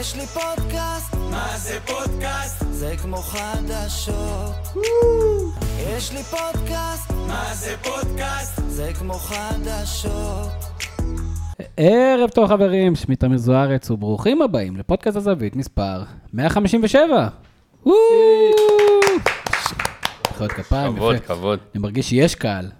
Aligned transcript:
יש 0.00 0.16
לי 0.16 0.26
פודקאסט, 0.26 1.14
מה 1.30 1.58
זה 1.58 1.78
פודקאסט? 1.86 2.64
זה 2.70 2.94
כמו 3.02 3.16
חדשות. 3.16 4.84
יש 5.78 6.12
לי 6.12 6.22
פודקאסט, 6.22 7.10
מה 7.26 7.54
זה 7.54 7.74
פודקאסט? 7.82 8.60
זה 8.68 8.92
כמו 8.98 9.14
חדשות. 9.14 10.48
ערב 11.76 12.30
טוב 12.30 12.48
חברים, 12.48 12.96
שמי 12.96 13.16
תמיר 13.16 13.38
זוארץ 13.38 13.90
וברוכים 13.90 14.42
הבאים 14.42 14.76
לפודקאסט 14.76 15.16
הזווית 15.16 15.56
מספר 15.56 16.02
157. 16.32 17.28
וואו! 17.86 17.96
מחיאות 20.30 20.52
כפיים, 20.52 20.96
כבוד, 20.96 21.16
יפה. 21.16 21.34
כבוד. 21.34 21.58
אני 21.74 21.82
מרגיש 21.82 22.08
שיש 22.08 22.34
קהל. 22.34 22.70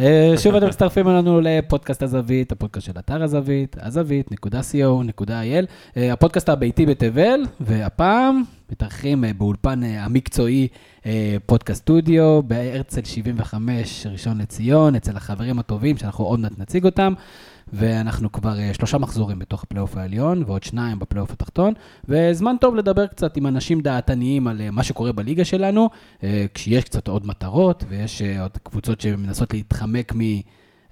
אה, 0.00 0.34
שוב 0.38 0.54
אתם 0.54 0.66
מצטרפים 0.66 1.08
אלינו 1.08 1.40
לפודקאסט 1.40 2.02
הזווית, 2.02 2.52
הפודקאסט 2.52 2.86
של 2.86 2.92
אתר 2.98 3.22
הזווית, 3.22 3.76
הזווית.co.il, 3.80 5.66
אה, 5.96 6.12
הפודקאסט 6.12 6.48
הביתי 6.48 6.86
בתבל, 6.86 7.40
והפעם 7.60 8.42
מתארחים 8.72 9.24
אה, 9.24 9.30
באולפן 9.38 9.82
המקצועי 9.82 10.68
פודקאסט 11.46 11.80
סטודיו, 11.80 12.42
בהרצל 12.42 13.04
75, 13.04 14.06
ראשון 14.10 14.38
לציון, 14.38 14.94
אצל 14.94 15.16
החברים 15.16 15.58
הטובים, 15.58 15.96
שאנחנו 15.96 16.24
עוד 16.24 16.40
מעט 16.40 16.52
נציג 16.58 16.84
אותם. 16.84 17.12
ואנחנו 17.72 18.32
כבר 18.32 18.58
אה, 18.58 18.74
שלושה 18.74 18.98
מחזורים 18.98 19.38
בתוך 19.38 19.62
הפלייאוף 19.62 19.96
העליון, 19.96 20.42
ועוד 20.46 20.62
שניים 20.62 20.98
בפלייאוף 20.98 21.30
התחתון, 21.30 21.74
וזמן 22.08 22.56
טוב 22.60 22.74
לדבר 22.74 23.06
קצת 23.06 23.36
עם 23.36 23.46
אנשים 23.46 23.80
דעתניים 23.80 24.46
על 24.46 24.60
אה, 24.60 24.70
מה 24.70 24.82
שקורה 24.82 25.12
בליגה 25.12 25.44
שלנו, 25.44 25.88
אה, 26.22 26.46
כשיש 26.54 26.84
קצת 26.84 27.08
עוד 27.08 27.26
מטרות, 27.26 27.84
ויש 27.88 28.22
עוד 28.22 28.56
קבוצות 28.62 29.00
שמנסות 29.00 29.54
להתחמק 29.54 30.12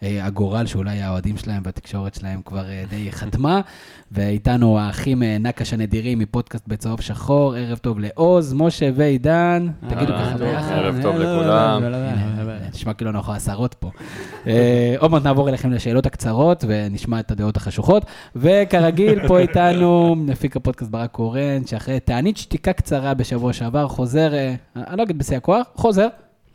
מהגורל 0.02 0.66
שאולי 0.66 1.02
האוהדים 1.02 1.37
שלהם 1.37 1.62
והתקשורת 1.65 2.15
שלהם 2.15 2.41
כבר 2.45 2.69
אה, 2.69 2.84
די 2.91 3.12
חתמה, 3.12 3.61
ואיתנו 4.12 4.79
האחים 4.79 5.23
אה, 5.23 5.37
נקש 5.41 5.73
הנדירים 5.73 6.19
מפודקאסט 6.19 6.69
בצהוב 6.69 7.01
שחור, 7.01 7.55
ערב 7.55 7.79
טוב 7.79 7.98
לעוז, 7.98 8.52
משה 8.52 8.91
ועידן, 8.95 9.69
תגידו 9.88 10.13
ככה 10.13 10.37
ביחד. 10.38 10.73
ערב 10.73 10.99
טוב 11.02 11.16
לכולם. 11.16 11.82
נשמע 12.74 12.93
כאילו 12.93 13.10
אנחנו 13.10 13.32
עשרות 13.32 13.74
פה. 13.74 13.91
אה, 14.46 14.95
עוד 14.99 15.10
מעט 15.10 15.23
נעבור 15.23 15.49
אליכם 15.49 15.71
לשאלות 15.71 16.07
הקצרות 16.07 16.65
ונשמע 16.69 17.21
את 17.21 17.30
הדעות 17.30 17.57
החשוכות. 17.57 18.04
וכרגיל, 18.37 19.29
פה 19.29 19.38
איתנו 19.38 20.15
מפיק 20.15 20.57
הפודקאסט 20.57 20.91
ברק 20.91 21.10
קורן, 21.10 21.66
שאחרי 21.66 22.01
תענית 22.01 22.37
שתיקה 22.37 22.73
קצרה 22.73 23.15
בשבוע 23.15 23.52
שעבר, 23.52 23.88
חוזר, 23.88 24.35
אה, 24.35 24.54
אני 24.76 24.99
לא 24.99 25.02
אגיד 25.02 25.19
בשיא 25.19 25.37
הכוח, 25.37 25.66
חוזר. 25.74 26.09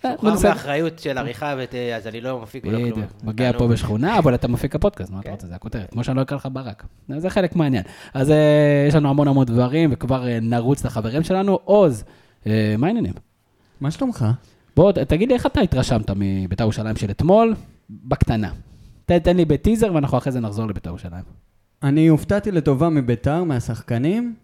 אה, 0.06 0.12
שוחרר 0.16 0.34
בסדר. 0.34 0.50
מאחריות 0.50 1.00
של 1.00 1.18
עריכה, 1.18 1.56
ות- 1.60 1.76
אז 1.96 2.08
אני 2.08 2.22
לא 2.22 2.42
מפיק 2.42 2.66
ולא 2.66 2.78
כלום. 2.78 2.92
בדיוק, 2.92 3.08
מגיע. 3.24 3.54
פה 3.58 3.68
בשכונה, 3.68 4.20
אבל 4.20 4.36
אתה 4.36 4.48
מפיק 4.48 4.76
הפודקאסט, 4.76 5.12
מה 5.12 5.20
אתה 5.20 5.28
כן. 5.28 5.32
רוצה, 5.32 5.48
זה 5.48 5.56
הכותרת, 5.56 5.92
כמו 5.92 6.04
שאני 6.04 6.18
לא 6.18 6.22
אקרא 6.22 6.38
לך 6.38 6.48
ברק. 6.54 6.84
זה 7.18 7.30
חלק 7.30 7.56
מהעניין. 7.56 7.84
אז 8.14 8.30
אה, 8.32 8.86
יש 8.88 8.96
לנו 8.96 9.10
המון 9.10 9.28
המון 9.28 9.46
דברים, 9.46 9.90
וכבר 9.94 10.28
אה, 10.28 10.40
נרוץ 10.42 10.86
לחברים 10.86 11.24
שלנו. 11.24 11.60
עוז, 11.64 12.04
אה, 12.48 12.76
מה 12.78 12.88
העניינים? 12.88 13.14
מה 13.82 13.92
שלומך? 13.92 14.26
בוא, 14.76 14.92
תגיד 14.92 15.28
לי, 15.30 15.34
איך 15.34 15.46
אתה 15.46 15.62
התרשמת 15.62 16.12
מבית"ר 16.16 16.64
ירושלים 16.64 16.96
של 16.96 17.12
אתמול, 17.12 17.56
בקטנה? 17.90 18.50
תן 19.06 19.38
לי 19.38 19.46
בטיזר, 19.46 19.94
ואנחנו 19.94 20.18
אחרי 20.18 20.32
זה 20.32 20.40
נחזור 20.40 20.68
לבית"ר 20.68 20.90
ירושלים. 20.90 21.24
אני 21.84 22.08
הופתעתי 22.08 22.52
לטובה 22.52 22.90
מביתר, 22.90 23.44
מהשחקנים, 23.44 24.36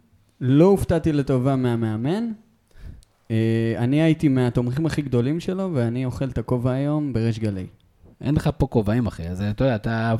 לא 0.41 0.65
הופתעתי 0.65 1.11
לטובה 1.11 1.55
מהמאמן. 1.55 2.31
אה, 3.31 3.35
אני 3.77 4.01
הייתי 4.01 4.27
מהתומכים 4.27 4.85
הכי 4.85 5.01
גדולים 5.01 5.39
שלו, 5.39 5.69
ואני 5.73 6.05
אוכל 6.05 6.25
את 6.25 6.37
הכובע 6.37 6.71
היום 6.71 7.13
בריש 7.13 7.39
גלי. 7.39 7.65
אין 8.21 8.35
לך 8.35 8.49
פה 8.57 8.67
כובעים, 8.67 9.07
אחי, 9.07 9.27
אז 9.27 9.41
אתה 9.41 9.63
יודע, 9.63 9.75
אתה- 9.75 10.13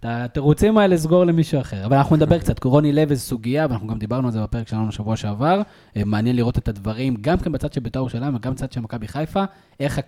את 0.00 0.04
התירוצים 0.08 0.78
האלה 0.78 0.96
סגור 0.96 1.24
למישהו 1.24 1.60
אחר. 1.60 1.86
אבל 1.86 1.96
אנחנו 1.96 2.16
נדבר 2.16 2.38
קצת, 2.38 2.64
רוני 2.64 2.92
לב 2.92 3.10
איזו 3.10 3.22
סוגיה, 3.22 3.66
ואנחנו 3.70 3.86
גם 3.86 3.98
דיברנו 3.98 4.26
על 4.28 4.32
זה 4.32 4.42
בפרק 4.42 4.68
שלנו 4.68 4.88
בשבוע 4.88 5.16
שעבר. 5.16 5.62
אה, 5.96 6.02
מעניין 6.04 6.36
לראות 6.36 6.58
את 6.58 6.68
הדברים, 6.68 7.16
גם 7.20 7.38
כן 7.38 7.52
בצד 7.52 7.72
של 7.72 7.80
בית"ר 7.80 7.98
ירושלים 7.98 8.34
וגם 8.36 8.52
בצד 8.52 8.72
של 8.72 8.80
מכבי 8.80 9.08
חיפה, 9.08 9.44
איך, 9.80 10.00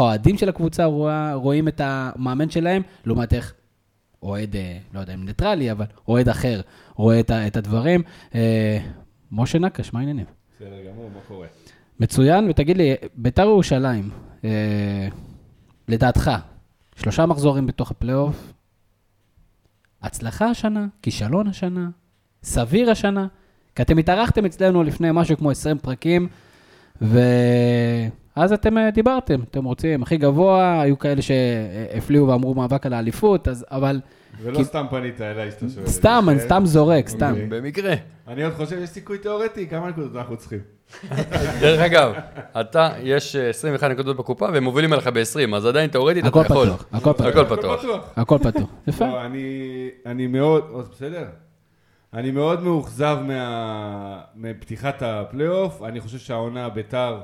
האוהדים 0.00 0.38
של 0.38 0.48
הקבוצה 0.48 0.84
רואה, 0.84 1.34
רואים 1.34 1.68
את 1.68 1.80
המאמן 1.84 2.50
שלהם, 2.50 2.82
לעומת 3.06 3.34
איך 3.34 3.54
אוהד, 4.22 4.56
אה, 4.56 4.78
לא 4.94 5.00
יודע 5.00 5.14
אם 5.14 5.24
ניטרלי, 5.24 5.72
אבל 5.72 5.84
אוהד 6.08 6.28
אחר 6.28 6.60
רואה 6.94 7.20
את, 7.20 7.56
הדברים. 7.56 8.02
משה 9.32 9.58
נקש, 9.58 9.92
מה 9.92 9.98
העניינים? 10.00 10.26
בסדר 10.56 10.76
גמור, 10.92 11.10
מה 11.14 11.20
קורה? 11.28 11.46
מצוין, 12.00 12.48
ותגיד 12.50 12.76
לי, 12.76 12.94
ביתר 13.14 13.42
ירושלים, 13.42 14.10
אה, 14.44 15.08
לדעתך, 15.88 16.30
שלושה 16.96 17.26
מחזורים 17.26 17.66
בתוך 17.66 17.90
הפלייאוף, 17.90 18.52
הצלחה 20.02 20.46
השנה, 20.46 20.86
כישלון 21.02 21.46
השנה, 21.46 21.88
סביר 22.42 22.90
השנה, 22.90 23.26
כי 23.74 23.82
אתם 23.82 23.98
התארחתם 23.98 24.44
אצלנו 24.44 24.82
לפני 24.82 25.08
משהו 25.12 25.36
כמו 25.36 25.50
20 25.50 25.78
פרקים, 25.78 26.28
ואז 27.00 28.52
אתם 28.52 28.78
אה, 28.78 28.90
דיברתם, 28.90 29.42
אתם 29.42 29.64
רוצים 29.64 30.02
הכי 30.02 30.16
גבוה, 30.16 30.80
היו 30.80 30.98
כאלה 30.98 31.22
שהפליאו 31.22 32.28
ואמרו 32.28 32.54
מאבק 32.54 32.86
על 32.86 32.92
האליפות, 32.92 33.48
אז, 33.48 33.66
אבל 33.70 34.00
ולא 34.42 34.56
כי- 34.58 34.64
סתם 34.64 34.86
פנית 34.90 35.20
אליי 35.20 35.50
שאתה 35.50 35.66
שואל. 35.74 35.86
סתם, 35.86 36.24
אני 36.28 36.38
כן? 36.38 36.44
סתם 36.44 36.62
זורק, 36.66 37.08
סתם. 37.08 37.30
אוקיי. 37.30 37.46
במקרה. 37.46 37.94
אני 38.28 38.44
עוד 38.44 38.54
חושב, 38.54 38.78
יש 38.82 38.90
סיכוי 38.90 39.18
תיאורטי, 39.18 39.66
כמה 39.68 39.88
נקודות 39.88 40.16
אנחנו 40.16 40.36
צריכים? 40.36 40.58
דרך 41.60 41.80
אגב, 41.80 42.12
אתה, 42.60 42.88
יש 43.02 43.36
אה, 43.36 43.48
21 43.50 43.90
נקודות 43.90 44.16
בקופה 44.16 44.48
והם 44.52 44.64
מובילים 44.64 44.92
עליך 44.92 45.06
ב-20, 45.06 45.56
אז 45.56 45.66
עדיין 45.66 45.90
תאורטית 45.90 46.18
אתה 46.26 46.28
הכל 46.28 46.42
יכול. 46.44 46.66
פתוח, 46.66 46.86
הכל 46.92 47.12
פתוח, 47.12 47.26
הכל 47.36 47.56
פתוח. 47.56 48.04
הכל 48.16 48.38
פתוח. 48.38 48.68
יפה. 48.88 49.06
לא, 49.06 49.24
אני, 49.24 49.48
אני 50.06 50.26
מאוד, 50.26 50.64
עוד 50.70 50.88
בסדר? 50.92 51.24
אני 52.14 52.30
מאוד 52.30 52.62
מאוכזב 52.62 53.18
מה, 53.26 54.20
מפתיחת 54.36 55.02
הפלייאוף. 55.02 55.82
אני 55.82 56.00
חושב 56.00 56.18
שהעונה 56.18 56.68
ביתר 56.68 57.16
אה, 57.16 57.20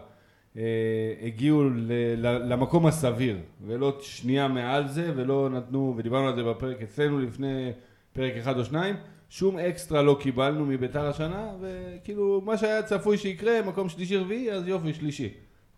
הגיעו 1.23 1.65
ל, 1.65 1.93
ל, 2.17 2.53
למקום 2.53 2.87
הסביר, 2.87 3.37
ולא 3.67 3.99
שנייה 4.01 4.49
מעל 4.49 4.89
זה, 4.89 5.13
ולא 5.17 5.49
נתנו, 5.53 5.95
ודיברנו 5.97 6.29
על 6.29 6.37
זה 6.37 6.43
בפרק 6.43 6.83
אצלנו 6.83 7.19
לפני 7.19 7.71
פרק 8.13 8.33
אחד 8.37 8.59
או 8.59 8.65
שניים. 8.65 8.97
שום 9.31 9.59
אקסטרה 9.59 10.03
לא 10.03 10.17
קיבלנו 10.21 10.67
מביתר 10.67 11.07
השנה, 11.07 11.51
וכאילו, 11.61 12.43
מה 12.45 12.57
שהיה 12.57 12.83
צפוי 12.83 13.19
שיקרה, 13.19 13.53
מקום 13.67 13.89
שלישי 13.89 14.17
רביעי, 14.17 14.53
אז 14.53 14.69
יופי, 14.69 14.95
שלישי. 14.95 15.29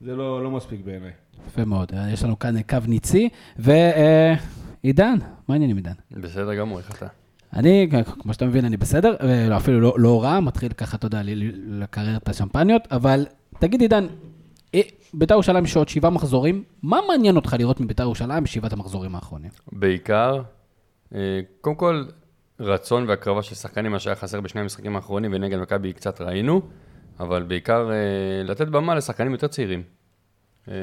זה 0.00 0.16
לא, 0.16 0.44
לא 0.44 0.50
מספיק 0.50 0.81
בעיניי. 0.84 1.11
יפה 1.47 1.65
מאוד, 1.65 1.93
אה, 1.94 2.11
יש 2.12 2.25
לנו 2.25 2.38
כאן 2.38 2.62
קו 2.62 2.78
ניצי, 2.88 3.28
ועידן, 3.59 5.19
מה 5.49 5.55
העניינים 5.55 5.77
עידן? 5.77 5.93
בסדר 6.11 6.55
גמור, 6.55 6.78
איך 6.78 6.91
אתה? 6.97 7.06
אני, 7.53 7.88
כמו 8.21 8.32
שאתה 8.32 8.47
מבין, 8.47 8.65
אני 8.65 8.77
בסדר, 8.77 9.16
ולא, 9.25 9.56
אפילו 9.56 9.81
לא, 9.81 9.94
לא 9.99 10.22
רע, 10.22 10.41
מתחיל 10.41 10.72
ככה, 10.72 10.97
אתה 10.97 11.06
יודע, 11.06 11.21
לקרר 11.66 12.16
את 12.16 12.28
השמפניות, 12.28 12.82
אבל 12.91 13.27
תגיד 13.59 13.81
עידן, 13.81 14.05
אה, 14.05 14.11
בית"ר 15.15 15.34
ירושלים 15.34 15.65
יש 15.65 15.77
עוד 15.77 15.88
שבעה 15.88 16.10
מחזורים, 16.10 16.65
מה 16.83 16.99
מעניין 17.09 17.37
אותך 17.37 17.56
לראות 17.59 17.81
מבית"ר 17.81 18.03
ירושלים 18.03 18.44
בשבעת 18.44 18.72
המחזורים 18.72 19.15
האחרונים? 19.15 19.50
בעיקר, 19.72 20.43
אה, 21.15 21.41
קודם 21.60 21.77
כל, 21.77 22.05
רצון 22.60 23.09
והקרבה 23.09 23.43
של 23.43 23.55
שחקנים, 23.55 23.93
מה 23.93 23.99
שהיה 23.99 24.16
חסר 24.16 24.41
בשני 24.41 24.61
המשחקים 24.61 24.97
האחרונים, 24.97 25.31
ונגד 25.34 25.59
מכבי 25.59 25.93
קצת 25.93 26.21
ראינו, 26.21 26.61
אבל 27.21 27.43
בעיקר 27.43 27.91
אה, 27.91 28.43
לתת 28.44 28.69
במה 28.69 28.94
לשחקנים 28.94 29.32
יותר 29.32 29.47
צעירים. 29.47 29.82
אה, 30.69 30.75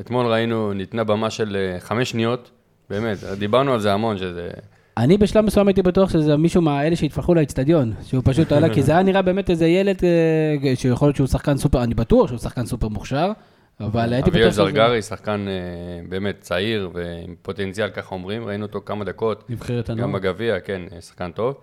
אתמול 0.00 0.26
ראינו, 0.26 0.72
ניתנה 0.72 1.04
במה 1.04 1.30
של 1.30 1.56
אה, 1.56 1.80
חמש 1.80 2.10
שניות, 2.10 2.50
באמת, 2.90 3.18
דיברנו 3.38 3.72
על 3.72 3.80
זה 3.80 3.92
המון, 3.92 4.18
שזה... 4.18 4.50
אני 4.96 5.18
בשלב 5.18 5.44
מסוים 5.44 5.66
הייתי 5.66 5.82
בטוח 5.82 6.10
שזה 6.10 6.36
מישהו 6.36 6.62
מהאלה 6.62 6.96
שהתפלחו 6.96 7.34
לאצטדיון, 7.34 7.92
שהוא 8.02 8.22
פשוט 8.24 8.52
עלה, 8.52 8.74
כי 8.74 8.82
זה 8.82 8.92
היה 8.92 9.02
נראה 9.02 9.22
באמת 9.22 9.50
איזה 9.50 9.66
ילד 9.66 9.96
אה, 10.04 10.76
שיכול 10.76 11.08
להיות 11.08 11.16
שהוא 11.16 11.26
שחקן 11.26 11.56
סופר, 11.56 11.82
אני 11.82 11.94
בטוח 11.94 12.28
שהוא 12.28 12.38
שחקן 12.38 12.66
סופר 12.66 12.88
מוכשר, 12.88 13.32
אבל 13.80 14.12
הייתי 14.12 14.30
בטוח 14.30 14.42
שזה... 14.42 14.50
זרגרי, 14.50 15.02
שחקן 15.02 15.46
אה, 15.48 16.08
באמת 16.08 16.40
צעיר 16.40 16.90
ועם 16.94 17.34
פוטנציאל, 17.42 17.90
ככה 17.90 18.14
אומרים, 18.14 18.44
ראינו 18.44 18.66
אותו 18.66 18.80
כמה 18.86 19.04
דקות. 19.04 19.50
נבחרת 19.50 19.90
גם 19.90 19.98
הנוער. 19.98 20.12
בגביע, 20.12 20.60
כן, 20.60 20.82
שחקן 21.00 21.30
טוב. 21.32 21.54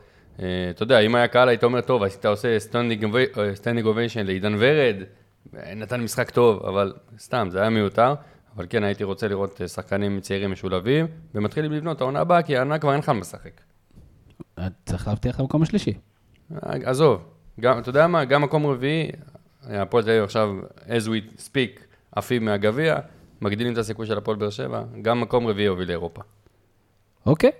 אה, 0.41 0.45
אתה 0.69 0.83
יודע, 0.83 0.99
אם 0.99 1.15
היה 1.15 1.27
קהל, 1.27 1.49
היית 1.49 1.63
אומר, 1.63 1.81
טוב, 1.81 2.03
אז 2.03 2.13
אתה 2.13 2.27
עושה 2.27 2.59
standing 2.59 3.85
ovation 3.85 4.25
לעידן 4.25 4.55
ורד, 4.59 4.95
אה, 5.57 5.73
נתן 5.75 6.01
משחק 6.01 6.29
טוב, 6.29 6.65
אבל 6.65 6.93
סתם, 7.19 7.47
זה 7.51 7.61
היה 7.61 7.69
מיותר. 7.69 8.13
אבל 8.57 8.65
כן, 8.69 8.83
הייתי 8.83 9.03
רוצה 9.03 9.27
לראות 9.27 9.61
אה, 9.61 9.67
שחקנים 9.67 10.19
צעירים 10.19 10.51
משולבים, 10.51 11.07
ומתחילים 11.35 11.71
לבנות 11.71 12.01
העונה 12.01 12.19
הבאה, 12.19 12.41
כי 12.41 12.57
העונה 12.57 12.79
כבר 12.79 12.91
אין 12.91 12.99
לך 12.99 13.09
מה 13.09 13.19
לשחק. 13.19 13.61
צריך 14.85 15.07
להבטיח 15.07 15.39
למקום 15.39 15.61
השלישי. 15.61 15.93
אה, 16.53 16.73
עזוב, 16.83 17.23
גם, 17.59 17.79
אתה 17.79 17.89
יודע 17.89 18.07
מה, 18.07 18.25
גם 18.25 18.41
מקום 18.41 18.65
רביעי, 18.65 19.09
הפועל 19.63 20.03
תל 20.03 20.09
אביב 20.09 20.23
עכשיו, 20.23 20.49
as 20.85 21.07
we 21.07 21.41
speak, 21.41 21.79
עפים 22.11 22.45
מהגביע, 22.45 22.95
מגדילים 23.41 23.73
את 23.73 23.77
הסיכוי 23.77 24.07
של 24.07 24.17
הפועל 24.17 24.37
באר 24.37 24.49
שבע, 24.49 24.83
גם 25.01 25.21
מקום 25.21 25.47
רביעי 25.47 25.67
הוביל 25.67 25.87
לאירופה. 25.87 26.21
אוקיי. 27.25 27.51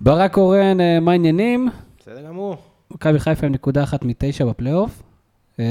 ברק 0.00 0.34
קורן, 0.34 0.80
אה, 0.80 1.00
מה 1.00 1.12
העניינים? 1.12 1.68
בסדר 1.98 2.22
גמור. 2.26 2.56
מכבי 2.90 3.20
חיפה 3.20 3.46
עם 3.46 3.52
נקודה 3.52 3.82
אחת 3.82 4.04
מתשע 4.04 4.44
בפלייאוף. 4.44 5.02
אה, 5.60 5.64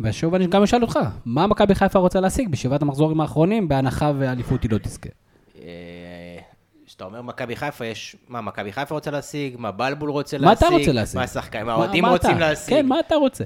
ושוב 0.00 0.34
אני 0.34 0.46
גם 0.46 0.62
אשאל 0.62 0.82
אותך, 0.82 0.98
מה 1.24 1.46
מכבי 1.46 1.74
חיפה 1.74 1.98
רוצה 1.98 2.20
להשיג 2.20 2.48
בשבעת 2.48 2.82
המחזורים 2.82 3.20
האחרונים, 3.20 3.68
בהנחה 3.68 4.12
ואליפות 4.18 4.62
היא 4.62 4.70
לא 4.70 4.78
תזכה? 4.78 5.08
אה, 5.62 5.66
כשאתה 6.86 7.04
אומר 7.04 7.22
מכבי 7.22 7.56
חיפה, 7.56 7.86
יש... 7.86 8.16
מה, 8.28 8.40
מכבי 8.40 8.72
חיפה 8.72 8.94
רוצה 8.94 9.10
להשיג? 9.10 9.54
מה 9.58 9.70
בלבול 9.70 10.10
רוצה 10.10 10.38
מה 10.38 10.44
להשיג? 10.50 10.66
אתה 10.66 10.76
רוצה 10.76 10.92
להשיג? 10.92 11.16
מה 11.18 11.22
השחקנים, 11.24 11.66
מה 11.66 11.72
מה- 11.72 11.78
האוהדים 11.82 12.02
מה 12.02 12.10
רוצים 12.10 12.30
אתה? 12.30 12.38
להשיג? 12.40 12.74
כן, 12.74 12.86
מה 12.86 13.00
אתה 13.00 13.14
רוצה? 13.14 13.44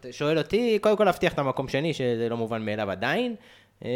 אתה 0.00 0.12
שואל 0.12 0.38
אותי, 0.38 0.78
קודם 0.80 0.96
כל 0.96 1.04
להבטיח 1.04 1.32
את 1.32 1.38
המקום 1.38 1.68
שני, 1.68 1.94
שזה 1.94 2.26
לא 2.30 2.36
מובן 2.36 2.64
מאליו 2.64 2.90
עדיין. 2.90 3.34
אה, 3.84 3.90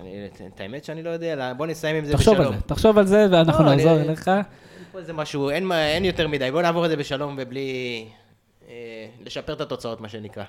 אני- 0.00 0.26
את 0.54 0.60
האמת 0.60 0.84
שאני 0.84 1.02
לא 1.02 1.10
יודע, 1.10 1.52
בוא 1.56 1.66
נסיים 1.66 1.96
עם 1.96 2.04
זה 2.04 2.12
תחשוב 2.12 2.34
בשלום. 2.34 2.52
על 2.52 2.58
זה, 2.60 2.66
תחשוב 2.66 2.98
על 2.98 3.06
זה, 3.06 3.26
ואנחנו 3.30 3.64
לא, 3.64 3.74
נחזור 3.74 3.92
אני- 3.96 4.02
אליך. 4.08 4.28
אין 4.28 4.42
פה 4.92 4.98
איזה 4.98 5.12
משהו, 5.12 5.50
אין, 5.50 5.64
מה- 5.64 5.86
אין 5.88 6.04
יותר 6.04 6.28
מדי, 6.28 6.50
בוא 6.50 6.62
נעבור 6.62 6.84
את 6.84 6.90
זה 6.90 6.96
בשלום 6.96 7.34
ובלי 7.38 8.04
לשפר 9.20 9.52
את 9.52 9.60
התוצאות, 9.60 10.00
מה 10.00 10.08
שנקרא. 10.08 10.44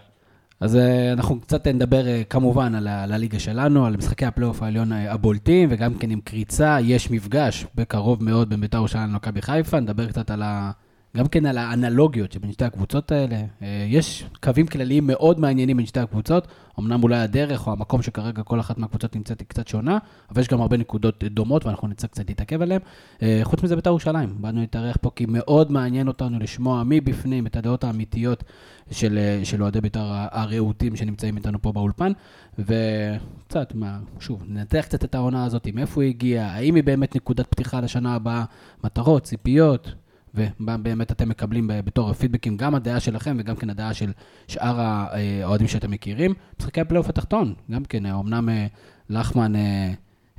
אז 0.61 0.75
אה, 0.75 1.13
אנחנו 1.13 1.41
קצת 1.41 1.67
נדבר 1.67 2.07
אה, 2.07 2.21
כמובן 2.29 2.75
על 2.75 2.87
הליגה 2.87 3.39
שלנו, 3.39 3.85
על 3.85 3.97
משחקי 3.97 4.25
הפלייאוף 4.25 4.63
העליון 4.63 4.93
אה, 4.93 5.13
הבולטים, 5.13 5.69
וגם 5.71 5.93
כן 5.93 6.09
עם 6.09 6.21
קריצה, 6.21 6.77
יש 6.81 7.11
מפגש 7.11 7.65
בקרוב 7.75 8.23
מאוד 8.23 8.49
בין 8.49 8.61
בית"ר 8.61 8.77
ירושלים 8.77 9.09
למכבי 9.09 9.41
חיפה, 9.41 9.79
נדבר 9.79 10.07
קצת 10.07 10.31
על 10.31 10.41
ה... 10.41 10.71
גם 11.17 11.27
כן 11.27 11.45
על 11.45 11.57
האנלוגיות 11.57 12.31
שבין 12.31 12.51
שתי 12.51 12.65
הקבוצות 12.65 13.11
האלה. 13.11 13.35
אה, 13.61 13.85
יש 13.89 14.25
קווים 14.43 14.67
כלליים 14.67 15.07
מאוד 15.07 15.39
מעניינים 15.39 15.77
בין 15.77 15.85
שתי 15.85 15.99
הקבוצות, 15.99 16.47
אמנם 16.79 17.03
אולי 17.03 17.17
הדרך 17.19 17.67
או 17.67 17.71
המקום 17.71 18.01
שכרגע 18.01 18.43
כל 18.43 18.59
אחת 18.59 18.77
מהקבוצות 18.77 19.15
נמצאת 19.15 19.39
היא 19.39 19.47
קצת 19.47 19.67
שונה, 19.67 19.97
אבל 20.29 20.41
יש 20.41 20.47
גם 20.47 20.61
הרבה 20.61 20.77
נקודות 20.77 21.23
דומות 21.23 21.65
ואנחנו 21.65 21.87
נצטרך 21.87 22.11
קצת 22.11 22.29
להתעכב 22.29 22.61
עליהן. 22.61 22.81
אה, 23.21 23.39
חוץ 23.43 23.63
מזה 23.63 23.75
בית"ר 23.75 23.89
ירושלים, 23.89 24.35
באנו 24.39 24.61
להתארח 24.61 24.97
פה 25.01 25.11
כי 25.15 25.25
מאוד 25.27 25.71
מעניין 25.71 26.07
אותנו 26.07 26.39
לשמוע 26.39 26.83
מבפנים 26.85 27.47
את 27.47 27.55
הדעות 27.55 27.83
האמיתיות 27.83 28.43
של, 28.91 29.17
אה, 29.17 29.45
של 29.45 29.63
אוהדי 29.63 29.81
בית"ר 29.81 30.05
הרהוטים 30.31 30.95
שנמצאים 30.95 31.37
איתנו 31.37 31.61
פה 31.61 31.71
באולפן, 31.71 32.11
וקצת, 32.59 33.75
מה, 33.75 33.99
שוב, 34.19 34.43
ננתח 34.47 34.81
קצת 34.81 35.03
את 35.03 35.15
העונה 35.15 35.45
הזאת, 35.45 35.67
מאיפה 35.73 36.01
היא 36.01 36.09
הגיעה, 36.09 36.55
האם 36.55 36.75
היא 36.75 36.83
באמת 36.83 37.15
נקודת 37.15 37.47
פתיחה 37.47 37.81
לשנה 37.81 38.15
הבאה, 38.15 38.43
מטרות, 38.83 39.23
ציפיות, 39.23 39.93
ומה 40.35 40.77
באמת 40.77 41.11
אתם 41.11 41.29
מקבלים 41.29 41.69
בתור 41.85 42.09
הפידבקים, 42.09 42.57
גם 42.57 42.75
הדעה 42.75 42.99
שלכם 42.99 43.37
וגם 43.39 43.55
כן 43.55 43.69
הדעה 43.69 43.93
של 43.93 44.11
שאר 44.47 44.75
האוהדים 44.79 45.67
שאתם 45.67 45.91
מכירים. 45.91 46.33
משחקי 46.59 46.81
הפלייאוף 46.81 47.09
התחתון, 47.09 47.53
גם 47.71 47.83
כן, 47.85 48.05
אה, 48.05 48.19
אמנם 48.19 48.49
אה, 48.49 48.65
לחמן 49.09 49.55
אה, 49.55 49.91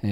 אה, 0.04 0.10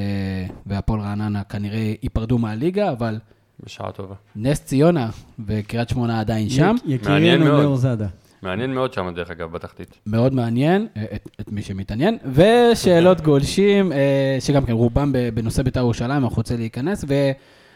והפועל 0.66 1.00
רעננה 1.00 1.44
כנראה 1.44 1.92
ייפרדו 2.02 2.38
מהליגה, 2.38 2.90
אבל 2.92 3.18
בשעה 3.64 3.92
טובה. 3.92 4.14
נס 4.36 4.60
ציונה 4.64 5.08
וקריית 5.46 5.88
שמונה 5.88 6.20
עדיין 6.20 6.48
שם. 6.50 6.76
י- 6.86 6.98
מעניין 7.04 7.34
יקירנו 7.34 7.44
מאוד. 7.50 7.60
ליאור 7.60 7.76
זאדה. 7.76 8.06
מעניין 8.42 8.74
מאוד 8.74 8.92
שם, 8.92 9.12
דרך 9.14 9.30
אגב, 9.30 9.52
בתחתית. 9.52 9.98
מאוד 10.06 10.34
מעניין, 10.34 10.86
אה, 10.96 11.04
את, 11.14 11.28
את 11.40 11.52
מי 11.52 11.62
שמתעניין, 11.62 12.18
ושאלות 12.32 13.20
גולשים, 13.20 13.92
אה, 13.92 14.36
שגם 14.40 14.66
כן 14.66 14.72
רובם 14.72 15.12
בנושא 15.34 15.62
בית"ר 15.62 15.80
ירושלים, 15.80 16.24
אנחנו 16.24 16.36
רוצים 16.36 16.58
להיכנס, 16.58 17.04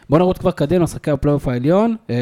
ובואו 0.05 0.19
נרוץ 0.19 0.37
כבר 0.37 0.51
קדימה, 0.51 0.83
משחקי 0.83 1.11
הפלייאוף 1.11 1.47
העליון, 1.47 1.95
אה, 2.09 2.15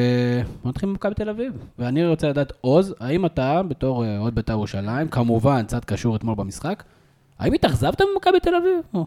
בוא 0.63 0.69
נתחיל 0.69 0.89
ממכבי 0.89 1.13
תל 1.13 1.29
אביב, 1.29 1.53
ואני 1.79 2.07
רוצה 2.07 2.29
לדעת, 2.29 2.53
עוז, 2.61 2.95
האם 2.99 3.25
אתה, 3.25 3.61
בתור 3.67 4.05
אה, 4.05 4.17
אוהד 4.17 4.35
בית"ר 4.35 4.53
ירושלים, 4.53 5.07
כמובן, 5.07 5.63
קצת 5.63 5.85
קשור 5.85 6.15
אתמול 6.15 6.35
במשחק, 6.35 6.83
האם 7.39 7.53
התאכזבת 7.53 8.01
ממכבי 8.01 8.39
תל 8.39 8.55
אביב? 8.55 8.79
או, 8.93 9.05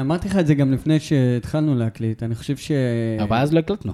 אמרתי 0.00 0.28
לך 0.28 0.36
את 0.36 0.46
זה 0.46 0.54
גם 0.54 0.72
לפני 0.72 1.00
שהתחלנו 1.00 1.74
להקליט, 1.74 2.22
אני 2.22 2.34
חושב 2.34 2.56
ש... 2.56 2.72
אבל 3.22 3.36
אז 3.36 3.52
לא 3.52 3.58
הקלטנו. 3.58 3.92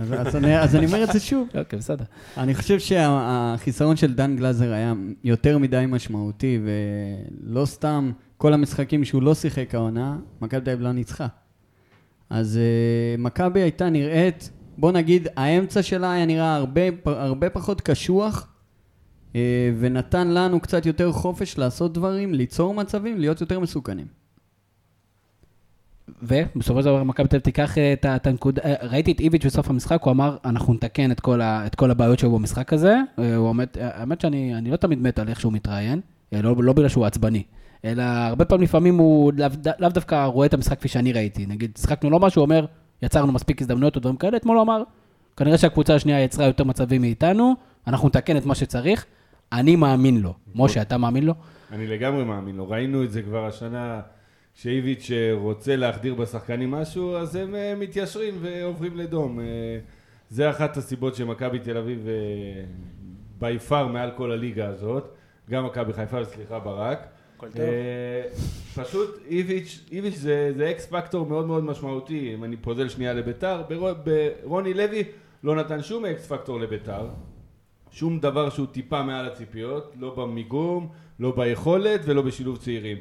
אז- 0.00 0.12
אז 0.26 0.36
אני- 0.36 0.58
אז 0.60 0.76
אני 0.76 0.86
אומר 0.86 1.04
את 1.04 1.12
זה 1.12 1.20
שוב. 1.20 1.48
אוקיי, 1.58 1.78
בסדר. 1.78 2.04
אני 2.36 2.54
חושב 2.54 2.78
שהחיסרון 2.78 3.96
של 3.96 4.14
דן 4.14 4.36
גלזר 4.36 4.72
היה 4.72 4.92
יותר 5.24 5.58
מדי 5.58 5.84
משמעותי, 5.88 6.58
ולא 6.64 7.64
סתם 7.66 8.12
כל 8.36 8.52
המשחקים 8.52 9.04
שהוא 9.04 9.22
לא 9.22 9.34
שיחק 9.34 9.74
העונה, 9.74 10.16
מכבי 10.40 10.60
תל 10.60 10.70
אביב 10.70 10.82
לא 10.82 10.92
ניצחה. 10.92 11.26
אז 12.34 12.58
uh, 12.58 13.20
מכבי 13.20 13.60
הייתה 13.60 13.90
נראית, 13.90 14.50
בוא 14.78 14.92
נגיד, 14.92 15.28
האמצע 15.36 15.82
שלה 15.82 16.12
היה 16.12 16.26
נראה 16.26 16.56
הרבה, 16.56 16.80
הרבה 17.04 17.50
פחות 17.50 17.80
קשוח, 17.80 18.48
uh, 19.32 19.36
ונתן 19.78 20.28
לנו 20.28 20.60
קצת 20.60 20.86
יותר 20.86 21.12
חופש 21.12 21.58
לעשות 21.58 21.92
דברים, 21.92 22.34
ליצור 22.34 22.74
מצבים, 22.74 23.20
להיות 23.20 23.40
יותר 23.40 23.60
מסוכנים. 23.60 24.06
ובסופו 26.22 26.80
של 26.80 26.86
דבר 26.86 27.02
מכבי 27.02 27.28
תל 27.28 27.36
אביב 27.36 27.44
תיקח 27.44 27.78
אה, 27.78 27.94
את 28.16 28.26
הנקודה, 28.26 28.62
ראיתי 28.82 29.12
את 29.12 29.20
איביץ' 29.20 29.46
בסוף 29.46 29.70
המשחק, 29.70 30.02
הוא 30.02 30.10
אמר, 30.10 30.36
אנחנו 30.44 30.74
נתקן 30.74 31.10
את 31.10 31.20
כל, 31.20 31.40
ה, 31.40 31.66
את 31.66 31.74
כל 31.74 31.90
הבעיות 31.90 32.18
שהיו 32.18 32.38
במשחק 32.38 32.72
הזה. 32.72 32.96
הוא 33.16 33.48
עומד, 33.48 33.66
האמת 33.80 34.20
שאני 34.20 34.54
אני 34.54 34.70
לא 34.70 34.76
תמיד 34.76 34.98
מת 34.98 35.18
על 35.18 35.28
איך 35.28 35.40
שהוא 35.40 35.52
מתראיין, 35.52 36.00
לא, 36.32 36.54
לא 36.58 36.72
בגלל 36.72 36.88
שהוא 36.88 37.06
עצבני, 37.06 37.42
אלא 37.84 38.02
הרבה 38.02 38.44
פעמים 38.44 38.64
לפעמים 38.64 38.98
הוא 38.98 39.32
לאו 39.36 39.48
לאו 39.78 39.88
דווקא 39.88 40.24
רואה 40.24 40.46
את 40.46 40.54
המשחק 40.54 40.78
כפי 40.78 40.88
שאני 40.88 41.12
ראיתי. 41.12 41.46
נגיד, 41.46 41.76
שיחקנו 41.80 42.10
לא 42.10 42.20
משהו, 42.20 42.40
הוא 42.40 42.44
אומר, 42.44 42.66
יצרנו 43.02 43.32
מספיק 43.32 43.62
הזדמנויות 43.62 43.96
או 43.96 44.00
דברים 44.00 44.16
כאלה, 44.16 44.36
אתמול 44.36 44.56
הוא 44.56 44.62
אמר, 44.64 44.82
כנראה 45.36 45.58
שהקבוצה 45.58 45.94
השנייה 45.94 46.22
יצרה 46.22 46.46
יותר 46.46 46.64
מצבים 46.64 47.00
מאיתנו, 47.00 47.54
אנחנו 47.86 48.08
נתקן 48.08 48.36
את 48.36 48.46
מה 48.46 48.54
שצריך, 48.54 49.06
אני 49.52 49.76
מאמין 49.76 50.20
לו. 50.20 50.34
משה, 50.54 50.82
אתה 50.82 50.98
מאמין 50.98 51.24
לו? 51.24 51.34
אני 51.72 51.86
לגמרי 51.86 52.24
מאמין 52.24 52.56
לו. 52.56 52.68
ראינו 52.68 53.04
את 53.04 53.12
זה 53.12 53.22
כבר 53.22 53.46
השנה, 53.46 54.00
כשאיביץ' 54.54 55.10
אה, 55.10 55.30
רוצה 55.32 55.76
להחדיר 55.76 56.14
בשחקנים 56.14 56.70
משהו, 56.70 57.16
אז 57.16 57.36
הם 57.36 57.54
אה, 57.54 57.74
מתיישרים 57.76 58.34
ועוברים 58.40 58.96
לדום. 58.96 59.40
אה, 59.40 59.44
זה 60.30 60.50
אחת 60.50 60.76
הסיבות 60.76 61.14
שמכבי 61.14 61.58
תל 61.58 61.76
אביב 61.76 62.06
בי 63.38 63.58
פאר 63.58 63.86
מעל 63.86 64.10
כל 64.16 64.32
הליגה 64.32 64.68
הזאת. 64.68 65.14
גם 65.50 65.66
מכבי 65.66 65.92
חיפה, 65.92 66.24
סליחה, 66.24 66.58
ברק. 66.58 67.13
הכל 67.44 67.56
טוב. 67.56 67.62
אה, 67.62 68.84
פשוט 68.84 69.18
איביץ', 69.26 69.80
איביץ' 69.92 70.14
זה, 70.14 70.52
זה 70.56 70.70
אקס 70.70 70.86
פקטור 70.86 71.26
מאוד 71.26 71.46
מאוד 71.46 71.64
משמעותי, 71.64 72.34
אם 72.34 72.44
אני 72.44 72.56
פוזל 72.56 72.88
שנייה 72.88 73.12
לביתר, 73.12 73.62
ברוני 74.44 74.74
לוי 74.74 75.04
לא 75.44 75.56
נתן 75.56 75.82
שום 75.82 76.04
אקס 76.04 76.26
פקטור 76.26 76.60
לביתר, 76.60 77.08
שום 77.90 78.20
דבר 78.20 78.50
שהוא 78.50 78.66
טיפה 78.66 79.02
מעל 79.02 79.26
הציפיות, 79.26 79.94
לא 80.00 80.14
במיגום, 80.14 80.88
לא 81.20 81.36
ביכולת 81.36 82.00
ולא 82.04 82.22
בשילוב 82.22 82.56
צעירים. 82.56 82.98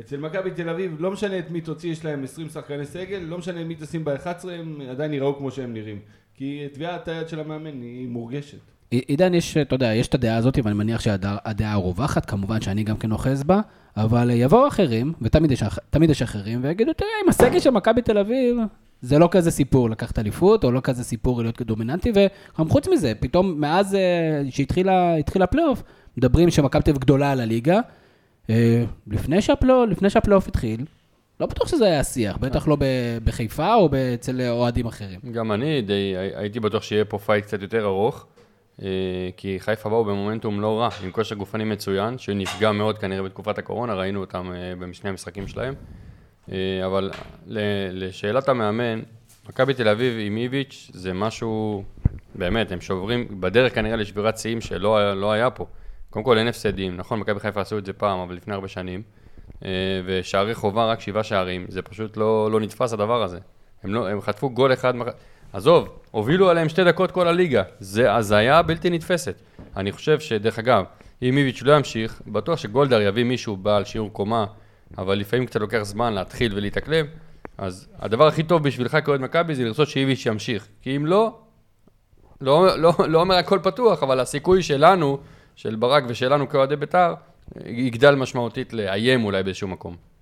אצל 0.00 0.16
מכבי 0.16 0.50
תל 0.50 0.68
אביב, 0.68 0.96
לא 0.98 1.10
משנה 1.10 1.38
את 1.38 1.50
מי 1.50 1.60
תוציא, 1.60 1.92
יש 1.92 2.04
להם 2.04 2.24
20 2.24 2.48
שחקני 2.48 2.86
סגל, 2.86 3.18
לא 3.18 3.38
משנה 3.38 3.64
מי 3.64 3.74
תשים 3.74 4.04
ב-11, 4.04 4.48
הם 4.50 4.80
עדיין 4.90 5.12
יראו 5.12 5.36
כמו 5.36 5.50
שהם 5.50 5.72
נראים. 5.72 5.98
כי 6.34 6.66
טביעת 6.72 7.08
היד 7.08 7.28
של 7.28 7.40
המאמן 7.40 7.82
היא 7.82 8.08
מורגשת. 8.08 8.73
עידן, 9.06 9.34
יש, 9.34 9.56
אתה 9.56 9.74
יודע, 9.74 9.94
יש 9.94 10.08
את 10.08 10.14
הדעה 10.14 10.36
הזאת, 10.36 10.58
ואני 10.64 10.74
מניח 10.76 11.00
שהדעה 11.00 11.38
הרווחת, 11.72 12.24
כמובן 12.24 12.60
שאני 12.60 12.82
גם 12.82 12.96
כן 12.96 13.12
אוחז 13.12 13.42
בה, 13.42 13.60
אבל 13.96 14.30
יבואו 14.32 14.68
אחרים, 14.68 15.12
ותמיד 15.22 15.50
יש, 16.10 16.22
אחרים, 16.22 16.60
ויגידו, 16.62 16.92
תראה, 16.92 17.10
עם 17.24 17.28
הסגל 17.28 17.60
של 17.60 17.70
מכבי 17.70 18.02
תל 18.02 18.18
אביב, 18.18 18.56
זה 19.02 19.18
לא 19.18 19.28
כזה 19.30 19.50
סיפור 19.50 19.90
לקחת 19.90 20.18
אליפות, 20.18 20.64
או 20.64 20.72
לא 20.72 20.80
כזה 20.80 21.04
סיפור 21.04 21.42
להיות 21.42 21.62
דומיננטי, 21.62 22.12
וגם 22.14 22.68
חוץ 22.68 22.88
מזה, 22.88 23.12
פתאום 23.20 23.60
מאז 23.60 23.94
אה, 23.94 24.00
שהתחילה 24.50 25.14
התחיל 25.16 25.42
הפלייאוף, 25.42 25.82
מדברים 26.16 26.50
שמכבי 26.50 26.82
תל 26.82 26.90
אביב 26.90 27.00
גדולה 27.00 27.32
על 27.32 27.40
הליגה. 27.40 27.80
אה, 28.50 28.84
לפני 29.06 29.42
שהפלייאוף 29.42 30.48
התחיל, 30.48 30.84
לא 31.40 31.46
בטוח 31.46 31.68
שזה 31.68 31.84
היה 31.84 32.00
השיח, 32.00 32.36
בטח 32.36 32.68
לא 32.68 32.76
בחיפה 33.24 33.74
או 33.74 33.88
אצל 34.14 34.40
אוהדים 34.48 34.86
אחרים. 34.86 35.20
גם 35.32 35.52
אני 35.52 35.82
די, 35.82 35.92
הי- 35.92 36.36
הייתי 36.36 36.60
בטוח 36.60 36.82
שיהיה 36.82 37.04
פה 37.04 37.18
fight 37.18 37.44
קצת 37.44 37.62
יותר 37.62 37.84
ארוך, 37.84 38.26
אה, 38.26 38.33
כי 39.36 39.56
חיפה 39.58 39.88
באו 39.88 40.04
במומנטום 40.04 40.60
לא 40.60 40.80
רע, 40.80 40.88
עם 41.04 41.10
כושר 41.10 41.34
גופני 41.34 41.64
מצוין, 41.64 42.18
שנפגע 42.18 42.72
מאוד 42.72 42.98
כנראה 42.98 43.22
בתקופת 43.22 43.58
הקורונה, 43.58 43.94
ראינו 43.94 44.20
אותם 44.20 44.52
אה, 44.52 44.72
בשני 44.78 45.10
המשחקים 45.10 45.48
שלהם. 45.48 45.74
אה, 46.52 46.86
אבל 46.86 47.10
לשאלת 47.92 48.48
המאמן, 48.48 49.02
מכבי 49.48 49.74
תל 49.74 49.88
אביב 49.88 50.14
עם 50.20 50.36
איביץ' 50.36 50.90
זה 50.94 51.12
משהו, 51.12 51.84
באמת, 52.34 52.72
הם 52.72 52.80
שוברים, 52.80 53.40
בדרך 53.40 53.74
כנראה 53.74 53.96
לשבירת 53.96 54.38
שיאים 54.38 54.60
שלא 54.60 55.20
לא 55.20 55.32
היה 55.32 55.50
פה. 55.50 55.66
קודם 56.10 56.24
כל 56.24 56.38
אין 56.38 56.48
הפסדים, 56.48 56.96
נכון, 56.96 57.20
מכבי 57.20 57.40
חיפה 57.40 57.60
עשו 57.60 57.78
את 57.78 57.86
זה 57.86 57.92
פעם, 57.92 58.18
אבל 58.18 58.34
לפני 58.34 58.54
הרבה 58.54 58.68
שנים. 58.68 59.02
אה, 59.64 59.70
ושערי 60.04 60.54
חובה 60.54 60.86
רק 60.86 61.00
שבעה 61.00 61.22
שערים, 61.22 61.66
זה 61.68 61.82
פשוט 61.82 62.16
לא, 62.16 62.50
לא 62.50 62.60
נתפס 62.60 62.92
הדבר 62.92 63.22
הזה. 63.22 63.38
הם, 63.82 63.94
לא, 63.94 64.08
הם 64.08 64.20
חטפו 64.20 64.50
גול 64.50 64.72
אחד, 64.72 64.94
עזוב, 65.54 65.88
הובילו 66.10 66.50
עליהם 66.50 66.68
שתי 66.68 66.84
דקות 66.84 67.10
כל 67.10 67.28
הליגה, 67.28 67.62
זה 67.80 68.14
הזיה 68.14 68.62
בלתי 68.62 68.90
נתפסת. 68.90 69.34
אני 69.76 69.92
חושב 69.92 70.20
שדרך 70.20 70.58
אגב, 70.58 70.84
אם 71.22 71.38
איביץ' 71.38 71.62
לא 71.62 71.76
ימשיך, 71.76 72.22
בטוח 72.26 72.58
שגולדהר 72.58 73.00
יביא 73.00 73.24
מישהו 73.24 73.56
בעל 73.56 73.84
שיעור 73.84 74.12
קומה, 74.12 74.46
אבל 74.98 75.18
לפעמים 75.18 75.46
קצת 75.46 75.60
לוקח 75.60 75.82
זמן 75.82 76.12
להתחיל 76.12 76.52
ולהתאקלם, 76.56 77.06
אז 77.58 77.88
הדבר 77.98 78.26
הכי 78.26 78.42
טוב 78.42 78.62
בשבילך 78.62 78.98
כאוהד 79.04 79.20
מכבי 79.20 79.54
זה 79.54 79.64
לרצות 79.64 79.88
שאיביץ' 79.88 80.26
ימשיך, 80.26 80.68
כי 80.82 80.96
אם 80.96 81.06
לא, 81.06 81.38
לא, 82.40 82.78
לא, 82.78 82.92
לא 83.08 83.20
אומר 83.20 83.34
הכל 83.34 83.58
פתוח, 83.62 84.02
אבל 84.02 84.20
הסיכוי 84.20 84.62
שלנו, 84.62 85.18
של 85.56 85.74
ברק 85.74 86.04
ושלנו 86.08 86.48
כאוהדי 86.48 86.76
בית"ר, 86.76 87.14
יגדל 87.66 88.14
משמעותית 88.14 88.72
לאיים 88.72 89.24
אולי 89.24 89.42
באיזשהו 89.42 89.68
מקום. 89.68 90.13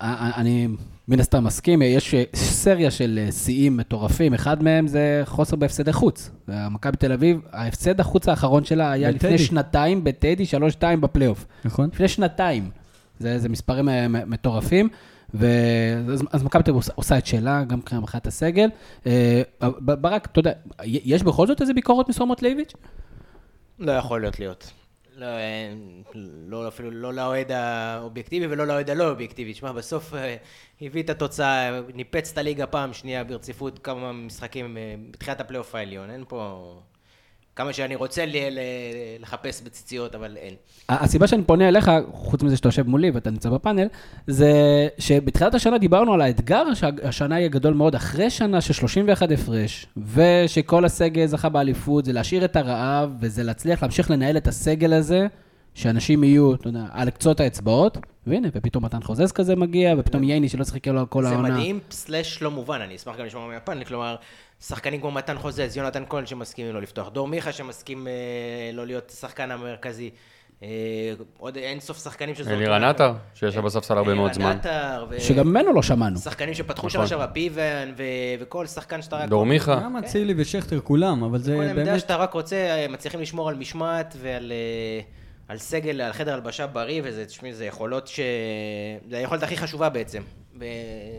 אני 0.00 0.68
מן 1.08 1.20
הסתם 1.20 1.44
מסכים, 1.44 1.82
יש 1.82 2.14
סריה 2.34 2.90
של 2.90 3.18
אה, 3.26 3.32
שיאים 3.32 3.76
מטורפים, 3.76 4.34
אחד 4.34 4.62
מהם 4.62 4.86
זה 4.86 5.22
חוסר 5.24 5.56
בהפסדי 5.56 5.92
חוץ. 5.92 6.30
מכבי 6.48 6.96
תל 6.96 7.12
אביב, 7.12 7.40
ההפסד 7.52 8.00
החוץ 8.00 8.28
האחרון 8.28 8.64
שלה 8.64 8.92
היה 8.92 9.12
בטדי. 9.12 9.26
לפני 9.34 9.38
שנתיים 9.38 10.04
בטדי, 10.04 10.46
שלוש-שתיים 10.46 11.00
בפלייאוף. 11.00 11.46
נכון? 11.64 11.88
לפני 11.92 12.08
שנתיים. 12.08 12.70
זה, 13.18 13.38
זה 13.38 13.48
מספרים 13.48 13.88
אה, 13.88 14.08
מטורפים, 14.08 14.88
ואז 15.34 16.22
אז 16.32 16.42
מכבי 16.42 16.62
תל 16.62 16.70
אביב 16.70 16.76
עושה- 16.82 16.92
עושה 16.94 17.18
את 17.18 17.26
שלה, 17.26 17.64
גם 17.64 17.78
מבחינת 17.92 18.26
הסגל. 18.26 18.68
אה, 19.06 19.42
ברק, 19.80 20.28
אתה 20.32 20.40
יודע, 20.40 20.52
יש 20.84 21.22
בכל 21.22 21.46
זאת 21.46 21.60
איזה 21.60 21.74
ביקורות 21.74 22.08
מסוימות 22.08 22.42
לאיביץ'? 22.42 22.72
לא 23.78 23.92
יכול 23.92 24.20
להיות 24.20 24.40
להיות. 24.40 24.70
לא, 25.16 25.26
לא, 26.46 26.68
אפילו 26.68 26.90
לא 26.90 27.14
לאוהד 27.14 27.52
האובייקטיבי 27.52 28.46
ולא 28.46 28.66
לאוהד 28.66 28.90
הלא 28.90 29.10
אובייקטיבי. 29.10 29.54
שמע, 29.54 29.72
בסוף 29.72 30.14
אה, 30.14 30.36
הביא 30.80 31.02
את 31.02 31.10
התוצאה, 31.10 31.80
ניפץ 31.94 32.32
את 32.32 32.38
הליגה 32.38 32.66
פעם 32.66 32.92
שנייה 32.92 33.24
ברציפות 33.24 33.78
כמה 33.78 34.12
משחקים 34.12 34.76
אה, 34.76 34.94
בתחילת 35.10 35.40
הפלייאוף 35.40 35.74
העליון. 35.74 36.10
אין 36.10 36.24
פה... 36.28 36.80
כמה 37.56 37.72
שאני 37.72 37.94
רוצה 37.94 38.26
ל- 38.26 38.30
ל- 38.50 38.58
לחפש 39.22 39.62
בציציות, 39.62 40.14
אבל 40.14 40.36
אין. 40.36 40.54
הסיבה 40.88 41.26
שאני 41.26 41.42
פונה 41.42 41.68
אליך, 41.68 41.90
חוץ 42.12 42.42
מזה 42.42 42.56
שאתה 42.56 42.68
יושב 42.68 42.86
מולי 42.88 43.10
ואתה 43.10 43.30
נמצא 43.30 43.50
בפאנל, 43.50 43.86
זה 44.26 44.52
שבתחילת 44.98 45.54
השנה 45.54 45.78
דיברנו 45.78 46.14
על 46.14 46.20
האתגר 46.20 46.74
שהשנה 46.74 47.38
יהיה 47.38 47.48
גדול 47.48 47.74
מאוד 47.74 47.94
אחרי 47.94 48.30
שנה 48.30 48.60
של 48.60 48.72
31 48.72 49.30
הפרש, 49.30 49.86
ושכל 50.14 50.84
הסגל 50.84 51.26
זכה 51.26 51.48
באליפות, 51.48 52.04
זה 52.04 52.12
להשאיר 52.12 52.44
את 52.44 52.56
הרעב, 52.56 53.10
וזה 53.20 53.42
להצליח 53.42 53.82
להמשיך 53.82 54.10
לנהל 54.10 54.36
את 54.36 54.48
הסגל 54.48 54.92
הזה, 54.92 55.26
שאנשים 55.74 56.24
יהיו, 56.24 56.54
אתה 56.54 56.68
יודע, 56.68 56.84
על 56.90 57.10
קצות 57.10 57.40
האצבעות, 57.40 57.98
והנה, 58.26 58.48
ופתאום 58.52 58.84
מתן 58.84 59.02
חוזז 59.02 59.32
כזה 59.32 59.56
מגיע, 59.56 59.94
ופתאום 59.98 60.22
ייני 60.22 60.48
שלא 60.48 60.64
שיחק 60.64 60.88
לו 60.88 61.10
כל 61.10 61.22
זה 61.22 61.28
העונה. 61.28 61.48
מדהים, 61.48 61.80
סלאש 61.90 62.42
לא 62.42 62.50
מובן, 62.50 62.80
אני 62.80 62.96
אשמח 62.96 63.16
גם 63.16 63.26
לשמוע 63.26 63.46
מהפאנל, 63.46 63.84
כלומר, 63.84 64.16
שחקנים 64.60 65.00
כמו 65.00 65.10
מתן 65.10 65.38
חוזז, 65.38 65.76
יונתן 65.76 66.02
כהן 66.08 66.26
שמסכימים 66.26 66.74
לא 66.74 66.82
לפתוח, 66.82 67.08
דור 67.08 67.28
מיכה 67.28 67.52
שמסכים 67.52 68.08
אה, 68.08 68.12
לא 68.72 68.86
להיות 68.86 69.10
השחקן 69.10 69.50
המרכזי, 69.50 70.10
אה, 70.62 70.68
עוד 71.38 71.56
אין 71.56 71.80
סוף 71.80 72.02
שחקנים 72.04 72.34
שזורקים... 72.34 72.58
אלירן 72.58 72.84
עטר, 72.84 73.12
שישב 73.34 73.60
בספסל 73.60 73.98
הרבה 73.98 74.14
מאוד 74.14 74.32
זמן. 74.32 74.44
אלירן 74.44 74.58
עטר, 74.58 75.06
ו- 75.10 75.20
שגם 75.20 75.48
ממנו 75.48 75.72
לא 75.72 75.82
שמענו. 75.82 76.18
שחקנים 76.18 76.54
שפתחו 76.54 76.86
נכון. 76.86 76.90
שנה 76.90 77.06
שעברה, 77.06 77.26
פיבן, 77.26 77.92
ו- 77.96 78.02
וכל 78.40 78.66
שחקן 78.66 79.02
שאתה 79.02 79.16
רק... 79.16 79.28
דור 79.28 79.46
מיכה. 79.46 79.80
גם 79.84 79.96
אצילי 79.96 80.34
ושכטר 80.36 80.80
כולם, 80.80 81.24
אבל 81.24 81.38
זה 81.38 81.54
כל 81.56 81.62
עמדה 81.62 81.84
באמת... 81.84 82.00
שאתה 82.00 82.16
רק 82.16 82.32
רוצה, 82.34 82.56
אה, 82.56 82.86
מצליחים 82.88 83.20
לשמור 83.20 83.48
על 83.48 83.54
משמעת 83.54 84.16
ועל 84.20 84.52
אה, 84.52 85.00
על 85.52 85.58
סגל, 85.58 86.00
על 86.00 86.12
חדר 86.12 86.34
הלבשה 86.34 86.66
בריא, 86.66 87.00
וזה, 87.04 87.24
תשמעי, 87.26 87.54
זה 87.54 87.64
יכולות 87.64 88.08
ש... 88.08 88.20
זה 89.10 89.16
היכולת 89.18 89.42
הכי 89.42 89.56
חשובה 89.56 89.88
בעצם. 89.88 90.22
ו- 90.60 90.64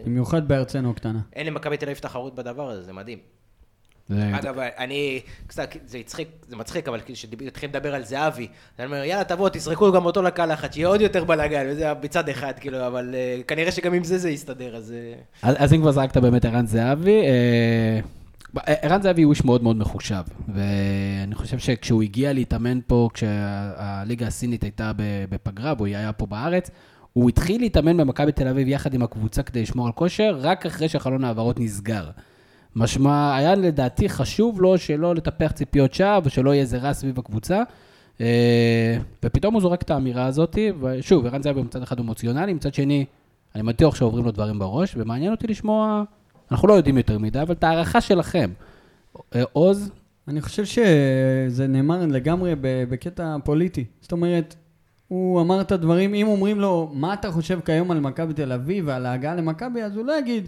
במיוחד 0.06 0.48
בארצנו 0.48 0.92
הקטנה. 0.92 1.20
אין 1.36 1.48
למכבי 1.48 1.78
תל 1.78 1.86
אביב 1.86 1.98
תחרות 1.98 2.36
בדבר 2.36 2.70
הזה, 2.70 2.82
זה 2.82 2.94
מדהים. 2.94 3.18
זה- 4.10 4.38
אגב, 4.38 4.56
אני, 4.60 5.22
קצת, 5.48 5.70
זה 5.86 5.98
הצחיק, 5.98 6.28
זה 6.48 6.56
מצחיק, 6.56 6.88
אבל 6.88 7.00
כשהתחיל 7.06 7.70
לדבר 7.70 7.96
על 7.96 8.04
זהבי, 8.04 8.48
אני 8.80 8.86
אומר, 8.86 9.04
יאללה, 9.04 9.24
תבואו, 9.24 9.50
תזרקו 9.50 9.92
גם 9.92 10.06
אותו 10.06 10.22
לקלחת, 10.22 10.74
שיהיה 10.74 10.88
עוד 10.88 11.02
יותר 11.02 11.24
בלאגן, 11.24 11.66
וזה 11.70 11.92
מצד 12.04 12.30
אחד, 12.30 12.54
כאילו, 12.60 12.88
אבל 12.88 13.16
אה, 13.16 13.42
כנראה 13.48 13.72
שגם 13.72 13.94
עם 13.94 14.04
זה 14.04 14.18
זה 14.18 14.30
יסתדר, 14.30 14.76
אז... 14.76 14.92
אה, 14.98 15.50
אז, 15.50 15.56
אז 15.60 15.74
אם 15.74 15.82
כבר 15.82 15.92
זרקת 15.92 16.18
באמת 16.18 16.46
ערן 16.46 16.68
זהבי, 16.68 17.22
אה, 17.22 18.00
ערן 18.66 19.02
זהבי 19.02 19.22
הוא 19.22 19.34
איש 19.34 19.46
מאוד 19.46 19.64
מאוד 19.64 19.76
מחושב, 19.76 20.22
ואני 20.54 21.36
חושב 21.36 21.60
שכשהוא 21.60 22.04
הגיע 22.04 22.34
להתאמן 22.34 22.80
פה, 22.88 23.10
כשהליגה 23.14 24.28
הסינית 24.28 24.64
הייתה 24.64 24.92
בפגרה, 25.30 25.74
והוא 25.78 25.88
היה 25.88 26.14
פה 26.14 26.26
בארץ, 26.26 26.70
הוא 27.14 27.30
התחיל 27.30 27.62
להתאמן 27.62 27.98
במכבי 27.98 28.32
תל 28.32 28.48
אביב 28.48 28.68
יחד 28.68 28.94
עם 28.94 29.04
הקבוצה 29.04 29.44
כדי 29.44 29.62
לשמור 29.62 29.86
על 29.86 29.92
כושר, 29.92 30.38
רק 30.42 30.66
אחרי 30.66 30.90
שחלון 30.90 31.24
ההעברות 31.24 31.60
נסגר. 31.60 32.10
משמע, 32.76 33.36
היה 33.36 33.56
לדעתי 33.56 34.10
חשוב 34.10 34.62
לו 34.62 34.78
שלא 34.78 35.16
לטפח 35.16 35.52
ציפיות 35.52 35.94
שווא, 35.94 36.20
ושלא 36.24 36.50
יהיה 36.50 36.62
איזה 36.62 36.78
רע 36.78 36.94
סביב 36.94 37.20
הקבוצה. 37.20 37.64
אה, 38.22 38.98
ופתאום 39.26 39.54
הוא 39.54 39.62
זורק 39.62 39.82
את 39.82 39.92
האמירה 39.92 40.26
הזאת, 40.26 40.58
ושוב, 40.82 41.26
ערן 41.26 41.42
זהבי 41.42 41.62
מצד 41.62 41.82
אחד 41.82 42.00
הוא 42.00 42.06
אמוציונלי, 42.06 42.54
מצד 42.54 42.74
שני, 42.74 43.06
אני 43.56 43.64
בטוח 43.64 43.96
שעוברים 43.96 44.26
לו 44.26 44.32
דברים 44.32 44.60
בראש, 44.60 44.94
ומעניין 44.98 45.32
אותי 45.32 45.48
לשמוע, 45.48 46.04
אנחנו 46.52 46.68
לא 46.68 46.74
יודעים 46.74 46.98
יותר 46.98 47.20
מדי, 47.20 47.42
אבל 47.42 47.54
את 47.54 47.64
ההערכה 47.64 48.02
שלכם. 48.02 48.50
אה, 49.36 49.44
עוז, 49.54 49.92
אני 50.28 50.42
חושב 50.42 50.66
שזה 50.66 51.68
נאמר 51.68 52.06
לגמרי 52.06 52.54
בקטע 52.62 53.36
פוליטי. 53.44 53.86
זאת 54.02 54.12
אומרת, 54.12 54.56
הוא 55.08 55.42
אמר 55.42 55.62
את 55.62 55.72
הדברים, 55.72 56.14
אם 56.14 56.28
אומרים 56.28 56.60
לו, 56.60 56.92
מה 56.94 57.14
אתה 57.14 57.32
חושב 57.32 57.60
כיום 57.66 57.92
על 57.92 58.00
מכבי 58.00 58.34
תל 58.34 58.52
אביב 58.52 58.84
ועל 58.88 59.06
ההגעה 59.06 59.36
למכבי, 59.36 59.82
אז 59.82 59.96
הוא 59.96 60.06
לא 60.06 60.20
יגיד, 60.20 60.48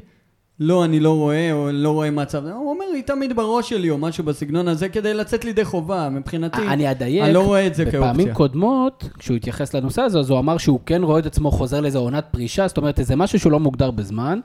לא, 0.60 0.86
אני 0.86 1.00
לא 1.00 1.16
רואה, 1.16 1.52
או 1.52 1.70
לא 1.72 1.90
רואה 1.90 2.12
מצב. 2.12 2.46
הוא 2.46 2.72
אומר, 2.72 2.86
היא 2.94 3.04
תמיד 3.04 3.36
בראש 3.36 3.70
שלי, 3.70 3.90
או 3.90 3.98
משהו 3.98 4.24
בסגנון 4.24 4.68
הזה, 4.68 4.90
כדי 4.90 5.14
לצאת 5.14 5.46
לידי 5.46 5.66
חובה. 5.66 6.10
מבחינתי, 6.10 6.62
אני 6.68 6.92
אדייק, 6.92 7.24
אני 7.24 7.34
לא 7.34 7.46
רואה 7.46 7.68
את 7.68 7.76
זה 7.76 7.86
בפעמים 7.86 8.16
כאופציה. 8.16 8.34
קודמות, 8.34 9.10
כשהוא 9.18 9.38
התייחס 9.38 9.76
לנושא 9.76 10.02
הזה, 10.02 10.20
אז 10.20 10.30
הוא 10.30 10.40
אמר 10.40 10.58
שהוא 10.58 10.80
כן 10.86 11.04
רואה 11.04 11.20
את 11.20 11.26
עצמו 11.26 11.52
חוזר 11.52 11.82
לאיזו 11.82 12.00
עונת 12.00 12.26
פרישה, 12.32 12.68
זאת 12.68 12.78
אומרת, 12.78 13.00
איזה 13.00 13.16
משהו 13.16 13.40
שהוא 13.40 13.52
לא 13.52 13.60
מוגדר 13.60 13.92
בזמן. 13.92 14.40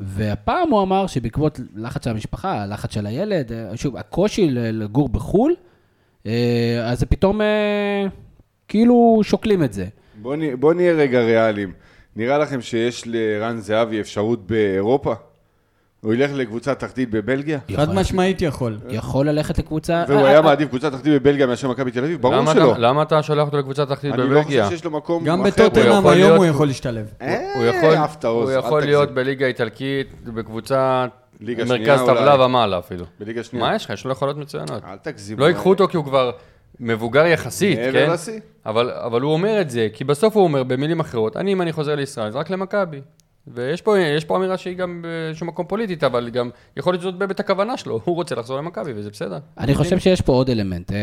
והפעם 0.00 0.70
הוא 0.70 0.82
אמר 0.82 1.06
שבעקבות 1.06 1.60
לחץ 1.74 2.04
של 2.04 2.10
המשפחה, 2.10 2.66
לחץ 2.66 2.94
של 2.94 3.06
הילד, 3.06 3.52
אה, 3.52 3.76
שוב, 3.76 3.96
הקושי 3.96 4.50
לגור 4.50 5.08
בחו"ל, 5.08 5.54
אה, 6.26 6.80
אז 6.84 7.00
זה 7.00 7.06
פתאום 7.06 7.40
אה, 7.40 8.06
כאילו 8.68 9.20
שוקלים 9.22 9.64
את 9.64 9.72
זה. 9.72 9.86
בוא. 10.22 10.36
בוא 10.60 10.74
נהיה 10.74 10.92
רגע 10.92 11.20
ריאליים. 11.20 11.72
נראה 12.16 12.38
לכם 12.38 12.60
שיש 12.60 13.02
לרן 13.06 13.56
זהבי 13.58 14.00
אפשרות 14.00 14.46
באירופה? 14.46 15.14
הוא 16.00 16.14
ילך 16.14 16.30
לקבוצה 16.34 16.74
תחתית 16.74 17.10
בבלגיה? 17.10 17.58
חד 17.76 17.94
משמעית 17.94 18.42
יכול. 18.42 18.78
יכול 18.88 19.28
ללכת 19.28 19.58
לקבוצה... 19.58 20.04
והוא 20.08 20.20
אה, 20.20 20.28
היה 20.28 20.36
אה, 20.36 20.42
מעדיף 20.42 20.68
קבוצה 20.68 20.90
תחתית 20.90 21.12
בבלגיה 21.12 21.46
מאשר 21.46 21.68
מכבי 21.68 21.90
תל 21.90 22.04
אביב? 22.04 22.22
ברור 22.22 22.52
שלא. 22.52 22.74
למה 22.78 23.02
אתה 23.02 23.22
שולח 23.22 23.46
אותו 23.46 23.58
לקבוצה 23.58 23.86
תחתית 23.86 24.14
אני 24.14 24.22
לא 24.22 24.26
בבלגיה? 24.26 24.64
חושב 24.64 24.76
שיש 24.76 24.84
לו 24.84 24.90
מקום 24.90 25.24
גם 25.24 25.40
אחר. 25.40 25.50
בטוטנאם 25.50 25.98
יכול 25.98 26.12
היום 26.12 26.36
הוא 26.36 26.44
יכול 26.44 26.66
להשתלב. 26.66 27.12
אה, 27.22 27.54
הוא 28.24 28.50
יכול. 28.52 28.82
להיות 28.82 29.10
בליגה 29.10 29.46
איטלקית, 29.46 30.24
בקבוצה, 30.24 31.06
מרכז 31.40 32.00
טבלה. 32.00 32.44
ומעלה 32.44 32.78
אפילו. 32.78 33.04
בליגה 33.20 33.44
שנייה. 33.44 33.66
מה 33.66 33.74
יש 33.76 33.84
לך? 33.84 33.90
יש 33.90 34.04
לו 34.04 34.12
יכולות 34.12 34.36
מצוינות. 34.36 34.84
אל 34.84 34.96
תגזים. 35.02 35.38
לא 35.38 35.44
ייקחו 35.44 35.70
אותו 35.70 35.88
כי 35.88 35.96
הוא 35.96 36.04
כבר 36.04 36.30
מבוגר 36.80 37.26
יחסית, 37.26 37.78
כן? 37.92 38.10
אבל 39.04 39.20
הוא 39.20 39.32
אומר 39.32 39.60
את 39.60 39.70
זה, 39.70 39.88
כי 39.92 40.04
בסוף 40.04 40.36
הוא 40.36 40.44
אומר 40.44 40.62
במילים 40.62 41.00
אחרות, 41.00 41.36
אני, 41.36 41.52
אם 41.52 41.62
אני 41.62 41.72
חוזר 41.72 41.94
לישראל, 41.94 42.30
זה 42.30 42.38
רק 42.38 42.50
למכבי. 42.50 43.00
ויש 43.46 43.82
פה, 43.82 43.98
יש 43.98 44.24
פה 44.24 44.36
אמירה 44.36 44.56
שהיא 44.58 44.76
גם 44.76 45.02
באיזשהו 45.02 45.46
מקום 45.46 45.66
פוליטית, 45.66 46.04
אבל 46.04 46.30
גם 46.30 46.50
יכול 46.76 46.92
להיות 46.92 47.00
שזאת 47.00 47.14
באמת 47.14 47.40
הכוונה 47.40 47.76
שלו, 47.76 48.00
הוא 48.04 48.14
רוצה 48.14 48.34
לחזור 48.34 48.58
למכבי, 48.58 48.92
וזה 48.94 49.10
בסדר. 49.10 49.38
אני 49.58 49.74
חושב 49.74 49.98
שיש 49.98 50.20
פה 50.20 50.32
עוד 50.32 50.50
אלמנט. 50.50 50.92
אה, 50.92 50.96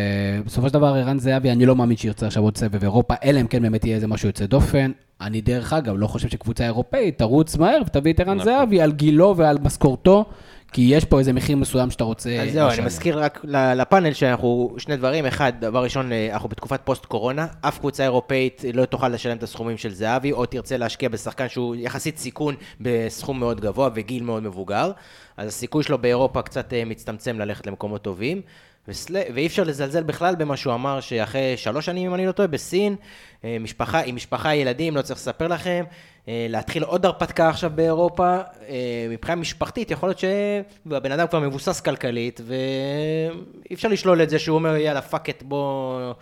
בסופו 0.46 0.68
של 0.68 0.74
דבר, 0.74 0.88
ערן 0.88 1.20
זהבי, 1.20 1.52
אני 1.52 1.66
לא 1.66 1.76
מאמין 1.76 1.98
שירצה 1.98 2.28
עכשיו 2.28 2.44
עוד 2.44 2.58
סבב 2.58 2.84
אירופה, 2.84 3.14
אלא 3.24 3.42
אם 3.42 3.48
כן 3.48 3.62
באמת 3.62 3.86
יהיה 3.86 3.96
איזה 3.96 4.08
משהו 4.08 4.30
יוצא 4.30 4.46
דופן. 4.46 4.92
אני 5.22 5.42
דרך 5.42 5.74
אגב 5.74 5.96
לא 5.98 6.08
חושב 6.08 6.30
שקבוצה 6.30 6.66
אירופאית 6.66 7.18
תרוץ 7.18 7.58
מהר 7.58 7.82
ותביא 7.86 8.14
את 8.14 8.20
ערן 8.20 8.34
נכון. 8.34 8.46
זהבי 8.46 8.82
על 8.82 8.92
גילו 8.92 9.38
ועל 9.38 9.58
משכורתו, 9.64 10.26
כי 10.72 10.82
יש 10.82 11.06
פה 11.06 11.20
איזה 11.20 11.34
מחיר 11.34 11.58
מסוים 11.58 11.92
שאתה 11.92 12.04
רוצה... 12.04 12.30
אז 12.30 12.54
זהו, 12.54 12.70
אני. 12.70 12.82
מזכיר 12.82 13.20
רק 13.20 13.42
לפאנל 13.76 14.14
שאנחנו, 14.14 14.76
שני 14.78 14.98
דברים, 14.98 15.26
אחד, 15.26 15.54
דבר 15.60 15.84
ראשון, 15.84 16.12
אה, 16.12 16.30
אנחנו 16.34 16.50
בתקופת 16.50 16.82
פוסט-קורונה, 16.84 17.48
אף 17.62 17.80
קבוצה 17.80 18.04
אירופאית 18.04 18.64
לא 18.74 18.86
תוכל 18.86 19.10
לשלם 19.10 19.38
את 19.38 19.44
הסכומים 19.44 19.78
של 19.78 19.94
זהבי, 19.94 20.32
או 20.32 20.46
תרצה 20.46 20.78
להשקיע 20.78 21.10
בשחקן 21.10 21.50
שהוא 21.50 21.76
יחסית 21.76 22.18
סיכון 22.18 22.56
בסכום 22.82 23.40
מאוד 23.40 23.62
גבוה 23.62 23.90
וגיל 23.96 24.24
מאוד 24.24 24.44
מבוגר, 24.44 24.92
אז 25.38 25.48
הסיכוי 25.48 25.84
שלו 25.84 25.98
באירופה 25.98 26.42
קצת 26.42 26.74
אה, 26.74 26.86
מצטמצם 26.86 27.40
ללכת 27.40 27.68
למקומות 27.68 28.02
טובים. 28.02 28.42
וסל... 28.88 29.18
ואי 29.34 29.48
אפשר 29.48 29.64
לזלזל 29.64 30.04
בכלל 30.04 30.36
במה 30.36 30.58
שהוא 30.58 30.74
אמר, 30.74 31.00
שאחרי 31.00 31.58
שלוש 31.58 31.86
שנים, 31.86 32.10
אם 32.10 32.16
אני 32.16 32.26
לא 32.26 32.32
טועה, 32.32 32.48
בסין, 32.48 32.96
אה, 33.44 33.58
משפחה, 33.60 34.00
עם 34.00 34.16
משפחה, 34.16 34.56
ילדים, 34.56 34.96
לא 34.96 35.02
צריך 35.02 35.20
לספר 35.20 35.48
לכם, 35.48 35.84
להתחיל 36.28 36.84
עוד 36.84 37.06
הרפתקה 37.06 37.50
עכשיו 37.50 37.72
באירופה, 37.76 38.38
אה, 38.70 39.08
מבחינה 39.10 39.36
משפחתית, 39.36 39.92
יכול 39.92 40.10
להיות 40.10 40.20
שהבן 40.20 41.12
אדם 41.12 41.28
כבר 41.28 41.40
מבוסס 41.40 41.80
כלכלית, 41.80 42.42
ואי 42.46 43.76
אפשר 43.76 43.88
לשלול 43.88 44.22
את 44.24 44.30
זה 44.30 44.40
שהוא 44.40 44.56
אומר, 44.56 44.76
יאללה, 44.76 45.02
fuck 45.02 45.30
it, 45.30 45.44
בוא... 45.44 46.14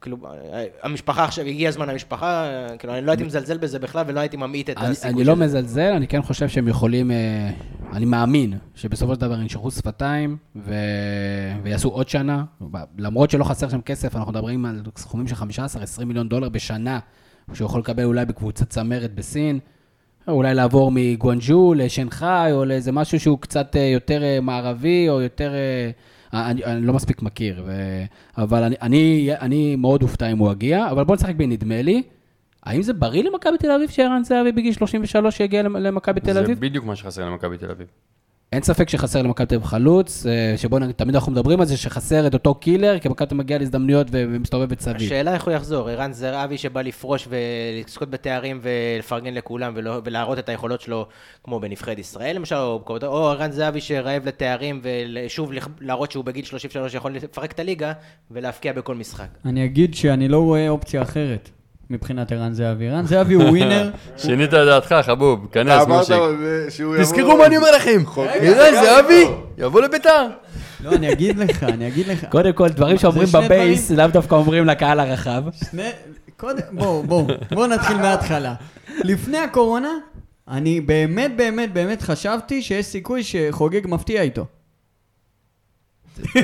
כאילו, 0.00 0.16
אה, 0.52 0.64
המשפחה 0.82 1.24
עכשיו, 1.24 1.46
הגיע 1.46 1.68
הזמן 1.68 1.88
למשפחה, 1.88 2.44
אה, 2.44 2.78
כאילו, 2.78 2.94
אני 2.94 3.06
לא 3.06 3.10
הייתי 3.10 3.24
מזלזל 3.24 3.58
בזה 3.58 3.78
בכלל, 3.78 4.04
ולא 4.06 4.20
הייתי 4.20 4.36
ממעיט 4.36 4.70
את 4.70 4.76
הסיכוי 4.78 5.10
אני 5.10 5.24
לא. 5.24 5.36
מזלזל, 5.36 5.92
אני 5.96 6.08
כן 6.08 6.22
חושב 6.22 6.48
שהם 6.48 6.68
יכולים, 6.68 7.10
אה, 7.10 7.50
אני 7.92 8.04
מאמין 8.04 8.58
שבסופו 8.74 9.14
של 9.14 9.20
דבר 9.20 9.40
ינשכו 9.40 9.70
שפתיים 9.70 10.36
ו... 10.56 10.74
ויעשו 11.62 11.88
עוד 11.88 12.08
שנה, 12.08 12.44
למרות 12.98 13.30
שלא 13.30 13.44
חסר 13.44 13.68
שם 13.68 13.80
כסף, 13.80 14.16
אנחנו 14.16 14.32
מדברים 14.32 14.64
על 14.64 14.82
סכומים 14.96 15.28
של 15.28 15.34
15-20 15.34 16.04
מיליון 16.04 16.28
דולר 16.28 16.48
בשנה, 16.48 16.98
שהוא 17.54 17.66
יכול 17.66 17.80
לקבל 17.80 18.04
אולי 18.04 18.24
בקבוצת 18.24 18.70
צמרת 18.70 19.14
בסין, 19.14 19.58
אולי 20.28 20.54
לעבור 20.54 20.90
מגואנג'ו 20.94 21.74
לשנגחאי, 21.74 22.52
או 22.52 22.64
לאיזה 22.64 22.92
משהו 22.92 23.20
שהוא 23.20 23.38
קצת 23.38 23.76
אה, 23.76 23.80
יותר 23.80 24.22
אה, 24.22 24.38
מערבי, 24.40 25.08
או 25.08 25.20
יותר... 25.20 25.52
אה, 25.54 25.90
אני, 26.50 26.64
אני 26.64 26.86
לא 26.86 26.92
מספיק 26.92 27.22
מכיר, 27.22 27.62
ו... 27.66 27.72
אבל 28.38 28.62
אני, 28.62 28.76
אני, 28.82 29.30
אני 29.40 29.76
מאוד 29.76 30.02
אופתע 30.02 30.32
אם 30.32 30.38
הוא 30.38 30.52
יגיע, 30.52 30.90
אבל 30.90 31.04
בוא 31.04 31.14
נשחק 31.14 31.34
בנדמה 31.34 31.82
לי. 31.82 32.02
האם 32.62 32.82
זה 32.82 32.92
בריא 32.92 33.22
למכבי 33.24 33.58
תל 33.58 33.70
אביב 33.70 33.90
שערן 33.90 34.24
זהבי 34.24 34.52
בגיל 34.52 34.72
33 34.72 35.40
יגיע 35.40 35.62
למ- 35.62 35.76
למכבי 35.76 36.20
תל 36.20 36.32
זה 36.32 36.40
אביב? 36.40 36.60
בדיוק 36.60 36.84
מה 36.84 36.96
שחסר 36.96 37.24
למכבי 37.30 37.58
תל 37.58 37.70
אביב. 37.70 37.86
אין 38.52 38.62
ספק 38.62 38.88
שחסר 38.88 39.22
למכבי 39.22 39.46
תל 39.46 39.54
אביב 39.54 39.66
חלוץ, 39.66 40.26
אה, 40.26 40.54
שבו 40.56 40.78
תמיד 40.96 41.14
אנחנו 41.14 41.32
מדברים 41.32 41.60
על 41.60 41.66
זה 41.66 41.76
שחסר 41.76 42.26
את 42.26 42.34
אותו 42.34 42.54
קילר, 42.54 42.98
כי 42.98 43.08
מכבי 43.08 43.26
תל 43.26 43.34
אביב 43.34 43.38
מגיע 43.44 43.58
להזדמנויות 43.58 44.06
ומסתובבת 44.10 44.80
סביב. 44.80 44.96
השאלה 44.96 45.34
איך 45.34 45.44
הוא 45.44 45.54
יחזור, 45.54 45.88
ערן 45.88 46.12
זרעבי 46.12 46.58
שבא 46.58 46.82
לפרוש 46.82 47.28
ולזכות 47.30 48.10
בתארים 48.10 48.60
ולפרגן 48.62 49.34
לכולם 49.34 49.72
ולא- 49.76 50.00
ולהראות 50.04 50.38
את 50.38 50.48
היכולות 50.48 50.80
שלו 50.80 51.06
כמו 51.44 51.60
בנבחרת 51.60 51.98
ישראל 51.98 52.36
למשל, 52.36 52.54
או 52.54 53.28
ערן 53.28 53.50
זהבי 53.50 53.80
שרעב 53.80 54.26
לתארים 54.28 54.80
ושוב 54.82 55.50
להראות 55.80 56.12
שהוא 56.12 56.24
בגיל 56.24 56.44
33 56.44 56.94
יכול 56.94 57.14
לפרק 57.14 57.52
את 57.52 57.60
הליגה 57.60 57.92
ולהבקיע 58.30 58.72
בכל 58.72 58.94
משחק. 58.94 59.28
אני 59.44 59.64
אגיד 59.64 59.94
שאני 59.94 60.28
לא 60.28 60.38
רואה 60.38 60.68
אופציה 60.68 61.02
אחרת 61.02 61.50
מבחינת 61.90 62.32
ערן 62.32 62.52
זהבי. 62.52 62.88
ערן 62.88 63.06
זהבי 63.06 63.34
הוא 63.34 63.44
ווינר. 63.44 63.90
שינית 64.22 64.48
את 64.48 64.54
דעתך, 64.54 64.94
חבוב, 65.02 65.46
כנס, 65.52 65.86
מושיק. 65.86 66.16
תזכרו 67.00 67.36
מה 67.36 67.46
אני 67.46 67.56
אומר 67.56 67.76
לכם. 67.76 68.02
ערן 68.16 68.84
זהבי, 68.84 69.24
יבוא 69.58 69.82
לביתר. 69.82 70.26
לא, 70.84 70.92
אני 70.92 71.12
אגיד 71.12 71.38
לך, 71.38 71.62
אני 71.62 71.88
אגיד 71.88 72.06
לך. 72.06 72.24
קודם 72.30 72.52
כל, 72.52 72.68
דברים 72.68 72.98
שאומרים 72.98 73.28
בבייס, 73.32 73.90
לאו 73.90 74.06
דווקא 74.06 74.34
אומרים 74.34 74.66
לקהל 74.66 75.00
הרחב. 75.00 75.42
שני... 75.70 75.90
קודם, 76.36 76.62
בואו, 76.72 77.02
בואו, 77.02 77.26
בואו 77.50 77.66
נתחיל 77.66 77.96
מההתחלה. 77.96 78.54
לפני 79.04 79.38
הקורונה, 79.38 79.88
אני 80.48 80.80
באמת, 80.80 81.36
באמת, 81.36 81.72
באמת 81.72 82.02
חשבתי 82.02 82.62
שיש 82.62 82.86
סיכוי 82.86 83.22
שחוגג 83.22 83.80
מפתיע 83.84 84.22
איתו. 84.22 84.46
לא, 86.34 86.42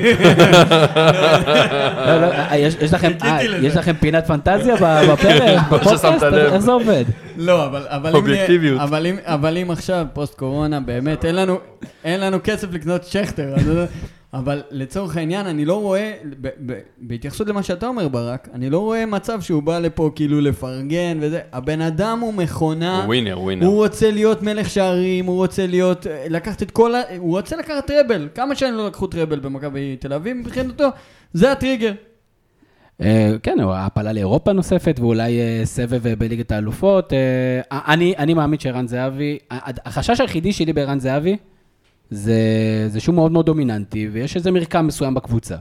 לא, 2.21 2.31
אה, 2.31 2.57
יש 2.57 2.75
יש 2.81 2.93
לכם 2.93 3.11
אה, 3.23 3.43
יש 3.43 3.75
לכם 3.75 3.93
פינת 3.99 4.27
פנטזיה 4.27 4.75
בפרק, 5.13 5.59
בפודקאסט? 5.71 6.05
איך 6.33 6.57
זה 6.57 6.71
עובד? 6.71 7.05
לא, 7.37 7.65
אבל, 9.25 9.57
אם, 9.57 9.71
עכשיו, 9.71 10.05
פוסט 10.13 10.35
קורונה, 10.35 10.79
באמת, 10.79 11.25
אין 11.25 11.35
לנו, 11.35 11.59
אין 12.03 12.19
לנו 12.19 12.37
כסף 12.43 12.73
לקנות 12.73 13.03
שכטר, 13.03 13.55
אבל 14.33 14.61
לצורך 14.71 15.17
העניין, 15.17 15.45
אני 15.45 15.65
לא 15.65 15.81
רואה, 15.81 16.13
ב, 16.41 16.47
ב, 16.65 16.79
בהתייחסות 16.97 17.47
למה 17.47 17.63
שאתה 17.63 17.87
אומר, 17.87 18.07
ברק, 18.07 18.49
אני 18.53 18.69
לא 18.69 18.79
רואה 18.79 19.05
מצב 19.05 19.41
שהוא 19.41 19.63
בא 19.63 19.79
לפה 19.79 20.11
כאילו 20.15 20.41
לפרגן 20.41 21.17
וזה, 21.21 21.39
הבן 21.53 21.81
אדם 21.81 22.19
הוא 22.19 22.33
מכונה, 22.33 22.97
הוא 22.97 23.05
ווינר, 23.05 23.39
ווינר. 23.39 23.65
הוא 23.65 23.75
רוצה 23.85 24.11
להיות 24.11 24.43
מלך 24.43 24.69
שערים, 24.69 25.25
הוא 25.25 25.35
רוצה 25.35 25.67
להיות, 25.67 26.05
לקחת 26.29 26.63
את 26.63 26.71
כל 26.71 26.95
ה... 26.95 27.01
הוא 27.17 27.37
רוצה 27.37 27.55
לקחת 27.57 27.87
טראבל, 27.87 28.27
כמה 28.35 28.55
שנים 28.55 28.73
לא 28.73 28.87
לקחו 28.87 29.07
טראבל 29.07 29.39
במכבי 29.39 29.95
תל 29.99 30.13
אביב 30.13 30.37
מבחינתו, 30.37 30.87
זה 31.33 31.51
הטריגר. 31.51 31.91
אה, 33.01 33.35
כן, 33.43 33.57
או 33.63 33.73
העפלה 33.73 34.13
לאירופה 34.13 34.53
נוספת, 34.53 34.95
ואולי 34.99 35.39
אה, 35.39 35.61
סבב 35.65 36.07
אה, 36.07 36.15
בליגת 36.15 36.51
האלופות. 36.51 37.13
אה, 37.13 37.79
אני 38.17 38.33
מאמין 38.33 38.59
שערן 38.59 38.87
זהבי, 38.87 39.37
ה- 39.51 39.87
החשש 39.87 40.21
היחידי 40.21 40.53
שלי 40.53 40.73
בערן 40.73 40.99
זהבי, 40.99 41.37
זה 42.09 42.33
זה 42.87 42.99
שהוא 42.99 43.15
מאוד 43.15 43.31
מאוד 43.31 43.45
דומיננטי, 43.45 44.09
ויש 44.11 44.35
איזה 44.35 44.51
מרקם 44.51 44.87
מסוים 44.87 45.13
בקבוצה. 45.13 45.55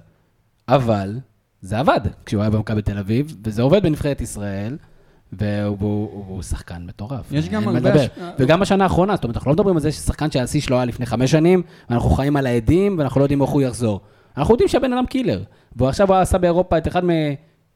אבל 0.69 1.19
זה 1.63 1.79
עבד 1.79 2.01
כשהוא 2.27 2.41
היה 2.41 2.51
במכבי 2.51 2.83
תל 2.83 2.99
אביב, 2.99 3.37
וזה 3.45 3.63
עובד 3.63 3.83
בנבחרת 3.83 4.21
ישראל. 4.21 4.77
והוא, 5.33 6.43
שחקן 6.43 6.83
מטורף. 6.87 7.33
יש 7.33 7.49
גם 7.49 7.69
הרבה. 7.69 7.79
הש- 8.05 8.09
וגם 8.39 8.61
בשנה 8.61 8.85
האחרונה, 8.85 9.15
זאת 9.15 9.25
אומרת, 9.25 9.37
אנחנו 9.37 9.51
לא 9.51 9.55
מדברים 9.55 9.77
על 9.77 9.83
זה 9.83 9.93
ששחקן 9.93 10.31
שהשיא 10.31 10.61
שלו 10.61 10.77
היה 10.77 10.85
לפני 10.85 11.07
חמש 11.07 11.31
שנים, 11.31 11.63
ואנחנו 11.91 12.11
חיים 12.11 12.37
על 12.37 12.47
העדים, 12.47 12.99
ואנחנו 12.99 13.19
לא 13.21 13.25
יודעים 13.25 13.43
איך 13.43 13.51
הוא 13.51 13.63
יחזור. 13.63 14.01
אנחנו 14.37 14.55
יודעים 14.55 14.69
שהבן 14.69 14.93
אדם 14.93 15.07
קילר. 15.07 15.43
והוא 15.77 15.89
עכשיו 15.89 16.15
עשה 16.15 16.39
באירופה 16.39 16.79
את 16.79 16.89
אחד 16.89 17.05
מ... 17.05 17.09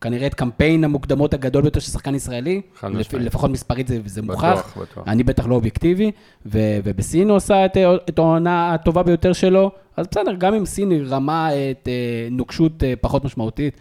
כנראה 0.03 0.27
את 0.27 0.35
קמפיין 0.35 0.85
המוקדמות 0.85 1.35
הגדול 1.35 1.63
ביותר 1.63 1.81
של 1.81 1.91
שחקן 1.91 2.15
ישראלי. 2.15 2.61
חד 2.77 2.89
משמעית. 2.89 3.27
לפחות 3.27 3.51
מספרית 3.51 3.89
זה, 3.89 3.99
זה 4.05 4.23
בטוח, 4.23 4.45
מוכח. 4.45 4.77
בטוח. 4.79 5.09
אני 5.09 5.23
בטח 5.23 5.47
לא 5.47 5.55
אובייקטיבי, 5.55 6.11
ו- 6.47 6.79
ובסין 6.85 7.29
הוא 7.29 7.37
עשה 7.37 7.65
את, 7.65 7.77
את 8.09 8.19
העונה 8.19 8.75
הטובה 8.75 9.03
ביותר 9.03 9.33
שלו, 9.33 9.71
אז 9.97 10.07
בסדר, 10.11 10.35
גם 10.39 10.55
אם 10.55 10.67
סין 10.67 10.93
רמה 11.07 11.51
את 11.53 11.89
אה, 11.89 12.29
נוקשות 12.31 12.85
אה, 12.85 12.95
פחות 13.01 13.25
משמעותית, 13.25 13.81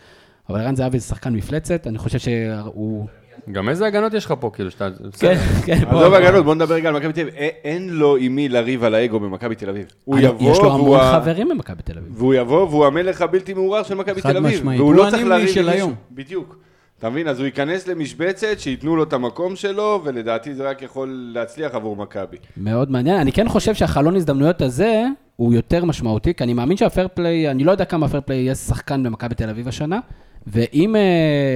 אבל 0.50 0.60
ערן 0.60 0.76
זהבי 0.76 1.00
זה 1.00 1.06
שחקן 1.08 1.34
מפלצת, 1.34 1.88
אני 1.88 1.98
חושב 1.98 2.20
שהוא... 2.20 3.08
גם 3.52 3.70
איזה 3.70 3.86
הגנות 3.88 4.14
יש 4.14 4.26
לך 4.26 4.34
פה, 4.40 4.50
כאילו, 4.54 4.72
שאתה... 4.72 4.90
כן. 5.20 5.36
כן, 5.66 5.78
עזוב 5.88 6.14
הגנות, 6.14 6.46
בוא 6.46 6.56
נדבר 6.56 6.76
רגע 6.76 6.90
על 6.90 6.96
מכבי 6.96 7.14
תל 7.14 7.22
אביב. 7.22 7.34
א- 7.36 7.48
אין 7.64 7.90
לו 7.90 8.16
עם 8.18 8.36
מי 8.36 8.50
לריב 8.50 8.84
על 8.84 8.96
האגו 8.96 9.20
במכבי 9.20 9.56
תל 9.56 9.70
אביב. 9.70 9.86
הוא 10.06 10.20
יבוא, 10.20 10.52
יש 10.52 10.58
לו 10.58 10.64
והוא 10.64 10.98
המון 10.98 11.20
חברים 11.22 11.50
במכבי 11.50 11.82
תל 11.84 11.98
אביב. 11.98 12.12
והוא 12.18 12.34
יבוא, 12.34 12.68
והוא 12.70 12.86
המלך 12.86 13.22
הבלתי 13.22 13.54
מעורער 13.54 13.84
של 13.84 13.96
מכבי 13.96 14.22
תל 14.22 14.38
אביב. 14.38 14.54
משמעית. 14.58 14.80
והוא 14.80 14.94
הוא 14.94 15.06
לא 15.06 15.10
צריך 15.12 15.24
לריב 15.26 15.48
של 15.48 15.60
עם 15.60 15.66
מישהו. 15.66 15.80
היום. 15.88 15.94
בדיוק. 16.12 16.58
אתה 17.00 17.10
מבין? 17.10 17.28
אז 17.28 17.40
הוא 17.40 17.46
ייכנס 17.46 17.88
למשבצת, 17.88 18.60
שייתנו 18.60 18.96
לו 18.96 19.04
את 19.04 19.14
המקום 19.14 19.56
שלו, 19.56 20.02
ולדעתי 20.04 20.54
זה 20.54 20.70
רק 20.70 20.82
יכול 20.82 21.32
להצליח 21.34 21.76
עבור 21.76 21.96
מכבי. 21.96 22.38
מאוד 22.58 22.92
מעניין. 22.92 23.18
אני 23.20 23.32
כן 23.32 23.50
חושב 23.50 23.74
שהחלון 23.74 24.16
הזדמנויות 24.16 24.62
הזה 24.62 25.06
הוא 25.36 25.54
יותר 25.54 25.86
משמעותי, 25.86 26.34
כי 26.34 26.44
אני 26.44 26.54
מאמין 26.54 26.78
שה 26.78 26.91
fair 26.91 27.08
play, 27.14 27.52
אני 27.52 27.64
לא 27.64 27.72
יודע 27.72 27.86
כמה 27.86 28.06
ה 28.06 28.09
fair 28.09 28.22
play 28.26 28.40
יהיה 28.40 28.56
שחקן 28.56 29.04
במכבי 29.04 29.36
תל 29.36 29.50
אביב 29.50 29.68
השנה, 29.68 30.00
ואם 30.48 30.96
אה, 30.96 31.02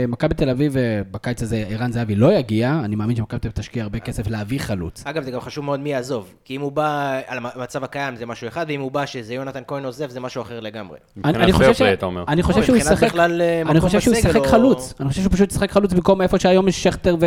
מכבי 0.08 0.34
תל 0.34 0.50
אביב 0.50 0.78
אה, 0.78 1.02
בקיץ 1.12 1.42
הזה 1.42 1.64
ערן 1.70 1.92
זהבי 1.92 2.16
לא 2.16 2.34
יגיע, 2.34 2.82
אני 2.84 2.96
מאמין 2.96 3.16
שמכבי 3.16 3.40
תל 3.40 3.48
אביב 3.48 3.58
תשקיע 3.62 3.84
הרבה 3.84 4.00
כסף 4.00 4.28
להביא 4.30 4.60
חלוץ. 4.60 5.04
אגב, 5.06 5.24
זה 5.24 5.32
גם 5.32 5.42
חשוב 5.42 5.66
מאוד 5.66 5.80
מי 5.80 5.90
יעזוב, 5.90 6.34
כי 6.46 6.56
אם 6.56 6.62
הוא 6.62 6.72
בא 6.72 7.20
על 7.28 7.38
המצב 7.56 7.84
הקיים 7.84 8.16
זה 8.16 8.26
משהו 8.26 8.48
אחד, 8.48 8.66
ואם 8.70 8.82
הוא 8.82 8.92
בא 8.92 9.06
שזה 9.06 9.34
יונתן 9.34 9.62
כהן 9.68 9.86
עוזב 9.86 10.10
זה 10.10 10.20
משהו 10.20 10.42
אחר 10.42 10.60
לגמרי. 10.60 10.98
אני, 11.26 11.54
חושב, 11.54 11.74
ש... 11.74 11.82
אומר. 12.04 12.24
אני 12.28 12.44
חושב 12.44 12.60
לא, 12.60 12.66
שהוא 12.66 12.78
ישחק, 12.78 13.08
בכלל, 13.08 13.42
אה, 13.42 13.62
אני 13.62 13.80
חושב 13.80 14.00
שהוא 14.00 14.16
ישחק 14.16 14.36
או- 14.36 14.44
חלוץ, 14.44 14.94
אני 15.00 15.10
חושב 15.10 15.22
שהוא 15.22 15.34
פשוט 15.34 15.52
ישחק 15.52 15.72
חלוץ 15.72 15.94
במקום 15.94 16.22
איפה 16.22 16.40
שהיום 16.40 16.68
יש 16.68 16.84
שכטר 16.84 17.16
ו... 17.20 17.26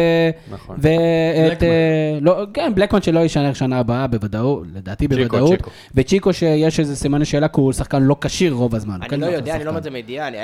נכון. 0.51 0.77
ואת... 0.79 1.63
אה, 1.63 2.19
לא, 2.21 2.45
כן, 2.55 2.73
בלקמן 2.75 3.03
שלא 3.03 3.21
יישאר 3.21 3.53
שנה 3.53 3.79
הבאה 3.79 4.07
בוודאות, 4.07 4.67
לדעתי 4.75 5.09
צ'יקו, 5.09 5.23
בוודאות. 5.23 5.51
צ'יקו. 5.57 5.71
וצ'יקו 5.95 6.33
שיש 6.33 6.81
איזה 6.81 6.97
סימני 6.97 7.25
שאלה, 7.25 7.49
כי 7.49 7.61
הוא 7.61 7.73
שחקן 7.73 8.03
לא 8.03 8.17
כשיר 8.21 8.53
רוב 8.53 8.75
הזמן. 8.75 8.95
אני 9.01 9.09
כן 9.09 9.21
לא 9.21 9.27
אחלה 9.27 9.37
יודע, 9.37 9.55
אני 9.55 9.65
לא 9.65 9.69
אומר 9.69 9.79
את. 9.79 9.85
זה 9.85 9.91
מידיעה, 9.91 10.29
אני- 10.29 10.39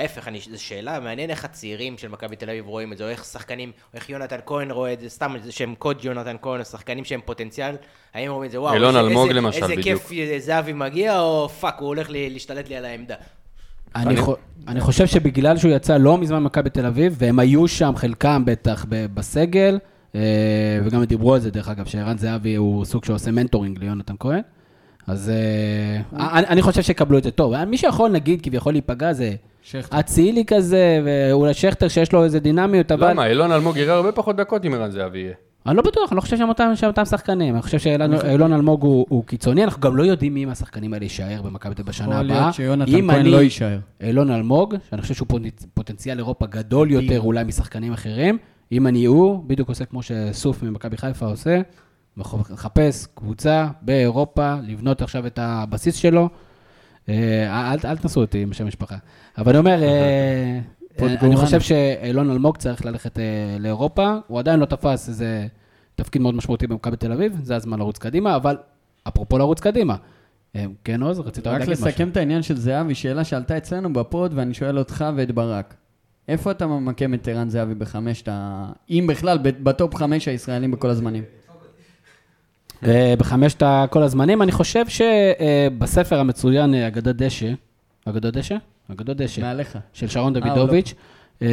זו 0.50 0.62
שאלה, 0.62 0.98
מעניין 1.04 1.30
איך 1.30 1.44
הצעירים 1.44 1.98
של 1.98 2.08
מכבי 2.08 2.36
תל 2.36 2.50
אביב 2.50 2.66
רואים 2.66 2.92
את 2.92 2.98
זה, 2.98 3.04
או 3.04 3.08
איך 3.08 3.24
שחקנים, 3.24 3.68
או 3.92 3.98
איך 3.98 4.10
יונתן 4.10 4.36
כהן 4.46 4.70
רואה 4.70 4.92
את 4.92 5.00
זה, 5.00 5.08
סתם 5.08 5.32
איזה 5.36 5.52
שהם 5.52 5.74
קוד 5.78 6.04
יונתן 6.04 6.36
כהן, 6.42 6.60
או 6.60 6.64
שחקנים 6.64 7.04
שהם 7.04 7.20
פוטנציאל, 7.24 7.74
האם 8.14 8.30
רואים 8.30 8.46
את 8.46 8.50
זה, 8.52 8.60
וואו, 8.60 8.74
אילון 8.74 8.96
איזה- 8.96 9.08
אלמוג 9.08 9.28
איזה- 9.28 9.40
למשל, 9.40 9.62
איזה 9.62 9.76
בדיוק. 9.76 10.02
כיף 10.02 10.12
אה, 10.12 10.36
זהבי 10.38 10.72
מגיע, 10.72 11.20
או 11.20 11.48
fuck, 11.48 11.76
הוא 11.78 11.86
הולך 11.88 12.10
לי- 12.10 12.30
להשתלט 12.30 12.68
לי 12.68 12.76
על 12.76 12.84
העמדה. 12.84 13.14
אני, 13.96 14.16
חו... 14.16 14.34
אני 14.68 14.80
חושב 14.80 15.06
שבגלל 15.06 15.56
שהוא 15.56 15.70
יצא 15.72 15.96
לא 15.96 16.18
מזמן 16.18 16.42
ממכבי 16.42 16.70
תל 16.70 16.86
אביב, 16.86 17.14
והם 17.18 17.38
היו 17.38 17.68
שם, 17.68 17.92
חלקם 17.96 18.42
בטח 18.46 18.86
בסגל, 18.90 19.78
אה, 20.14 20.20
וגם 20.84 21.04
דיברו 21.04 21.34
על 21.34 21.40
זה, 21.40 21.50
דרך 21.50 21.68
אגב, 21.68 21.86
שערן 21.86 22.18
זהבי 22.18 22.54
הוא 22.54 22.84
סוג 22.84 23.04
שעושה 23.04 23.30
mentoring 23.30 23.78
ליונתן 23.78 24.14
כהן. 24.20 24.40
אז 25.06 25.30
אה, 25.30 26.28
אני, 26.38 26.46
אני 26.46 26.62
חושב 26.62 26.82
שיקבלו 26.82 27.18
את 27.18 27.22
זה 27.24 27.30
טוב. 27.30 27.64
מי 27.64 27.78
שיכול, 27.78 28.10
נגיד, 28.10 28.42
כביכול 28.42 28.72
להיפגע 28.72 29.12
זה. 29.12 29.32
אצילי 29.90 30.44
כזה, 30.44 31.00
ואולי 31.04 31.54
שכטר 31.54 31.88
שיש 31.88 32.12
לו 32.12 32.24
איזה 32.24 32.40
דינמיות, 32.40 32.92
אבל... 32.92 33.10
למה? 33.10 33.26
אילון 33.26 33.52
אלמוג 33.52 33.76
יראה 33.76 33.94
הרבה 33.94 34.12
פחות 34.12 34.36
דקות 34.36 34.64
אם 34.66 34.74
ערן 34.74 34.90
זהבי 34.90 35.18
יהיה. 35.18 35.32
אני 35.66 35.76
לא 35.76 35.82
בטוח, 35.82 36.10
אני 36.12 36.16
לא 36.16 36.20
חושב 36.20 36.36
שהם 36.36 36.48
אותם, 36.48 36.72
שהם 36.74 36.90
אותם 36.90 37.04
שחקנים. 37.04 37.54
אני 37.54 37.62
חושב 37.62 37.78
שאילון 37.78 38.52
אלמוג 38.52 38.82
הוא, 38.82 39.06
הוא 39.08 39.24
קיצוני, 39.24 39.64
אנחנו 39.64 39.80
גם 39.80 39.96
לא 39.96 40.02
יודעים 40.02 40.34
מי 40.34 40.44
מהשחקנים 40.44 40.94
האלה 40.94 41.04
יישאר 41.04 41.42
במכבי 41.42 41.74
תל 41.74 41.82
בשנה 41.82 42.06
יכול 42.14 42.24
הבאה. 42.24 42.40
להיות 42.40 42.54
שיונתן 42.54 42.94
אם 42.94 43.10
כהן 43.10 43.20
אני- 43.20 43.30
לא 43.30 43.42
יישאר. 43.42 43.78
אילון 44.02 44.30
אלמוג, 44.30 44.74
שאני 44.90 45.02
חושב 45.02 45.14
שהוא 45.14 45.28
פוטנצ- 45.28 45.66
פוטנציאל 45.74 46.18
אירופה 46.18 46.46
גדול 46.46 46.90
יותר 46.90 47.20
אולי 47.20 47.44
משחקנים 47.44 47.92
אחרים. 47.92 48.38
אם 48.72 48.86
אני 48.86 49.04
הוא, 49.04 49.44
בדיוק 49.46 49.68
עושה 49.68 49.84
כמו 49.84 50.00
שסוף 50.02 50.62
ממכבי 50.62 50.96
חיפה 50.96 51.26
עושה, 51.26 51.60
מח- 52.16 52.34
מחפש 52.52 53.06
קבוצה 53.14 53.66
באירופה, 53.82 54.54
לבנות 54.66 55.02
עכשיו 55.02 55.26
את 55.26 55.38
הבסיס 55.42 55.94
שלו. 55.96 56.28
אה, 57.08 57.72
אל, 57.72 57.78
אל 57.84 57.96
תנסו 57.96 58.20
אותי 58.20 58.42
עם 58.42 58.52
שם 58.52 58.66
משפחה. 58.66 58.96
אבל 59.38 59.50
אני 59.50 59.58
אומר, 59.58 59.82
אה, 59.82 60.58
אני 61.02 61.18
פוטגורן. 61.18 61.36
חושב 61.36 61.60
שאילון 61.60 62.30
אלמוג 62.30 62.56
צריך 62.56 62.86
ללכת 62.86 63.18
אה, 63.18 63.56
לאירופה, 63.60 64.16
הוא 64.26 64.38
עדיין 64.38 64.60
לא 64.60 64.64
תפס 64.64 65.08
איזה 65.08 65.46
תפקיד 65.94 66.22
מאוד 66.22 66.34
משמעותי 66.34 66.66
במכבי 66.66 66.96
תל 66.96 67.12
אביב, 67.12 67.40
זה 67.42 67.56
הזמן 67.56 67.78
לרוץ 67.78 67.98
קדימה, 67.98 68.36
אבל 68.36 68.56
אפרופו 69.08 69.38
לרוץ 69.38 69.60
קדימה, 69.60 69.96
אה, 70.56 70.64
כן 70.84 71.02
עוז, 71.02 71.20
רצית 71.20 71.46
רק 71.46 71.52
להגיד 71.52 71.72
משהו? 71.72 71.86
לסכם 71.86 72.08
את 72.08 72.16
העניין 72.16 72.42
של 72.42 72.56
זהבי, 72.56 72.94
שאלה 72.94 73.24
שעלתה 73.24 73.56
אצלנו 73.56 73.92
בפוד, 73.92 74.32
ואני 74.34 74.54
שואל 74.54 74.78
אותך 74.78 75.04
ואת 75.16 75.32
ברק. 75.32 75.74
איפה 76.28 76.50
אתה 76.50 76.66
ממקם 76.66 77.14
את 77.14 77.28
ערן 77.28 77.48
זהבי 77.48 77.74
בחמשת 77.74 78.28
ה... 78.28 78.66
אם 78.90 79.06
בכלל, 79.08 79.38
בטופ 79.42 79.94
חמש 79.94 80.28
הישראלים 80.28 80.70
בכל 80.70 80.90
הזמנים. 80.90 81.24
אה, 82.84 83.14
בחמשת 83.18 83.62
כל 83.90 84.02
הזמנים, 84.02 84.42
אני 84.42 84.52
חושב 84.52 84.84
שבספר 84.88 86.20
המצוין, 86.20 86.74
אה, 86.74 86.86
אגדות 86.86 87.16
דשא, 87.16 87.52
אגדות 88.04 88.34
דשא? 88.34 88.56
אגדות 88.92 89.16
דשא. 89.16 89.40
מעליך. 89.40 89.78
של 89.92 90.08
שרון 90.08 90.36
אה, 90.36 90.40
דוידוביץ'. 90.40 90.94
אה, 91.42 91.48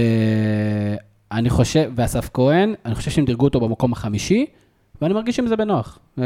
אני 1.31 1.49
חושב, 1.49 1.91
ואסף 1.95 2.29
כהן, 2.33 2.73
אני 2.85 2.95
חושב 2.95 3.11
שהם 3.11 3.25
דירגו 3.25 3.45
אותו 3.45 3.59
במקום 3.59 3.91
החמישי, 3.93 4.45
ואני 5.01 5.13
מרגיש 5.13 5.39
עם 5.39 5.47
זה 5.47 5.55
בנוח. 5.55 5.99
אה, 6.19 6.23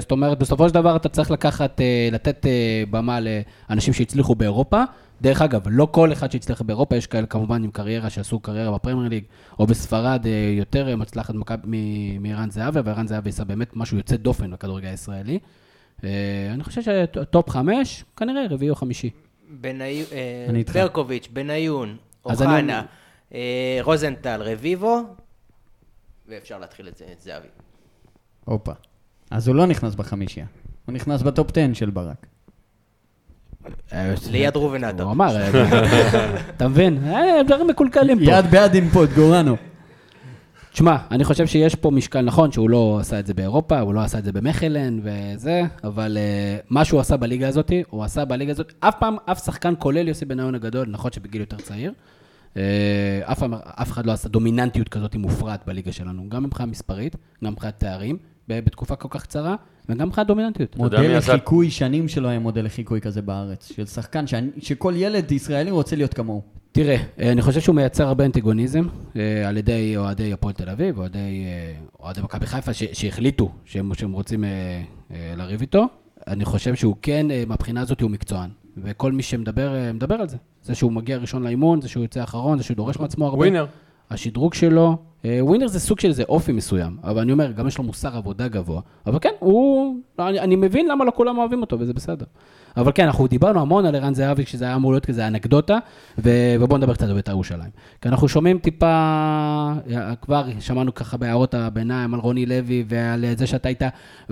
זאת 0.00 0.10
אומרת, 0.10 0.38
בסופו 0.38 0.68
של 0.68 0.74
דבר 0.74 0.96
אתה 0.96 1.08
צריך 1.08 1.30
לקחת, 1.30 1.80
אה, 1.80 2.08
לתת 2.12 2.46
אה, 2.46 2.82
במה 2.90 3.18
לאנשים 3.20 3.94
שהצליחו 3.94 4.34
באירופה. 4.34 4.82
דרך 5.20 5.42
אגב, 5.42 5.62
לא 5.70 5.88
כל 5.90 6.12
אחד 6.12 6.30
שהצליח 6.30 6.62
באירופה, 6.62 6.96
יש 6.96 7.06
כאלה 7.06 7.26
כמובן 7.26 7.64
עם 7.64 7.70
קריירה 7.70 8.10
שעשו 8.10 8.40
קריירה 8.40 8.74
בפרמייר 8.74 9.08
ליג, 9.08 9.24
או 9.58 9.66
בספרד 9.66 10.26
אה, 10.26 10.54
יותר 10.58 10.88
אה, 10.88 10.96
מצלחת 10.96 11.34
מערן 12.20 12.50
זהבי, 12.50 12.80
וערן 12.84 13.06
זהבי 13.06 13.28
עשה 13.28 13.44
באמת 13.44 13.76
משהו 13.76 13.96
יוצא 13.96 14.16
דופן 14.16 14.50
בכדורגל 14.50 14.88
הישראלי. 14.88 15.38
אה, 16.04 16.50
אני 16.54 16.64
חושב 16.64 16.82
שטופ 16.82 17.50
חמש, 17.50 18.04
כנראה 18.16 18.46
רביעי 18.50 18.70
או 18.70 18.74
חמישי. 18.74 19.10
ברקוביץ', 20.72 21.28
בניון, 21.32 21.96
אוחנה, 22.24 22.82
רוזנטל, 23.82 24.42
רביבו, 24.42 25.02
ואפשר 26.28 26.58
להתחיל 26.58 26.88
את 26.88 26.96
זה, 26.96 27.04
את 27.12 27.20
זהבי. 27.20 27.48
הופה. 28.44 28.72
אז 29.30 29.48
הוא 29.48 29.56
לא 29.56 29.66
נכנס 29.66 29.94
בחמישייה. 29.94 30.46
הוא 30.86 30.92
נכנס 30.92 31.22
בטופ 31.22 31.50
10 31.50 31.74
של 31.74 31.90
ברק. 31.90 32.26
אה, 33.92 34.14
ליד 34.30 34.56
ראובן 34.56 34.84
עטר. 34.84 35.02
הוא 35.02 35.12
אמר, 35.12 35.36
אה, 35.36 35.50
אתה 36.56 36.68
מבין? 36.68 36.98
אה, 37.04 37.42
דברים 37.46 37.66
מקולקלים 37.66 38.18
פה. 38.18 38.24
יד 38.24 38.46
ביד 38.46 38.74
עם 38.74 38.88
פוט, 38.88 39.10
גורנו. 39.16 39.56
תשמע, 40.72 40.96
אני 41.10 41.24
חושב 41.24 41.46
שיש 41.46 41.74
פה 41.74 41.90
משקל 41.90 42.20
נכון 42.20 42.52
שהוא 42.52 42.70
לא 42.70 42.98
עשה 43.00 43.20
את 43.20 43.26
זה 43.26 43.34
באירופה, 43.34 43.80
הוא 43.80 43.94
לא 43.94 44.00
עשה 44.00 44.18
את 44.18 44.24
זה 44.24 44.32
במכלן 44.32 45.00
וזה, 45.02 45.62
אבל 45.84 46.16
uh, 46.16 46.66
מה 46.70 46.84
שהוא 46.84 47.00
עשה 47.00 47.16
בליגה 47.16 47.48
הזאת, 47.48 47.72
הוא 47.90 48.04
עשה 48.04 48.24
בליגה 48.24 48.52
הזאת, 48.52 48.72
אף 48.80 48.94
פעם, 48.98 49.16
אף 49.24 49.44
שחקן, 49.44 49.74
כולל 49.78 50.08
יוסי 50.08 50.24
בניון 50.24 50.54
הגדול, 50.54 50.88
נכון 50.90 51.12
שבגיל 51.12 51.40
יותר 51.40 51.56
צעיר, 51.56 51.92
uh, 52.54 52.56
אף, 53.24 53.38
פעם, 53.38 53.54
אף 53.54 53.92
אחד 53.92 54.06
לא 54.06 54.12
עשה 54.12 54.28
דומיננטיות 54.28 54.88
כזאת 54.88 55.16
מופרעת 55.16 55.60
בליגה 55.66 55.92
שלנו, 55.92 56.28
גם 56.28 56.42
מבחינה 56.42 56.70
מספרית, 56.70 57.16
גם 57.44 57.52
מבחינת 57.52 57.74
תארים, 57.78 58.16
בתקופה 58.48 58.96
כל 58.96 59.08
כך 59.10 59.22
קצרה, 59.22 59.54
וגם 59.88 60.06
מבחינת 60.08 60.26
דומיננטיות. 60.26 60.76
מודל 60.76 61.16
לחיקוי, 61.16 61.70
שנים 61.70 62.08
שלא 62.08 62.28
היה 62.28 62.38
מודל 62.38 62.64
לחיקוי 62.64 63.00
כזה 63.00 63.22
בארץ. 63.22 63.72
של 63.76 63.86
שחקן 63.86 64.26
שאני- 64.26 64.50
שכל 64.58 64.92
ילד 64.96 65.32
ישראלי 65.32 65.70
רוצה 65.70 65.96
להיות 65.96 66.14
כמוהו. 66.14 66.42
תראה, 66.72 66.96
אה, 67.20 67.32
אני 67.32 67.42
חושב 67.42 67.60
שהוא 67.60 67.74
מייצר 67.76 68.06
הרבה 68.08 68.24
אנטיגוניזם 68.24 68.86
אה, 69.16 69.48
על 69.48 69.56
ידי 69.56 69.96
אוהדי 69.96 70.32
הפועל 70.32 70.54
תל 70.54 70.68
אביב, 70.70 70.98
אוהדי, 70.98 71.18
אה, 71.18 71.72
אוהדי 72.00 72.20
מכבי 72.20 72.46
חיפה, 72.46 72.72
שהחליטו 72.72 73.50
שהם, 73.64 73.94
שהם 73.94 74.12
רוצים 74.12 74.44
אה, 74.44 74.50
אה, 75.10 75.34
לריב 75.36 75.60
איתו. 75.60 75.84
אני 76.26 76.44
חושב 76.44 76.74
שהוא 76.74 76.96
כן, 77.02 77.30
אה, 77.30 77.42
מהבחינה 77.46 77.80
הזאת 77.80 78.00
הוא 78.00 78.10
מקצוען. 78.10 78.50
וכל 78.82 79.12
מי 79.12 79.22
שמדבר, 79.22 79.74
אה, 79.74 79.92
מדבר 79.92 80.14
על 80.14 80.28
זה. 80.28 80.36
זה 80.62 80.74
שהוא 80.74 80.92
מגיע 80.92 81.16
ראשון 81.16 81.42
לאימון, 81.42 81.80
זה 81.80 81.88
שהוא 81.88 82.02
יוצא 82.04 82.22
אחרון, 82.22 82.58
זה 82.58 82.64
שהוא 82.64 82.76
דורש 82.76 82.96
מעצמו 82.98 83.24
הרבה. 83.26 83.36
ווינר. 83.38 83.66
השדרוג 84.10 84.54
שלו, 84.54 84.96
ווינר 85.24 85.66
זה 85.66 85.80
סוג 85.80 86.00
של 86.00 86.08
איזה 86.08 86.22
אופי 86.28 86.52
מסוים, 86.52 86.96
אבל 87.04 87.20
אני 87.20 87.32
אומר, 87.32 87.52
גם 87.52 87.66
יש 87.66 87.78
לו 87.78 87.84
מוסר 87.84 88.16
עבודה 88.16 88.48
גבוה. 88.48 88.80
אבל 89.06 89.18
כן, 89.18 89.32
הוא, 89.38 89.96
אני, 90.18 90.40
אני 90.40 90.56
מבין 90.56 90.88
למה 90.88 91.04
לא 91.04 91.12
כולם 91.16 91.38
אוהבים 91.38 91.60
אותו, 91.60 91.80
וזה 91.80 91.92
בסדר. 91.92 92.26
אבל 92.76 92.92
כן, 92.94 93.04
אנחנו 93.04 93.26
דיברנו 93.26 93.60
המון 93.60 93.86
על 93.86 93.94
ערן 93.94 94.14
זהבי, 94.14 94.44
כשזה 94.44 94.64
היה 94.64 94.74
אמור 94.74 94.92
להיות 94.92 95.06
כזה 95.06 95.26
אנקדוטה, 95.26 95.78
ו, 96.18 96.30
ובואו 96.60 96.78
נדבר 96.78 96.94
קצת 96.94 97.08
על 97.08 97.14
בית"ר 97.14 97.32
ירושלים. 97.32 97.70
כי 98.02 98.08
אנחנו 98.08 98.28
שומעים 98.28 98.58
טיפה, 98.58 98.86
אה, 98.86 100.14
כבר 100.22 100.44
שמענו 100.60 100.94
ככה 100.94 101.16
בהערות 101.16 101.54
הביניים 101.54 102.14
על 102.14 102.20
רוני 102.20 102.46
לוי, 102.46 102.84
ועל 102.88 103.24
זה 103.36 103.46
שאתה 103.46 103.68
היית 103.68 103.82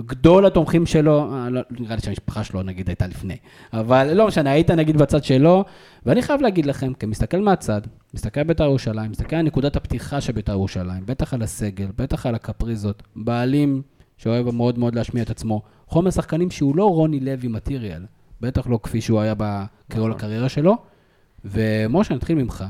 גדול 0.01 0.45
התומכים 0.45 0.85
שלו, 0.85 1.33
אה, 1.33 1.49
לא, 1.49 1.61
נראה 1.79 1.95
לי 1.95 2.01
שהמשפחה 2.01 2.43
שלו 2.43 2.63
נגיד 2.63 2.87
הייתה 2.87 3.07
לפני, 3.07 3.37
אבל 3.73 4.13
לא 4.13 4.27
משנה, 4.27 4.51
היית 4.51 4.71
נגיד 4.71 4.97
בצד 4.97 5.23
שלו, 5.23 5.65
ואני 6.05 6.21
חייב 6.21 6.41
להגיד 6.41 6.65
לכם, 6.65 6.93
כמסתכל 6.93 7.41
מהצד, 7.41 7.81
מסתכל 8.13 8.39
על 8.39 8.47
בית"ר 8.47 8.63
ירושלים, 8.63 9.11
מסתכל 9.11 9.35
על 9.35 9.41
נקודת 9.41 9.75
הפתיחה 9.75 10.21
של 10.21 10.33
בית"ר 10.33 10.51
ירושלים, 10.51 10.76
בטח 11.05 11.33
על 11.33 11.41
הסגל, 11.41 11.87
בטח 11.97 12.25
על 12.25 12.35
הקפריזות, 12.35 13.03
בעלים 13.15 13.81
שאוהב 14.17 14.49
מאוד 14.49 14.79
מאוד 14.79 14.95
להשמיע 14.95 15.23
את 15.23 15.29
עצמו, 15.29 15.61
חומר 15.87 16.11
שחקנים 16.11 16.51
שהוא 16.51 16.75
לא 16.75 16.85
רוני 16.85 17.19
לוי 17.19 17.47
מטריאל, 17.47 18.05
בטח 18.41 18.67
לא 18.67 18.79
כפי 18.83 19.01
שהוא 19.01 19.19
היה 19.19 19.33
בכל 19.37 20.11
הקריירה 20.11 20.49
שלו. 20.49 20.77
ומשה, 21.45 22.15
נתחיל 22.15 22.35
ממך. 22.35 22.65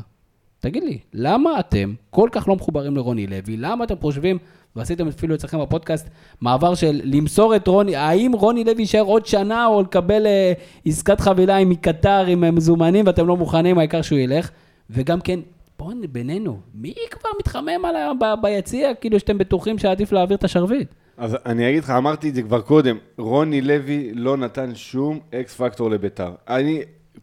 תגיד 0.59 0.83
לי, 0.83 0.97
למה 1.13 1.59
אתם 1.59 1.93
כל 2.09 2.29
כך 2.31 2.47
לא 2.47 2.55
מחוברים 2.55 2.95
לרוני 2.95 3.27
לוי? 3.27 3.57
למה 3.57 3.83
אתם 3.83 3.95
חושבים, 4.01 4.37
ועשיתם 4.75 5.07
אפילו 5.07 5.35
אצלכם 5.35 5.61
בפודקאסט, 5.61 6.09
מעבר 6.41 6.75
של 6.75 7.01
למסור 7.03 7.55
את 7.55 7.67
רוני, 7.67 7.95
האם 7.95 8.31
רוני 8.31 8.63
לוי 8.63 8.81
יישאר 8.81 9.01
עוד 9.01 9.25
שנה 9.25 9.65
או 9.65 9.81
לקבל 9.81 10.25
אה, 10.25 10.53
עסקת 10.85 11.19
חבילה 11.21 11.57
עם 11.57 11.69
מקטר, 11.69 12.25
עם 12.25 12.55
מזומנים, 12.55 13.05
ואתם 13.07 13.27
לא 13.27 13.37
מוכנים, 13.37 13.77
העיקר 13.77 14.01
שהוא 14.01 14.19
ילך? 14.19 14.49
וגם 14.89 15.21
כן, 15.21 15.39
בואו 15.79 15.91
בינינו, 16.11 16.59
מי 16.73 16.93
כבר 17.11 17.29
מתחמם 17.39 17.85
על 17.85 17.95
ה- 17.95 18.13
ב- 18.13 18.41
ביציע, 18.41 18.95
כאילו 18.95 19.19
שאתם 19.19 19.37
בטוחים 19.37 19.77
שעדיף 19.77 20.11
להעביר 20.11 20.37
את 20.37 20.43
השרביט? 20.43 20.93
אז 21.17 21.37
אני 21.45 21.69
אגיד 21.69 21.83
לך, 21.83 21.89
אמרתי 21.89 22.29
את 22.29 22.35
זה 22.35 22.41
כבר 22.41 22.61
קודם, 22.61 22.97
רוני 23.17 23.61
לוי 23.61 24.11
לא 24.13 24.37
נתן 24.37 24.75
שום 24.75 25.19
אקס 25.33 25.55
פקטור 25.55 25.89
לביתר. 25.89 26.31
אני, 26.49 26.81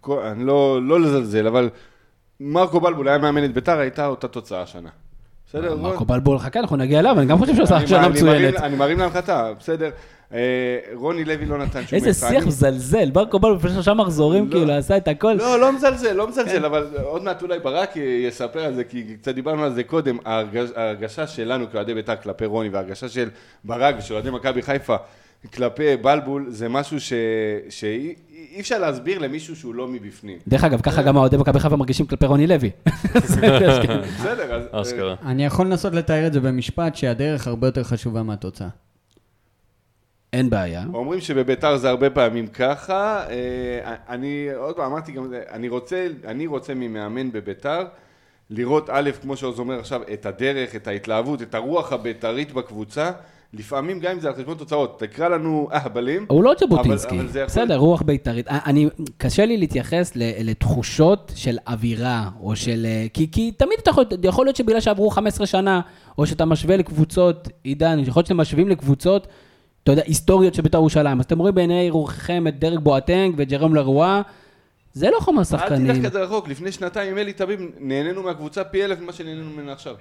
אני 0.08 0.44
לא, 0.44 0.82
לא 0.82 1.00
לזלזל, 1.00 1.46
אבל 1.46 1.70
מרקו 2.40 2.80
בלבול 2.80 3.08
היה 3.08 3.18
מאמן 3.18 3.44
את 3.44 3.54
ביתר, 3.54 3.78
הייתה 3.78 4.06
אותה 4.06 4.28
תוצאה 4.28 4.62
השנה. 4.62 4.88
בסדר? 5.48 5.76
מרקו 5.76 6.04
בלבול, 6.04 6.38
חכה, 6.38 6.60
אנחנו 6.60 6.76
נגיע 6.76 6.98
אליו, 6.98 7.18
אני 7.18 7.26
גם 7.26 7.38
חושב 7.38 7.54
שהוא 7.54 7.64
עשה 7.64 7.86
שנה 7.86 8.08
מצוינת. 8.08 8.56
אני 8.56 8.76
מרים 8.76 8.98
להנחתה, 8.98 9.52
בסדר. 9.58 9.90
אה, 10.34 10.40
רוני 10.94 11.24
לוי 11.24 11.46
לא 11.46 11.58
נתן 11.58 11.86
שום 11.86 11.96
איזה. 11.98 12.12
שיח 12.28 12.46
מזלזל, 12.46 13.08
מרקו 13.14 13.38
בלבול 13.38 13.56
לפני 13.58 13.70
שלושה 13.70 13.94
מחזורים, 13.94 14.46
לא. 14.46 14.50
כאילו, 14.50 14.72
עשה 14.72 14.96
את 14.96 15.08
הכל. 15.08 15.32
לא, 15.32 15.60
לא 15.60 15.72
מזלזל, 15.72 16.12
לא 16.12 16.28
מזלזל, 16.28 16.64
אבל 16.64 16.86
עוד 17.04 17.22
מעט 17.22 17.42
אולי 17.42 17.58
ברק 17.58 17.96
יספר 17.96 18.60
על 18.64 18.74
זה, 18.74 18.84
כי 18.84 19.04
קצת 19.20 19.34
דיברנו 19.34 19.64
על 19.64 19.74
זה 19.74 19.82
קודם. 19.82 20.18
ההרגש- 20.24 20.72
ההרגשה 20.76 21.26
שלנו 21.26 21.70
כאוהדי 21.72 21.94
בית"ר 21.94 22.16
כלפי 22.16 22.46
רוני, 22.46 22.68
וההרגשה 22.68 23.08
של 23.08 23.28
ברק 23.64 23.94
ושל 23.98 24.14
אוהדי 24.14 24.30
מכבי 24.30 24.62
חיפה 24.62 24.96
כלפי 25.54 25.96
בלבול, 25.96 26.46
זה 26.48 26.68
משהו 26.68 27.00
ש- 27.00 27.12
שאי 27.70 28.14
אי 28.54 28.60
אפשר 28.60 28.78
להסביר 28.78 29.18
למישהו 29.18 29.56
שהוא 29.56 29.74
לא 29.74 29.88
מבפנים. 29.88 30.38
דרך 30.48 30.64
אגב, 30.64 30.80
ככה 30.80 31.02
גם 31.02 31.16
האוהדי 31.16 31.36
מכבי 31.36 31.60
חיפה 31.60 31.76
מרגישים 31.76 32.06
כלפי 32.06 32.26
רוני 32.26 32.46
לוי. 32.46 32.70
בסדר, 33.16 34.54
אז... 34.54 34.88
אשכרה. 34.88 35.14
אני 35.26 35.44
יכול 35.44 35.66
לנסות 35.66 35.94
לתאר 35.94 36.26
את 36.26 36.32
זה 36.32 36.40
במשפט 36.40 36.94
שהדרך 36.96 37.46
הרבה 37.46 37.68
יותר 37.68 37.84
חשובה 37.84 38.22
מהתוצאה. 38.22 38.68
אין 40.34 40.50
בעיה. 40.50 40.84
אומרים 40.94 41.20
שבביתר 41.20 41.76
זה 41.76 41.90
הרבה 41.90 42.10
פעמים 42.10 42.46
ככה, 42.46 43.24
אה, 43.30 43.94
אני 44.08 44.48
עוד 44.56 44.76
פעם 44.76 44.92
אמרתי 44.92 45.12
גם, 45.12 45.28
זה, 45.28 45.42
אני 45.50 45.68
רוצה, 45.68 46.06
אני 46.24 46.46
רוצה 46.46 46.74
ממאמן 46.74 47.32
בביתר 47.32 47.84
לראות 48.50 48.90
א', 48.92 49.10
כמו 49.22 49.36
שעוז 49.36 49.58
אומר 49.58 49.78
עכשיו, 49.78 50.00
את 50.12 50.26
הדרך, 50.26 50.76
את 50.76 50.88
ההתלהבות, 50.88 51.42
את 51.42 51.54
הרוח 51.54 51.92
הבית"רית 51.92 52.52
בקבוצה, 52.52 53.10
לפעמים 53.52 54.00
גם 54.00 54.12
אם 54.12 54.20
זה 54.20 54.28
על 54.28 54.34
חשבון 54.34 54.56
תוצאות, 54.56 54.98
תקרא 55.00 55.28
לנו 55.28 55.68
אהבלים. 55.72 56.26
הוא 56.28 56.44
לא 56.44 56.54
ז'בוטינסקי, 56.60 57.18
בסדר, 57.46 57.76
רוח 57.76 58.02
בית"רית. 58.02 58.48
אני, 58.48 58.88
קשה 59.16 59.46
לי 59.46 59.56
להתייחס 59.56 60.12
לתחושות 60.16 61.32
של 61.34 61.58
אווירה, 61.66 62.28
או 62.40 62.56
של... 62.56 62.86
אה, 62.86 63.06
כי, 63.14 63.30
כי 63.32 63.52
תמיד 63.52 63.78
אתה 63.82 63.90
יכול, 63.90 64.04
יכול 64.22 64.46
להיות 64.46 64.56
שבגלל 64.56 64.80
שעברו 64.80 65.10
15 65.10 65.46
שנה, 65.46 65.80
או 66.18 66.26
שאתה 66.26 66.44
משווה 66.44 66.76
לקבוצות, 66.76 67.48
עידן, 67.62 67.98
יכול 67.98 68.20
להיות 68.20 68.26
שאתם 68.26 68.36
משווים 68.36 68.68
לקבוצות, 68.68 69.26
אתה 69.84 69.92
יודע, 69.92 70.02
היסטוריות 70.06 70.54
של 70.54 70.62
בית"ר 70.62 70.78
ירושלים. 70.78 71.18
אז 71.20 71.24
אתם 71.24 71.38
רואים 71.38 71.54
בעיני 71.54 71.90
רוחכם 71.90 72.46
את 72.48 72.58
דרק 72.58 72.78
בואטנג 72.78 73.34
וג'רום 73.36 73.74
לרואה, 73.74 74.22
זה 74.92 75.10
לא 75.10 75.20
חומר 75.20 75.38
אל 75.38 75.44
שחקנים. 75.44 75.94
תלך 75.94 76.06
כזה 76.06 76.22
רחוק, 76.22 76.48
לפני 76.48 76.72
שנתיים 76.72 77.12
עם 77.12 77.18
אלי 77.18 77.32
תביב 77.32 77.60
נהנינו 77.80 78.22
מהקבוצה 78.22 78.64
פי 78.64 78.84
אלף 78.84 79.00
ממה 79.00 79.12
שנהנינו 79.12 79.50
ממנה 79.50 79.72
עכשיו. 79.72 79.94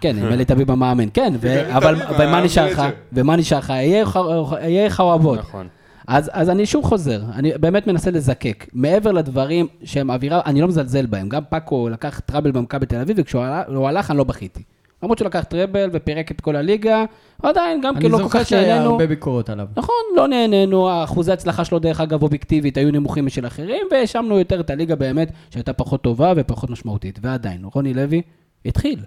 כן, 0.00 0.16
עם 0.18 0.32
אלי 0.32 0.44
תביב 0.44 0.70
המאמן, 0.70 1.08
כן, 1.14 1.32
אבל 1.76 1.94
ומה 2.18 2.40
נשאר 2.44 2.66
לך? 2.72 2.82
ומה 3.12 3.36
נשאר 3.36 3.58
לך? 3.58 3.70
יהיה 3.70 4.88
אוהבות. 4.98 5.38
נכון. 5.38 5.68
אז, 6.06 6.30
אז 6.32 6.50
אני 6.50 6.66
שוב 6.66 6.84
חוזר, 6.84 7.20
אני 7.34 7.52
באמת 7.60 7.86
מנסה 7.86 8.10
לזקק. 8.10 8.66
מעבר 8.72 9.12
לדברים 9.12 9.66
שהם 9.84 10.10
אווירה, 10.10 10.40
אני 10.46 10.60
לא 10.60 10.68
מזלזל 10.68 11.06
בהם. 11.06 11.28
גם 11.28 11.42
פאקו 11.48 11.88
לקח 11.88 12.20
טראבל 12.26 12.50
במכבי 12.50 12.86
תל 12.86 12.96
אביב, 12.96 13.16
וכשהוא 13.20 13.42
הלך- 13.42 13.68
הוא 13.68 13.88
הלך, 13.88 14.10
אני 14.10 14.18
לא 14.18 14.24
בכיתי. 14.24 14.62
למרות 15.02 15.18
שהוא 15.18 15.26
לקח 15.26 15.44
טראבל 15.44 15.90
ופירק 15.92 16.30
את 16.30 16.40
כל 16.40 16.56
הליגה, 16.56 17.04
עדיין, 17.42 17.80
גם 17.80 17.96
אני 17.96 18.04
כן 18.04 18.10
לא 18.10 18.16
כל 18.16 18.22
זוכר 18.22 18.38
כך 18.40 18.48
שהיה 18.48 18.74
נהנינו. 18.74 18.90
הרבה 18.90 19.06
ביקורות 19.06 19.50
עליו. 19.50 19.66
נכון, 19.76 19.94
לא 20.16 20.28
נהנינו, 20.28 21.04
אחוזי 21.04 21.30
ההצלחה 21.30 21.64
שלו, 21.64 21.78
דרך 21.78 22.00
אגב, 22.00 22.22
אובייקטיבית, 22.22 22.76
היו 22.76 22.90
נמוכים 22.90 23.26
משל 23.26 23.46
אחרים, 23.46 23.86
והאשמנו 23.90 24.38
יותר 24.38 24.60
את 24.60 24.70
הליגה 24.70 24.96
באמת, 24.96 25.32
שהייתה 25.50 25.72
פחות 25.72 26.02
טובה 26.02 26.32
ופחות 26.36 26.70
משמעותית. 26.70 27.18
ועדיין, 27.22 27.64
רוני 27.74 27.94
לוי 27.94 28.22
התחיל, 28.64 29.00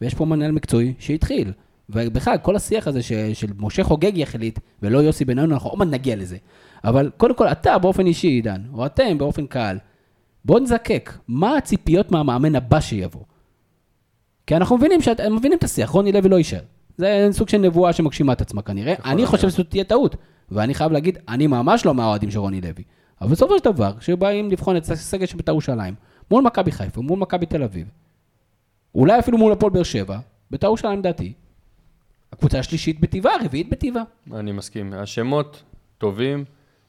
ויש 0.00 0.14
פה 0.14 0.24
מנהל 0.24 0.52
מקצועי 0.52 0.94
שהתחיל. 0.98 1.52
ובכלל, 1.90 2.36
כל 2.42 2.56
השיח 2.56 2.86
הזה 2.86 3.02
ש, 3.02 3.12
של 3.12 3.46
משה 3.58 3.84
חוגג 3.84 4.18
יחליט, 4.18 4.58
ולא 4.82 4.98
יוסי 4.98 5.24
בניון, 5.24 5.52
אנחנו 5.52 5.70
עוד 5.70 5.78
מעט 5.78 5.88
נגיע 5.88 6.16
לזה. 6.16 6.36
אבל 6.84 7.10
קודם 7.16 7.34
כל, 7.34 7.48
אתה 7.48 7.78
באופן 7.78 8.06
אישי, 8.06 8.28
עידן, 8.28 8.60
או 8.72 8.86
אתם 8.86 9.18
באופן 9.18 9.46
קהל, 9.46 9.78
בואו 10.44 10.58
נזקק, 10.58 11.12
מה 11.28 11.56
הציפיות 11.56 12.12
מהמאמן 12.12 12.56
הבא 12.56 12.80
שיבוא? 12.80 13.20
כי 14.46 14.56
אנחנו 14.56 14.76
מבינים, 14.76 15.02
שאת, 15.02 15.20
מבינים 15.20 15.58
את 15.58 15.64
השיח, 15.64 15.90
רוני 15.90 16.12
לוי 16.12 16.28
לא 16.28 16.36
יישאר. 16.36 16.60
זה 16.96 17.28
סוג 17.30 17.48
של 17.48 17.58
נבואה 17.58 17.92
שמגשימה 17.92 18.32
את 18.32 18.40
עצמה 18.40 18.62
כנראה. 18.62 18.94
אני 19.04 19.26
חושב 19.26 19.48
שזאת 19.48 19.70
תהיה 19.70 19.84
טעות. 19.84 20.16
ואני 20.50 20.74
חייב 20.74 20.92
להגיד, 20.92 21.18
אני 21.28 21.46
ממש 21.46 21.86
לא 21.86 21.94
מהאוהדים 21.94 22.30
של 22.30 22.38
רוני 22.38 22.60
לוי. 22.60 22.84
אבל 23.20 23.30
בסופו 23.30 23.58
של 23.58 23.64
דבר, 23.64 23.92
כשבאים 23.98 24.50
לבחון 24.50 24.76
את 24.76 24.90
הסגל 24.90 25.26
של 25.26 25.36
בית"ר 25.36 25.52
ירושלים, 25.52 25.94
מול 26.30 26.42
מכבי 26.42 26.72
חיפה, 26.72 27.00
מול 27.00 27.18
מכבי 27.18 27.46
תל 27.46 27.62
אביב, 27.62 27.88
אולי 28.94 29.18
אפילו 29.18 29.38
מול 29.38 29.52
הפועל 29.52 29.72
באר 29.72 29.82
שבע, 29.82 30.18
בית"ר 30.50 30.66
ירושלים 30.66 30.98
לדעתי, 30.98 31.32
הקבוצה 32.32 32.58
השלישית 32.58 33.00
בטבעה, 33.00 33.34
הרביעית 33.34 33.68
בטבעה. 33.68 34.02
אני 34.32 34.52
מסכים. 34.52 34.92
השמות 34.92 35.62
טובים. 35.98 36.44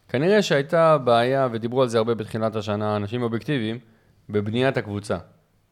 כנראה 0.09 0.41
שהייתה 0.41 0.97
בעיה, 0.97 1.47
ודיברו 1.51 1.81
על 1.81 1.87
זה 1.87 1.97
הרבה 1.97 2.15
בתחילת 2.15 2.55
השנה, 2.55 2.95
אנשים 2.95 3.23
אובייקטיביים, 3.23 3.79
בבניית 4.29 4.77
הקבוצה. 4.77 5.17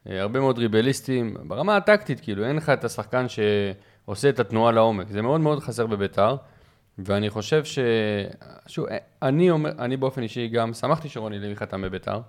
אה, 0.09 0.21
הרבה 0.21 0.39
מאוד 0.39 0.57
ריבליסטים, 0.57 1.35
ברמה 1.43 1.77
הטקטית, 1.77 2.19
כאילו, 2.19 2.45
אין 2.45 2.55
לך 2.55 2.69
את 2.69 2.83
השחקן 2.83 3.25
שעושה 3.29 4.29
את 4.29 4.39
התנועה 4.39 4.71
לעומק. 4.71 5.09
זה 5.09 5.21
מאוד 5.21 5.41
מאוד 5.41 5.59
חסר 5.59 5.85
בביתר. 5.85 6.35
ואני 6.97 7.29
חושב 7.29 7.65
ש... 7.65 7.79
שוב, 8.67 8.85
אני 9.21 9.51
אומר, 9.51 9.71
אני 9.79 9.97
באופן 9.97 10.21
אישי 10.21 10.47
גם 10.47 10.73
שמחתי 10.73 11.09
שרוני 11.09 11.39
לוי 11.39 11.55
חתם 11.55 11.81
בביתר, 11.81 12.19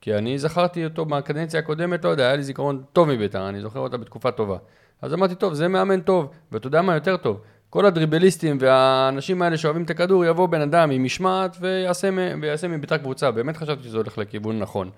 כי 0.00 0.14
אני 0.14 0.38
זכרתי 0.38 0.84
אותו 0.84 1.04
מהקדנציה 1.04 1.60
הקודמת, 1.60 2.04
לא 2.04 2.08
יודע, 2.08 2.24
היה 2.26 2.36
לי 2.36 2.42
זיכרון 2.42 2.82
טוב 2.92 3.08
מביתר, 3.08 3.48
אני 3.48 3.60
זוכר 3.60 3.80
אותה 3.80 3.96
בתקופה 3.96 4.30
טובה. 4.30 4.56
אז 5.02 5.14
אמרתי, 5.14 5.34
טוב, 5.34 5.54
זה 5.54 5.68
מאמן 5.68 6.00
טוב, 6.00 6.30
ואתה 6.52 6.66
יודע 6.66 6.82
מה 6.82 6.94
יותר 6.94 7.16
טוב? 7.16 7.40
כל 7.70 7.86
הדריבליסטים 7.86 8.58
והאנשים 8.60 9.42
האלה 9.42 9.56
שאוהבים 9.56 9.82
את 9.82 9.90
הכדור, 9.90 10.24
יבוא 10.24 10.46
בן 10.46 10.60
אדם 10.60 10.90
עם 10.90 11.04
משמעת 11.04 11.56
ויעשה, 11.60 12.08
ויעשה 12.42 12.68
מביתר 12.68 12.98
קבוצה. 12.98 13.30
באמת 13.30 13.56
חשבתי 13.56 13.82
שזה 13.82 13.96
הולך 13.96 14.18
לכיוון 14.18 14.58
נכון. 14.58 14.90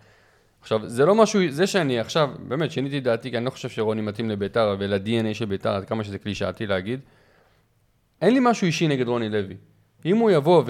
עכשיו, 0.66 0.88
זה 0.88 1.07
לא 1.07 1.14
משהו, 1.14 1.40
זה 1.48 1.66
שאני 1.66 1.98
עכשיו, 1.98 2.31
באמת, 2.48 2.70
שיניתי 2.70 3.00
דעתי, 3.00 3.31
כי 3.31 3.37
אני 3.37 3.44
לא 3.44 3.50
חושב 3.50 3.68
שרוני 3.68 4.02
מתאים 4.02 4.31
לביתר 4.31 4.76
ול-DNA 4.79 5.35
של 5.35 5.44
ביתר, 5.44 5.70
עד 5.70 5.85
כמה 5.85 6.05
שזה 6.05 6.18
קלישאתי 6.18 6.66
להגיד. 6.66 7.00
אין 8.22 8.35
לי 8.35 8.40
משהו 8.42 8.66
אישי 8.66 8.88
נגד 8.88 9.09
רוני 9.09 9.29
לוי. 9.29 9.55
אם 10.05 10.16
הוא 10.16 10.31
יבוא 10.31 10.62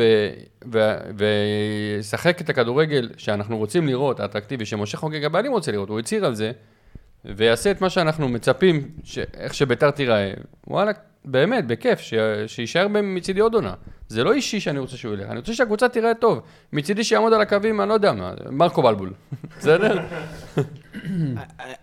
וישחק 1.16 2.40
את 2.40 2.50
הכדורגל 2.50 3.10
שאנחנו 3.16 3.58
רוצים 3.58 3.86
לראות, 3.86 4.20
האטרקטיבי, 4.20 4.66
שמשה 4.66 4.96
חוגג 4.96 5.24
הבעלים 5.24 5.52
רוצה 5.52 5.72
לראות, 5.72 5.88
הוא 5.88 5.98
הצהיר 5.98 6.26
על 6.26 6.34
זה, 6.34 6.52
ויעשה 7.24 7.70
את 7.70 7.80
מה 7.80 7.90
שאנחנו 7.90 8.28
מצפים, 8.28 8.88
ש- 9.04 9.18
איך 9.18 9.54
שביתר 9.54 9.90
תיראה, 9.90 10.32
וואלה, 10.66 10.92
באמת, 11.24 11.66
בכיף, 11.66 12.00
ש- 12.00 12.14
שיישאר 12.46 12.86
מצידי 12.88 13.40
עוד 13.40 13.54
עונה. 13.54 13.74
זה 14.08 14.24
לא 14.24 14.32
אישי 14.32 14.60
שאני 14.60 14.78
רוצה 14.78 14.96
שהוא 14.96 15.14
ילך, 15.14 15.30
אני 15.30 15.38
רוצה 15.38 15.54
שהקבוצה 15.54 15.88
תיראה 15.88 16.14
טוב. 16.14 16.40
מצידי 16.72 17.04
שיעמוד 17.04 17.32
על 17.32 17.40
הקווים, 17.40 17.80
אני 17.80 17.88
לא 17.88 17.94
יודע 17.94 18.12
מה, 18.12 18.32
מרקו 18.50 18.82
בלבול, 18.82 19.12
בסדר? 19.58 19.98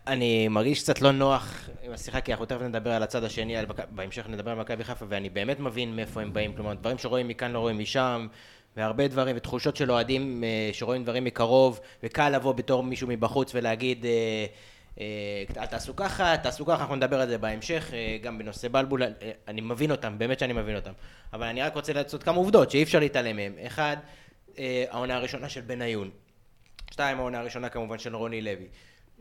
אני 0.08 0.48
מרגיש 0.48 0.84
קצת 0.84 1.02
לא 1.02 1.12
נוח 1.12 1.70
עם 1.84 1.92
השיחה, 1.94 2.22
כי 2.22 2.32
אנחנו 2.32 2.46
תכף 2.46 2.62
נדבר 2.62 2.92
על 2.92 3.04
הצד 3.04 3.24
השני, 3.24 3.58
על 3.58 3.66
בהמשך 3.92 4.26
נדבר 4.30 4.52
על 4.52 4.58
מכבי 4.58 4.84
חיפה, 4.84 5.06
ואני 5.10 5.30
באמת 5.30 5.60
מבין 5.60 5.96
מאיפה 5.96 6.22
הם 6.22 6.34
באים, 6.34 6.54
כלומר, 6.54 6.74
דברים 6.74 6.98
שרואים 6.98 7.28
מכאן 7.28 7.52
לא 7.52 7.60
רואים 7.60 7.80
משם, 7.80 8.28
והרבה 8.78 9.08
דברים, 9.08 9.36
ותחושות 9.38 9.76
של 9.78 9.92
אוהדים 9.92 10.44
אה, 10.44 10.70
שרואים 10.74 11.04
דברים 11.04 11.24
מקרוב, 11.24 11.80
וקל 12.04 12.30
לבוא 12.30 12.54
בתור 12.54 12.84
מישהו 12.84 13.08
מבחוץ 13.08 13.56
ולהגיד, 13.56 14.06
אה, 15.00 15.06
אה, 15.58 15.62
אל 15.62 15.66
תעשו 15.66 15.96
ככה, 15.96 16.38
תעשו 16.38 16.66
ככה, 16.66 16.82
אנחנו 16.82 16.96
נדבר 16.96 17.22
על 17.22 17.28
זה 17.28 17.38
בהמשך, 17.38 17.94
אה, 17.94 18.18
גם 18.22 18.38
בנושא 18.38 18.68
בלבול, 18.68 19.04
אה, 19.04 19.10
אני 19.48 19.62
מבין 19.62 19.92
אותם, 19.92 20.18
באמת 20.18 20.40
שאני 20.40 20.54
מבין 20.54 20.76
אותם. 20.76 20.92
אבל 21.34 21.48
אני 21.48 21.62
רק 21.62 21.76
רוצה 21.76 21.94
לעשות 21.94 22.24
כמה 22.24 22.38
עובדות 22.38 22.72
שאי 22.72 22.84
אפשר 22.84 23.00
להתעלם 23.00 23.36
מהם. 23.36 23.54
אחד, 23.68 23.98
העונה 24.90 25.16
הראשונה 25.16 25.50
של 25.50 25.62
בניון. 25.62 26.10
שתיים, 26.92 27.20
העונה 27.20 27.40
הראשונה 27.40 27.70
כמובן 27.70 28.00
של 28.00 28.16
רוני 28.16 28.42
לוי. 28.42 28.68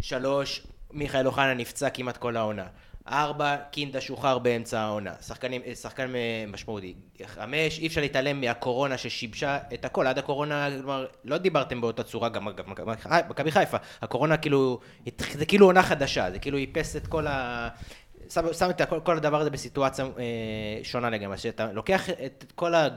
שלוש, 0.00 0.66
מיכאל 0.90 1.26
אוחנה 1.26 1.54
נפצע 1.54 1.90
כמעט 1.90 2.16
כל 2.16 2.37
העונה. 2.37 2.66
ארבע, 3.08 3.56
קינדה 3.70 4.00
שוחרר 4.00 4.38
באמצע 4.38 4.80
העונה. 4.80 5.12
שחקנים, 5.26 5.62
אה, 5.66 5.74
שחקן 5.74 6.14
אה, 6.14 6.44
משמעותי. 6.48 6.94
חמש, 7.26 7.78
אי 7.78 7.86
אפשר 7.86 8.00
להתעלם 8.00 8.40
מהקורונה 8.40 8.98
ששיבשה 8.98 9.58
את 9.74 9.84
הכל. 9.84 10.06
עד 10.06 10.18
הקורונה, 10.18 10.68
כלומר, 10.80 11.06
לא 11.24 11.38
דיברתם 11.38 11.80
באותה 11.80 12.02
צורה, 12.02 12.28
גם 12.28 12.44
מכבי 12.44 12.72
חי- 13.00 13.20
מכבי 13.28 13.50
חיפה. 13.50 13.76
הקורונה 14.02 14.36
כאילו, 14.36 14.80
זה 15.32 15.46
כאילו 15.46 15.66
עונה 15.66 15.82
חדשה, 15.82 16.30
זה 16.30 16.38
כאילו 16.38 16.58
איפס 16.58 16.96
את 16.96 17.06
כל 17.06 17.26
ה... 17.26 17.68
שם, 18.30 18.52
שם 18.52 18.70
את 18.70 18.80
הכל, 18.80 19.00
כל 19.04 19.16
הדבר 19.16 19.40
הזה 19.40 19.50
בסיטואציה 19.50 20.04
אה, 20.04 20.10
שונה 20.82 21.10
לגמרי. 21.10 21.38
שאתה 21.38 21.72
לוקח 21.72 22.10
את 22.10 22.52
כל 22.54 22.74
ה... 22.74 22.88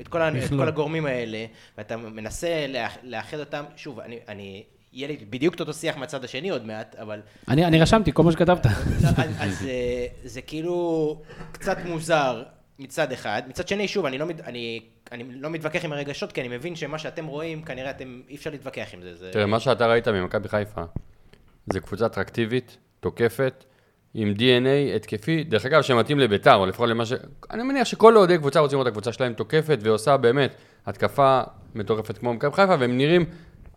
את 0.00 0.08
כל, 0.08 0.22
ה- 0.22 0.28
את. 0.28 0.48
כל 0.48 0.68
הגורמים 0.68 1.06
האלה, 1.06 1.46
ואתה 1.78 1.96
מנסה 1.96 2.66
לאח- 2.68 2.98
לאחד 3.02 3.38
אותם, 3.40 3.64
שוב, 3.76 4.00
אני, 4.00 4.18
אני, 4.28 4.64
יהיה 4.92 5.08
לי 5.08 5.16
בדיוק 5.30 5.54
את 5.54 5.60
אותו 5.60 5.72
שיח 5.72 5.96
מהצד 5.96 6.24
השני 6.24 6.48
עוד 6.48 6.66
מעט, 6.66 6.96
אבל... 6.98 7.20
אני 7.48 7.64
אני 7.64 7.80
רשמתי 7.80 8.12
כל 8.14 8.22
מה 8.22 8.32
שכתבת. 8.32 8.66
אז, 8.66 9.04
אז 9.38 9.66
אה, 9.68 10.06
זה 10.24 10.42
כאילו 10.42 11.22
קצת 11.52 11.78
מוזר 11.84 12.42
מצד 12.78 13.12
אחד, 13.12 13.42
מצד 13.48 13.68
שני, 13.68 13.88
שוב, 13.88 14.06
אני 14.06 14.18
לא, 14.18 14.26
מת, 14.26 14.40
אני, 14.40 14.80
אני 15.12 15.24
לא 15.30 15.50
מתווכח 15.50 15.84
עם 15.84 15.92
הרגשות, 15.92 16.32
כי 16.32 16.40
אני 16.40 16.48
מבין 16.48 16.76
שמה 16.76 16.98
שאתם 16.98 17.26
רואים, 17.26 17.62
כנראה 17.62 17.90
אתם, 17.90 18.20
אי 18.28 18.36
אפשר 18.36 18.50
להתווכח 18.50 18.88
עם 18.92 19.02
זה. 19.02 19.14
זה... 19.14 19.30
תראה, 19.32 19.46
מה 19.46 19.60
שאתה 19.60 19.86
ראית 19.86 20.08
ממכבי 20.08 20.48
חיפה, 20.48 20.82
זה 21.72 21.80
קבוצה 21.80 22.06
אטרקטיבית, 22.06 22.76
תוקפת, 23.00 23.64
עם 24.14 24.34
DNA 24.38 24.96
התקפי, 24.96 25.44
דרך 25.44 25.66
אגב, 25.66 25.82
שמתאים 25.82 26.18
לביתר, 26.18 26.54
או 26.54 26.66
לפחות 26.66 26.88
למה 26.88 27.06
ש... 27.06 27.12
אני 27.50 27.62
מניח 27.62 27.84
שכל 27.84 28.16
אוהדי 28.16 28.38
קבוצה 28.38 28.60
רוצים 28.60 28.76
לראות 28.76 28.86
את 28.86 28.90
הקבוצה 28.90 29.12
שלהם 29.12 29.32
תוקפת, 29.32 29.78
ועושה 29.82 30.16
באמת 30.16 30.54
התקפה 30.86 31.40
מטורפת 31.74 32.18
כמו 32.18 32.34
מכבי 32.34 32.52
חיפה, 32.52 32.74
והם 32.78 32.96
נראים, 32.96 33.24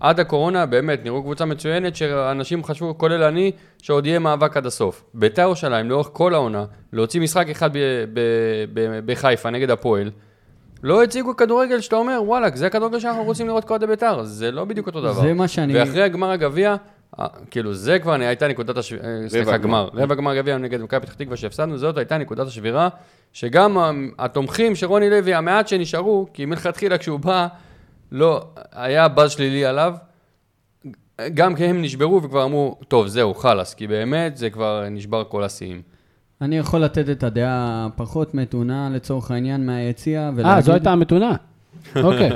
עד 0.01 0.19
הקורונה, 0.19 0.65
באמת, 0.65 1.05
נראו 1.05 1.21
קבוצה 1.23 1.45
מצוינת, 1.45 1.95
שאנשים 1.95 2.63
חשבו, 2.63 2.97
כולל 2.97 3.23
אני, 3.23 3.51
שעוד 3.81 4.05
יהיה 4.05 4.19
מאבק 4.19 4.57
עד 4.57 4.65
הסוף. 4.65 5.03
ביתר 5.13 5.41
ירושלים, 5.41 5.89
לאורך 5.89 6.09
כל 6.13 6.33
העונה, 6.33 6.65
להוציא 6.93 7.21
משחק 7.21 7.49
אחד 7.49 7.69
ב- 7.73 7.77
ב- 8.13 8.19
ב- 8.73 9.11
בחיפה 9.11 9.49
נגד 9.49 9.71
הפועל, 9.71 10.11
לא 10.83 11.03
הציגו 11.03 11.35
כדורגל 11.37 11.81
שאתה 11.81 11.95
אומר, 11.95 12.19
וואלכ, 12.25 12.55
זה 12.55 12.67
הכדורגל 12.67 12.99
שאנחנו 12.99 13.23
רוצים 13.23 13.47
לראות 13.47 13.65
כאוהדי 13.65 13.87
בית"ר, 13.87 14.23
זה 14.23 14.51
לא 14.51 14.65
בדיוק 14.65 14.87
אותו 14.87 15.01
דבר. 15.01 15.13
זה 15.21 15.33
מה 15.33 15.47
שאני- 15.47 15.75
ואחרי 15.75 16.03
הגמר 16.03 16.31
הגביע, 16.31 16.75
אה, 17.19 17.25
כאילו, 17.51 17.73
זה 17.73 17.99
כבר 17.99 18.13
הייתה 18.13 18.47
נקודת 18.47 18.77
השבירה, 18.77 19.03
סליחה, 19.27 19.53
הגמר. 19.53 19.89
גמר, 19.93 20.03
רבע 20.03 20.15
גמר 20.15 20.35
גביע 20.35 20.57
נגד 20.57 20.81
מכבי 20.81 20.99
פתח 21.05 21.13
תקווה 21.13 21.37
שהפסדנו, 21.37 21.77
זאת 21.77 21.97
הייתה 21.97 22.17
נקודת 22.17 22.47
השבירה, 22.47 22.89
שגם 23.33 23.77
ה- 23.77 23.91
התומכים 24.19 24.75
של 24.75 24.85
רוני 24.87 25.09
לוי, 25.09 25.33
המעט 25.33 25.67
שנשארו, 25.67 26.27
כי 26.33 26.45
מלכתחילה 26.45 26.97
כשהוא 26.97 27.19
בא, 27.19 27.47
לא, 28.11 28.45
היה 28.71 29.07
באז 29.07 29.31
שלילי 29.31 29.65
עליו, 29.65 29.93
גם 31.33 31.55
כי 31.55 31.65
הם 31.65 31.81
נשברו 31.81 32.23
וכבר 32.23 32.43
אמרו, 32.43 32.77
טוב, 32.87 33.07
זהו, 33.07 33.33
חלאס, 33.33 33.73
כי 33.73 33.87
באמת 33.87 34.37
זה 34.37 34.49
כבר 34.49 34.85
נשבר 34.91 35.23
כל 35.23 35.43
השיאים. 35.43 35.81
אני 36.41 36.57
יכול 36.57 36.79
לתת 36.79 37.09
את 37.09 37.23
הדעה 37.23 37.87
הפחות 37.93 38.33
מתונה 38.33 38.89
לצורך 38.89 39.31
העניין 39.31 39.65
מהיציע. 39.65 40.31
אה, 40.45 40.61
זו 40.61 40.71
הייתה 40.71 40.91
המתונה. 40.91 41.35
אוקיי. 42.03 42.29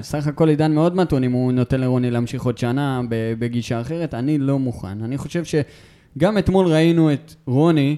סך 0.00 0.26
הכל 0.26 0.48
עידן 0.48 0.72
מאוד 0.72 0.96
מתון 0.96 1.24
אם 1.24 1.32
הוא 1.32 1.52
נותן 1.52 1.80
לרוני 1.80 2.10
להמשיך 2.10 2.42
עוד 2.42 2.58
שנה 2.58 3.00
בגישה 3.38 3.80
אחרת, 3.80 4.14
אני 4.14 4.38
לא 4.38 4.58
מוכן. 4.58 5.02
אני 5.02 5.18
חושב 5.18 5.42
שגם 5.44 6.38
אתמול 6.38 6.66
ראינו 6.66 7.12
את 7.12 7.34
רוני, 7.46 7.96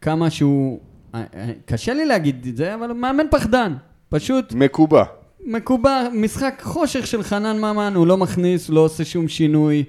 כמה 0.00 0.30
שהוא... 0.30 0.80
אה, 1.14 1.24
אה, 1.34 1.50
קשה 1.66 1.94
לי 1.94 2.06
להגיד 2.06 2.46
את 2.48 2.56
זה, 2.56 2.74
אבל 2.74 2.92
מאמן 2.92 3.24
פחדן. 3.30 3.74
פשוט 4.08 4.52
מקובע. 4.52 5.04
מקובע, 5.48 6.08
משחק 6.12 6.60
חושך 6.62 7.06
של 7.06 7.22
חנן 7.22 7.58
ממן, 7.58 7.92
הוא 7.96 8.06
לא 8.06 8.16
מכניס, 8.16 8.68
לא 8.68 8.80
עושה 8.80 9.04
שום 9.04 9.28
שינוי. 9.28 9.84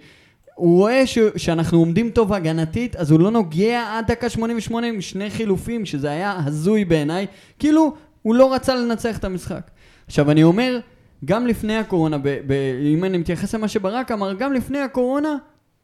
הוא 0.56 0.78
רואה 0.78 1.08
ש... 1.08 1.18
שאנחנו 1.36 1.78
עומדים 1.78 2.10
טוב 2.10 2.34
הגנתית, 2.34 2.96
אז 2.96 3.12
הוא 3.12 3.20
לא 3.20 3.32
נוגע 3.32 3.84
עד 3.98 4.08
דקה 4.08 4.30
88 4.30 4.88
עם 4.88 5.02
שני 5.02 5.30
חילופים, 5.30 5.86
שזה 5.86 6.10
היה 6.10 6.40
הזוי 6.46 6.86
בעיניי. 6.86 7.28
כאילו, 7.60 7.94
הוא 8.22 8.36
לא 8.36 8.54
רצה 8.54 8.76
לנצח 8.76 9.18
את 9.18 9.24
המשחק. 9.24 9.72
עכשיו, 10.08 10.32
אני 10.32 10.44
אומר, 10.44 10.80
גם 11.26 11.48
לפני 11.48 11.78
הקורונה, 11.78 12.18
ב... 12.18 12.28
ב... 12.48 12.54
אם 12.96 13.04
אני 13.04 13.18
מתייחס 13.18 13.56
למה 13.56 13.68
שברק 13.68 14.12
אמר, 14.12 14.34
גם 14.34 14.54
לפני 14.54 14.80
הקורונה, 14.80 15.36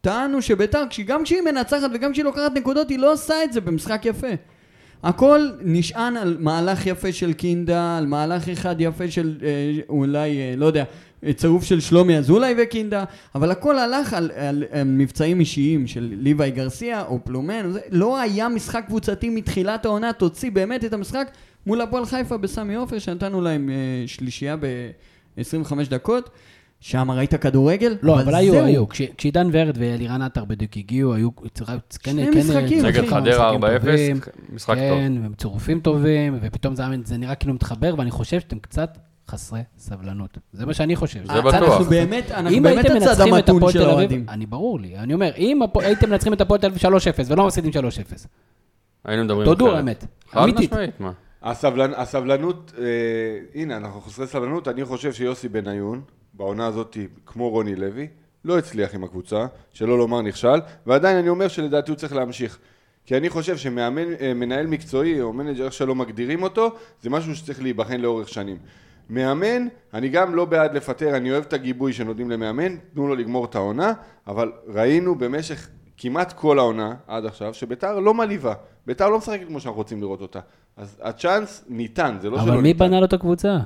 טענו 0.02 0.42
שביתר, 0.42 0.84
גם 1.06 1.24
כשהיא 1.24 1.42
מנצחת 1.42 1.90
וגם 1.94 2.12
כשהיא 2.12 2.26
לוקחת 2.26 2.52
נקודות, 2.56 2.90
היא 2.90 3.00
לא 3.00 3.14
עושה 3.14 3.44
את 3.44 3.54
זה 3.54 3.62
במשחק 3.62 4.06
יפה. 4.06 4.28
הכל 5.04 5.50
נשען 5.62 6.18
על 6.18 6.38
מהלך 6.40 6.86
יפה 6.86 7.12
של 7.12 7.34
קינדה, 7.34 7.98
על 7.98 8.06
מהלך 8.06 8.50
אחד 8.50 8.76
יפה 8.80 9.12
של 9.12 9.38
אה, 9.44 9.50
אולי, 9.90 10.38
אה, 10.38 10.54
לא 10.58 10.66
יודע, 10.66 10.84
צירוף 11.36 11.64
של 11.64 11.80
שלומי 11.80 12.18
אזולאי 12.18 12.56
וקינדה, 12.58 13.04
אבל 13.36 13.52
הכל 13.52 13.80
הלך 13.80 14.14
על, 14.14 14.32
על, 14.36 14.64
על 14.72 14.84
מבצעים 14.84 15.40
אישיים 15.40 15.88
של 15.88 16.14
ליוואי 16.18 16.52
גרסיה 16.52 17.04
או 17.04 17.20
פלומן, 17.24 17.72
זה, 17.72 17.80
לא 17.92 18.20
היה 18.20 18.50
משחק 18.50 18.84
קבוצתי 18.88 19.30
מתחילת 19.30 19.86
העונה, 19.86 20.14
תוציא 20.14 20.52
באמת 20.52 20.86
את 20.86 20.94
המשחק 20.94 21.28
מול 21.66 21.82
הפועל 21.82 22.06
חיפה 22.06 22.38
בסמי 22.38 22.76
עופר, 22.76 23.00
שנתנו 23.00 23.42
להם 23.42 23.70
אה, 23.70 24.08
שלישייה 24.08 24.56
ב-25 24.56 25.74
דקות. 25.90 26.30
שם 26.88 27.12
ראית 27.12 27.36
כדורגל? 27.36 27.98
לא, 28.02 28.22
אבל 28.22 28.36
היו, 28.36 28.54
זהו. 28.54 28.66
היו. 28.66 28.90
כש- 28.90 29.02
כשעידן 29.18 29.50
ורד 29.52 29.78
ואלירן 29.80 30.22
עטר 30.22 30.46
בדיוק 30.46 30.78
הגיעו, 30.78 31.14
היו... 31.14 31.30
כן, 31.36 31.52
שני 32.04 32.26
כן, 32.34 32.40
משחקים, 32.40 32.82
כן. 32.82 32.86
נגד 32.86 33.06
חדרה 33.06 33.58
משחקים 33.58 33.64
4-0, 33.64 33.80
טובים. 33.80 34.20
משחק 34.54 34.76
טוב. 34.76 34.98
כן, 35.00 35.14
וצירופים 35.32 35.80
טובים, 35.80 36.38
ופתאום 36.42 36.76
זה, 36.76 36.84
זה 37.04 37.18
נראה 37.18 37.36
כאילו 37.36 37.54
מתחבר, 37.54 37.96
ואני 37.98 38.12
חושב 38.12 38.40
שאתם 38.40 38.60
קצת 38.60 38.98
חסרי 39.28 39.60
סבלנות. 39.78 40.38
זה 40.54 40.66
מה 40.66 40.74
שאני 40.74 40.96
חושב. 40.96 41.20
זה 41.26 41.42
בטוח. 41.42 41.54
אנחנו 41.54 41.86
באמת, 41.86 42.32
אנחנו 42.32 42.50
אם 42.50 42.64
באמת 42.64 42.86
הצד 42.86 43.22
המתון 43.22 43.72
של 43.72 43.82
האוהדים. 43.90 44.26
אני 44.30 44.46
ברור 44.46 44.80
לי, 44.80 44.98
אני 44.98 45.14
אומר, 45.14 45.32
אם 45.38 45.60
הייתם 45.80 46.10
מנצחים 46.10 46.34
את 46.34 46.42
הפועל 46.42 46.60
תל 46.60 46.68
אביב 46.68 46.82
3-0 46.82 46.88
ולא 47.28 47.46
מפסידים 47.48 47.72
3-0, 47.72 47.76
היינו 49.06 49.24
מדברים 49.24 49.46
תודו 49.46 49.66
אחרת. 49.68 49.78
האמת, 49.78 50.06
חד 50.32 50.42
אמיתית. 50.44 50.72
משמעית, 50.72 51.00
מה? 51.00 51.12
הסבלנ... 51.44 51.94
הסבלנות, 51.96 52.72
אה, 52.78 52.84
הנה, 53.62 53.78
אנחנו 53.78 54.02
חסרי 54.02 54.28
סבלנות, 54.28 54.68
אני 54.68 54.86
חושב 54.86 55.14
שיוסי 55.14 55.50
בניון, 55.50 56.02
בעונה 56.38 56.68
הזאת, 56.68 56.98
כמו 57.26 57.50
רוני 57.50 57.76
לוי, 57.76 58.08
לא 58.46 58.58
הצליח 58.58 58.96
עם 58.96 59.04
הקבוצה, 59.04 59.46
שלא 59.74 59.98
לומר 59.98 60.22
נכשל, 60.22 60.60
ועדיין 60.86 61.18
אני 61.18 61.30
אומר 61.30 61.48
שלדעתי 61.48 61.92
הוא 61.92 61.98
צריך 61.98 62.14
להמשיך. 62.14 62.58
כי 63.06 63.18
אני 63.18 63.30
חושב 63.30 63.58
שמאמן, 63.58 64.14
אה, 64.52 64.64
מקצועי, 64.68 65.22
או 65.22 65.34
מנג'ר, 65.34 65.66
איך 65.66 65.74
שלא 65.74 65.96
מגדירים 65.96 66.44
אותו, 66.44 66.76
זה 67.02 67.10
משהו 67.10 67.36
שצריך 67.36 67.62
להיבחן 67.62 68.02
לאורך 68.02 68.30
שנים. 68.30 68.58
מאמן, 69.10 69.68
אני 69.94 70.10
גם 70.10 70.36
לא 70.36 70.46
בעד 70.46 70.74
לפטר, 70.74 71.18
אני 71.18 71.32
אוהב 71.32 71.44
את 71.44 71.54
הגיבוי 71.54 71.94
שנותנים 71.94 72.32
למאמן, 72.32 72.76
תנו 72.94 73.08
לו 73.08 73.16
לגמור 73.16 73.46
את 73.46 73.56
העונה, 73.56 73.94
אבל 74.28 74.52
ראינו 74.68 75.16
במשך 75.16 75.68
כמעט 75.98 76.34
כל 76.34 76.60
העונה, 76.60 76.94
עד 77.08 77.26
עכשיו, 77.26 77.54
שביתר 77.54 78.00
לא 78.00 78.14
מלהיבה. 78.14 78.54
ביתר 78.88 79.10
לא 79.10 79.18
משחקת 79.18 79.48
כמו 79.48 79.60
שאנחנו 79.60 79.78
רוצים 79.78 80.02
לראות 80.02 80.22
אותה. 80.22 80.40
אז 80.78 80.98
הצ'אנס 81.02 81.66
ניתן, 81.70 82.18
זה 82.22 82.30
לא 82.30 82.38
שלא 82.38 82.44
אבל 82.44 82.56
מי 82.56 82.62
ניתן. 82.62 82.86
בנה 82.86 83.00
לו 83.00 83.06
את 83.06 83.14
הקבוצה? 83.14 83.58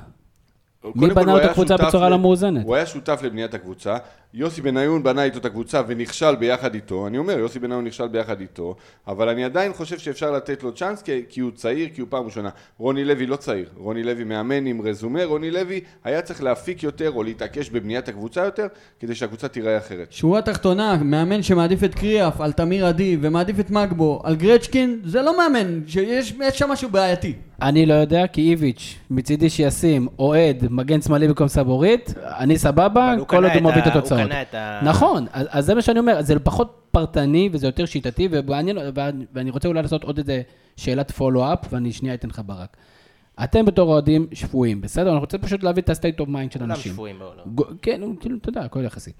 מי 0.94 1.14
בנה 1.14 1.36
את 1.36 1.50
הקבוצה 1.50 1.76
בצורה 1.76 2.08
לא 2.08 2.18
מאוזנת? 2.18 2.64
הוא 2.64 2.74
היה 2.74 2.86
שותף 2.86 3.20
לבניית 3.22 3.54
הקבוצה, 3.54 3.96
יוסי 4.34 4.62
בניון 4.62 5.02
בנה 5.02 5.24
איתו 5.24 5.38
את 5.38 5.44
הקבוצה 5.44 5.82
ונכשל 5.86 6.34
ביחד 6.34 6.74
איתו, 6.74 7.06
אני 7.06 7.18
אומר, 7.18 7.38
יוסי 7.38 7.58
בניון 7.58 7.84
נכשל 7.84 8.08
ביחד 8.08 8.40
איתו, 8.40 8.74
אבל 9.08 9.28
אני 9.28 9.44
עדיין 9.44 9.72
חושב 9.72 9.98
שאפשר 9.98 10.30
לתת 10.30 10.62
לו 10.62 10.72
צ'אנס 10.72 11.02
כי, 11.02 11.22
כי 11.28 11.40
הוא 11.40 11.50
צעיר, 11.54 11.88
כי 11.94 12.00
הוא 12.00 12.08
פעם 12.10 12.24
ראשונה. 12.24 12.48
רוני 12.78 13.04
לוי 13.04 13.26
לא 13.26 13.36
צעיר, 13.36 13.68
רוני 13.76 14.02
לוי 14.02 14.24
מאמן 14.24 14.66
עם 14.66 14.80
רזומה, 14.82 15.24
רוני 15.24 15.50
לוי 15.50 15.80
היה 16.04 16.22
צריך 16.22 16.42
להפיק 16.42 16.82
יותר 16.82 17.10
או 17.10 17.22
להתעקש 17.22 17.70
בבניית 17.70 18.08
הקבוצה 18.08 18.44
יותר, 18.44 18.66
כדי 19.00 19.14
שהקבוצה 19.14 19.48
תיראה 19.48 19.78
אחרת. 19.78 20.12
שורה 20.12 20.42
תחתונה, 20.42 20.96
מאמן 21.04 21.42
שמעדיף 21.42 21.84
את 21.84 21.94
קריאף 21.94 22.40
על 22.40 22.52
תמיר 22.52 22.86
עדי 22.86 23.16
ומעדיף 23.20 23.60
את 23.60 23.70
מגבו 23.70 24.20
על 24.24 24.36
גרצ'קין, 24.36 25.00
זה 25.04 25.22
לא 25.22 25.36
מאמן, 25.36 25.80
שיש 25.86 26.34
יש 26.40 26.58
שם 26.58 26.68
משהו 26.68 26.88
בעייתי. 26.88 27.34
אני 27.62 27.86
לא 27.86 27.94
יודע, 27.94 28.26
כי 28.26 28.50
איביץ', 28.50 28.98
מצידי 29.10 29.50
שישים 29.50 30.08
אוהד 30.18 30.66
מגן 30.70 31.02
שמאלי 31.02 31.28
במקום 31.28 31.48
סבורית, 31.48 32.14
אני 32.38 32.58
סבבה, 32.58 33.14
כל 33.26 33.44
עוד 33.44 33.52
הוא 33.54 33.70
מביא 33.70 33.82
את 33.82 33.86
התוצאות. 33.86 34.19
הוא 34.22 34.30
קנה 34.30 34.42
את 34.42 34.54
ה... 34.54 34.80
נכון, 34.84 35.26
אז, 35.32 35.46
אז 35.50 35.66
זה 35.66 35.74
מה 35.74 35.82
שאני 35.82 35.98
אומר, 35.98 36.22
זה 36.22 36.38
פחות 36.38 36.80
פרטני 36.90 37.48
וזה 37.52 37.66
יותר 37.66 37.86
שיטתי, 37.86 38.28
ואני- 38.30 38.72
ואני 39.32 39.50
רוצה 39.50 39.68
אולי 39.68 39.82
לעשות 39.82 40.04
עוד 40.04 40.18
איזה 40.18 40.42
שאלת 40.76 41.10
פולו-אפ, 41.10 41.58
ואני 41.72 41.92
שנייה 41.92 42.14
אתן 42.14 42.28
לך 42.28 42.40
ברק. 42.46 42.76
אתם 43.44 43.64
בתור 43.64 43.92
אוהדים 43.92 44.26
שפויים, 44.32 44.80
בסדר? 44.80 45.10
אני 45.10 45.18
רוצה 45.18 45.38
פשוט 45.38 45.62
להביא 45.62 45.82
את 45.82 45.88
ה-state 45.90 46.20
of 46.20 46.28
mind 46.28 46.52
של 46.52 46.58
כולם 46.58 46.70
אנשים. 46.70 46.92
שפויים 46.92 47.18
בעולם. 47.18 47.44
כן, 47.82 48.00
כאילו, 48.20 48.36
אתה 48.36 48.48
יודע, 48.48 48.60
הכל 48.60 48.84
יחסי. 48.84 49.10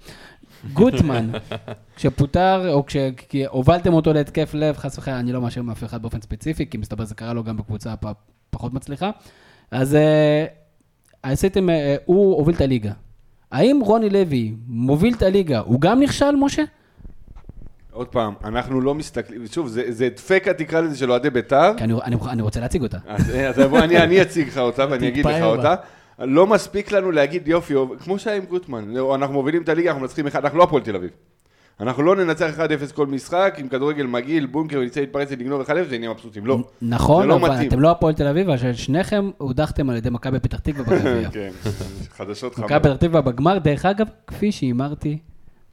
גוטמן, 0.73 1.31
כשפוטר, 1.95 2.71
או 2.73 2.83
כשהובלתם 2.85 3.93
אותו 3.93 4.13
להתקף 4.13 4.53
לב, 4.53 4.77
חס 4.77 4.97
וחלילה, 4.97 5.19
אני 5.19 5.31
לא 5.31 5.41
מאשר 5.41 5.61
מאף 5.61 5.83
אחד 5.83 6.01
באופן 6.01 6.21
ספציפי, 6.21 6.65
כי 6.69 6.77
מסתבר 6.77 7.05
זה 7.05 7.15
קרה 7.15 7.33
לו 7.33 7.43
גם 7.43 7.57
בקבוצה 7.57 7.93
הפ- 7.93 8.15
פחות 8.49 8.73
מצליחה. 8.73 9.11
אז 9.71 9.95
אה, 9.95 10.45
עשיתם, 11.23 11.69
אה, 11.69 11.95
הוא 12.05 12.35
הוביל 12.37 12.55
את 12.55 12.61
הליגה. 12.61 12.91
האם 13.51 13.79
רוני 13.79 14.09
לוי 14.09 14.53
מוביל 14.67 15.13
את 15.13 15.21
הליגה, 15.21 15.59
הוא 15.59 15.81
גם 15.81 15.99
נכשל, 15.99 16.31
משה? 16.35 16.63
עוד 17.91 18.07
פעם, 18.07 18.33
אנחנו 18.43 18.81
לא 18.81 18.95
מסתכלים, 18.95 19.47
שוב, 19.47 19.67
זה, 19.67 19.83
זה 19.89 20.09
דפקה 20.09 20.53
תקרא 20.53 20.81
לזה 20.81 20.97
של 20.97 21.11
אוהדי 21.11 21.29
בית"ר, 21.29 21.73
כי 21.77 21.83
אני, 21.83 21.93
אני, 22.03 22.15
אני 22.29 22.41
רוצה 22.41 22.59
להציג 22.59 22.81
אותה. 22.81 22.97
אז, 23.07 23.31
אז 23.49 23.59
בוא, 23.59 23.79
אני, 23.79 23.97
אני 23.97 24.21
אציג 24.21 24.47
לך 24.47 24.57
אותה 24.57 24.85
ואני 24.89 25.07
אגיד 25.07 25.25
לך. 25.25 25.43
אותה. 25.43 25.75
לא 26.19 26.47
מספיק 26.47 26.91
לנו 26.91 27.11
להגיד 27.11 27.47
יופי, 27.47 27.73
כמו 28.03 28.19
שהיה 28.19 28.37
עם 28.37 28.45
גוטמן, 28.45 28.97
אנחנו 29.15 29.33
מובילים 29.33 29.61
את 29.61 29.69
הליגה, 29.69 29.89
אנחנו 29.89 30.01
מנצחים 30.01 30.27
אחד, 30.27 30.43
אנחנו 30.43 30.57
לא 30.57 30.63
הפועל 30.63 30.83
תל 30.83 30.95
אביב. 30.95 31.09
אנחנו 31.81 32.03
לא 32.03 32.15
ננצח 32.15 32.59
1-0 32.89 32.93
כל 32.93 33.07
משחק, 33.07 33.55
עם 33.57 33.67
כדורגל 33.67 34.05
מגעיל, 34.05 34.45
בונקר, 34.45 34.79
ונצא 34.79 34.99
להתפרץ 34.99 35.27
ולגנוב 35.31 35.61
1-0, 35.61 35.67
זה 35.89 35.97
נהיה 35.97 36.11
מבסוטים. 36.11 36.45
לא. 36.45 36.57
נכון, 36.81 37.21
זה 37.21 37.27
לא 37.27 37.35
אבל 37.35 37.51
מתאים. 37.51 37.67
אתם 37.69 37.79
לא 37.79 37.91
הפועל 37.91 38.13
תל 38.13 38.27
אביב, 38.27 38.49
אבל 38.49 38.73
שניכם 38.73 39.29
הודחתם 39.37 39.89
על 39.89 39.95
ידי 39.95 40.09
מכבי 40.09 40.39
פתח 40.39 40.59
תקווה 40.59 40.83
בגביע. 40.83 41.29
כן, 41.33 41.49
חדשות 42.11 42.51
מכבי 42.51 42.67
חמות. 42.67 42.83
פתח 42.83 42.95
תקווה 42.95 43.21
בגמר, 43.21 43.57
דרך 43.57 43.85
אגב, 43.85 44.07
כפי 44.27 44.51
שהימרתי 44.51 45.17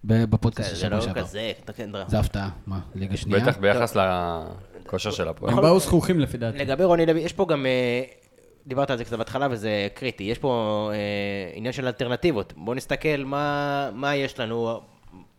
בפודקאסט 0.05 0.68
של 0.68 0.75
זה 0.75 0.81
שבוע 0.81 0.97
לא 0.97 1.01
שעבר. 1.05 1.21
כזה, 1.21 1.53
תקן 1.64 1.92
דרמה. 1.92 2.09
זה 2.09 2.18
הפתעה, 2.18 2.49
מה, 2.66 2.79
ליגה 2.94 3.16
שנייה? 3.16 3.40
בטח 3.40 3.59
ביחס 3.59 3.97
לכושר 4.85 5.11
של 5.11 5.29
הפועל. 5.29 5.53
הם 5.53 5.62
באו 5.62 5.81
זכוכים 5.81 6.21
לפי 6.21 6.38
דעתי. 6.38 6.59
לגבי 6.59 6.85
רוני 6.85 7.07
לוי, 7.07 7.21
יש 7.21 7.33
פה 7.33 7.47
גם, 7.49 7.66
אה, 7.66 8.03
דיברת 8.66 8.90
על 8.90 8.99
זה 8.99 9.05
קצת 9.05 9.18
בהתחלה 9.18 9.49
וזה 9.51 9.88
קריטי, 9.94 10.25
יש 10.25 10.38
פה 10.38 10.90
אה, 10.92 10.99
עניין 11.55 11.73
של 11.73 11.87
אלטרנטיבות. 11.87 12.53
בואו 12.57 12.77
נסתכל 12.77 13.25
מה, 13.25 13.90
מה 13.94 14.16
יש 14.16 14.40
לנו, 14.40 14.81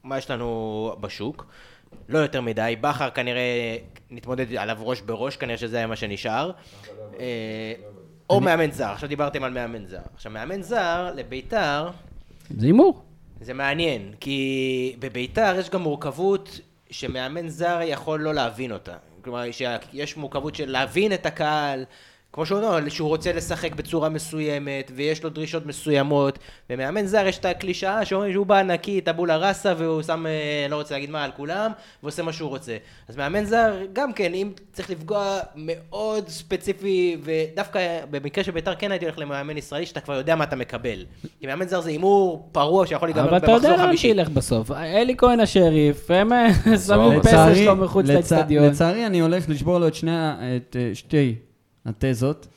מה 0.04 0.18
יש 0.18 0.32
לנו 0.32 0.96
בשוק. 1.02 1.46
לא 2.10 2.20
יותר 2.20 2.42
מדי, 2.42 2.76
בכר 2.82 3.10
כנראה 3.10 3.78
נתמודד 4.10 4.56
עליו 4.56 4.78
ראש 4.80 5.02
בראש, 5.02 5.38
כנראה 5.38 5.58
שזה 5.58 5.78
היה 5.78 5.88
מה 5.88 5.96
שנשאר. 5.96 6.52
אה, 7.20 7.74
או 8.30 8.42
מאמן 8.42 8.72
זר, 8.72 8.92
עכשיו 8.92 9.10
דיברתם 9.10 9.44
על 9.44 9.52
מאמן 9.52 9.86
זר. 9.86 10.00
עכשיו, 10.16 10.32
מאמן 10.32 10.62
זר 10.62 11.12
לביתר, 11.16 11.90
זה 12.58 12.66
הימור. 12.66 13.04
זה 13.42 13.54
מעניין, 13.54 14.14
כי 14.20 14.96
בביתר 15.00 15.56
יש 15.60 15.70
גם 15.70 15.82
מורכבות 15.82 16.60
שמאמן 16.90 17.50
זר 17.50 17.80
יכול 17.84 18.22
לא 18.22 18.34
להבין 18.34 18.72
אותה. 18.72 18.96
כלומר, 19.22 19.52
שיש 19.52 20.18
מורכבות 20.18 20.56
של 20.56 20.72
להבין 20.72 21.14
את 21.14 21.26
הקהל, 21.26 21.86
כמו 22.34 22.46
שהוא 22.46 22.60
אומר, 22.60 22.90
שהוא 22.90 23.08
רוצה 23.10 23.34
לשחק 23.34 23.76
בצורה 23.76 24.10
מסוימת, 24.10 24.92
ויש 24.96 25.24
לו 25.24 25.30
דרישות 25.30 25.66
מסוימות. 25.66 26.40
במאמן 26.70 27.06
זר 27.06 27.26
יש 27.28 27.38
את 27.38 27.46
הקלישאה 27.46 28.06
שאומרים 28.06 28.34
שהוא 28.34 28.46
בא 28.46 28.62
נקי, 28.62 29.02
טבולה 29.02 29.38
ראסה, 29.38 29.74
והוא 29.78 30.02
שם, 30.02 30.26
אה, 30.28 30.68
לא 30.70 30.76
רוצה 30.76 30.94
להגיד 30.96 31.10
מה, 31.10 31.24
על 31.24 31.32
כולם, 31.38 31.72
ועושה 32.04 32.24
מה 32.24 32.34
שהוא 32.34 32.50
רוצה. 32.50 32.78
אז 33.08 33.18
מאמן 33.18 33.46
זר, 33.46 33.74
גם 33.94 34.14
כן, 34.14 34.34
אם 34.34 34.52
צריך 34.74 34.90
לפגוע 34.90 35.40
מאוד 35.56 36.28
ספציפי, 36.30 37.18
ודווקא 37.24 37.80
במקרה 38.12 38.44
של 38.44 38.52
ביתר 38.52 38.76
כן 38.76 38.92
הייתי 38.92 39.06
הולך 39.06 39.20
למאמן 39.20 39.58
ישראלי, 39.58 39.86
שאתה 39.86 40.00
כבר 40.00 40.14
יודע 40.16 40.36
מה 40.36 40.44
אתה 40.44 40.56
מקבל. 40.56 41.06
כי 41.40 41.48
מאמן 41.48 41.68
זר 41.68 41.82
זה 41.82 41.90
הימור 41.90 42.50
פרוע 42.52 42.88
שיכול 42.88 43.08
להיגמר 43.08 43.28
אבל 43.30 43.38
אתה 43.38 43.48
במחזור 43.48 43.70
יודע 43.72 43.82
לאן 43.82 43.88
חמישי. 43.88 44.08
שילך 44.08 44.30
בסוף. 44.30 44.72
אלי 44.72 45.16
כהן 45.18 45.40
השריף, 45.40 46.12
הם 46.12 46.34
אה, 46.34 46.48
שמים 46.88 47.22
פסל 47.22 47.56
שלו 47.56 47.76
מחוץ 47.76 48.06
לאצטדיון. 48.06 48.66
לצערי 48.66 49.06
אני 49.06 49.20
הולך 49.20 49.50
לשבור 49.50 49.80
לו 49.80 49.88
את 49.88 49.96
שני, 49.96 50.12
ה- 50.12 50.36
את 50.58 50.76
אה, 50.80 50.92
שתי 50.94 51.36
התזות, 51.86 52.48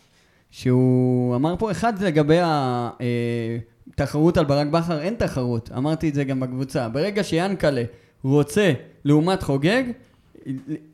שהוא 0.51 1.37
אמר 1.37 1.55
פה, 1.59 1.71
אחד 1.71 2.03
לגבי 2.03 2.39
התחרות 3.95 4.37
על 4.37 4.45
ברק 4.45 4.67
בכר, 4.67 5.01
אין 5.01 5.15
תחרות, 5.15 5.71
אמרתי 5.77 6.09
את 6.09 6.15
זה 6.15 6.25
גם 6.25 6.41
בקבוצה. 6.41 6.89
ברגע 6.89 7.25
שיאנקלה 7.25 7.83
רוצה 8.25 8.73
לעומת 9.05 9.43
חוגג, 9.43 9.83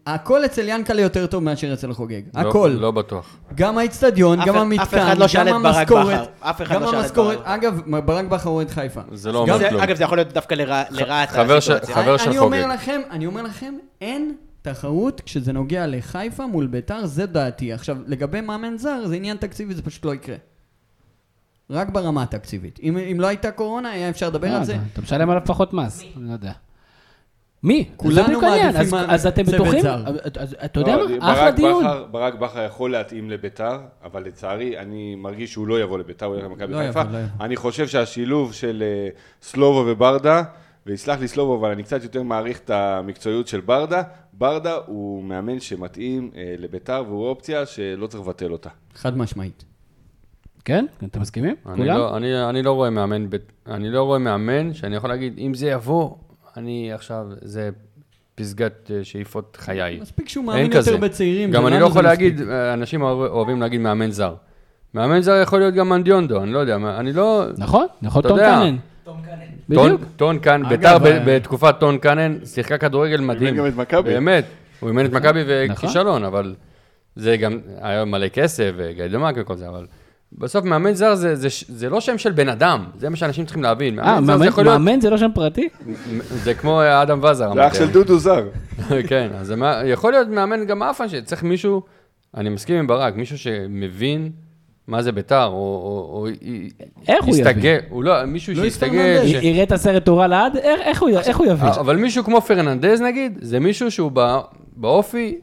הכל 0.06 0.44
אצל 0.44 0.68
יאנקלה 0.68 1.00
יותר 1.02 1.26
טוב 1.26 1.42
מאשר 1.42 1.72
אצל 1.72 1.92
חוגג. 1.92 2.22
לא- 2.34 2.40
הכל. 2.48 2.76
לא 2.80 2.90
בטוח. 2.90 3.36
גם 3.54 3.78
האיצטדיון, 3.78 4.38
גם 4.46 4.54
אף 4.54 4.60
המתקן, 4.60 4.98
אחד 4.98 5.18
לא 5.18 5.28
שאל 5.28 5.48
גם 5.48 5.56
את 5.56 5.62
ברק 5.62 5.76
המשכורת, 5.76 6.06
בכר. 6.20 6.24
אף 6.50 6.62
אחד 6.62 6.74
גם 6.74 6.82
לא 6.82 6.90
שאל 6.90 7.00
את 7.00 7.04
המשכורת. 7.04 7.38
ברק. 7.38 7.46
אגב, 7.46 7.80
ברק 8.06 8.24
בכר 8.24 8.50
אוהד 8.50 8.70
חיפה. 8.70 9.00
זה 9.12 9.32
לא 9.32 9.38
אומר 9.38 9.68
כלום. 9.68 9.80
אגב, 9.82 9.96
זה 9.96 10.04
יכול 10.04 10.18
להיות 10.18 10.32
דווקא 10.32 10.54
לרע- 10.54 10.84
לרעת 10.90 11.28
הסיטואציה. 11.28 11.94
חבר 11.94 12.16
של 12.16 12.28
אני 12.30 12.38
חוגג. 12.38 12.38
אומר 12.38 12.66
לכם, 12.66 13.00
אני 13.10 13.26
אומר 13.26 13.42
לכם, 13.42 13.74
אין 14.00 14.34
תחרות 14.72 15.20
כשזה 15.20 15.52
נוגע 15.52 15.86
לחיפה 15.86 16.46
מול 16.46 16.66
ביתר, 16.66 17.06
זה 17.06 17.26
דעתי. 17.26 17.72
עכשיו, 17.72 17.96
לגבי 18.06 18.40
מאמן 18.40 18.76
זר, 18.78 19.06
זה 19.06 19.14
עניין 19.16 19.36
תקציבי, 19.36 19.74
זה 19.74 19.82
פשוט 19.82 20.04
לא 20.04 20.14
יקרה. 20.14 20.36
רק 21.70 21.88
ברמה 21.88 22.22
התקציבית. 22.22 22.78
אם, 22.82 22.98
אם 22.98 23.20
לא 23.20 23.26
הייתה 23.26 23.50
קורונה, 23.50 23.90
היה 23.90 24.08
אפשר 24.08 24.28
לדבר 24.28 24.48
אה, 24.48 24.56
על 24.58 24.64
זה. 24.64 24.76
אתה- 24.92 25.00
משלם 25.02 25.30
עליו 25.30 25.42
פחות 25.46 25.72
מס, 25.72 26.02
אני 26.16 26.28
לא 26.28 26.32
יודע. 26.32 26.52
מי? 27.62 27.88
כולנו. 27.96 28.40
מעדיפים 28.40 28.80
אז- 28.80 28.92
מה- 28.92 29.14
אז 29.14 29.26
אתם 29.26 29.42
בטוחים? 29.42 29.86
אז- 29.86 30.14
אז- 30.38 30.56
אתה 30.64 30.80
יודע 30.80 30.96
לא, 30.96 31.08
מה? 31.08 31.16
ברק 31.18 31.22
אחלה 31.36 31.50
דיון. 31.50 31.84
ברק 32.10 32.34
בכר 32.34 32.64
יכול 32.64 32.90
להתאים 32.92 33.30
לביתר, 33.30 33.78
אבל 34.04 34.24
לצערי, 34.24 34.78
אני 34.78 35.14
מרגיש 35.14 35.52
שהוא 35.52 35.66
לא 35.66 35.80
יבוא 35.80 35.98
לביתר, 35.98 36.26
הוא 36.26 36.36
ילך 36.36 36.44
למכבי 36.44 36.72
לא 36.72 36.78
חיפה. 36.78 37.02
לא. 37.02 37.18
אני 37.40 37.56
חושב 37.56 37.88
שהשילוב 37.88 38.52
של 38.52 38.82
אה, 38.86 39.08
סלובו 39.42 39.84
וברדה, 39.86 40.42
ויסלח 40.88 41.20
לי 41.20 41.28
סלובו, 41.28 41.56
אבל 41.60 41.70
אני 41.70 41.82
קצת 41.82 42.02
יותר 42.02 42.22
מעריך 42.22 42.58
את 42.58 42.70
המקצועיות 42.70 43.48
של 43.48 43.60
ברדה, 43.60 44.02
ברדה 44.32 44.74
הוא 44.86 45.24
מאמן 45.24 45.60
שמתאים 45.60 46.30
אה, 46.36 46.54
לביתר, 46.58 47.04
והוא 47.08 47.26
אופציה 47.28 47.66
שלא 47.66 48.06
צריך 48.06 48.22
לבטל 48.24 48.52
אותה. 48.52 48.70
חד 48.94 49.16
משמעית. 49.16 49.64
כן? 50.64 50.86
אתם 51.04 51.20
מסכימים? 51.20 51.54
אני 51.66 51.76
כולם? 51.76 51.96
לא, 51.98 52.16
אני, 52.16 52.44
אני 52.48 52.62
לא 52.62 52.72
רואה 52.72 52.90
מאמן, 52.90 53.26
אני 53.66 53.90
לא 53.90 54.02
רואה 54.02 54.18
מאמן 54.18 54.74
שאני 54.74 54.96
יכול 54.96 55.10
להגיד, 55.10 55.34
אם 55.38 55.54
זה 55.54 55.66
יבוא, 55.70 56.10
אני 56.56 56.92
עכשיו, 56.92 57.26
זה 57.42 57.70
פסגת 58.34 58.90
אה, 58.94 59.04
שאיפות 59.04 59.56
חיי. 59.60 59.98
מספיק 60.00 60.28
שהוא 60.28 60.44
מאמין 60.44 60.64
יותר 60.66 60.78
כזה. 60.78 60.96
בצעירים. 60.96 61.50
גם 61.50 61.66
אני 61.66 61.74
לא 61.74 61.80
זה 61.80 61.86
יכול 61.90 62.02
מספיק. 62.06 62.20
להגיד, 62.20 62.48
אה, 62.48 62.74
אנשים 62.74 63.02
אוהב- 63.02 63.30
אוהבים 63.32 63.60
להגיד 63.60 63.80
מאמן 63.80 64.10
זר. 64.10 64.34
מאמן 64.94 65.20
זר 65.20 65.40
יכול 65.42 65.58
להיות 65.58 65.74
גם 65.74 65.88
מנדיונדו, 65.88 66.42
אני 66.42 66.52
לא 66.52 66.58
יודע, 66.58 66.76
אני 66.76 67.12
לא... 67.12 67.44
נכון, 67.58 67.86
נכון, 68.02 68.20
אתה 68.26 68.62
טון. 69.08 69.16
קאנן. 69.26 69.74
טון, 69.74 69.86
בדיוק. 69.94 70.10
טון 70.16 70.38
קאנן, 70.38 70.68
ביתר 70.68 70.88
אה, 71.06 71.22
בתקופת 71.26 71.74
טון 71.80 71.98
קאנן 71.98 72.36
שיחקה 72.44 72.78
כדורגל 72.78 73.20
מדהים. 73.20 73.56
גם 73.56 73.66
את 73.66 73.76
מכבי. 73.76 74.10
באמת, 74.12 74.44
הוא 74.80 74.88
אימן 74.88 75.06
את 75.06 75.12
מכבי 75.12 75.40
נכון. 75.68 75.84
וכישלון, 75.84 76.24
אבל 76.24 76.54
זה 77.16 77.36
גם, 77.36 77.58
היה 77.80 78.04
מלא 78.04 78.28
כסף 78.28 78.70
וגיידמק 78.76 79.34
וכל 79.38 79.56
זה, 79.56 79.68
אבל 79.68 79.86
בסוף 80.32 80.64
מאמן 80.64 80.92
זר 80.92 81.14
זה- 81.14 81.34
זה 81.36 81.50
ש- 81.50 81.64
זה 81.68 81.90
לא 81.90 82.00
שם 82.00 82.18
של 82.18 82.32
בן 82.32 82.48
אדם, 82.48 82.84
זה 82.98 83.08
מה 83.08 83.16
שאנשים 83.16 83.44
צריכים 83.44 83.62
להבין. 83.62 83.98
אה, 83.98 84.04
מאמן 84.04 84.20
זר 84.20 84.32
זה 84.32 84.38
מאמן- 84.38 84.46
יכול 84.48 84.64
להיות, 84.64 84.78
מאמן 84.80 85.00
זה 85.00 85.10
לא 85.10 85.18
שם 85.18 85.30
פרטי? 85.34 85.68
זה 86.28 86.54
כמו 86.54 86.82
אדם 87.02 87.24
וזר. 87.24 87.54
זה 87.54 87.66
אח. 87.66 87.74
של 87.74 87.90
דודו 87.90 88.18
זר. 88.18 88.48
כן, 89.08 89.28
אז 89.34 89.46
זה 89.46 89.54
יכול 89.84 90.12
להיות 90.12 90.28
מאמן 90.28 90.64
גם 90.66 90.78
מאפן, 90.78 91.08
שצריך 91.08 91.42
מישהו, 91.42 91.82
אני 92.36 92.48
מסכים 92.48 92.76
עם 92.76 92.86
ברק, 92.86 93.14
מישהו 93.16 93.38
שמבין 93.38 94.30
מה 94.88 95.02
זה 95.02 95.12
ביתר, 95.12 95.44
או- 95.46 95.52
או 95.52 96.16
או 96.18 96.26
איך 97.08 97.24
הוא 97.24 97.36
יבין? 97.36 97.78
הוא 97.88 98.04
לא, 98.04 98.24
מישהו 98.24 98.54
לואיס 98.54 98.72
שיסתגל. 98.72 99.22
ש- 99.26 99.44
יראה 99.44 99.62
את 99.62 99.72
הסרט 99.72 100.04
תורה 100.04 100.26
לעד? 100.26 100.56
איך- 100.56 100.80
איך 100.80 101.02
הוא 101.02 101.08
איך 101.18 101.36
הוא 101.38 101.46
יבין? 101.46 101.68
אבל 101.68 101.96
מישהו 101.96 102.24
כמו 102.24 102.40
פרננדז 102.40 103.00
נגיד, 103.00 103.38
זה 103.40 103.60
מישהו 103.60 103.90
שהוא 103.90 104.10
בא- 104.12 104.40
באופי 104.76 105.38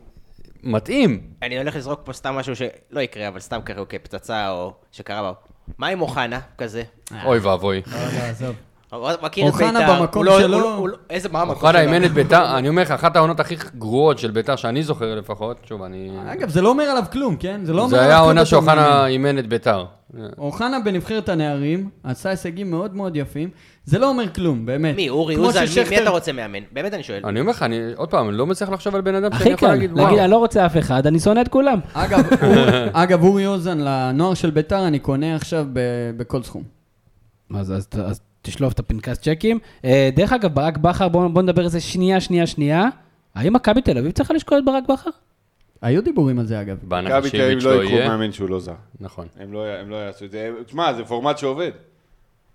מתאים. 0.64 1.20
אני 1.44 1.58
הולך 1.58 1.76
לזרוק 1.76 2.00
פה 2.04 2.14
סתם 2.14 2.34
משהו 2.36 2.56
שלא 2.56 3.00
יקרה, 3.00 3.28
אבל 3.28 3.40
סתם 3.40 3.60
קרה 3.64 3.86
כפצצה 3.86 4.50
או 4.52 4.74
שקרה 4.92 5.22
בו. 5.32 5.38
מה 5.78 5.88
עם 5.88 6.02
אוחנה 6.02 6.40
כזה? 6.58 6.84
אוי 7.26 7.40
ואבוי. 7.40 7.82
לא, 7.88 7.94
לא, 7.98 8.24
עזוב. 8.30 8.56
מכיר 9.22 9.48
את 9.48 9.54
אוחנה 9.54 9.80
בית"ר. 9.80 10.00
במקום 10.00 10.20
הוא 10.20 10.26
לא- 10.26 10.40
שלו. 10.42 10.60
לא- 10.60 10.88
לא- 10.90 10.98
איזה, 11.10 11.30
מה 11.32 11.42
המקום 11.42 11.56
אוחנה 11.56 11.72
שלו? 11.72 11.82
אימן 11.82 12.04
את 12.04 12.12
ביתר, 12.12 12.58
אני 12.58 12.70
אומר 12.70 12.82
לך, 12.82 12.92
אחת 12.92 13.16
העונות 13.16 13.40
הכי 13.40 13.56
גרועות 13.78 14.20
של 14.20 14.32
ביתר 14.32 14.56
שאני 14.56 14.84
זוכר 14.84 15.16
לפחות, 15.16 15.58
שוב, 15.70 15.82
אני... 15.84 16.10
אגב, 16.32 16.50
זה 16.50 16.62
לא 16.62 16.70
אומר 16.70 16.84
עליו 16.84 17.04
כלום, 17.12 17.36
כן? 17.36 17.62
זה 17.64 17.74
לא 17.74 17.78
אומר 17.82 17.90
זה 17.90 17.96
עליו 17.96 18.08
היה 18.10 18.16
כלום 18.18 18.24
העונה 18.28 18.42
בתור 18.42 18.50
שאוחנה 18.50 18.76
מאמן. 18.90 19.08
אימן 19.08 19.40
את 19.40 19.48
ביתר. 19.48 19.86
אוחנה 20.38 20.80
בנבחרת 20.80 21.30
הנערים 21.30 21.90
עשה 22.04 22.30
הישגים 22.30 22.72
מאוד 22.72 22.96
מאוד 22.96 23.16
יפים. 23.16 23.50
זה 23.86 24.00
לא 24.00 24.10
אומר 24.10 24.34
כלום, 24.34 24.66
באמת. 24.66 24.96
מי, 24.96 25.10
אורי 25.10 25.36
אוזן? 25.36 25.64
מי- 25.90 26.02
אתה 26.02 26.10
רוצה 26.10 26.32
מאמן? 26.32 26.60
באמת 26.72 26.94
אני 26.94 27.04
שואל. 27.04 27.22
אני 27.26 27.40
אומר 27.40 27.52
לך, 27.52 27.64
אני 27.64 27.80
עוד 27.96 28.10
פעם, 28.10 28.32
לא 28.32 28.46
מצליח 28.46 28.70
לחשוב 28.70 28.96
על 28.96 29.02
בן 29.02 29.16
אדם 29.16 29.30
שאני 29.32 29.42
הכי 29.42 29.50
יכול 29.50 29.68
קל, 29.68 29.74
להגיד, 29.74 29.90
להגיד, 29.90 30.04
וואו. 30.14 30.20
אני 30.24 30.32
לא 30.32 30.38
רוצה 30.38 30.66
אף 30.66 30.78
אחד, 30.78 31.08
אני 31.08 31.20
שונא 31.20 31.42
את 31.42 31.48
כולם. 31.48 31.80
אגב, 31.94 32.20
אור- 32.44 32.90
אגב, 32.94 33.24
אורי 33.24 33.48
אוזן 33.48 33.78
לנוער 33.82 34.34
של 34.34 34.50
ביתר 34.50 34.88
אני 34.88 35.00
קונה 35.00 35.36
עכשיו 35.36 35.66
ב- 35.74 35.80
בכל 36.18 36.44
סכום. 36.44 36.64
אז, 37.56 37.72
אז, 37.72 37.88
אז 38.06 38.20
תשלוף 38.46 38.74
את 38.74 38.80
הפנקס 38.80 39.20
צ'קים. 39.20 39.60
אה, 39.86 40.10
דרך 40.16 40.34
אגב, 40.34 40.54
ברק 40.54 40.78
בכר, 40.78 41.08
בואו 41.08 41.30
בוא 41.30 41.42
נדבר 41.42 41.62
על 41.62 41.68
זה 41.70 41.80
שנייה, 41.80 42.22
שנייה, 42.22 42.48
שנייה. 42.48 42.88
האם 43.36 43.54
מכבי 43.54 43.82
תל 43.82 43.98
אביב 43.98 44.12
צריכה 44.12 44.34
לשקול 44.34 44.58
את 44.58 44.66
ברק 44.66 44.84
בכר? 44.90 45.10
היו 45.82 46.04
דיבורים 46.04 46.40
על 46.40 46.46
זה 46.46 46.62
אגב. 46.62 46.78
מכבי 46.86 47.30
תל 47.30 47.42
אביב 47.42 47.60
לא 47.64 47.76
לא 47.76 47.84
יקחו. 47.84 47.96
מאמן 47.96 48.32
שהוא 48.32 48.50
לא 48.50 48.60
זר. 48.60 48.74
נכון. 49.00 49.28
הם 49.40 49.54
לא, 49.54 49.66
הם 49.66 49.90
לא 49.90 49.96
יעשו 49.96 50.26
את 50.26 50.32
זה. 50.32 50.52
תשמע, 50.66 50.94
זה 50.94 51.06
פורמט 51.06 51.38
שעובד. 51.38 51.72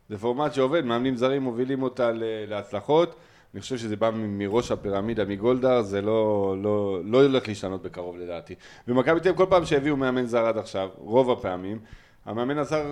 זה 0.08 0.18
פורמט 0.18 0.54
שעובד, 0.54 0.84
מאמנים 0.84 1.16
זרים 1.16 1.42
מובילים 1.42 1.82
אותה 1.82 2.10
ל- 2.12 2.22
להצלחות. 2.48 3.14
אני 3.54 3.60
חושב 3.60 3.76
שזה 3.78 3.96
בא 3.96 4.10
מראש 4.14 4.70
הפירמידה, 4.70 5.24
מגולדהר, 5.24 5.82
זה 5.82 6.00
לא, 6.02 6.54
לא, 6.62 7.00
לא 7.04 7.22
הולך 7.22 7.48
להשתנות 7.48 7.82
בקרוב 7.82 8.16
לדעתי. 8.18 8.54
ומכבי 8.88 9.20
תל 9.20 9.28
אביב 9.28 9.36
כל 9.38 9.46
פעם 9.50 9.64
שהביאו 9.64 9.96
מאמן 9.96 10.26
זר 10.26 10.46
עד 10.46 10.58
עכשיו, 10.58 10.88
רוב 10.98 11.30
הפעמים, 11.30 11.78
המאמן 12.26 12.58
הזר 12.58 12.84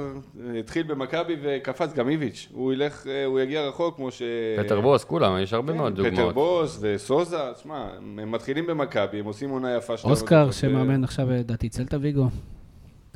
התחיל 0.58 0.82
במכבי 0.82 1.36
וקפץ 1.42 1.92
גם 1.92 2.08
איביץ'. 2.08 2.48
הוא 2.52 2.72
ילך, 2.72 3.06
אה, 3.06 3.24
הוא 3.24 3.40
יגיע 3.40 3.68
רחוק 3.68 3.96
כמו 3.96 4.10
ש... 4.10 4.22
פטר 4.58 4.80
בוס, 4.80 5.04
כולם, 5.04 5.38
יש 5.42 5.52
הרבה 5.52 5.72
מאוד 5.72 5.92
פטר 5.92 6.02
דוגמאות. 6.02 6.34
בוס 6.34 6.78
וסוזה, 6.80 7.36
שמע, 7.62 7.88
הם 8.18 8.32
מתחילים 8.32 8.66
במכבי, 8.66 9.18
הם 9.18 9.24
עושים 9.24 9.50
עונה 9.50 9.76
יפה. 9.76 9.94
אוסקר, 10.04 10.44
לא- 10.46 10.52
שמאמן 10.52 11.04
עכשיו, 11.04 11.30
לדעתי, 11.30 11.68
צלטה 11.68 11.96
ויגו. 12.00 12.28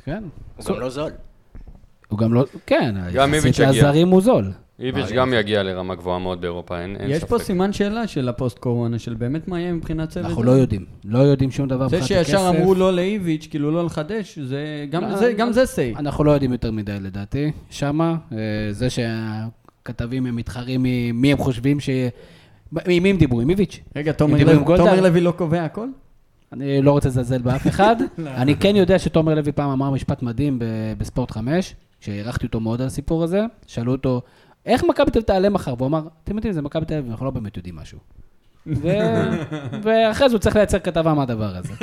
כן. 0.05 0.23
הוא 0.57 0.65
גם 0.65 0.79
לא 0.79 0.89
זול. 0.89 1.11
הוא 2.07 2.19
גם 2.19 2.33
לא, 2.33 2.45
כן, 2.65 2.95
גם 3.13 3.33
איביץ' 3.33 3.59
יגיע. 3.59 3.69
לזרים 3.71 4.07
הוא 4.07 4.21
זול. 4.21 4.51
איביץ' 4.83 5.11
גם 5.11 5.33
יגיע 5.33 5.63
לרמה 5.63 5.95
גבוהה 5.95 6.19
מאוד 6.19 6.41
באירופה, 6.41 6.79
אין 6.81 6.95
אין 6.95 7.09
יש 7.11 7.17
ספק. 7.17 7.29
פה 7.29 7.39
סימן 7.39 7.73
שאלה 7.73 8.07
של 8.07 8.29
הפוסט 8.29 8.59
קורונה, 8.59 8.99
של 8.99 9.13
באמת 9.13 9.47
מה 9.47 9.59
יהיה 9.59 9.73
מבחינת 9.73 10.09
צוות. 10.09 10.25
אנחנו 10.25 10.41
זה. 10.41 10.47
לא 10.47 10.51
יודעים. 10.51 10.85
לא 11.05 11.19
יודעים 11.19 11.51
שום 11.51 11.67
דבר 11.67 11.87
זה 11.87 11.97
מבחינת 11.99 12.25
שישר 12.25 12.39
הכסף. 12.39 12.55
אמרו 12.59 12.75
לא 12.75 12.93
לאיביץ', 12.93 13.47
כאילו 13.49 13.71
לא 13.71 13.85
לחדש, 13.85 14.39
זה 14.39 14.85
גם 14.89 15.03
לא, 15.03 15.15
זה- 15.17 15.33
גם 15.33 15.51
זה 15.51 15.65
סיי. 15.65 15.93
אנחנו 15.97 16.23
לא 16.23 16.31
יודעים 16.31 16.51
יותר 16.51 16.71
מדי 16.71 16.97
לדעתי, 17.01 17.51
שמה. 17.69 18.15
אה, 18.31 18.37
זה 18.71 18.87
שהכתבים 18.89 20.25
הם 20.25 20.35
מתחרים 20.35 20.81
ממי 20.83 21.31
הם 21.31 21.37
חושבים 21.37 21.79
ש... 21.79 21.89
עם 22.87 23.03
מי 23.03 23.09
הם 23.09 23.17
דיברו? 23.17 23.41
עם 23.41 23.49
איביץ'. 23.49 23.79
רגע, 23.95 24.11
תומר 24.11 24.37
לוי- 25.01 25.21
לא 25.21 25.31
קובע 25.31 25.63
הכל? 25.63 25.87
אני 26.53 26.81
לא 26.81 26.91
רוצה 26.91 27.09
לזלזל 27.09 27.37
באף 27.41 27.67
אחד. 27.67 27.95
אני 28.41 28.55
כן 28.55 28.75
יודע 28.75 28.99
שתומר 28.99 29.35
לוי 29.35 29.51
פעם 29.51 29.69
אמר 29.69 29.89
משפט 29.89 30.23
מדהים 30.23 30.59
בספורט 30.97 31.31
5, 31.31 31.75
שהערכתי 31.99 32.45
אותו 32.45 32.59
מאוד 32.59 32.81
על 32.81 32.87
הסיפור 32.87 33.23
הזה. 33.23 33.41
שאלו 33.67 33.91
אותו, 33.91 34.21
איך 34.65 34.83
מכבי 34.83 35.05
תל 35.11 35.17
אביב 35.19 35.23
תעלה 35.27 35.49
מחר? 35.49 35.73
והוא 35.77 35.87
אמר, 35.87 36.01
אתם 36.23 36.35
יודעים, 36.35 36.53
זה 36.53 36.61
מכבי 36.61 36.85
תל 36.85 36.93
אביב, 36.93 37.11
אנחנו 37.11 37.25
לא 37.25 37.31
באמת 37.31 37.57
יודעים 37.57 37.75
משהו. 37.75 37.99
ו- 38.67 38.87
ואחרי 39.83 40.29
זה 40.29 40.35
הוא 40.35 40.39
צריך 40.39 40.55
לייצר 40.55 40.79
כתבה 40.79 41.13
מהדבר 41.13 41.55
הזה. 41.57 41.73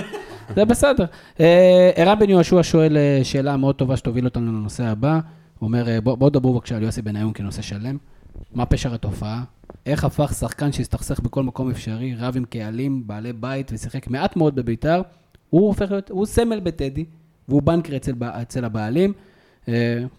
זה 0.55 0.65
בסדר. 0.65 1.05
אה, 1.41 1.91
ערן 1.97 2.19
בן 2.19 2.31
יהושע 2.31 2.59
שואל 2.63 2.97
אה, 2.97 3.21
שאלה 3.23 3.57
מאוד 3.57 3.75
טובה 3.75 3.97
שתוביל 3.97 4.25
אותנו 4.25 4.47
לנושא 4.53 4.85
הבא. 4.85 5.13
הוא 5.59 5.67
אומר, 5.67 5.89
אה, 5.89 6.01
בוא- 6.01 6.15
בואו 6.15 6.31
דברו 6.31 6.55
בבקשה 6.55 6.77
על 6.77 6.83
יוסי 6.83 7.03
בניון 7.03 7.31
כנושא 7.35 7.63
שלם. 7.63 7.97
מה 8.55 8.67
פשר 8.67 8.95
התופעה? 8.95 9.43
איך 9.87 10.05
הפך 10.05 10.33
שחקן 10.39 10.73
שהסתכסך 10.73 11.21
בכל 11.21 11.43
מקום 11.43 11.71
אפשרי, 11.71 12.15
רב 12.19 12.37
עם 12.37 12.45
קהלים, 12.45 13.03
בעלי 13.07 13.33
בית 13.33 13.71
ושיחק 13.75 14.09
מעט 14.09 14.37
מאוד 14.37 14.55
בביתר, 14.55 15.03
הוא 15.51 15.67
הופך 15.67 15.91
להיות, 15.91 16.11
הוא 16.11 16.27
סמל 16.27 16.61
בטדי, 16.61 17.05
והוא 17.49 17.63
בנקר 17.63 17.97
אצל, 17.97 18.13
אצל 18.23 18.65
הבעלים. 18.65 19.13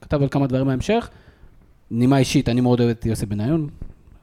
כתב 0.01 0.21
על 0.21 0.27
כמה 0.31 0.47
דברים 0.47 0.67
בהמשך. 0.67 1.09
נימה 1.91 2.17
אישית, 2.17 2.49
אני 2.49 2.61
מאוד 2.61 2.79
אוהב 2.79 2.89
את 2.89 3.05
יוסי 3.05 3.25
בניון, 3.25 3.69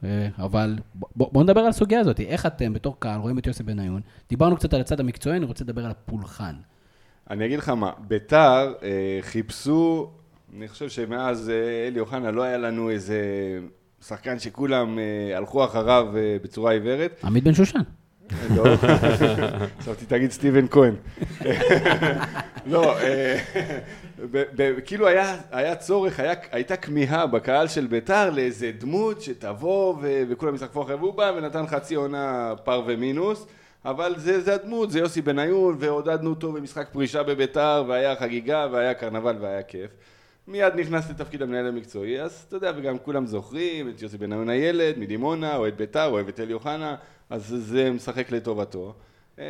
אה, 0.04 0.28
אבל 0.38 0.78
בואו 0.94 1.30
בוא, 1.32 1.42
נדבר 1.42 1.60
על 1.60 1.68
הסוגיה 1.68 2.00
הזאת. 2.00 2.20
איך 2.20 2.46
אתם 2.46 2.72
בתור 2.72 2.96
קהל 2.98 3.20
רואים 3.20 3.38
את 3.38 3.46
יוסי 3.46 3.62
בניון? 3.62 4.00
דיברנו 4.28 4.56
קצת 4.56 4.74
על 4.74 4.80
הצד 4.80 5.00
המקצועי, 5.00 5.36
אני 5.36 5.44
רוצה 5.44 5.64
לדבר 5.64 5.84
על 5.84 5.90
הפולחן. 5.90 6.54
אני 7.30 7.46
אגיד 7.46 7.58
לך 7.58 7.68
מה, 7.68 7.90
ביתר 8.08 8.74
אה, 8.82 9.18
חיפשו, 9.20 10.10
אני 10.56 10.68
חושב 10.68 10.88
שמאז 10.88 11.50
אה, 11.50 11.88
אלי 11.88 12.00
אוחנה 12.00 12.30
לא 12.30 12.42
היה 12.42 12.58
לנו 12.58 12.90
איזה 12.90 13.20
שחקן 14.06 14.38
שכולם 14.38 14.98
אה, 14.98 15.36
הלכו 15.36 15.64
אחריו 15.64 16.06
אה, 16.16 16.36
בצורה 16.42 16.72
עיוורת. 16.72 17.20
עמית 17.24 17.44
בן 17.44 17.54
שושן. 17.54 17.80
לא, 18.56 18.64
חשבתי 19.80 20.04
תגיד 20.08 20.30
סטיבן 20.30 20.68
כהן. 20.68 20.94
לא, 22.72 22.96
כאילו 24.84 25.08
היה, 25.08 25.36
היה 25.50 25.76
צורך, 25.76 26.20
היה, 26.20 26.34
הייתה 26.50 26.76
כמיהה 26.76 27.26
בקהל 27.26 27.68
של 27.68 27.86
ביתר 27.86 28.30
לאיזה 28.30 28.70
דמות 28.78 29.22
שתבוא 29.22 29.94
ו- 30.00 30.22
וכולם 30.28 30.54
ישחקו 30.54 30.82
אחרי 30.82 30.94
והוא 30.94 31.14
בא 31.14 31.32
ונתן 31.36 31.66
חצי 31.66 31.94
עונה 31.94 32.54
פר 32.64 32.82
ומינוס. 32.86 33.46
אבל 33.84 34.14
זה, 34.16 34.40
זה 34.40 34.54
הדמות, 34.54 34.90
זה 34.90 34.98
יוסי 34.98 35.22
בניון, 35.22 35.76
ועודדנו 35.78 36.30
אותו 36.30 36.52
במשחק 36.52 36.88
פרישה 36.92 37.22
בביתר, 37.22 37.84
והיה 37.88 38.16
חגיגה, 38.16 38.66
והיה 38.72 38.94
קרנבל, 38.94 39.36
והיה 39.40 39.62
כיף. 39.62 39.90
מיד 40.48 40.74
נכנס 40.74 41.10
לתפקיד 41.10 41.42
המנהל 41.42 41.66
המקצועי, 41.66 42.20
אז 42.20 42.44
אתה 42.48 42.56
יודע, 42.56 42.72
וגם 42.76 42.98
כולם 42.98 43.26
זוכרים 43.26 43.88
את 43.88 44.02
יוסי 44.02 44.18
בניון 44.18 44.48
הילד, 44.48 44.98
מדימונה, 44.98 45.56
אוהד 45.56 45.76
ביתר, 45.76 46.06
אוהב 46.06 46.28
את 46.28 46.40
אלי 46.40 46.52
אוחנה, 46.52 46.96
אז 47.30 47.46
זה 47.58 47.90
משחק 47.90 48.30
לטובתו. 48.30 48.94
אה, 49.38 49.44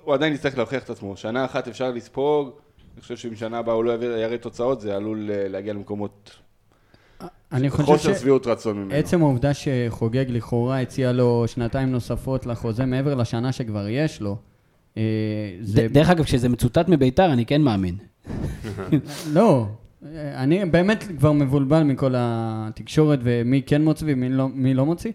הוא 0.00 0.14
עדיין 0.14 0.34
יצטרך 0.34 0.56
להוכיח 0.56 0.84
את 0.84 0.90
עצמו, 0.90 1.16
שנה 1.16 1.44
אחת 1.44 1.68
אפשר 1.68 1.90
לספוג, 1.90 2.50
אני 2.98 3.02
חושב 3.02 3.16
שאם 3.16 3.36
שנה 3.36 3.58
הבאה 3.58 3.74
הוא 3.74 3.84
לא 3.84 3.92
יראה- 3.92 4.18
יראה 4.20 4.38
תוצאות, 4.38 4.80
זה 4.80 4.96
עלול 4.96 5.30
אה, 5.30 5.48
להגיע 5.48 5.72
למקומות 5.72 6.30
אני 7.52 7.70
חושב 7.70 7.84
חוסר 7.84 8.14
ש... 8.14 8.20
שביעות 8.20 8.46
רצון 8.46 8.76
ממנו. 8.78 8.94
עצם 8.94 9.22
העובדה 9.22 9.50
שחוגג 9.54 10.24
לכאורה 10.28 10.80
הציע 10.80 11.12
לו 11.12 11.44
שנתיים 11.46 11.92
נוספות 11.92 12.46
לחוזה 12.46 12.84
מעבר 12.86 13.14
לשנה 13.14 13.52
שכבר 13.52 13.88
יש 13.88 14.20
לו, 14.20 14.36
אה, 14.96 15.02
זה... 15.60 15.82
ד- 15.88 15.92
דרך 15.92 16.10
אגב, 16.10 16.24
כשזה 16.24 16.48
מצוטט 16.48 16.88
מביתר, 16.88 17.32
אני 17.32 17.46
כן 17.46 17.62
מאמין. 17.62 17.94
לא, 19.32 19.66
אה, 20.06 20.42
אני 20.42 20.64
באמת 20.64 21.04
כבר 21.18 21.32
מבולבל 21.32 21.82
מכל 21.82 22.14
התקשורת 22.16 23.18
ומי 23.22 23.62
כן 23.66 23.82
מוציא 23.82 24.06
ומי 24.10 24.28
לא, 24.28 24.48
מי 24.48 24.74
לא 24.74 24.86
מוציא, 24.86 25.12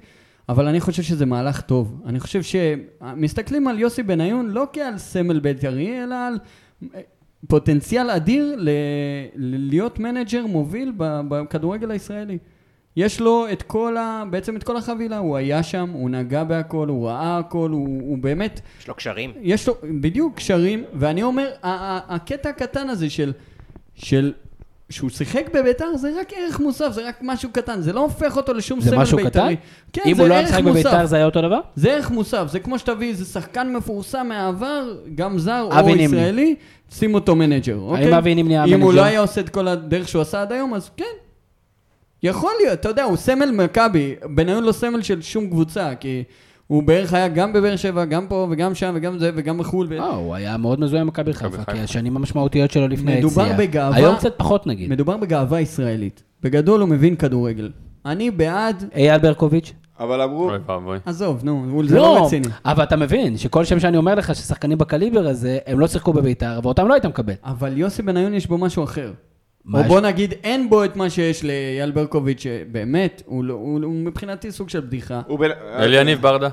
אבל 0.50 0.68
אני 0.68 0.80
חושב 0.80 1.04
שזה 1.04 1.26
מהלך 1.26 1.62
טוב. 1.62 2.02
אני 2.06 2.20
חושב 2.20 2.42
שמסתכלים 2.44 3.68
על 3.68 3.80
יוסי 3.80 4.04
בניון 4.04 4.50
לא 4.50 4.68
כעל 4.74 4.98
סמל 4.98 5.40
בית"רי, 5.40 6.04
אלא 6.04 6.16
על 6.16 6.38
פוטנציאל 7.48 8.10
אדיר 8.10 8.56
ל- 8.58 8.70
להיות 9.36 10.00
מנג'ר 10.00 10.46
מוביל 10.46 10.94
בכדורגל 10.98 11.92
הישראלי. 11.92 12.38
יש 12.96 13.20
לו 13.20 13.46
את 13.52 13.62
כל 13.62 13.98
ה... 13.98 14.24
בעצם 14.30 14.56
את 14.56 14.64
כל 14.64 14.78
החבילה, 14.78 15.18
הוא 15.18 15.38
היה 15.38 15.64
שם, 15.64 15.90
הוא 15.94 16.10
נגע 16.10 16.44
בהכל, 16.44 16.88
הוא 16.88 17.08
ראה 17.08 17.38
הכל, 17.38 17.70
הוא, 17.70 18.02
הוא 18.02 18.18
באמת... 18.18 18.62
יש 18.80 18.88
לו 18.88 18.96
קשרים. 18.96 19.32
יש 19.42 19.68
לו 19.68 19.76
בדיוק 20.02 20.36
קשרים, 20.36 20.84
ואני 20.94 21.24
אומר, 21.24 21.50
הקטע 21.64 22.50
הקטן 22.50 22.90
הזה 22.90 23.10
של, 23.10 23.34
של 23.96 24.34
שהוא 24.90 25.10
שיחק 25.10 25.50
בביתר 25.54 25.98
זה 25.98 26.12
רק 26.20 26.32
ערך 26.36 26.60
מוסף, 26.60 26.92
זה 26.92 27.08
רק 27.08 27.16
משהו 27.22 27.50
קטן, 27.52 27.82
זה 27.82 27.94
לא 27.94 28.00
הופך 28.00 28.38
אותו 28.38 28.54
לשום 28.54 28.82
זה 28.82 28.90
סמל 28.90 29.00
משהו 29.00 29.18
בית"רי. 29.18 29.56
קטן? 29.56 29.62
כן, 29.94 30.02
אם 30.06 30.16
זה 30.16 30.22
הוא 30.22 30.30
לא 30.30 30.34
היה 30.34 30.44
משחק. 30.44 30.64
בביתר 30.64 31.06
זה 31.06 31.16
היה 31.16 31.26
אותו 31.26 31.42
דבר? 31.42 31.60
זה 31.76 31.92
ערך 31.92 32.12
מוסף, 32.12 32.46
זה 32.52 32.60
כמו 32.60 32.80
שתביא 32.80 33.10
איזה 33.10 33.26
שחקן 33.26 33.74
מפורסם 33.74 34.26
מהעבר, 34.30 34.96
גם 35.16 35.40
זר 35.40 35.68
או 35.72 35.96
נימני. 35.96 36.46
שים 36.46 36.56
שים 37.00 37.14
אותו 37.14 37.36
מנג'ר, 37.36 37.78
אוקיי? 37.78 38.18
אבי 38.18 38.36
נימני 38.36 38.58
היה 38.58 38.66
אם 38.66 38.82
הוא 38.82 38.90
מנג'ר? 38.90 39.02
לא 39.02 39.08
היה 39.08 39.20
עושה 39.20 39.42
את 39.42 39.50
כל 39.50 39.68
הדרך 39.68 40.08
שהוא 40.08 40.22
עשה 40.22 40.42
עד 40.42 40.52
היום, 40.52 40.74
אז 40.74 40.90
כן. 40.98 41.04
יכול 42.24 42.52
להיות, 42.62 42.80
אתה 42.80 42.90
יודע, 42.90 43.04
הוא 43.04 43.18
סמל 43.18 43.52
מכבי, 43.52 44.16
בניון 44.24 44.64
לא 44.64 44.72
סמל 44.72 45.02
של 45.02 45.22
שום 45.22 45.50
קבוצה, 45.50 45.96
כי 46.00 46.24
הוא 46.68 46.84
בערך 46.84 47.14
היה 47.14 47.28
גם 47.28 47.54
בבאר 47.54 47.76
שבע, 47.76 48.06
גם 48.06 48.28
פה 48.28 48.48
וגם 48.52 48.76
שם 48.76 48.92
וגם 48.96 49.18
זה 49.18 49.32
וגם 49.36 49.58
בחו"ל. 49.58 49.88
ו- 49.90 50.00
אה, 50.00 50.10
הוא 50.10 50.36
היה 50.36 50.58
מאוד 50.58 50.80
מזוהה 50.80 51.02
עם 51.02 51.08
מכבי 51.08 51.34
חיפה. 51.34 51.64
כי 51.72 51.80
השנים 51.80 52.16
המשמעותיות 52.18 52.72
שלו 52.72 52.88
לפני 52.88 53.18
מדובר 53.18 53.42
היציאה. 53.42 53.58
בגאווה- 53.58 53.96
היום 53.96 54.16
קצת 54.16 54.34
פחות 54.38 54.68
נגיד. 54.68 54.90
מדובר 54.90 55.18
בגאווה 55.18 55.60
ישראלית. 55.62 56.24
בגדול 56.44 56.82
הוא 56.82 56.90
מבין 56.90 57.16
כדורגל. 57.16 57.72
אני 58.06 58.32
בעד, 58.32 58.84
אייל 58.96 59.18
ברקוביץ'? 59.22 59.74
אבל 60.00 60.22
אמרו, 60.22 60.50
אוי 60.50 60.58
ואבוי. 60.68 60.98
עזוב, 61.06 61.40
נו, 61.44 61.66
הוא- 61.72 61.84
זה 61.88 61.98
לא 61.98 62.26
רציני. 62.26 62.48
אבל 62.66 62.84
אתה 62.84 62.96
מבין 62.96 63.38
שכל 63.38 63.66
שם 63.66 63.80
שאני 63.80 63.98
אומר 63.98 64.16
לך 64.16 64.36
ששחקנים 64.36 64.78
בקליבר 64.78 65.28
הזה, 65.28 65.58
הם 65.68 65.80
לא 65.80 65.88
שיחקו 65.88 66.14
בביתר, 66.14 66.60
ואותם 66.64 66.88
לא 66.88 66.94
היית 66.94 67.06
מקבל. 67.06 67.34
אבל 67.44 67.78
יוסי 67.78 68.02
בניון 68.02 68.34
יש 68.34 68.48
בו 68.48 68.58
משהו 68.58 68.84
אחר. 68.84 69.12
מה 69.66 69.80
או 69.80 69.84
יש? 69.84 69.90
בוא 69.90 70.02
נגיד, 70.02 70.34
אין 70.44 70.70
בו 70.70 70.84
את 70.86 70.96
מה 70.96 71.10
שיש 71.10 71.44
לאייל 71.44 71.92
ברקוביץ', 71.92 72.42
שבאמת, 72.42 73.24
הוא, 73.26 73.44
לא- 73.44 73.54
הוא, 73.54 73.80
הוא 73.84 73.94
מבחינתי 73.94 74.52
סוג 74.52 74.70
של 74.70 74.80
בדיחה. 74.80 75.22
בן... 75.40 75.50
אליניב 75.80 76.22
ברדה? 76.22 76.50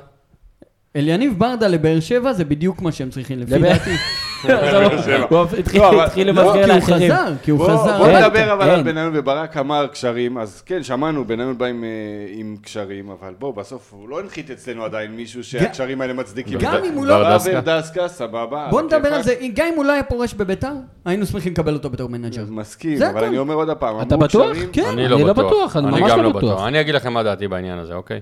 אליניב 0.96 1.38
ברדה 1.38 1.68
לבאר 1.68 2.00
שבע 2.00 2.32
זה 2.32 2.44
בדיוק 2.44 2.82
מה 2.82 2.92
שהם 2.92 3.11
צריכים, 3.11 3.38
לפי 3.38 3.58
דעתי. 3.58 3.90
הוא 4.43 5.47
התחיל- 5.59 5.80
לא, 5.80 6.05
התחיל 6.05 6.30
לא, 6.30 6.32
למסגר 6.32 6.53
כי 6.53 6.70
הוא 6.70 6.74
לאחרים. 6.76 7.12
חזר, 7.12 7.32
כי 7.43 7.51
הוא 7.51 7.64
חזר. 7.64 7.99
בוא 7.99 8.07
אין, 8.07 8.24
נדבר 8.24 8.53
אבל 8.53 8.70
על. 8.70 8.82
בניון 8.82 9.12
וברק 9.16 9.57
אמר 9.57 9.86
קשרים, 9.86 10.38
אז 10.38 10.62
כן, 10.66 10.82
שמענו, 10.82 11.24
בניון 11.24 11.59
בא 11.59 11.66
עם, 11.66 11.84
אה, 11.84 11.88
עם 12.32 12.57
קשרים, 12.62 13.11
אבל 13.11 13.34
בוא, 13.38 13.55
בסוף 13.55 13.93
הוא 13.93 14.09
לא 14.09 14.20
הנחית 14.20 14.51
אצלנו 14.51 14.84
עדיין 14.84 15.11
מישהו 15.16 15.45
שהקשרים 15.45 16.01
האלה 16.01 16.12
מצדיקים. 16.12 16.59
גם. 16.59 16.84
אם 16.84 16.95
הוא 16.95 17.07
לא- 17.07 17.22
בר 17.22 17.61
דסקה, 17.61 18.09
סבבה. 18.09 18.66
בוא 18.70 18.82
נדבר. 18.82 19.14
על 19.14 19.22
זה, 19.22 19.34
גם 19.55 19.66
אם 19.66 19.74
הוא 19.76 19.84
לא 19.84 19.93
היה 19.93 20.03
פורש 20.03 20.34
בביתר, 20.34 20.72
היינו 21.05 21.26
שמחים 21.26 21.53
לקבל 21.53 21.74
אותו 21.74 21.91
בתור 21.91 22.09
מנג'ר. 22.09 22.45
מסכים, 22.49 23.03
אבל. 23.03 23.24
אני 23.24 23.38
אומר 23.38 23.55
עוד 23.55 23.70
פעם, 23.70 24.01
אתה 24.03 24.16
בטוח? 24.16 24.57
כן. 24.72 24.84
אני 24.93 25.09
לא 25.09 25.18
לא 25.20 25.32
בטוח. 25.32 25.76
אני 25.76 25.86
ממש 26.01 26.11
לא 26.12 26.32
בטוח. 26.32 26.66
אני 26.66 26.80
אגיד 26.80 26.95
לכם 26.95 27.12
מה 27.12 27.22
דעתי 27.22 27.49
בעניין 27.49 27.78
הזה, 27.78 27.95
אוקיי? 27.95 28.20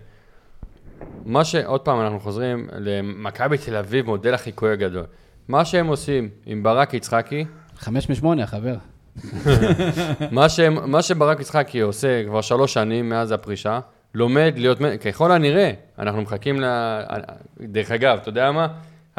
מה 1.27 1.45
ש... 1.45 1.55
עוד 1.55 1.81
פעם, 1.81 2.01
אנחנו 2.01 2.21
חוזרים 2.21 2.69
למכבי 2.79 3.59
תל 3.59 3.77
אביב, 3.77 4.07
מודל 4.07 4.35
החיקוי 4.35 4.73
הגדול. 4.73 5.05
מה 5.49 5.65
שהם 5.65 5.87
עושים 5.87 6.29
עם 6.47 6.63
ברק 6.63 6.95
יצחקי, 6.95 7.45
חמש 7.77 8.11
משמונה, 8.11 8.47
חבר. 8.47 8.77
מה, 10.31 10.49
שהם, 10.49 10.91
מה 10.91 11.03
שברק 11.03 11.41
יצחקי 11.41 11.81
עושה 11.81 12.25
כבר 12.27 12.41
שלוש 12.41 12.75
שנים 12.75 13.09
מאז 13.09 13.33
הפרישה, 13.33 13.81
לומד 14.15 14.53
להיות, 14.57 14.79
ככל 15.05 15.33
הנראה, 15.33 15.71
אנחנו 15.99 16.23
מחכים 16.23 16.61
ל... 16.61 16.65
דרך 17.61 17.91
אגב, 17.91 18.19
אתה 18.23 18.29
יודע 18.29 18.53
מה? 18.53 18.67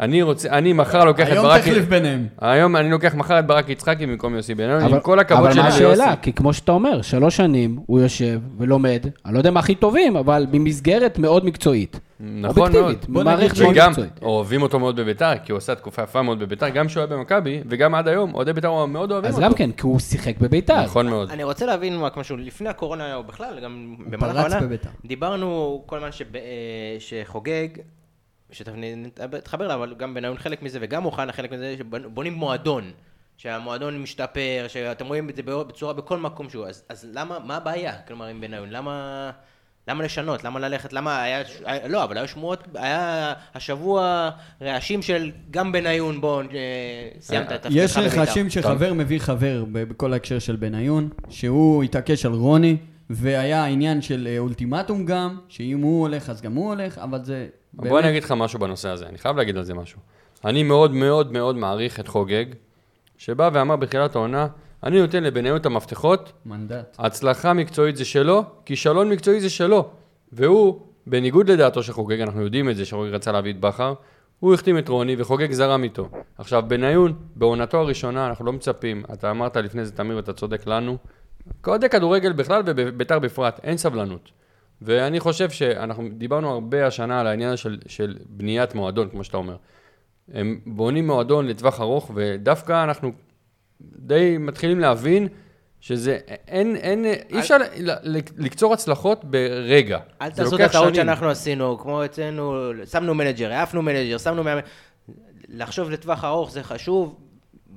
אני 0.00 0.22
רוצה, 0.22 0.48
אני 0.50 0.72
מחר 0.72 1.04
לוקח 1.04 1.26
את 1.26 1.32
היום 1.32 1.44
ברק... 1.46 1.60
תחליף 1.60 1.84
ביניהם. 1.84 2.26
היום 2.40 2.76
אני 2.76 2.90
לוקח 2.90 3.14
מחר 3.14 3.38
את 3.38 3.46
ברק 3.46 3.68
יצחקי 3.68 4.06
במקום 4.06 4.34
יוסי 4.34 4.54
בניון, 4.54 4.80
עם 4.80 4.86
אבל- 4.86 5.00
כל 5.00 5.18
הכבוד 5.18 5.40
אבל 5.44 5.52
שלי 5.52 5.62
מה 5.62 5.68
ליוסי. 5.68 5.84
השאלה? 6.02 6.16
כי 6.16 6.32
כמו 6.32 6.52
שאתה 6.52 6.72
אומר, 6.72 7.02
שלוש 7.02 7.36
שנים 7.36 7.78
הוא 7.86 8.00
יושב 8.00 8.40
ולומד, 8.58 9.06
אני 9.26 9.34
לא 9.34 9.38
יודע 9.38 9.50
מה 9.50 9.60
הכי 9.60 9.74
טובים, 9.74 10.16
אבל 10.16 10.46
במסגרת 10.50 11.18
מאוד 11.18 11.44
מקצועית. 11.44 12.00
נכון 12.20 12.40
מאוד. 12.72 12.82
אובייקטיבית, 12.82 13.08
במערכת 13.08 13.58
מאוד 13.60 13.72
וגם 13.72 13.90
מקצועית. 13.90 14.18
אוהבים 14.22 14.62
אותו 14.62 14.78
מאוד 14.78 14.96
בביתר, 14.96 15.32
כי 15.44 15.52
הוא 15.52 15.56
עשה 15.58 15.74
תקופה 15.74 16.02
יפה 16.02 16.22
מאוד 16.22 16.38
בביתר, 16.38 16.68
גם 16.68 16.86
כשהוא 16.86 17.00
היה 17.00 17.16
במכבי, 17.16 17.60
וגם 17.68 17.94
עד 17.94 18.08
היום, 18.08 18.34
אוהדי 18.34 18.52
ביתר 18.52 18.84
מאוד 18.84 19.12
אוהבים 19.12 19.28
אז 19.28 19.34
אותו. 19.34 19.46
גם 19.46 19.54
כן, 19.54 19.70
כי 19.72 19.82
הוא 19.82 19.98
שיחק 19.98 20.34
בביתר. 20.40 20.82
נכון 20.84 21.08
מאוד. 21.08 21.30
אני 21.30 21.44
רוצה 21.44 21.66
להבין 21.66 22.00
רק 22.00 22.16
משהו, 22.16 22.36
לפני 22.36 22.68
הקורונה 22.68 23.14
או 23.14 23.22
בכלל, 23.24 23.60
גם 23.62 23.94
במהלך 24.10 24.36
העונה. 24.36 24.58
דיברנו 25.06 25.82
כל 25.86 25.96
הזמן 25.96 26.08
אה, 26.34 26.40
שחוגג, 26.98 27.68
שתכף 28.52 28.72
נתחבר 28.76 29.64
אליו, 29.64 29.76
אבל 29.76 29.94
גם 29.98 30.14
בניון 30.14 30.38
חלק 30.38 30.62
מזה 30.62 30.78
וגם 30.82 31.04
אוחנה 31.04 31.32
חלק 31.32 31.52
מזה, 31.52 31.74
שבונים 31.78 32.32
מועדון, 32.32 32.90
שהמועדון 33.36 34.02
משתפר, 34.02 34.64
שאתם 34.68 35.06
רואים 35.06 35.30
את 35.30 35.36
זה 35.36 35.42
בצורה 35.44 35.92
בכל 35.92 36.18
מקום 36.18 36.50
שהוא, 36.50 36.66
אז, 36.66 36.82
אז 36.88 37.06
למה, 37.12 37.38
מה 37.38 37.56
הבעיה, 37.56 37.92
כלומר 38.08 38.26
עם 38.26 38.40
בניון, 38.40 38.70
למה... 38.70 39.30
למה 39.88 40.04
לשנות? 40.04 40.44
למה 40.44 40.60
ללכת? 40.60 40.92
למה 40.92 41.22
היה... 41.22 41.42
היה- 41.64 41.88
לא, 41.88 42.04
אבל 42.04 42.18
היו 42.18 42.28
שמועות, 42.28 42.68
היה 42.74 43.32
השבוע 43.54 44.30
רעשים 44.62 45.02
של 45.02 45.30
גם 45.50 45.72
בניון, 45.72 46.20
בוא, 46.20 46.42
אה, 46.42 46.48
סיימת 47.20 47.52
את 47.52 47.62
תפקידך 47.62 47.76
יש 47.84 47.96
בבית"ר. 47.96 48.20
רחשים 48.22 48.50
שחבר 48.50 48.92
מביא 48.94 49.18
חבר 49.18 49.64
בכל 49.72 50.12
ההקשר 50.12 50.38
של 50.38 50.56
בניון, 50.56 51.08
שהוא 51.28 51.82
התעקש 51.82 52.26
על 52.26 52.32
רוני, 52.32 52.76
והיה 53.10 53.64
עניין 53.64 54.02
של 54.02 54.28
אה, 54.30 54.38
אולטימטום 54.38 55.04
גם, 55.04 55.38
שאם 55.48 55.80
הוא 55.80 56.00
הולך 56.00 56.30
אז 56.30 56.42
גם 56.42 56.54
הוא 56.54 56.68
הולך, 56.68 56.98
אבל 56.98 57.24
זה... 57.24 57.46
בוא 57.74 57.84
באמת- 57.84 58.04
אני 58.04 58.10
אגיד 58.10 58.24
לך 58.24 58.32
משהו 58.32 58.58
בנושא 58.58 58.88
הזה, 58.88 59.06
אני 59.06 59.18
חייב 59.18 59.36
להגיד 59.36 59.56
על 59.56 59.62
זה 59.64 59.74
משהו. 59.74 60.00
אני 60.44 60.62
מאוד 60.62 60.92
מאוד 60.92 61.32
מאוד 61.32 61.56
מעריך 61.56 62.00
את 62.00 62.08
חוגג, 62.08 62.44
שבא 63.18 63.50
ואמר 63.52 63.76
בתחילת 63.76 64.16
העונה, 64.16 64.46
אני 64.84 65.00
נותן 65.00 65.22
לבניון 65.22 65.56
את 65.56 65.66
המפתחות, 65.66 66.32
מנדט. 66.46 66.96
הצלחה 66.98 67.52
מקצועית 67.52 67.96
זה 67.96 68.04
שלו, 68.04 68.44
כישלון 68.64 69.08
מקצועי 69.10 69.40
זה 69.40 69.50
שלו. 69.50 69.88
והוא, 70.32 70.80
בניגוד 71.06 71.50
לדעתו 71.50 71.82
של 71.82 71.92
חוגג, 71.92 72.20
אנחנו 72.20 72.42
יודעים 72.42 72.70
את 72.70 72.76
זה, 72.76 72.84
שחוגג 72.84 73.10
רצה 73.10 73.32
להביא 73.32 73.52
את 73.52 73.60
בכר, 73.60 73.94
הוא 74.40 74.54
החתים 74.54 74.78
את 74.78 74.88
רוני 74.88 75.16
וחוגג 75.18 75.52
זרם 75.52 75.82
איתו. 75.84 76.08
עכשיו, 76.38 76.64
בניון, 76.68 77.14
בעונתו 77.36 77.78
הראשונה, 77.78 78.26
אנחנו 78.26 78.44
לא 78.44 78.52
מצפים, 78.52 79.02
אתה 79.12 79.30
אמרת 79.30 79.56
לפני 79.56 79.84
זה, 79.84 79.92
תמיר, 79.92 80.16
ואתה 80.16 80.32
צודק 80.32 80.66
לנו, 80.66 80.96
כאוהדי 81.62 81.88
כדורגל 81.88 82.32
בכלל 82.32 82.62
וביתר 82.66 83.18
בפרט, 83.18 83.60
אין 83.62 83.76
סבלנות. 83.76 84.30
ואני 84.82 85.20
חושב 85.20 85.50
שאנחנו 85.50 86.08
דיברנו 86.12 86.50
הרבה 86.50 86.86
השנה 86.86 87.20
על 87.20 87.26
העניין 87.26 87.56
של, 87.56 87.78
של 87.86 88.16
בניית 88.28 88.74
מועדון, 88.74 89.08
כמו 89.08 89.24
שאתה 89.24 89.36
אומר. 89.36 89.56
הם 90.32 90.60
בונים 90.66 91.06
מועדון 91.06 91.46
לטווח 91.46 91.80
ארוך, 91.80 92.10
ודווקא 92.14 92.84
אנחנו 92.84 93.12
די 93.80 94.36
מתחילים 94.38 94.80
להבין 94.80 95.28
שזה, 95.80 96.18
אין, 96.48 96.76
אין, 96.76 97.04
אי 97.04 97.38
אפשר 97.38 97.58
ל- 97.58 97.90
ל- 98.16 98.20
לקצור 98.38 98.72
הצלחות 98.72 99.24
ברגע. 99.24 99.98
אל 100.22 100.30
תעשו 100.30 100.56
את 100.56 100.60
הטעות. 100.60 100.94
שאנחנו 100.94 101.28
עשינו, 101.30 101.78
כמו 101.78 102.04
אצלנו, 102.04 102.70
שמנו 102.90 103.14
מנג'ר, 103.14 103.52
העפנו 103.52 103.82
מנג'ר, 103.82 104.18
שמנו. 104.18 104.42
לחשוב 105.48 105.90
לטווח 105.90 106.24
ארוך 106.24 106.50
זה 106.50 106.62
חשוב, 106.62 107.16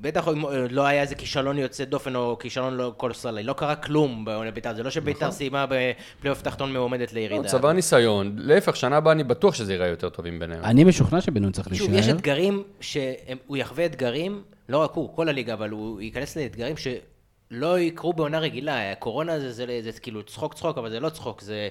בטח 0.03 0.27
אם 0.27 0.43
לא 0.69 0.85
היה 0.85 1.01
איזה 1.01 1.15
כישלון 1.15 1.57
יוצא 1.57 1.85
דופן 1.85 2.15
או 2.15 2.37
כישלון 2.39 2.73
לא 2.73 2.93
קולוסאלי, 2.97 3.43
לא 3.43 3.53
קרה 3.53 3.75
כלום 3.75 4.25
בעונה 4.25 4.51
בית"ר, 4.51 4.73
זה 4.73 4.83
לא 4.83 4.89
שבית"ר 4.89 5.31
סיימה 5.31 5.65
בפלייאוף 5.69 6.41
תחתון 6.41 6.73
מועמדת 6.73 7.13
לא, 7.13 7.19
לירידה. 7.19 7.47
צבר 7.47 7.71
ניסיון, 7.71 8.35
להפך, 8.37 8.75
שנה 8.75 8.97
הבאה 8.97 9.13
אני 9.13 9.23
בטוח 9.23 9.55
שזה 9.55 9.73
ייראה 9.73 9.87
יותר 9.87 10.09
טוב 10.09 10.25
עם 10.25 10.39
ביניהם. 10.39 10.63
אני 10.63 10.83
משוכנע 10.83 11.21
שבניון 11.21 11.51
צריך 11.51 11.75
שוב, 11.75 11.89
יש 11.89 11.93
להישאר. 11.93 12.15
אתגרים 12.15 12.63
שהוא 12.81 13.57
יחווה 13.57 13.85
אתגרים, 13.85 14.43
לא 14.69 14.77
רק 14.77 14.91
הוא, 14.93 15.15
כל 15.15 15.29
הליגה, 15.29 15.53
אבל 15.53 15.69
הוא 15.69 16.01
ייכנס 16.01 16.37
לאתגרים 16.37 16.75
שלא 16.77 17.79
יקרו 17.79 18.13
בעונה 18.13 18.39
רגילה. 18.39 18.91
הקורונה 18.91 19.39
זה, 19.39 19.51
זה, 19.51 19.65
זה, 19.81 19.91
זה 19.91 19.99
כאילו 19.99 20.23
צחוק 20.23 20.53
צחוק, 20.53 20.77
אבל 20.77 20.89
זה 20.89 20.99
לא 20.99 21.09
צחוק, 21.09 21.41
זה 21.41 21.67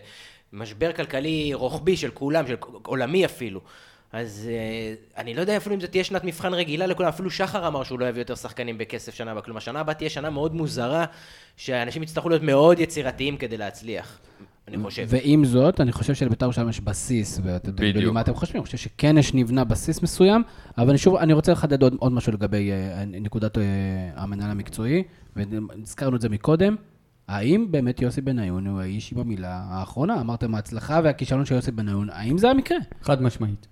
משבר 0.53 0.93
כלכלי 0.93 1.55
רוחבי 1.55 1.97
של 1.97 2.11
כולם, 2.11 2.47
של 2.47 2.57
עולמי 2.87 3.25
אפילו. 3.25 3.61
אז 4.13 4.49
אה, 4.53 4.95
אני 5.23 5.35
לא 5.35 5.41
יודע 5.41 5.57
אפילו 5.57 5.75
אם 5.75 5.81
זה 5.81 5.87
תהיה 5.89 6.05
שנת 6.05 6.25
מבחן 6.25 6.55
רגילה 6.55 6.87
לכולם, 6.87 7.09
אפילו 7.09 7.31
שחר 7.31 7.69
אמר 7.69 7.83
שהוא 7.83 8.01
לא 8.01 8.05
יביא 8.07 8.21
יותר 8.21 8.35
שחקנים 8.35 8.79
בכסף 8.79 9.15
שנה 9.15 9.31
הבאה. 9.31 9.43
כלומר, 9.43 9.61
שנה 9.61 9.81
הבאה 9.81 9.95
תהיה 9.95 10.11
שנה 10.11 10.31
מאוד 10.31 10.55
מוזרה, 10.55 11.05
שאנשים 11.57 12.03
יצטרכו 12.03 12.29
להיות 12.29 12.43
מאוד 12.43 12.81
יצירתיים 12.81 13.37
כדי 13.37 13.57
להצליח, 13.57 14.19
אני 14.69 14.83
חושב. 14.83 15.07
ועם 15.09 15.45
זאת, 15.45 15.81
אני 15.81 15.93
חושב 15.93 16.15
שלבית"ר 16.15 16.45
ירושלים 16.45 16.69
יש 16.69 16.81
בסיס, 16.81 17.41
ואתם 17.45 17.73
בדיוק. 17.75 18.15
מה 18.15 18.21
אתם 18.21 18.35
חושבים, 18.35 18.61
אני 18.61 18.67
חושב 18.67 18.79
שכן 18.79 19.19
יש 19.19 19.35
נבנה 19.35 19.65
בסיס 19.65 20.03
מסוים, 20.03 20.43
אבל 20.79 20.89
אני 20.89 20.99
שוב, 20.99 21.17
אני 21.17 21.33
רוצה 21.33 21.53
לחדד 21.53 21.83
עוד, 21.83 21.95
עוד 21.99 22.13
משהו 22.13 22.33
לגבי 22.33 22.71
אה, 22.73 23.05
נקודת 23.05 23.59
אה, 23.59 23.63
המנהל 24.15 24.51
המקצועי, 24.51 25.03
והזכרנו 25.37 26.17
את 26.17 26.21
זה 26.21 26.29
מקודם. 26.29 26.77
האם 27.29 27.67
באמת 27.71 28.03
יוסי 28.03 28.21
בניון 28.21 28.67
הוא 28.67 28.81
האיש 28.81 29.13
עם 29.13 29.19
המילה 29.19 29.63
האחרונה? 29.69 30.21
אמרתם 30.21 30.55
ההצלחה 30.55 31.01
והכישלון 31.05 31.45
של 31.45 31.55
יוסי 31.55 31.71
בניון, 31.71 32.11
האם 32.11 32.39
זה 32.39 32.51
המקרה? 32.51 32.79
חד 33.03 33.23
משמעית. 33.23 33.72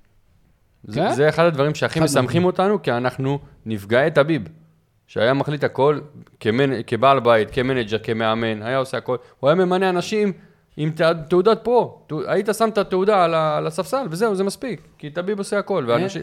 זה, 0.84 1.00
כן? 1.00 1.12
זה 1.12 1.28
אחד 1.28 1.44
הדברים 1.44 1.74
שהכי 1.74 2.00
משמחים 2.00 2.44
אותנו, 2.44 2.82
כי 2.82 2.92
אנחנו 2.92 3.38
נפגעי 3.66 4.10
טביב. 4.10 4.42
שהיה 5.06 5.34
מחליט 5.34 5.64
הכל 5.64 5.98
כמנ... 6.40 6.82
כבעל 6.86 7.20
בית, 7.20 7.48
כמנג'ר, 7.50 7.98
כמאמן, 7.98 8.62
היה 8.62 8.78
עושה 8.78 8.98
הכל. 8.98 9.16
הוא 9.40 9.50
היה 9.50 9.54
ממנה 9.54 9.90
אנשים 9.90 10.32
עם 10.76 10.90
תע... 10.90 11.12
תעודת 11.12 11.64
פרו. 11.64 12.02
ת... 12.06 12.12
היית 12.26 12.48
שם 12.58 12.68
את 12.68 12.78
התעודה 12.78 13.24
על, 13.24 13.34
ה... 13.34 13.56
על 13.56 13.66
הספסל, 13.66 14.06
וזהו, 14.10 14.34
זה 14.34 14.44
מספיק. 14.44 14.80
כי 14.98 15.10
טביב 15.10 15.38
עושה 15.38 15.58
הכל, 15.58 15.84
ואנשים 15.86 16.22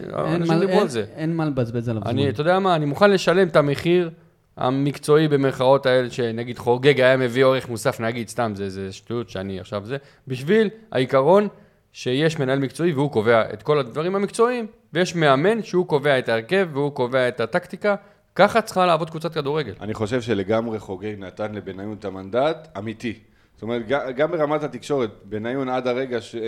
דיברו 0.60 0.80
על 0.80 0.88
זה. 0.88 1.04
אין 1.16 1.36
מה 1.36 1.44
לבזבז 1.44 1.88
עליו 1.88 2.02
זמן. 2.02 2.10
אני, 2.10 2.28
אתה 2.28 2.40
יודע 2.40 2.58
מה, 2.58 2.74
אני 2.74 2.84
מוכן 2.84 3.10
לשלם 3.10 3.48
את 3.48 3.56
המחיר 3.56 4.10
המקצועי 4.56 5.28
במרכאות 5.28 5.86
האלה, 5.86 6.10
שנגיד 6.10 6.58
חוגג 6.58 7.00
היה 7.00 7.16
מביא 7.16 7.44
עורך 7.44 7.68
מוסף, 7.68 8.00
נגיד, 8.00 8.28
סתם, 8.28 8.52
זה, 8.54 8.70
זה 8.70 8.92
שטות 8.92 9.28
שאני 9.28 9.60
עכשיו 9.60 9.82
זה, 9.84 9.96
בשביל 10.28 10.68
העיקרון 10.92 11.48
שיש 11.92 12.38
מנהל 12.38 12.58
מקצועי 12.58 12.92
והוא 12.92 13.10
קובע 13.10 13.42
את 13.52 13.62
כל 13.62 13.78
הדברים 13.78 14.14
המקצועיים, 14.14 14.66
ויש 14.92 15.14
מאמן 15.14 15.62
שהוא 15.62 15.86
קובע 15.86 16.18
את 16.18 16.28
ההרכב 16.28 16.68
והוא 16.72 16.92
קובע 16.92 17.28
את 17.28 17.40
הטקטיקה, 17.40 17.94
ככה 18.34 18.60
צריכה 18.60 18.86
לעבוד 18.86 19.10
קבוצת 19.10 19.34
כדורגל. 19.34 19.72
אני 19.80 19.94
חושב 19.94 20.20
שלגמרי 20.20 20.78
חוגג 20.78 21.14
נתן 21.18 21.54
לבניון 21.54 21.96
את 21.98 22.04
המנדט 22.04 22.68
אמיתי. 22.78 23.18
זאת 23.54 23.62
אומרת, 23.62 23.82
גם 24.16 24.30
ברמת 24.30 24.62
התקשורת, 24.62 25.10
בניון 25.24 25.68
עד 25.68 25.86
הרגע, 25.86 26.20
ש... 26.20 26.34
אה, 26.34 26.40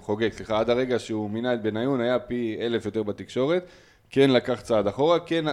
חוגג, 0.00 0.32
סליחה, 0.32 0.58
עד 0.58 0.70
הרגע 0.70 0.98
שהוא 0.98 1.30
מינה 1.30 1.54
את 1.54 1.62
בניון, 1.62 2.00
היה 2.00 2.18
פי 2.18 2.56
אלף 2.60 2.86
יותר 2.86 3.02
בתקשורת, 3.02 3.66
כן 4.10 4.30
לקח 4.30 4.60
צעד 4.60 4.86
אחורה, 4.86 5.18
כן... 5.20 5.44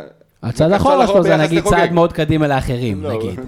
הצעד 0.43 0.71
האחרון 0.71 1.07
שלו 1.07 1.23
זה 1.23 1.37
נגיד 1.37 1.57
לחוגג. 1.57 1.77
צעד 1.77 1.91
מאוד 1.91 2.13
קדימה 2.13 2.47
לאחרים, 2.47 3.03
לא, 3.03 3.13
נגיד. 3.13 3.39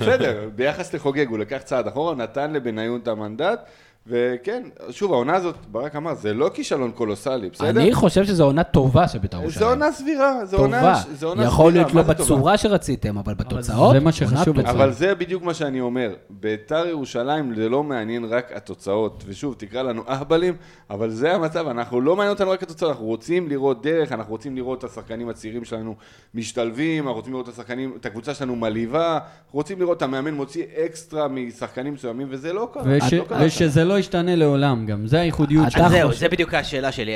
בסדר, 0.00 0.48
ביחס 0.54 0.94
לחוגג 0.94 1.28
הוא 1.28 1.38
לקח 1.38 1.58
צעד 1.64 1.86
אחורה, 1.86 2.14
נתן 2.14 2.52
לבניון 2.52 3.00
את 3.02 3.08
המנדט, 3.08 3.68
וכן, 4.06 4.62
שוב, 4.90 5.12
העונה 5.12 5.36
הזאת, 5.36 5.54
ברק 5.72 5.96
אמר, 5.96 6.14
זה 6.14 6.34
לא 6.34 6.50
כישלון 6.54 6.90
קולוסלי, 6.90 7.50
בסדר? 7.50 7.68
אני 7.82 7.94
חושב 7.94 8.24
שזו 8.24 8.44
עונה 8.44 8.64
טובה 8.64 9.08
של 9.08 9.18
בית"ר 9.18 9.36
זו 9.36 9.42
ירושלים. 9.42 9.68
עונה 9.68 9.92
סבירה, 9.92 10.44
זו 10.46 10.56
עונה 10.56 10.80
טובה. 10.80 10.94
זו 11.14 11.28
עונה 11.28 11.44
יכול 11.44 11.70
סבירה, 11.72 11.86
להיות 11.92 12.08
לא? 12.08 12.14
בצורה 12.14 12.56
שרציתם, 12.58 13.18
אבל 13.18 13.34
בתוצאות, 13.34 13.92
זה 13.94 14.00
מה 14.00 14.12
שחשוב. 14.12 14.58
אצלנו. 14.58 14.70
אבל 14.70 14.92
זה 14.92 15.14
בדיוק 15.14 15.42
מה 15.42 15.54
שאני 15.54 15.80
אומר. 15.80 16.14
ביתר 16.30 16.86
ירושלים 16.86 17.54
זה 17.54 17.68
לא 17.68 17.82
מעניין 17.82 18.24
רק 18.24 18.52
התוצאות. 18.54 19.24
ושוב, 19.26 19.54
תקרא 19.58 19.82
לנו 19.82 20.02
אהבלים, 20.08 20.54
אבל 20.90 21.10
זה 21.10 21.34
המצב, 21.34 21.68
אנחנו 21.68 22.00
לא 22.00 22.16
מעניין 22.16 22.32
אותנו 22.34 22.50
רק 22.50 22.62
התוצאות, 22.62 22.90
אנחנו 22.90 23.06
רוצים 23.06 23.48
לראות 23.48 23.82
דרך, 23.82 24.12
אנחנו 24.12 24.32
רוצים 24.32 24.56
לראות 24.56 24.78
את 24.78 24.90
השחקנים 24.90 25.28
הצעירים 25.28 25.64
שלנו 25.64 25.94
משתלבים, 26.34 27.02
אנחנו 27.04 27.14
רוצים 27.16 27.32
לראות 27.32 27.48
את 27.48 27.54
השחקנים, 27.54 27.92
את 28.00 28.06
הקבוצה 28.06 28.34
שלנו 28.34 28.56
מלהיבה, 28.56 29.12
אנחנו 29.12 29.28
רוצים 29.58 29.80
לראות 29.80 29.96
את 29.96 30.02
המאמן 30.02 30.34
מוציא 30.34 30.64
אקסטרה 30.86 31.28
משחקנים 31.28 31.94
מסוימים, 31.94 32.26
וזה 32.30 32.52
לא 32.52 32.68
קרה. 32.72 32.82
וש- 32.86 33.14
לא 33.14 33.24
קרה. 33.24 33.38
ושזה 33.46 33.84
לא 33.94 33.98
ישתנה 33.98 34.36
לעולם 34.36 34.86
גם, 34.86 35.06
זה 35.06 35.20
הייחודיות 35.20 35.62
אתה 35.66 35.70
שלו. 35.70 35.84
אז 35.84 35.90
זהו, 35.90 36.12
זה 36.12 36.28
בדיוק 36.28 36.54
השאלה 36.54 36.92
שלי. 36.92 37.12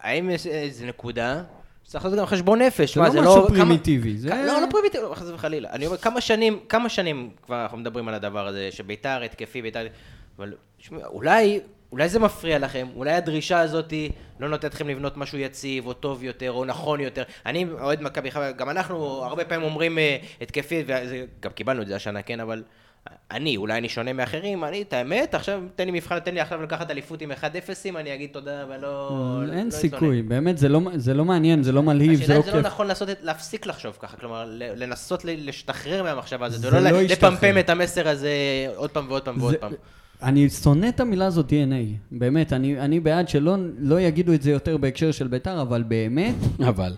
האם 0.00 0.30
איזו 0.30 0.86
נקודה 0.86 1.42
צריך 1.84 2.04
לעשות 2.04 2.18
גם 2.18 2.26
חשבון 2.26 2.62
נפש. 2.62 2.94
זה 2.94 3.00
מה, 3.00 3.08
לא 3.08 3.20
משהו 3.22 3.46
כמה- 3.46 3.56
פרימיטיבי, 3.56 4.16
זה- 4.16 4.28
לא, 4.28 4.60
לא 4.60 4.66
פרימיטיבי, 4.70 5.04
חס 5.14 5.26
וחלילה. 5.34 5.68
אני 5.72 5.86
אומר, 5.86 5.96
כמה 5.98 6.20
שנים, 6.20 6.58
כמה 6.68 6.88
שנים 6.88 7.30
כבר 7.46 7.62
אנחנו 7.62 7.78
מדברים 7.78 8.08
על 8.08 8.14
הדבר 8.14 8.46
הזה, 8.46 8.68
שביתר 8.70 9.22
התקפי, 9.24 9.62
ביתר... 9.62 9.86
אבל 10.38 10.52
אולי, 11.04 11.60
אולי 11.92 12.08
זה 12.08 12.18
מפריע 12.18 12.58
לכם, 12.58 12.86
אולי 12.96 13.12
הדרישה 13.12 13.60
הזאת 13.60 13.92
לא 14.40 14.48
נותנת 14.48 14.74
לכם 14.74 14.88
לבנות 14.88 15.16
משהו 15.16 15.38
יציב, 15.38 15.86
או 15.86 15.92
טוב 15.92 16.24
יותר, 16.24 16.52
או 16.52 16.64
נכון 16.64 17.00
יותר. 17.00 17.22
אני 17.46 17.66
אוהד 17.80 18.02
מכבי 18.02 18.30
חיפה, 18.30 18.50
גם 18.50 18.70
אנחנו 18.70 18.96
הרבה 19.24 19.44
פעמים 19.44 19.64
אומרים 19.64 19.98
אה, 19.98 20.16
התקפי, 20.40 20.84
וגם 20.86 21.52
קיבלנו 21.52 21.82
את 21.82 21.86
זה 21.86 21.96
השנה, 21.96 22.22
כן, 22.22 22.40
אבל... 22.40 22.62
אני, 23.30 23.56
אולי 23.56 23.78
אני 23.78 23.88
שונה 23.88 24.12
מאחרים, 24.12 24.64
אני, 24.64 24.82
את 24.82 24.92
האמת, 24.92 25.34
עכשיו 25.34 25.62
תן 25.76 25.84
לי 25.86 25.92
מבחן, 25.92 26.18
תן 26.18 26.34
לי 26.34 26.40
עכשיו 26.40 26.62
לקחת 26.62 26.90
אליפות 26.90 27.22
עם 27.22 27.32
1-0, 27.32 27.34
אני 27.96 28.14
אגיד 28.14 28.30
תודה, 28.32 28.64
ולא... 28.68 28.78
לא 28.80 29.42
אין 29.42 29.50
אתלונן. 29.50 29.70
סיכוי, 29.70 30.22
באמת, 30.22 30.58
זה 30.58 30.68
לא- 30.68 30.80
זה 30.96 31.14
לא 31.14 31.24
מעניין, 31.24 31.62
זה 31.62 31.72
לא 31.72 31.82
מלהיב, 31.82 32.14
זה 32.14 32.22
השאלה 32.22 32.34
לא 32.34 32.40
אם 32.40 32.46
זה 32.46 32.50
לא 32.50 32.62
כיף. 32.62 32.66
נכון 32.66 32.86
לעשות, 32.86 33.08
להפסיק 33.22 33.66
לחשוב 33.66 33.96
ככה, 34.00 34.16
כלומר, 34.16 34.44
ל- 34.48 34.82
לנסות 34.82 35.24
ל- 35.24 35.44
להשתחרר 35.44 36.02
מהמחשבה 36.02 36.46
הזאת, 36.46 36.60
זה 36.60 36.68
ולא 36.68 36.90
לא. 36.90 37.02
לפמפם 37.02 37.58
את 37.58 37.70
המסר 37.70 38.08
הזה 38.08 38.30
עוד 38.76 38.90
פעם 38.90 39.06
ועוד 39.08 39.22
פעם 39.22 39.38
ועוד 39.40 39.52
זה- 39.52 39.58
פעם. 39.58 39.72
אני 40.22 40.50
שונא 40.50 40.88
את 40.88 41.00
המילה 41.00 41.26
הזאת 41.26 41.46
DNA, 41.50 41.96
באמת, 42.12 42.52
אני, 42.52 42.80
אני 42.80 43.00
בעד 43.00 43.28
שלא 43.28 43.56
לא 43.78 44.00
יגידו 44.00 44.32
את 44.32 44.42
זה 44.42 44.50
יותר 44.50 44.76
בהקשר 44.76 45.12
של 45.12 45.26
בית"ר, 45.28 45.62
אבל 45.62 45.82
באמת, 45.82 46.34
אבל. 46.68 46.92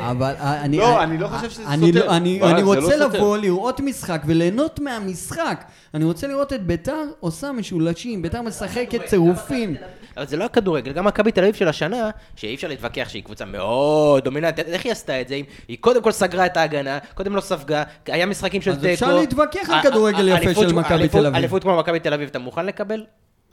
אבל 0.00 0.34
אני... 0.40 0.76
לא, 0.78 1.02
אני 1.02 1.18
לא 1.18 1.28
חושב 1.28 1.50
שזה 1.50 1.66
אני 1.68 1.92
סותר. 1.92 2.06
לא- 2.06 2.16
אני, 2.16 2.40
זה 2.42 2.52
לא 2.80 2.84
רוצה. 2.84 2.96
לבוא, 2.96 3.38
לראות 3.38 3.80
משחק 3.80 4.22
וליהנות 4.26 4.80
מהמשחק. 4.80 5.64
אני 5.94 6.04
רוצה 6.04 6.26
לראות 6.26 6.52
את 6.52 6.66
בית"ר 6.66 7.04
עושה 7.20 7.52
משולשים, 7.52 8.22
בית"ר 8.22 8.42
משחקת 8.42 9.04
צירופים. 9.04 9.74
אבל 10.16 10.26
זה 10.26 10.36
לא 10.36 10.44
הכדורגל, 10.44 10.92
גם 10.92 11.04
מכבי 11.04 11.32
תל 11.32 11.40
אביב 11.40 11.54
של 11.54 11.68
השנה, 11.68 12.10
שאי 12.36 12.54
אפשר 12.54 12.68
להתווכח 12.68 13.08
שהיא 13.08 13.22
קבוצה 13.22 13.44
מאוד 13.44 14.24
דומיננטית, 14.24 14.66
איך 14.68 14.84
היא 14.84 14.92
עשתה 14.92 15.20
את 15.20 15.28
זה? 15.28 15.40
היא 15.68 15.76
קודם 15.80 16.02
כל 16.02 16.12
סגרה 16.12 16.46
את 16.46 16.56
ההגנה, 16.56 16.98
קודם 17.14 17.36
לא 17.36 17.40
ספגה, 17.40 17.82
היה 18.06 18.26
משחקים 18.26 18.62
של 18.62 18.70
אז 18.70 18.76
תיקו. 18.76 18.92
אפשר 18.92 19.16
להתווכח 19.16 19.70
על 19.70 19.78
ה- 19.78 19.82
כדורגל 19.82 20.28
יפה 20.28 20.54
של 20.54 20.72
מכבי 20.72 21.08
תל 21.08 21.18
אביב. 21.26 21.34
אליפות 21.34 21.62
כמו 21.62 21.78
מכבי 21.78 22.00
תל 22.00 22.14
אביב, 22.14 22.28
אתה 22.28 22.38
מוכן 22.38 22.66
לקבל? 22.66 23.04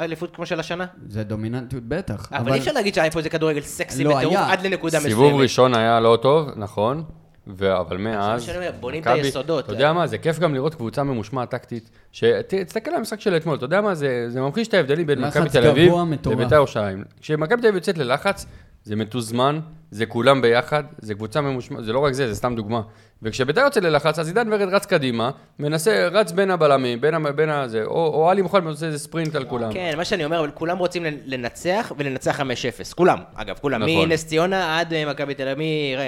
אליפות 0.02 0.36
כמו 0.36 0.46
של 0.46 0.60
השנה? 0.60 0.86
זה 1.08 1.24
דומיננטיות 1.24 1.84
בטח. 1.84 2.30
אבל 2.32 2.54
אי 2.54 2.60
אפשר 2.60 2.72
להגיד 2.72 2.96
שהיה 2.96 3.12
פה 3.12 3.20
איזה 3.20 3.30
כדורגל 3.30 3.62
סקסי 3.62 4.04
לא, 4.04 4.16
בטירוף 4.16 4.36
היה. 4.36 4.52
עד 4.52 4.66
לנקודה 4.66 4.98
מסוימת. 4.98 5.16
סיבוב 5.16 5.42
ראשון 5.42 5.74
היה 5.74 6.00
לא 6.00 6.18
טוב, 6.22 6.50
נכון, 6.56 7.04
ו- 7.48 7.80
אבל 7.80 7.98
מאז... 7.98 8.50
בונים 8.80 9.02
את 9.02 9.08
היסודות. 9.08 9.66
אתה 9.66 9.74
יודע 9.74 9.94
מה, 9.94 10.08
זה 10.08 10.18
כיף 10.18 10.40
גם 10.40 10.54
לראות 10.54 10.76
קבוצה 10.76 11.04
ממושמעת 11.04 11.50
טקטית. 11.50 11.90
שתסתכל 12.12 12.92
על 12.92 12.98
המשחק 12.98 13.22
של 13.22 13.38
אתמול, 13.38 13.56
אתה 13.56 13.66
יודע 13.66 13.82
מה, 13.82 13.96
זה 13.96 14.26
זה 14.30 14.42
ממחיש 14.42 14.68
את 14.68 14.74
ההבדלים 14.74 15.08
בין 15.08 15.22
מכבי 15.22 15.50
תל 15.50 15.68
אביב. 15.68 15.94
לבית"ר 16.26 16.56
ירושלים. 16.56 17.04
כשמכבי 17.22 17.62
תל 17.62 17.68
אביב 17.68 17.76
יוצאת 17.76 17.98
ללחץ, 17.98 18.46
זה 18.84 18.96
מתוזמן, 18.96 19.60
זה 19.92 20.06
כולם 20.06 20.42
ביחד, 20.42 20.84
זה 21.00 21.14
קבוצה 21.14 21.42
ממושמעת, 21.42 21.86
זה 21.86 21.94
לא 21.94 22.00
רק 22.00 22.14
זה, 22.14 22.28
זה 22.28 22.36
סתם 22.36 22.56
דוגמה. 22.56 22.82
וכשבית"ר 23.22 23.62
יוצא 23.62 23.80
ללחץ, 23.80 24.20
אז 24.20 24.28
עידן 24.28 24.54
ורד 24.54 24.74
רץ 24.74 24.86
קדימה, 24.86 25.30
מנסה, 25.60 26.08
רץ 26.12 26.32
בין 26.32 26.52
הבלמים, 26.52 27.02
בין 27.02 27.14
ה- 27.14 27.32
בין 27.32 27.50
הזה, 27.50 27.84
או 27.84 28.08
או 28.14 28.30
עלי 28.30 28.42
מוחמד 28.42 28.68
עושה 28.68 28.86
איזה 28.86 29.00
ספרינט 29.00 29.36
על 29.36 29.46
כולם. 29.46 29.74
כן, 29.74 29.94
מה 29.98 30.06
שאני 30.06 30.26
אומר, 30.26 30.40
אבל 30.40 30.52
כולם 30.54 30.78
רוצים 30.78 31.04
לנצח 31.26 31.92
ולנצח 31.98 32.40
5-0. 32.40 32.44
כולם, 32.96 33.18
אגב, 33.36 33.58
כולם. 33.62 33.84
נכון. 33.84 34.10
מנס 34.10 34.26
ציונה 34.26 34.80
עד 34.80 34.94
אה, 34.94 35.06
מכבי 35.06 35.34
תל 35.34 35.48
אביב, 35.48 36.00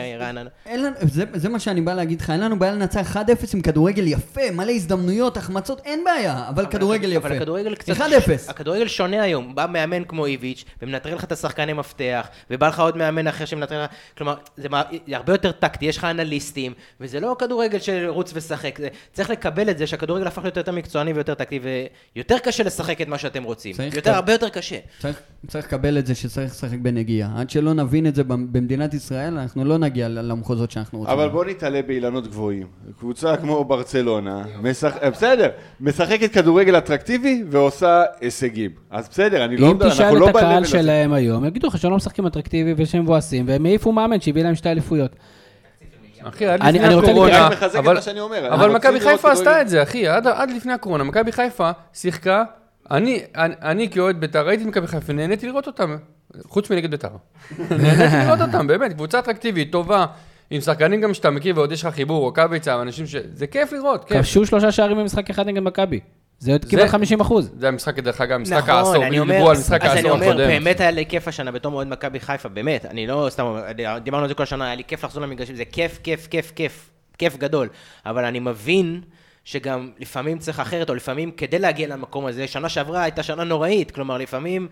לנו, 0.77 0.89
זה, 1.01 1.23
זה 1.33 1.49
מה 1.49 1.59
שאני 1.59 1.81
בא 1.81 1.93
להגיד 1.93 2.21
לך, 2.21 2.29
אין 2.29 2.39
לנו 2.39 2.59
בעיה 2.59 2.71
לנצח 2.73 3.15
1-0 3.15 3.19
עם 3.53 3.61
כדורגל 3.61 4.07
יפה, 4.07 4.51
מלא 4.53 4.71
הזדמנויות, 4.71 5.37
החמצות, 5.37 5.81
אין 5.85 6.03
בעיה, 6.05 6.49
אבל 6.49 6.65
כדורגל 6.65 7.11
יפה. 7.13 7.27
אבל 7.27 7.35
הכדורגל 7.35 7.75
קצת... 7.75 7.93
1-0. 7.97 8.01
הכדורגל 8.47 8.87
שונה 8.87 9.21
היום. 9.23 9.55
בא 9.55 9.65
מאמן 9.69 10.03
כמו 10.03 10.25
איביץ' 10.25 10.65
ומנטרל 10.81 11.15
לך 11.15 11.23
את 11.23 11.31
השחקני 11.31 11.73
מפתח, 11.73 12.27
ובא 12.51 12.67
לך 12.67 12.79
עוד 12.79 12.97
מאמן 12.97 13.27
אחר 13.27 13.45
שמנטרל 13.45 13.68
לך... 13.77 13.89
כלומר, 14.17 14.35
זה 14.57 14.67
הרבה 15.15 15.33
יותר 15.33 15.51
טקטי, 15.51 15.85
יש 15.85 15.97
לך 15.97 16.03
אנליסטים, 16.03 16.73
וזה 17.01 17.19
לא 17.19 17.35
כדורגל 17.39 17.79
של 17.79 18.05
רוץ 18.09 18.31
ושחק. 18.35 18.77
זה- 18.81 18.87
צריך 19.13 19.29
לקבל 19.29 19.69
את 19.69 19.77
זה 19.77 19.87
שהכדורגל 19.87 20.27
הפך 20.27 20.43
להיות 20.43 20.57
יותר 20.57 20.71
מקצועני 20.71 21.13
ויותר 21.13 21.33
טקטי, 21.33 21.59
ויותר 22.15 22.37
קשה 22.39 22.63
לשחק 22.63 23.01
את 23.01 23.07
מה 23.07 23.17
שאתם 23.17 23.43
רוצים. 23.43 23.75
יותר, 23.95 24.11
כ- 24.11 24.15
הרבה 24.15 24.31
יותר 24.31 24.49
קשה. 24.49 24.77
צריך, 24.99 25.19
צריך 25.47 25.65
לקבל 25.65 25.97
את 25.97 26.05
זה 26.07 26.15
שצריך 26.15 26.51
לשחק 26.51 26.77
בנגיעה. 26.81 27.29
עד 27.39 27.49
שלא 27.49 27.73
נבין 27.73 28.07
את 28.07 28.15
זה 28.15 28.23
במ- 28.23 28.47
במדינת 28.53 28.93
ישראל, 28.93 29.37
אנחנו 29.37 29.65
לא 29.65 29.77
נגיע 29.77 30.07
ל- 30.07 30.19
למחוזות 30.31 30.71
שאנחנו 30.71 30.99
רוצים. 30.99 31.13
אבל 31.13 31.29
בוא 31.29 31.45
נתעלה 31.45 31.81
באילנות 31.81 32.27
גבוהים. 32.27 32.67
קבוצה 32.99 33.37
כמו 33.37 33.63
ברצלונה, 33.63 34.43
משח... 34.61 34.93
אה, 35.01 35.09
בסדר, 35.09 35.49
משחקת 35.81 36.33
כדורגל 36.33 36.77
אטרקטיבי 36.77 37.43
ועושה 37.49 38.03
הישגים. 38.21 38.71
אז 38.89 39.09
בסדר, 39.09 39.45
אני 39.45 39.57
לא 39.57 39.65
אם 39.67 39.71
יודע, 39.71 39.85
אנחנו 39.85 39.95
תשאל 40.03 40.17
לא 40.19 40.29
את 40.29 40.35
הקהל 40.35 40.53
ב-level 40.53 40.57
הזה. 40.63 40.67
שלהם 40.71 41.13
היום, 41.13 41.45
יגידו 41.45 41.67
לך 41.67 41.77
שהם 41.77 41.91
לא 41.91 41.97
משחקים 41.97 42.27
אטרקטיבי 42.27 42.73
ושהם 42.77 43.01
מבואסים, 43.03 43.45
והם 43.59 43.65
העיפו 43.65 43.91
מאמן 43.91 44.21
שהביא 44.21 44.43
להם 44.43 44.55
שתי 44.55 44.69
אליפויות. 44.69 45.11
אחי, 46.23 46.45
עד 46.45 46.61
אני- 46.61 46.79
לפני 46.79 46.87
אני 46.95 47.07
הקורונה, 47.07 47.47
אני 47.47 47.55
מחזק 47.55 47.75
את 47.75 47.79
אבל- 47.79 47.93
מה 47.93 48.01
שאני 48.01 48.19
אומר, 48.19 48.37
אנחנו 48.37 48.55
אבל 48.55 48.75
רוצים 48.75 48.77
מכבי 48.93 48.99
חיפה. 48.99 49.31
עשתה 49.31 49.61
את 49.61 49.69
זה, 49.69 49.83
אחי, 49.83 50.07
עד 50.07 50.27
עד 50.27 50.51
לפני 50.51 50.73
הקורונה, 50.73 51.03
מכבי 51.03 51.31
חיפה 51.31 51.71
שיחקה, 51.93 52.43
אני 52.91 53.21
אני- 53.35 53.53
אני 53.61 53.89
כאוהד 53.89 54.19
בית"ר, 54.19 54.47
ראיתי 54.47 54.63
את 54.63 54.67
מכבי 54.67 54.87
חיפה, 54.87 55.13
נהניתי 55.13 55.47
לראות 55.47 55.67
אותם, 55.67 55.95
חוץ 56.47 56.69
מנגד 56.69 56.91
בית"ר. 56.91 57.07
נהניתי 57.69 58.15
לראות 58.25 58.41
אותם, 58.41 58.67
באמת, 58.67 58.93
קבוצה 58.93 59.19
אטרקטיבית, 59.19 59.71
טובה, 59.71 60.05
עם 60.49 60.61
שחקנים 60.61 61.01
גם 61.01 61.13
שאתה 61.13 61.29
מכיר 61.29 61.55
ועוד 61.57 61.71
יש 61.71 61.85
לך 61.85 61.93
חיבור, 61.95 62.19
רוקאביצה, 62.21 62.81
אנשים 62.81 63.07
ש... 63.07 63.15
זה 63.33 63.47
כיף 63.47 63.73
לראות, 63.73 64.05
כיף. 64.05 64.17
כבשו 64.17 64.45
שלושה 64.45 64.71
שערים 64.71 64.97
במשחק 64.97 65.29
אחד 65.29 65.47
נגד 65.47 65.61
מכבי. 65.63 65.99
זה 66.39 66.51
עוד 66.51 66.65
כמעט 66.65 66.87
50 66.87 67.21
אחוז. 67.21 67.51
זה 67.57 67.67
המשחק, 67.67 67.99
דרך 67.99 68.21
אגב, 68.21 68.37
משחק 68.37 68.57
נכון, 68.57 68.69
העשור, 68.69 68.95
אני 68.95 69.09
בדיוק 69.09 69.23
אומר, 69.23 69.33
דיברו 69.33 69.49
על 69.49 69.57
משחק 69.57 69.81
אז 69.81 69.91
אני 69.91 69.97
העשור 69.97 70.11
אומר, 70.11 70.29
הקודם. 70.29 70.47
באמת 70.47 70.79
היה 70.79 70.91
לי 70.91 71.05
כיף 71.05 71.27
השנה 71.27 71.51
בתור 71.51 71.73
אוהד 71.73 71.87
מכבי 71.87 72.19
חיפה, 72.19 72.49
באמת, 72.49 72.85
אני 72.85 73.07
לא 73.07 73.27
סתם 73.29 73.43
אומר, 73.43 73.61
דיברנו 74.03 74.23
על 74.23 74.29
זה 74.29 74.33
כל 74.33 74.43
השנה, 74.43 74.65
היה 74.65 74.75
לי 74.75 74.83
כיף 74.83 75.03
לחזור 75.03 75.23
למגרשים, 75.23 75.55
זה 75.55 75.65
כיף, 75.65 75.99
כיף, 76.03 76.27
כיף, 76.27 76.51
כיף, 76.55 76.89
כיף 77.17 77.37
גדול, 77.37 77.69
אבל 78.05 78.25
אני 78.25 78.39
מבין 78.39 79.01
שגם 79.43 79.91
לפעמים 79.99 80.39
צריך 80.39 80.59
אחרת, 80.59 80.89
או 80.89 80.95
לפעמים 80.95 81.31
כדי 81.31 81.59
להגיע 81.59 81.87
למקום 81.87 82.25
הזה, 82.25 82.47
שנה 82.47 82.69
שעברה 82.69 83.03
הייתה 83.03 83.23
שנה 83.23 83.43
נוראית, 83.43 83.91
כלומר 83.91 84.17
לפעמים 84.17 84.67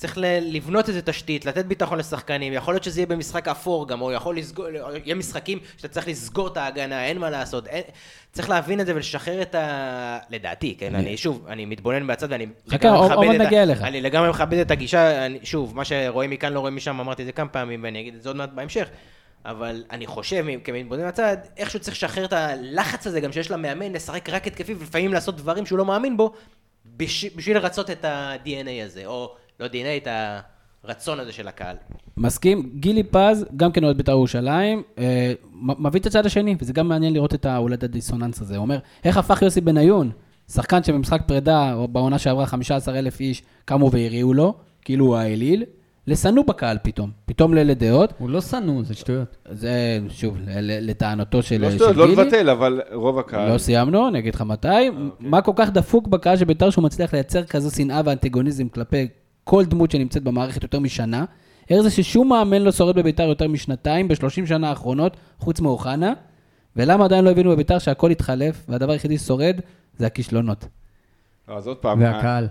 צריך 0.00 0.18
לבנות 0.42 0.88
איזה 0.88 1.02
תשתית, 1.02 1.46
לתת 1.46 1.64
ביטחון 1.64 1.98
לשחקנים, 1.98 2.52
יכול 2.52 2.74
להיות 2.74 2.84
שזה 2.84 3.00
יהיה 3.00 3.06
במשחק 3.06 3.48
אפור 3.48 3.88
גם, 3.88 4.00
או 4.00 4.12
יכול 4.12 4.36
לסגור, 4.36 4.66
יהיה 5.04 5.14
משחקים 5.14 5.58
שאתה 5.76 5.88
צריך 5.88 6.08
לסגור 6.08 6.48
את 6.48 6.56
ההגנה, 6.56 7.04
אין 7.04 7.18
מה 7.18 7.30
לעשות, 7.30 7.66
אין, 7.66 7.82
צריך 8.32 8.50
להבין 8.50 8.80
את 8.80 8.86
זה 8.86 8.94
ולשחרר 8.94 9.42
את 9.42 9.54
ה... 9.54 10.18
לדעתי, 10.30 10.76
כן, 10.78 10.94
אני 10.94 11.16
שוב, 11.16 11.46
אני 11.48 11.64
מתבונן 11.64 12.02
מהצד 12.02 12.26
ואני... 12.30 12.46
חכה, 12.70 12.88
עוד- 12.88 13.26
נגיע 13.26 13.62
אליך. 13.62 13.82
אני 13.82 14.00
לגמרי 14.00 14.30
מכבד 14.30 14.58
את 14.58 14.70
הגישה, 14.70 15.26
אני, 15.26 15.38
שוב, 15.42 15.76
מה 15.76 15.84
שרואים 15.84 16.30
מכאן 16.30 16.52
לא 16.52 16.60
רואים 16.60 16.76
משם, 16.76 17.00
אמרתי 17.00 17.22
את 17.22 17.26
זה 17.26 17.32
כמה 17.32 17.48
פעמים 17.48 17.82
ואני 17.84 18.00
אגיד 18.00 18.14
את 18.14 18.22
זה 18.22 18.28
עוד 18.28 18.36
מעט 18.36 18.50
בהמשך, 18.54 18.88
אבל 19.44 19.84
אני 19.90 20.06
חושב, 20.06 20.44
כמתבונן 20.64 21.02
מהצד, 21.02 21.36
איכשהו 21.56 21.80
צריך 21.80 21.96
לשחרר 21.96 22.24
את 22.24 22.32
הלחץ 22.32 23.06
הזה 23.06 23.20
גם 23.20 23.32
שיש 23.32 23.50
למאמן, 23.50 23.92
לשחק 23.92 24.28
רק 24.28 24.46
התקפי 24.46 24.74
ולפעמים 24.74 25.12
לעשות 25.12 25.36
דברים 25.36 25.66
שהוא 25.66 25.78
לא 25.78 25.84
מאמין 25.84 26.16
בו, 26.16 26.32
בש, 26.96 27.24
בשביל 27.24 27.56
לרצות 27.56 27.90
את 27.90 28.04
ה-DNA 28.04 28.84
הזה, 28.84 29.06
או 29.06 29.34
לא 29.60 29.66
DNA, 29.66 30.02
את 30.02 30.08
הרצון 30.84 31.20
הזה 31.20 31.32
של 31.32 31.48
הקהל. 31.48 31.76
מסכים, 32.16 32.70
גילי 32.74 33.02
פז, 33.02 33.46
גם 33.56 33.72
כן 33.72 33.84
אוהד 33.84 33.96
בית"ר 33.96 34.12
ירושלים, 34.12 34.82
אה, 34.98 35.32
מביא 35.52 36.00
את 36.00 36.06
הצד 36.06 36.26
השני, 36.26 36.56
וזה 36.60 36.72
גם 36.72 36.88
מעניין 36.88 37.12
לראות 37.12 37.34
את 37.34 37.46
ההולד 37.46 37.84
הדיסוננס 37.84 38.40
הזה. 38.40 38.56
הוא 38.56 38.62
אומר, 38.62 38.78
איך 39.04 39.16
הפך 39.16 39.42
יוסי 39.42 39.60
בניון, 39.60 40.10
שחקן 40.52 40.82
שבמשחק 40.82 41.20
פרידה, 41.26 41.74
או 41.74 41.88
בעונה 41.88 42.18
שעברה 42.18 42.46
15 42.46 42.98
אלף 42.98 43.20
איש, 43.20 43.42
קמו 43.64 43.90
והריעו 43.90 44.34
לו, 44.34 44.54
כאילו 44.84 45.06
הוא 45.06 45.16
האליל, 45.16 45.64
לשנוא 46.06 46.44
בקהל 46.44 46.78
פתאום, 46.82 47.10
פתאום 47.26 47.54
לדעות. 47.54 48.12
הוא 48.18 48.30
לא 48.30 48.40
שנוא, 48.40 48.82
זה 48.84 48.94
שטויות. 48.94 49.36
זה, 49.50 49.98
שוב, 50.08 50.36
לטענתו 50.60 51.42
של 51.42 51.60
לא 51.60 51.70
שטויות, 51.70 51.96
לא 51.96 52.06
גילי. 52.06 52.22
לבטל, 52.22 52.50
אבל 52.50 52.80
רוב 52.92 53.18
הקהל. 53.18 53.52
לא 53.52 53.58
סיימנו, 53.58 54.08
אני 54.08 54.18
אגיד 54.18 54.34
לך 54.34 54.42
מתי. 54.42 54.90
מה 55.20 55.42
כל 55.42 55.52
כך 55.56 55.70
דפוק 55.70 56.08
בקהל 56.08 56.36
של 56.36 56.44
בית"ר 56.44 56.70
שהוא 56.70 56.84
מצליח 56.84 57.12
לייצר 57.12 57.44
כזו 57.44 57.70
שנאה 57.70 58.00
ואנטגוניזם 58.04 58.68
כלפי 58.68 59.08
כל 59.44 59.64
דמות 59.64 59.90
שנמצאת 59.90 60.22
במערכת 60.22 60.62
יותר 60.62 60.80
משנה? 60.80 61.24
איך 61.70 61.80
זה 61.80 61.90
ששום 61.90 62.28
מאמן 62.28 62.62
לא 62.62 62.72
שורד 62.72 62.96
בבית"ר 62.96 63.22
יותר 63.22 63.48
משנתיים 63.48 64.08
ב-30 64.08 64.46
שנה 64.46 64.68
האחרונות, 64.68 65.16
חוץ 65.38 65.60
מאוחנה? 65.60 66.12
ולמה 66.76 67.04
עדיין 67.04 67.24
לא 67.24 67.30
הבינו 67.30 67.50
בבית"ר 67.50 67.78
שהכל 67.78 68.10
התחלף, 68.10 68.64
והדבר 68.68 68.92
היחידי 68.92 69.18
שורד 69.18 69.56
זה 69.98 70.06
הכישלונות. 70.06 70.64
אז 71.48 71.66
עוד 71.66 71.76
פעם, 71.76 72.00
והקהל. 72.02 72.48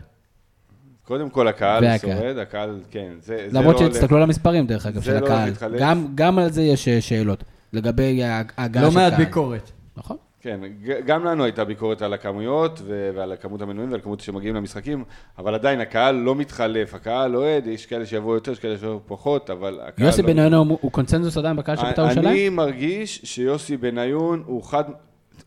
קודם 1.06 1.30
כל 1.30 1.48
הקהל 1.48 1.84
והקהל. 1.84 2.18
שורד, 2.20 2.38
הקהל, 2.38 2.80
כן, 2.92 3.12
זה 3.20 3.48
זה 3.52 3.60
למרות 3.60 3.76
לא 3.76 3.82
הולך. 3.82 3.94
שהסתכלו 3.96 4.18
על 4.18 4.24
המספרים, 4.24 4.68
דרך 4.68 4.86
אגב, 4.86 5.02
של 5.02 5.20
לא 5.20 5.26
הקהל. 5.26 5.54
גם- 5.80 6.08
גם 6.16 6.40
על 6.40 6.50
זה 6.52 6.62
יש 6.64 6.88
אה, 6.88 7.02
שאלות, 7.02 7.44
לגבי 7.74 8.24
ההגעה 8.24 8.84
לא 8.84 8.90
של 8.92 8.96
קהל. 9.00 9.10
מעט 9.10 9.20
ביקורת. 9.20 9.72
נכון. 9.98 10.18
כן, 10.42 10.60
גם 11.06 11.26
לנו 11.26 11.44
הייתה 11.44 11.66
ביקורת 11.66 12.02
על 12.02 12.14
הכמויות 12.14 12.82
ועל 12.86 13.34
כמות 13.42 13.62
המנויים 13.62 13.92
ועל 13.92 14.02
כמות 14.02 14.20
שמגיעים 14.20 14.56
למשחקים, 14.56 15.04
אבל 15.38 15.54
עדיין 15.54 15.82
הקהל 15.82 16.16
לא 16.16 16.36
מתחלף, 16.36 16.94
הקהל 16.94 17.36
אוהד, 17.36 17.68
יש 17.68 17.86
כאלה 17.86 18.06
שיבואו 18.06 18.34
יותר, 18.34 18.52
יש 18.52 18.60
כאלה 18.60 18.78
שיבואו 18.78 19.00
פחות, 19.06 19.50
אבל 19.50 19.80
הקהל 19.84 20.08
יוסי 20.08 20.22
לא... 20.22 20.28
בניון 20.28 20.54
הוא 20.54 20.78
הוא 20.82 20.92
קונצנזוס 20.92 21.38
עדיין 21.38 21.56
בקהל 21.56 21.78
של 21.78 21.86
בית"ר 21.86 22.02
ירושלים? 22.02 22.28
אני 22.28 22.50
מרגיש 22.50 23.22
שיוסי 23.24 23.78
בניון 23.78 24.44
הוא 24.46 24.64
חד... 24.64 24.84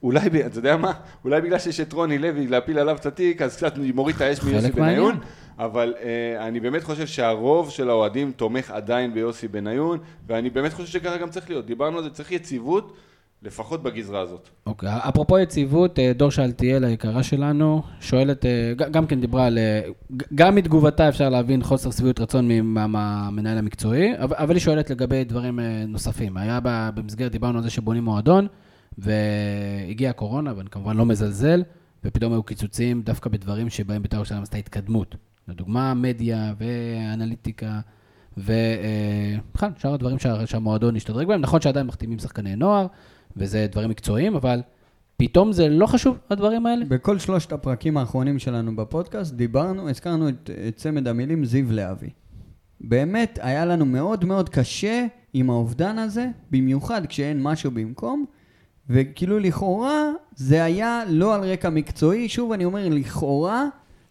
אולי, 0.03 0.20
אתה 0.47 0.59
יודע 0.59 0.76
מה? 0.76 0.93
אולי 1.24 1.40
בגלל 1.40 1.59
שיש 1.59 1.80
את 1.80 1.93
רוני 1.93 2.18
לוי 2.18 2.47
להפיל 2.47 2.78
עליו 2.78 2.97
את 2.97 3.07
התיק, 3.07 3.43
אז 3.43 3.57
קצת 3.57 3.74
מוריד 3.95 4.16
את 4.16 4.20
האש 4.20 4.43
מיוסי 4.43 4.72
בניון. 4.72 5.18
אבל 5.59 5.95
אה, 6.03 6.47
אני 6.47 6.61
באמת 6.61 6.82
חושב 6.82 7.07
שהרוב 7.07 7.70
של 7.70 7.90
האוהדים 7.90 8.32
תומך 8.32 8.70
עדיין 8.70 9.14
ביוסי 9.14 9.49
בניון, 9.49 9.99
ואני 10.26 10.51
באמת 10.51 10.72
חושב 10.72 10.88
שככה 10.88 11.16
גם 11.16 11.30
צריך 11.30 11.51
להיות. 11.51 11.66
דיברנו 11.66 11.99
על 11.99 12.05
זה, 12.05 12.11
צריך 12.11 12.32
יציבות, 12.32 12.93
לפחות 13.45 13.82
בגזרה 13.82 14.20
הזאת. 14.20 14.49
אוקיי, 14.66 14.88
אפרופו 14.93 15.38
יציבות, 15.38 15.99
אה, 15.99 16.12
דור 16.16 16.30
שאלתיאל 16.30 16.84
היקרה 16.84 17.22
שלנו, 17.22 17.82
שואלת, 18.01 18.45
אה, 18.47 18.72
גם 18.90 19.07
כן 19.07 19.20
דיברה 19.20 19.47
על, 19.47 19.59
אה, 19.59 19.80
גם 20.34 20.55
מתגובתה 20.55 21.09
אפשר 21.09 21.28
להבין 21.28 21.62
חוסר 21.62 21.90
שביעות 21.90 22.20
רצון 22.20 22.49
מה- 22.62 22.86
מהמנהל 22.86 23.59
המקצועי, 23.59 24.12
אבל 24.18 24.55
היא 24.55 24.61
שואלת 24.61 24.90
לגבי 24.90 25.24
דברים 25.24 25.59
נוספים. 25.88 26.36
היה 26.36 26.59
במסגרת, 26.95 27.32
דיברנו 27.32 27.59
על 27.59 27.64
זה 27.64 27.70
שבונים 27.70 28.05
מועדון, 28.05 28.47
והגיעה 28.99 30.11
הקורונה, 30.11 30.53
ואני 30.57 30.70
כמובן 30.70 30.97
לא 30.97 31.07
מזלזל, 31.07 31.62
ופתאום 32.05 32.32
היו 32.32 32.43
קיצוצים 32.43 33.03
דווקא 33.03 33.30
בדברים 33.30 33.70
שבהם 33.70 34.03
בית"ר 34.03 34.16
ירושלים 34.16 34.43
עשתה 34.43 34.57
התקדמות. 34.59 35.14
לדוגמה, 35.49 35.95
מדיה 35.95 36.55
ואנליטיקה, 36.59 37.80
ובכלל, 38.38 39.70
שאר 39.78 39.95
הדברים 39.95 40.18
שה- 40.18 40.47
שהמועדון 40.47 40.97
השתדרג 40.97 41.26
בהם. 41.28 41.40
נכון 41.40 41.61
שעדיין 41.61 41.86
מחתימים 41.86 42.18
שחקני 42.18 42.57
נוער, 42.57 42.86
וזה 43.37 43.66
דברים 43.72 43.91
מקצועיים, 43.91 44.37
אבל 44.37 44.61
פתאום 45.16 45.53
זה 45.53 45.68
לא 45.68 45.87
חשוב, 45.87 46.18
הדברים 46.30 46.66
האלה? 46.66 46.85
בכל 46.85 47.18
שלושת 47.18 47.53
הפרקים 47.53 47.97
האחרונים 47.97 48.39
שלנו 48.39 48.76
בפודקאסט 48.76 49.35
דיברנו, 49.35 49.89
הזכרנו 49.91 50.28
את, 50.28 50.51
את 50.68 50.76
צמד 50.76 51.09
המילים 51.09 51.45
זיו 51.45 51.72
להבי. 51.72 52.11
באמת, 52.80 53.39
היה 53.43 53.64
לנו 53.64 53.87
מאוד 53.87 54.24
מאוד 54.24 54.49
קשה 54.49 55.07
עם 55.33 55.51
האובדן 55.51 55.99
הזה, 55.99 56.26
במיוחד 56.51 57.07
כשאין 57.07 57.43
משהו 57.43 57.70
במקום, 57.70 58.24
וכאילו 58.91 59.39
לכאורה 59.39 60.11
זה 60.37 60.64
היה 60.64 61.03
לא 61.09 61.35
על 61.35 61.41
רקע 61.45 61.70
מקצועי, 61.70 62.28
שוב 62.28 62.53
אני 62.53 62.64
אומר 62.64 62.89
לכאורה, 62.89 63.66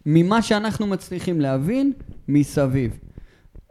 ממה 0.06 0.42
שאנחנו 0.42 0.86
מצליחים 0.86 1.40
להבין 1.40 1.92
מסביב. 2.28 2.98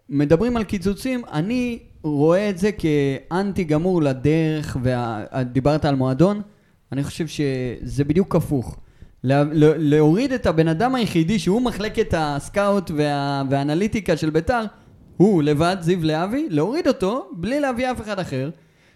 מדברים 0.10 0.58
על 0.58 0.64
קיצוצים, 0.64 1.22
אני 1.32 1.80
רואה 2.04 2.50
את 2.50 2.58
זה 2.58 2.70
כאנטי 2.72 3.64
גמור 3.64 4.02
לדרך, 4.02 4.78
ודיברת 4.82 5.86
על 5.86 5.96
מועדון, 5.96 6.42
אני 6.92 7.04
חושב 7.04 7.28
שזה 7.28 8.04
בדיוק 8.04 8.36
הפוך. 8.36 8.78
לה- 9.24 9.44
להוריד 9.78 10.32
את 10.34 10.46
הבן 10.46 10.68
אדם 10.68 10.96
היחידי 10.96 11.40
שהוא 11.40 11.62
מחלקת 11.62 12.14
הסקאוט 12.18 12.92
וה, 12.98 13.44
והאנליטיקה 13.50 14.18
של 14.18 14.30
ביתר, 14.30 14.62
הוא 15.18 15.44
לבד, 15.44 15.78
זיו 15.80 16.04
להבי, 16.04 16.48
להוריד 16.50 16.88
אותו 16.88 17.30
בלי 17.34 17.60
להביא 17.60 17.92
אף 17.92 18.02
אחד 18.02 18.20
אחר, 18.20 18.50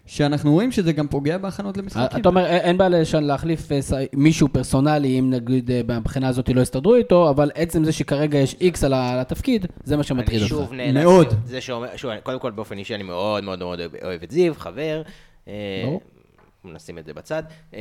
שאנחנו 0.05 0.51
רואים 0.53 0.71
שזה 0.71 0.93
גם 0.93 1.07
פוגע 1.07 1.37
בהכנות 1.37 1.77
למשחקים. 1.77 2.19
אתה 2.21 2.29
אומר, 2.29 2.45
אין- 2.45 2.77
בעיה 2.77 2.89
לשן- 2.89 3.23
להחליף 3.23 3.71
אה, 3.71 3.77
מישהו 4.13 4.47
פרסונלי, 4.49 5.19
אם 5.19 5.29
נגיד 5.29 5.71
אה, 5.71 5.99
מבחינה 5.99 6.27
הזאת 6.27 6.49
לא 6.49 6.61
יסתדרו 6.61 6.95
איתו, 6.95 7.29
אבל 7.29 7.51
עצם 7.55 7.83
זה 7.83 7.91
שכרגע 7.91 8.37
יש 8.37 8.55
איקס 8.61 8.83
על 8.83 8.93
התפקיד, 8.95 9.65
זה 9.83 9.97
מה 9.97 10.03
שמטריד 10.03 10.41
אני 10.41 10.51
אותך. 10.51 10.65
שוב 10.65 10.73
נאלץ... 10.73 11.03
מאוד. 11.03 11.33
זה 11.45 11.61
שאומר, 11.61 11.87
שוב, 11.95 12.11
קודם 12.23 12.39
כל 12.39 12.51
באופן 12.51 12.77
אישי 12.77 12.95
אני 12.95 13.03
מאוד 13.03 13.43
מאוד 13.43 13.59
מאוד 13.59 13.79
אוהב- 14.03 14.23
את 14.23 14.31
זיו, 14.31 14.53
חבר. 14.55 15.01
אה, 15.47 15.53
ברור. 15.85 16.01
נשים 16.65 16.97
את 16.97 17.05
זה 17.05 17.13
בצד. 17.13 17.43
אה, 17.73 17.79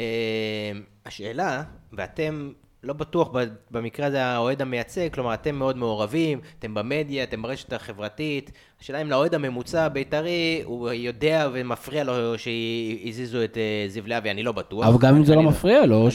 השאלה, 1.06 1.62
ואתם 1.92 2.50
לא 2.84 2.92
בטוח 2.92 3.30
במקרה 3.70 4.06
הזה 4.06 4.24
האוהד 4.24 4.62
המייצג, 4.62 5.08
כלומר 5.12 5.34
אתם 5.34 5.54
מאוד 5.54 5.76
מעורבים, 5.76 6.40
אתם 6.58 6.74
במדיה, 6.74 7.22
אתם 7.24 7.42
ברשת 7.42 7.72
החברתית. 7.72 8.50
השאלה 8.80 9.02
אם 9.02 9.10
לאוהד 9.10 9.34
הממוצע 9.34 9.84
הבית"רי, 9.84 10.62
הוא 10.64 10.90
יודע 10.90 11.48
ומפריע 11.52 12.04
לו 12.04 12.12
שהזיזו 12.38 13.44
את 13.44 13.58
אה, 13.58 13.88
זיו 13.88 14.06
להבי, 14.06 14.30
אני 14.30 14.42
לא 14.42 14.52
בטוח. 14.52 14.86
אבל 14.86 14.98
גם 14.98 15.16
אם 15.16 15.24
זה 15.24 15.34
לא 15.34 15.42
מפריע 15.42 15.86
לו, 15.86 16.08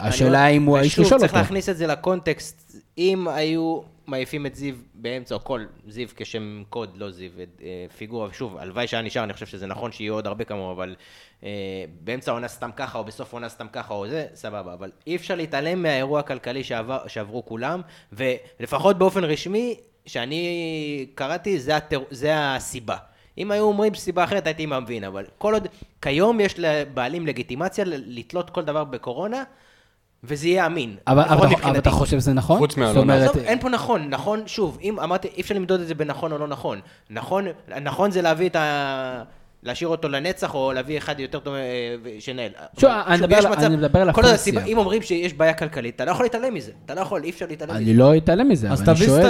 השאלה 0.00 0.44
האם 0.44 0.64
הוא 0.64 0.78
האיש 0.78 0.98
לשאול 0.98 1.20
צריך 1.20 1.32
אותו. 1.32 1.42
להכניס 1.42 1.68
את 1.68 1.76
זה 1.76 1.86
לקונטקסט, 1.86 2.76
אם 2.98 3.28
היו 3.28 3.80
מעיפים 4.06 4.46
את 4.46 4.54
זיו 4.54 4.74
באמצע, 4.94 5.34
או 5.34 5.44
כל 5.44 5.64
זיו 5.88 6.08
כשם 6.16 6.62
קוד, 6.70 6.96
לא 6.96 7.10
זיו, 7.10 7.30
אה, 7.62 7.86
פיגורה, 7.96 8.32
שוב, 8.32 8.56
הלוואי 8.56 8.86
שהיה 8.86 9.02
נשאר, 9.02 9.24
אני 9.24 9.32
חושב 9.32 9.46
שזה 9.46 9.66
נכון 9.66 9.92
שיהיו 9.92 10.14
עוד 10.14 10.26
הרבה 10.26 10.44
כמוהו, 10.44 10.72
אבל 10.72 10.94
אה, 11.44 11.50
באמצע 12.00 12.30
העונה 12.30 12.48
סתם 12.48 12.70
ככה, 12.76 12.98
או 12.98 13.04
בסוף 13.04 13.34
העונה 13.34 13.48
סתם 13.48 13.66
ככה, 13.72 13.94
או 13.94 14.08
זה, 14.08 14.26
סבבה, 14.34 14.74
אבל 14.74 14.90
אי 15.06 15.16
אפשר 15.16 15.34
להתעלם 15.34 15.82
מהאירוע 15.82 16.20
הכלכלי 16.20 16.64
שעבר, 16.64 17.06
שעברו 17.06 17.44
כולם, 17.44 17.80
ולפחות 18.12 18.98
באופן 18.98 19.24
רשמי, 19.24 19.76
שאני 20.06 21.06
קראתי, 21.14 21.58
זה, 21.58 21.76
התר... 21.76 22.02
זה 22.10 22.32
הסיבה. 22.54 22.96
אם 23.38 23.50
היו 23.50 23.64
אומרים 23.64 23.94
סיבה 23.94 24.24
אחרת, 24.24 24.46
הייתי 24.46 24.66
מבין, 24.66 25.04
אבל 25.04 25.24
כל 25.38 25.54
עוד, 25.54 25.68
כיום 26.02 26.40
יש 26.40 26.54
לבעלים 26.58 27.26
לגיטימציה 27.26 27.84
לתלות 27.86 28.50
כל 28.50 28.62
דבר 28.62 28.84
בקורונה, 28.84 29.44
וזה 30.26 30.48
יהיה 30.48 30.66
אמין. 30.66 30.96
אבל 31.06 31.22
לפחות 31.22 31.38
אבל 31.44 31.54
אתה- 31.56 31.68
אבל. 31.68 31.78
אתה 31.78 31.90
חושב 31.90 32.20
שזה 32.20 32.32
נכון? 32.32 32.58
חוץ 32.58 32.70
זאת 32.70 32.78
מהאלונה. 32.78 33.00
אומרת, 33.14 33.30
עזוב, 33.30 33.42
אין 33.44 33.58
פה 33.60 33.68
נכון, 33.68 34.08
נכון, 34.10 34.42
שוב, 34.46 34.78
אם 34.82 35.00
אמרתי, 35.00 35.28
אי 35.36 35.40
אפשר 35.40 35.54
למדוד 35.54 35.80
את 35.80 35.86
זה 35.88 35.94
בנכון 35.94 36.32
או 36.32 36.38
לא 36.38 36.48
נכון. 36.48 36.80
נכון, 37.10 37.44
נכון 37.82 38.10
זה 38.10 38.22
להביא 38.22 38.48
את 38.48 38.56
ה... 38.56 39.22
להשאיר 39.62 39.88
אותו 39.88 40.08
לנצח, 40.08 40.54
או 40.54 40.72
להביא 40.72 40.98
אחד 40.98 41.20
יותר 41.20 41.38
טוב 41.38 41.54
אה, 41.54 41.60
שנהל. 42.18 42.50
שוב, 42.80 42.90
אני 43.06 43.16
מדבר 43.18 43.36
על- 43.36 43.48
מצב- 43.52 43.62
אני 43.62 43.76
מדבר 43.76 44.00
על 44.00 44.06
כל 44.06 44.10
הפונקציה. 44.10 44.34
הסיבה- 44.34 44.64
אם 44.64 44.78
אומרים 44.78 45.02
שיש 45.02 45.34
בעיה 45.34 45.54
כלכלית, 45.54 45.96
אתה 45.96 46.04
לא 46.04 46.10
יכול 46.10 46.24
להתעלם 46.26 46.54
מזה. 46.54 46.72
אתה 46.84 46.94
לא 46.94 47.00
יכול, 47.00 47.24
אי 47.24 47.30
אפשר 47.30 47.46
להתעלם 47.48 47.70
מזה. 47.74 47.82
אני 47.84 47.94
לא 47.94 48.16
אתעלם 48.16 48.48
מזה, 48.48 48.70
אז 48.70 48.80
אבל 48.82 48.90
אני 48.90 48.96
תביא 48.96 49.06
שואל... 49.08 49.22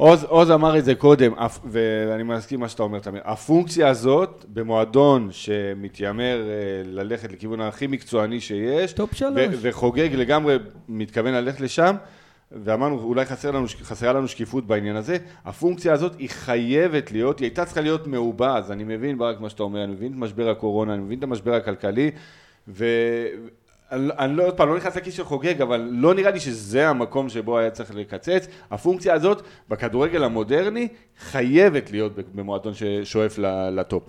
עוז, 0.00 0.24
עוז 0.24 0.50
אמר 0.50 0.78
את 0.78 0.84
זה 0.84 0.94
קודם, 0.94 1.32
ואני 1.64 2.22
מסכים 2.22 2.60
מה 2.60 2.68
שאתה 2.68 2.82
אומר, 2.82 2.98
תמיר. 2.98 3.22
הפונקציה 3.24 3.88
הזאת, 3.88 4.44
במועדון 4.48 5.28
שמתיימר 5.32 6.42
אה, 6.48 6.82
ללכת 6.84 7.32
לכיוון 7.32 7.60
הכי 7.60 7.86
מקצועני 7.86 8.40
שיש, 8.40 8.92
top 8.92 9.14
שלוש. 9.14 9.54
וחוגג 9.60 10.08
לגמרי 10.14 10.56
מתכוון 10.88 11.34
ללכת 11.34 11.60
לשם, 11.60 11.96
ואמרנו, 12.52 12.98
אולי 12.98 13.24
חסר 13.24 13.50
לנו, 13.50 13.66
חסרה 13.82 14.12
לנו 14.12 14.28
שקיפות 14.28 14.66
בעניין 14.66 14.96
הזה, 14.96 15.16
הפונקציה 15.44 15.92
הזאת 15.92 16.18
היא 16.18 16.28
חייבת 16.28 17.12
להיות, 17.12 17.38
היא 17.38 17.46
הייתה 17.46 17.64
צריכה 17.64 17.80
להיות 17.80 18.06
מעובה, 18.06 18.56
אז 18.56 18.72
אני 18.72 18.84
מבין 18.84 19.18
ברק 19.18 19.40
מה 19.40 19.50
שאתה 19.50 19.62
אומר, 19.62 19.84
אני 19.84 19.92
מבין 19.92 20.12
את 20.12 20.18
משבר 20.18 20.50
הקורונה, 20.50 20.94
אני 20.94 21.02
מבין 21.02 21.18
את 21.18 21.24
המשבר 21.24 21.54
הכלכלי, 21.54 22.10
ו... 22.68 22.84
אני, 23.92 24.08
אני 24.18 24.36
לא, 24.36 24.46
עוד 24.46 24.56
פעם, 24.56 24.68
לא 24.68 24.76
נכנס 24.76 24.96
לכיס 24.96 25.14
של 25.14 25.24
חוגג, 25.24 25.62
אבל 25.62 25.88
לא 25.92 26.14
נראה 26.14 26.30
לי 26.30 26.40
שזה 26.40 26.88
המקום 26.88 27.28
שבו 27.28 27.58
היה 27.58 27.70
צריך 27.70 27.94
לקצץ. 27.94 28.46
הפונקציה 28.70 29.14
הזאת, 29.14 29.42
בכדורגל 29.68 30.24
המודרני, 30.24 30.88
חייבת 31.18 31.90
להיות 31.90 32.12
במועדון 32.34 32.72
ששואף 32.74 33.38
לטופ. 33.72 34.02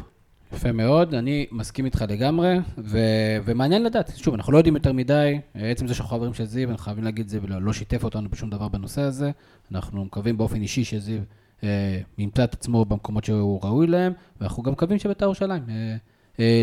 יפה 0.53 0.71
מאוד, 0.71 1.13
אני 1.13 1.45
מסכים 1.51 1.86
איתך 1.86 2.05
לגמרי, 2.09 2.57
ו... 2.77 2.97
ומעניין 3.45 3.84
לדעת, 3.84 4.11
שוב, 4.15 4.34
אנחנו 4.34 4.53
לא 4.53 4.57
יודעים 4.57 4.75
יותר 4.75 4.93
מדי, 4.93 5.39
עצם 5.55 5.88
זה 5.88 5.93
שאנחנו 5.93 6.17
חברים 6.17 6.34
של 6.34 6.45
זיו, 6.45 6.69
אנחנו 6.69 6.84
חייבים 6.84 7.03
להגיד 7.03 7.23
את 7.23 7.29
זה, 7.29 7.39
ולא 7.41 7.61
לא 7.61 7.73
שיתף 7.73 8.03
אותנו 8.03 8.29
בשום 8.29 8.49
דבר 8.49 8.67
בנושא 8.67 9.01
הזה, 9.01 9.32
אנחנו 9.71 10.05
מקווים 10.05 10.38
באופן 10.38 10.61
אישי 10.61 10.84
שזיו 10.84 11.19
אה, 11.63 11.99
ימצא 12.17 12.43
את 12.43 12.53
עצמו 12.53 12.86
במקומות 12.86 13.25
שהוא 13.25 13.59
ראוי 13.63 13.88
להם, 13.88 14.13
ואנחנו 14.41 14.63
גם 14.63 14.71
מקווים 14.71 14.99
שבית"ר 14.99 15.25
ירושלים 15.25 15.63
אה, 15.69 15.95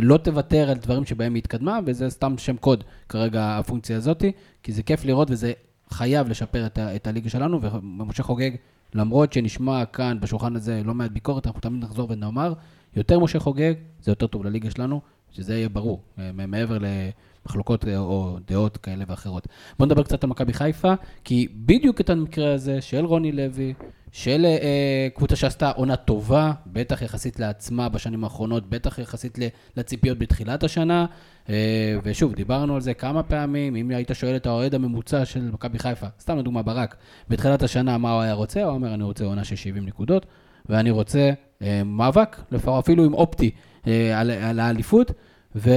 לא 0.03 0.17
תוותר 0.17 0.71
על 0.71 0.77
דברים 0.79 1.05
שבהם 1.05 1.35
היא 1.35 1.41
התקדמה, 1.41 1.79
וזה 1.87 2.11
סתם 2.11 2.39
שם 2.39 2.57
קוד 2.57 2.85
כרגע 3.09 3.59
הפונקציה 3.59 3.97
הזאת, 3.97 4.25
כי 4.63 4.73
זה 4.73 4.83
כיף 4.83 5.05
לראות 5.05 5.31
וזה 5.31 5.53
חייב 5.91 6.29
לשפר 6.29 6.67
את, 6.67 6.79
ה... 6.79 6.97
את 6.97 7.07
הליגה 7.07 7.31
שלנו, 7.31 7.61
ומשה 7.63 8.23
חוגג, 8.23 8.51
למרות 8.95 9.33
שנשמע 9.33 9.85
כאן 9.85 10.19
בשולחן 10.21 10.57
הזה 10.57 10.83
לא 10.85 10.95
מעט 10.95 11.11
ביקורת, 11.11 11.47
אנחנו 11.47 11.61
תמיד 11.61 11.85
נחזור 11.85 12.11
ונאמר, 12.11 12.53
יותר 12.97 13.19
משה 13.19 13.39
חוגג, 13.39 13.75
זה 14.01 14.11
יותר 14.11 14.27
טוב 14.27 14.45
לליגה 14.45 14.71
שלנו, 14.71 15.01
שזה 15.39 15.57
יהיה 15.57 15.69
ברור, 15.69 16.03
אה, 16.19 16.31
מעבר 16.33 16.79
למחלוקות 16.79 17.89
אה, 17.89 17.99
או 17.99 18.39
דעות 18.47 18.77
כאלה 18.77 19.05
ואחרות. 19.09 19.49
בואו 19.79 19.87
נדבר 19.87 20.03
קצת 20.03 20.25
על 20.25 20.31
מכבי 20.31 20.53
חיפה, 20.53 20.95
כי 21.25 21.49
בדיוק 21.55 22.01
את 22.01 22.11
המקרה 22.11 22.55
הזה 22.55 22.81
של 22.81 23.05
רוני 23.05 23.33
לוי, 23.33 23.75
של 24.13 24.45
אה, 24.47 25.09
קבוצה 25.15 25.37
שעשתה 25.37 25.71
עונה 25.71 25.97
טובה, 25.97 26.53
בטח 26.67 27.03
יחסית 27.03 27.41
לעצמה 27.41 27.89
בשנים 27.89 28.25
האחרונות, 28.25 28.71
בטח 28.71 28.99
יחסית 28.99 29.39
לציפיות 29.77 30.19
בתחילת 30.19 30.63
השנה, 30.63 31.07
אה, 31.49 31.99
ושוב, 32.03 32.35
דיברנו 32.35 32.75
על 32.75 32.81
זה 32.81 32.95
כמה 32.95 33.23
פעמים, 33.23 33.77
אם 33.77 33.91
היית 33.91 34.11
שואל 34.15 34.37
את 34.37 34.47
האוהד 34.47 34.75
הממוצע 34.75 35.25
של 35.25 35.51
מכבי 35.51 35.79
חיפה, 35.79 36.07
סתם 36.21 36.39
לדוגמה 36.39 36.63
ברק, 36.63 36.97
בתחילת 37.29 37.63
השנה 37.63 37.99
מה 37.99 38.13
הוא 38.13 38.21
היה 38.21 38.33
רוצה, 38.33 38.65
הוא 38.65 38.73
אומר, 38.73 38.95
אני 38.95 39.05
רוצה 39.05 39.25
עונה 39.25 39.45
של 39.45 39.57
70 39.57 39.87
נקודות, 39.87 40.27
ואני 40.69 40.91
רוצה 40.91 41.31
אה, 41.63 41.83
מאבק, 41.85 42.37
אפילו 42.79 43.05
עם 43.05 43.15
אופטי, 43.15 43.51
אה, 43.87 44.21
על, 44.21 44.31
על 44.31 44.61
האליפות, 44.61 45.13
ו, 45.57 45.71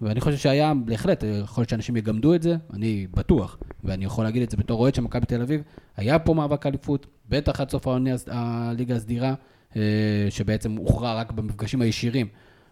ואני 0.00 0.20
חושב 0.20 0.36
שהיה, 0.36 0.72
בהחלט, 0.84 1.24
אה, 1.24 1.28
יכול 1.28 1.62
להיות 1.62 1.68
שאנשים 1.68 1.96
יגמדו 1.96 2.34
את 2.34 2.42
זה, 2.42 2.56
אני 2.72 3.06
בטוח, 3.10 3.58
ואני 3.84 4.04
יכול 4.04 4.24
להגיד 4.24 4.42
את 4.42 4.50
זה 4.50 4.56
בתור 4.56 4.80
אוהד 4.80 4.94
של 4.94 5.02
מכבי 5.02 5.26
תל 5.26 5.42
אביב, 5.42 5.62
היה 5.96 6.18
פה 6.18 6.34
מאבק 6.34 6.66
אליפות, 6.66 7.06
בטח 7.28 7.60
עד 7.60 7.70
סוף 7.70 7.86
העונה, 7.86 8.10
הליגה 8.26 8.96
הסדירה, 8.96 9.34
אה, 9.76 9.82
שבעצם 10.30 10.76
הוכרע 10.76 11.14
רק 11.14 11.32
במפגשים 11.32 11.82
הישירים 11.82 12.26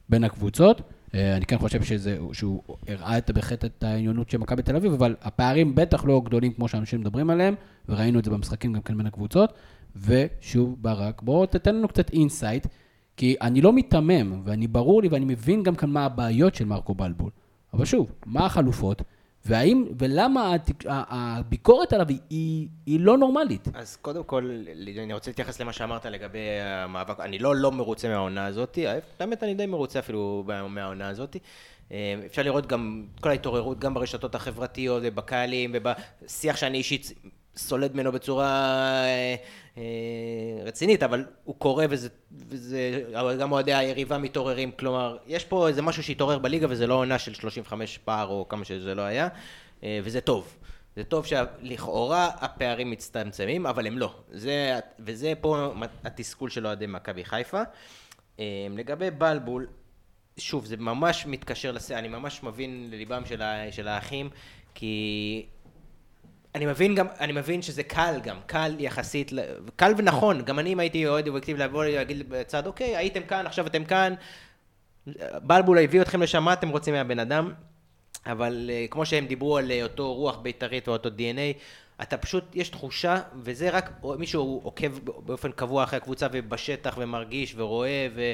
בין 0.09 0.25
הקבוצות. 0.25 0.81
אה, 1.15 1.37
אני 1.37 1.47
כן 1.47 1.59
חושב 1.59 1.83
שזה, 1.83 2.19
שהוא 2.33 2.63
הראה 2.89 3.19
את, 3.19 3.31
בהחלט 3.31 3.65
את 3.65 3.85
העליונות 3.85 4.31
של 4.31 4.39
מכבי 4.39 4.63
תל 4.63 4.77
אביב, 4.77 4.93
אבל 4.93 5.17
הפערים 5.23 5.75
בטח 5.75 6.05
לא 6.05 6.23
גדולים 6.25 6.53
כמו 6.53 6.69
שאנשים 6.69 7.01
מדברים 7.01 7.31
עליהם, 7.31 7.55
וראינו 7.89 8.19
את 8.19 8.25
זה 8.25 8.31
במשחקים 8.31 8.73
גם 8.73 8.83
כן 8.83 8.97
בין 8.97 9.07
הקבוצות. 9.07 9.53
ושוב, 9.97 10.77
ברק, 10.81 11.23
בואו 11.23 11.47
תתן 11.47 11.75
לנו 11.75 11.89
קצת 11.89 12.11
insight, 12.11 12.67
כי 13.17 13.37
אני 13.41 13.61
לא 13.61 13.73
מיתמם, 13.73 14.41
ואני 14.45 14.67
ברור 14.67 15.03
לי 15.03 15.09
ואני 15.09 15.25
מבין 15.25 15.63
גם 15.63 15.75
כאן 15.75 15.91
מה 15.91 16.05
הבעיות 16.05 16.55
של 16.55 16.65
מרקו 16.65 16.95
בלבול. 16.95 17.31
אבל 17.75 17.85
שוב, 17.85 18.11
מה 18.27 18.47
החלופות, 18.47 19.03
והאם, 19.45 19.85
ולמה 19.99 20.55
התק- 20.55 20.85
הביקורת 20.89 21.93
עליו 21.93 22.07
היא- 22.09 22.19
היא, 22.87 23.01
לא 23.01 23.19
נורמלית? 23.19 23.69
אז 23.75 23.97
קודם 23.97 24.25
כל, 24.25 24.51
אני 25.05 25.13
רוצה 25.13 25.31
להתייחס 25.31 25.61
למה 25.61 25.73
שאמרת 25.73 26.07
לגבי 26.07 26.39
המאבק. 26.63 27.21
אני 27.21 27.39
לא 27.39 27.57
לא 27.57 27.73
מרוצה 27.73 28.09
מהעונה 28.09 28.47
הזאת, 28.47 28.79
האמת 29.21 29.43
אני 29.43 29.55
די 29.55 29.67
מרוצה 29.67 29.99
אפילו 29.99 30.45
מהעונה 30.69 31.09
הזאת. 31.09 31.37
אה, 31.93 32.15
אפשר 32.27 32.43
לראות 32.43 32.67
גם 32.67 33.05
כל 33.21 33.29
ההתעוררות, 33.29 33.79
גם 33.79 33.95
ברשתות 33.95 34.35
החברתיות 34.35 35.03
ובקהלים 35.07 35.73
ובשיח 35.75 36.57
שאני 36.57 36.79
אישית 36.79 37.13
סולד 37.57 37.95
ממנו 37.95 38.13
בצורה 38.13 38.47
אה, 38.47 39.07
אה, 39.07 39.35
רצינית, 40.65 41.03
אבל 41.03 41.25
הוא 41.45 41.55
קורה 41.59 41.87
וזה, 41.91 42.09
וזה, 42.49 43.03
גם 43.41 43.53
אוהדי 43.53 43.75
היריבה 43.75 44.19
מתעוררים, 44.19 44.73
כלומר, 44.73 45.17
יש 45.27 45.45
פה 45.45 45.69
איזה 45.69 45.83
משהו 45.83 46.03
שהתעורר 46.03 46.39
בליגה 46.39 46.67
וזה 46.71 46.87
לא 46.87 46.95
עונה 46.95 47.19
של 47.19 47.35
35 47.35 47.99
פער 47.99 48.29
או 48.29 48.47
כמה 48.49 48.65
שזה 48.65 48.95
לא 48.95 49.03
היה, 49.03 49.29
אה, 49.83 50.01
וזה 50.05 50.21
טוב. 50.21 50.57
זה 50.97 51.05
טוב 51.05 51.27
שלכאורה 51.27 52.31
הפערים 52.41 52.91
מצטמצמים, 52.91 53.67
אבל 53.67 53.87
הם 53.87 53.99
לא. 53.99 54.15
זה, 54.31 54.79
וזה 54.99 55.33
פה 55.41 55.73
התסכול 56.05 56.51
של 56.51 56.67
אוהדי 56.67 56.87
מכבי 56.87 57.25
חיפה. 57.25 57.63
אה, 58.41 58.67
לגבי 58.71 59.11
בלבול, 59.11 59.67
שוב, 60.39 60.65
זה 60.65 60.77
ממש 60.77 61.27
מתקשר 61.27 61.73
לס... 61.73 61.91
אני 61.91 62.09
ממש 62.09 62.43
מבין 62.43 62.89
לליבם 62.91 63.23
של, 63.27 63.43
ה... 63.43 63.73
של 63.73 63.89
האחים, 63.89 64.31
כי 64.75 65.47
אני 66.57 66.67
מבין 66.67 66.95
גם, 66.95 67.07
אני 67.21 67.33
מבין 67.33 67.63
שזה 67.63 67.83
קל 67.83 68.21
גם, 68.23 68.37
קל 68.47 68.77
יחסית, 68.79 69.33
קל 69.77 69.93
ונכון, 69.97 70.43
גם 70.43 70.59
אני 70.59 70.73
אם 70.73 70.81
הייתי 70.81 71.07
אוהד 71.07 71.29
אובייקטיבי 71.29 71.59
לבוא 71.59 71.85
להגיד 71.85 72.31
בצד, 72.31 72.67
אוקיי, 72.67 72.97
הייתם 72.97 73.23
כאן, 73.23 73.47
עכשיו 73.47 73.67
אתם 73.67 73.85
כאן, 73.85 74.15
בלבול 75.43 75.79
הביא 75.79 76.03
אתכם 76.03 76.23
לשם, 76.23 76.43
מה 76.43 76.53
אתם 76.53 76.69
רוצים 76.69 76.95
מהבן 76.95 77.19
אדם? 77.19 77.53
אבל 78.27 78.71
uh, 78.71 78.91
כמו 78.91 79.07
שהם 79.07 79.27
דיברו 79.27 79.57
על 79.57 79.71
uh, 79.71 79.83
אותו 79.83 80.15
רוח 80.15 80.37
בית"רית 80.37 80.89
ואותו 80.89 81.09
DNA, 81.09 81.59
אתה 82.03 82.17
פשוט, 82.17 82.45
יש 82.55 82.69
תחושה, 82.69 83.21
וזה 83.43 83.71
רק 83.71 83.91
מישהו 84.19 84.61
עוקב 84.65 84.99
באופן 85.03 85.53
קבוע 85.53 85.85
אחרי 85.85 85.97
הקבוצה 85.97 86.27
ובשטח 86.33 86.95
ומרגיש 86.99 87.55
ורואה, 87.57 88.09
ו... 88.15 88.33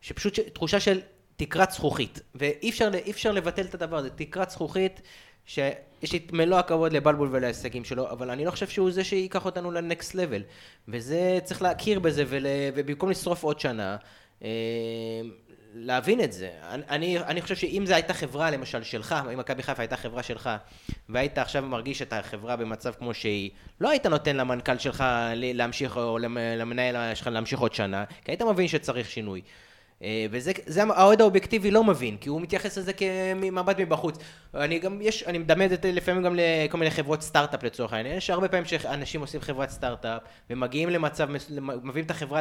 שפשוט. 0.00 0.38
תחושה 0.38 0.80
של 0.80 1.00
תקרת 1.36 1.70
זכוכית, 1.70 2.20
ואי 2.34 2.70
אפשר, 2.70 2.90
אפשר 3.10 3.32
לבטל 3.32 3.62
את 3.62 3.74
הדבר 3.74 3.96
הזה, 3.96 4.10
תקרת 4.10 4.50
זכוכית, 4.50 5.00
שיש 5.46 6.12
לי 6.12 6.18
את 6.26 6.32
מלוא 6.32 6.58
הכבוד 6.58 6.92
לבלבול 6.92 7.28
ולהישגים 7.32 7.84
שלו, 7.84 8.10
אבל 8.10 8.30
אני 8.30 8.44
לא 8.44 8.50
חושב 8.50 8.68
שהוא 8.68 8.90
זה 8.90 9.04
שייקח 9.04 9.44
אותנו 9.44 9.70
לנקסט 9.70 10.14
לבל, 10.14 10.42
וזה, 10.88 11.38
צריך 11.44 11.62
להכיר 11.62 11.98
בזה, 11.98 12.24
ול... 12.26 12.46
ובמקום 12.74 13.10
לשרוף 13.10 13.42
עוד 13.42 13.60
שנה, 13.60 13.96
אה, 14.44 14.48
להבין 15.74 16.20
את 16.20 16.32
זה. 16.32 16.50
אני, 16.62 17.18
אני 17.18 17.42
חושב 17.42 17.56
שאם 17.56 17.84
זו 17.86 17.94
הייתה 17.94 18.14
חברה 18.14 18.50
למשל 18.50 18.82
שלך, 18.82 19.14
אם 19.32 19.38
מכבי 19.38 19.62
חיפה 19.62 19.82
הייתה 19.82 19.96
חברה 19.96 20.22
שלך, 20.22 20.50
והיית 21.08 21.38
עכשיו 21.38 21.62
מרגיש 21.62 22.02
את 22.02 22.12
החברה 22.12 22.56
במצב 22.56 22.92
כמו 22.98 23.14
שהיא, 23.14 23.50
לא 23.80 23.90
היית 23.90 24.06
נותן 24.06 24.36
למנכ"ל 24.36 24.78
שלך 24.78 25.04
להמשיך, 25.34 25.96
או 25.96 26.18
למנהל 26.56 27.14
שלך 27.14 27.26
להמשיך 27.26 27.60
עוד 27.60 27.74
שנה, 27.74 28.04
כי 28.24 28.30
היית 28.30 28.42
מבין 28.42 28.68
שצריך 28.68 29.10
שינוי. 29.10 29.42
אה, 30.02 30.26
וזה 30.30 30.52
זה 30.66 30.82
האוהד 30.82 31.20
האובייקטיבי 31.20 31.70
לא 31.70 31.84
מבין, 31.84 32.16
כי 32.16 32.28
הוא 32.28 32.40
מתייחס 32.40 32.78
לזה 32.78 32.92
כמבט 32.92 33.80
מבחוץ. 33.80 34.18
אני 34.54 34.78
גם, 34.78 34.98
יש, 35.02 35.22
אני 35.22 35.38
מדמה 35.38 35.64
את 35.64 35.70
זה 35.70 35.76
לפעמים 35.92 36.22
גם 36.22 36.36
לכל 36.36 36.78
מיני 36.78 36.90
חברות 36.90 37.22
סטארט-אפ 37.22 37.62
לצורך 37.62 37.92
העניין. 37.92 38.16
יש 38.16 38.30
הרבה 38.30 38.48
פעמים 38.48 38.64
שאנשים 38.64 39.20
עושים 39.20 39.40
חברת 39.40 39.70
סטארט-אפ, 39.70 40.22
ומגיעים 40.50 40.90
למצב, 40.90 41.28
מביאים 41.60 42.06
את 42.06 42.10
החברה 42.10 42.40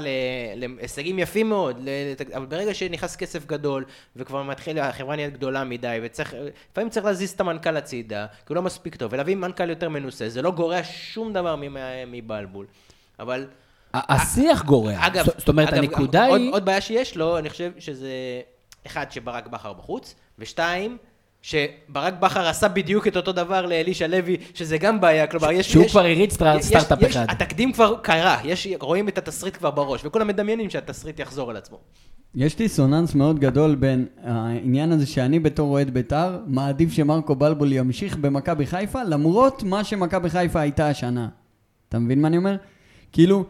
להישגים 0.56 1.20
יפים 1.20 1.50
מאוד, 1.50 1.90
אבל 2.36 2.46
ברגע 2.46 2.74
שנכנס 2.74 3.16
כסף 3.16 3.46
גדול, 3.46 3.86
וכבר 4.16 4.44
מתחיל, 4.44 4.80
החברה 4.80 5.16
נהיית 5.16 5.34
גדולה 5.34 5.64
מדי, 5.64 6.00
וצריך, 6.04 6.36
לפעמים 6.72 6.90
צריך 6.90 7.06
להזיז 7.06 7.32
את 7.32 7.40
המנכ"ל 7.40 7.78
הצידה, 7.78 8.26
כי 8.28 8.46
הוא 8.48 8.56
לא 8.56 8.62
מספיק 8.62 8.96
טוב, 8.96 9.14
ולהביא 9.14 9.36
מנכ"ל 9.36 9.70
יותר 9.70 9.90
מנוסה, 9.90 10.30
זה 10.30 10.42
לא 10.42 10.52
גורע 10.52 10.80
שום 10.84 11.34
דבר 11.34 11.56
מבלבול. 12.08 12.66
אבל... 13.20 13.48
השיח 13.94 14.64
גורע. 14.64 14.94
אגב, 15.08 15.26
זאת 15.38 15.50
אומרת, 15.50 15.68
אגב, 15.70 15.78
הנקודה 15.78 16.26
עוד, 16.28 16.42
היא... 16.42 16.54
עוד 16.54 16.66
בעיה 16.66 16.82
שיש 16.82 17.18
לו, 17.18 17.38
אני 17.38 17.50
חושב 17.50 17.72
שזה, 17.80 18.10
אחד, 18.88 19.12
שברק 19.12 19.48
בכר 19.48 19.74
בחוץ, 19.74 20.16
ושתיים, 20.40 20.98
שברק 21.42 22.14
בכר 22.20 22.48
עשה 22.48 22.68
בדיוק 22.68 23.08
את 23.08 23.18
אותו 23.18 23.32
דבר 23.32 23.66
לאלישע 23.66 24.08
לוי, 24.08 24.38
שזה 24.54 24.78
גם 24.78 25.02
בעיה, 25.02 25.28
כלומר, 25.28 25.52
יש... 25.52 25.72
שהוא 25.72 25.86
יש, 25.86 25.92
כבר 25.92 26.02
הריץ 26.02 26.34
יש- 26.60 26.66
סטארט-אפ 26.68 27.04
אחד. 27.12 27.26
התקדים 27.30 27.72
כבר 27.74 27.96
קרה, 28.02 28.38
יש, 28.44 28.68
רואים 28.80 29.08
את 29.08 29.18
התסריט 29.18 29.58
כבר 29.58 29.72
בראש, 29.72 30.02
וכולם 30.06 30.28
מדמיינים 30.28 30.70
שהתסריט 30.70 31.20
יחזור 31.20 31.50
על 31.50 31.58
עצמו. 31.58 31.78
יש 32.36 32.56
דיסוננס 32.56 33.16
מאוד 33.16 33.40
גדול 33.40 33.76
בין 33.76 34.06
העניין 34.24 34.92
הזה 34.92 35.06
שאני 35.06 35.40
בתור 35.40 35.72
אוהד 35.72 35.90
בית"ר, 35.90 36.40
מעדיף 36.48 36.92
שמרקו 36.94 37.36
בלבול 37.36 37.72
ימשיך 37.74 38.18
במכבי 38.18 38.66
חיפה, 38.66 39.04
למרות 39.04 39.64
מה 39.64 39.84
שמכבי 39.84 40.30
חיפה 40.30 40.60
הייתה 40.60 40.90
השנה. 40.90 41.28
אתה 41.90 42.00
מבין 42.00 42.22
מה 42.22 42.28
אני 42.28 42.38
אומר? 42.38 42.56
כאילו, 43.12 43.46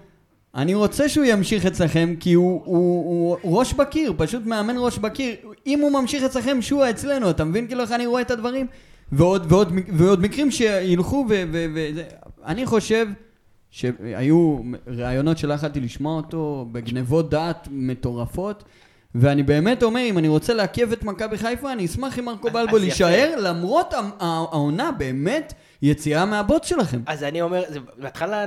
אני 0.55 0.73
רוצה 0.73 1.09
שהוא 1.09 1.25
ימשיך 1.25 1.65
אצלכם, 1.65 2.13
כי 2.19 2.33
הוא, 2.33 2.61
הוא, 2.65 2.75
הוא, 3.05 3.37
הוא 3.41 3.59
ראש 3.59 3.73
בקיר, 3.73 4.13
פשוט 4.17 4.45
מאמן 4.45 4.75
ראש 4.77 4.97
בקיר. 4.97 5.35
אם 5.67 5.79
הוא 5.79 5.91
ממשיך 5.91 6.23
אצלכם, 6.23 6.61
שועה 6.61 6.89
אצלנו, 6.89 7.29
אתה 7.29 7.43
מבין 7.43 7.67
כאילו 7.67 7.81
איך 7.81 7.91
אני 7.91 8.05
רואה 8.05 8.21
את 8.21 8.31
הדברים? 8.31 8.67
ועוד, 9.11 9.45
ועוד, 9.51 9.73
ועוד 9.93 10.21
מקרים 10.21 10.51
שילכו 10.51 11.25
ו... 11.29 11.43
ו, 11.51 11.65
ו. 11.75 12.01
אני 12.45 12.65
חושב 12.65 13.07
שהיו 13.71 14.57
ראיונות 14.87 15.37
שלא 15.37 15.53
יכלתי 15.53 15.79
לשמוע 15.79 16.15
אותו, 16.17 16.67
בגנבות 16.71 17.29
דעת 17.29 17.67
מטורפות. 17.71 18.63
ואני 19.15 19.43
באמת 19.43 19.83
אומר, 19.83 20.01
אם 20.09 20.17
אני 20.17 20.27
רוצה 20.27 20.53
לעכב 20.53 20.91
את 20.91 21.03
מכבי 21.03 21.37
חיפה, 21.37 21.71
אני 21.73 21.85
אשמח 21.85 22.19
אם 22.19 22.25
מרקו 22.25 22.47
אז- 22.47 22.53
בלבול. 22.53 22.83
יישאר, 22.83 23.33
למרות 23.37 23.93
העונה 24.19 24.91
באמת 24.91 25.53
יציאה 25.83 26.25
מהבוט 26.25 26.63
שלכם. 26.63 27.01
אז 27.05 27.23
אני 27.23 27.41
אומר, 27.41 27.63
זה- 27.67 27.79
בהתחלה 27.97 28.45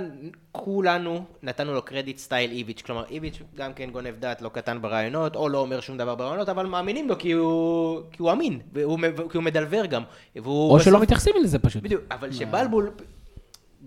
כולנו 0.52 1.24
נתנו 1.42 1.74
לו 1.74 1.82
קרדיט 1.82 2.18
סטייל 2.18 2.50
איביץ', 2.50 2.82
כלומר 2.82 3.04
איביץ' 3.10 3.38
גם 3.54 3.72
כן 3.74 3.90
גונב 3.90 4.14
דעת 4.18 4.42
לא 4.42 4.48
קטן 4.48 4.82
ברעיונות, 4.82 5.36
או 5.36 5.48
לא 5.48 5.58
אומר 5.58 5.80
שום 5.80 5.98
דבר 5.98 6.14
ברעיונות, 6.14 6.48
אבל 6.48 6.66
מאמינים 6.66 7.08
לו 7.08 7.18
כי 7.18 7.32
הוא, 7.32 8.00
כי 8.12 8.22
הוא 8.22 8.32
אמין, 8.32 8.60
והוא, 8.72 8.98
כי 9.30 9.36
הוא 9.36 9.44
מדלבר 9.44 9.86
גם. 9.86 10.02
והוא 10.36 10.70
או 10.70 10.76
בסוף- 10.76 10.84
שלא 10.88 11.00
מתייחסים 11.00 11.34
לזה 11.42 11.58
פשוט. 11.58 11.82
בדיוק, 11.82 12.02
אבל 12.10 12.32
שבלבול, 12.32 12.90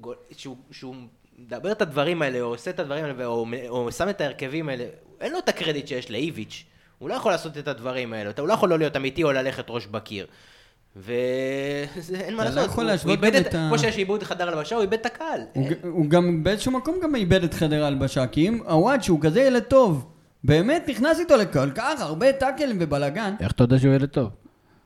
גו- 0.02 0.14
שהוא, 0.32 0.58
שהוא 0.72 0.96
מדבר 1.40 1.72
את 1.72 1.82
הדברים 1.82 2.22
האלה, 2.22 2.42
או 2.42 2.46
עושה 2.48 2.72
את 2.72 2.80
הדברים 2.80 3.06
האלה, 3.06 3.26
או, 3.26 3.46
או 3.70 3.92
שם 3.92 4.10
את 4.10 4.22
ההרכבים 4.22 4.70
האלה, 4.70 4.86
אין 5.22 5.32
לו 5.32 5.40
את 5.40 5.50
הקרדיט 5.50 5.88
שיש 5.88 6.12
לאיביץ'. 6.12 6.64
הוא 7.00 7.10
לא 7.10 7.14
יכול 7.14 7.32
לעשות 7.32 7.58
את 7.58 7.68
הדברים 7.68 8.14
האלה, 8.14 8.32
הוא 8.40 8.48
לא 8.48 8.54
יכול 8.54 8.70
לא 8.70 8.78
להיות 8.80 8.96
אמיתי 8.96 9.24
או 9.24 9.32
ללכת 9.32 9.66
ראש 9.70 9.86
בקיר. 9.88 10.28
ואין 11.04 12.36
מה 12.36 12.44
אתה 12.44 12.50
לא 12.50 12.56
לעשות, 12.56 12.72
יכול 12.72 12.84
הוא- 12.84 12.92
להשוות 12.92 13.12
איבד 13.24 13.34
גם 13.36 13.42
את, 13.42 13.56
ה- 13.56 13.68
כמו 13.70 13.80
שיש 13.80 13.98
עיבוד 13.98 14.24
חדר 14.24 14.48
הלבשה, 14.50 14.76
הוא 14.76 14.82
איבד 14.82 14.94
את 14.94 15.06
הקהל. 15.06 15.42
הוא, 15.84 16.06
גם 16.10 16.44
באיזשהו 16.44 16.72
מקום 16.72 16.96
גם 17.04 17.16
איבד 17.16 17.44
את 17.44 17.54
חדר 17.54 17.84
ההלבשה, 17.84 18.28
כי 18.28 18.48
אם 18.48 18.60
הוואד 18.68 19.04
שהוא 19.04 19.22
כזה 19.22 19.42
ילד 19.42 19.64
טוב, 19.64 20.06
באמת 20.44 20.86
נכנס 20.90 21.20
איתו 21.20 21.36
לכל 21.38 21.72
כך 21.72 22.02
הרבה 22.02 22.32
טאקלים 22.34 22.78
ובלאגן, 22.80 23.34
איך 23.40 23.52
אתה 23.52 23.64
יודע 23.64 23.80
שהוא 23.80 23.94
ילד 23.94 24.10
טוב? 24.10 24.30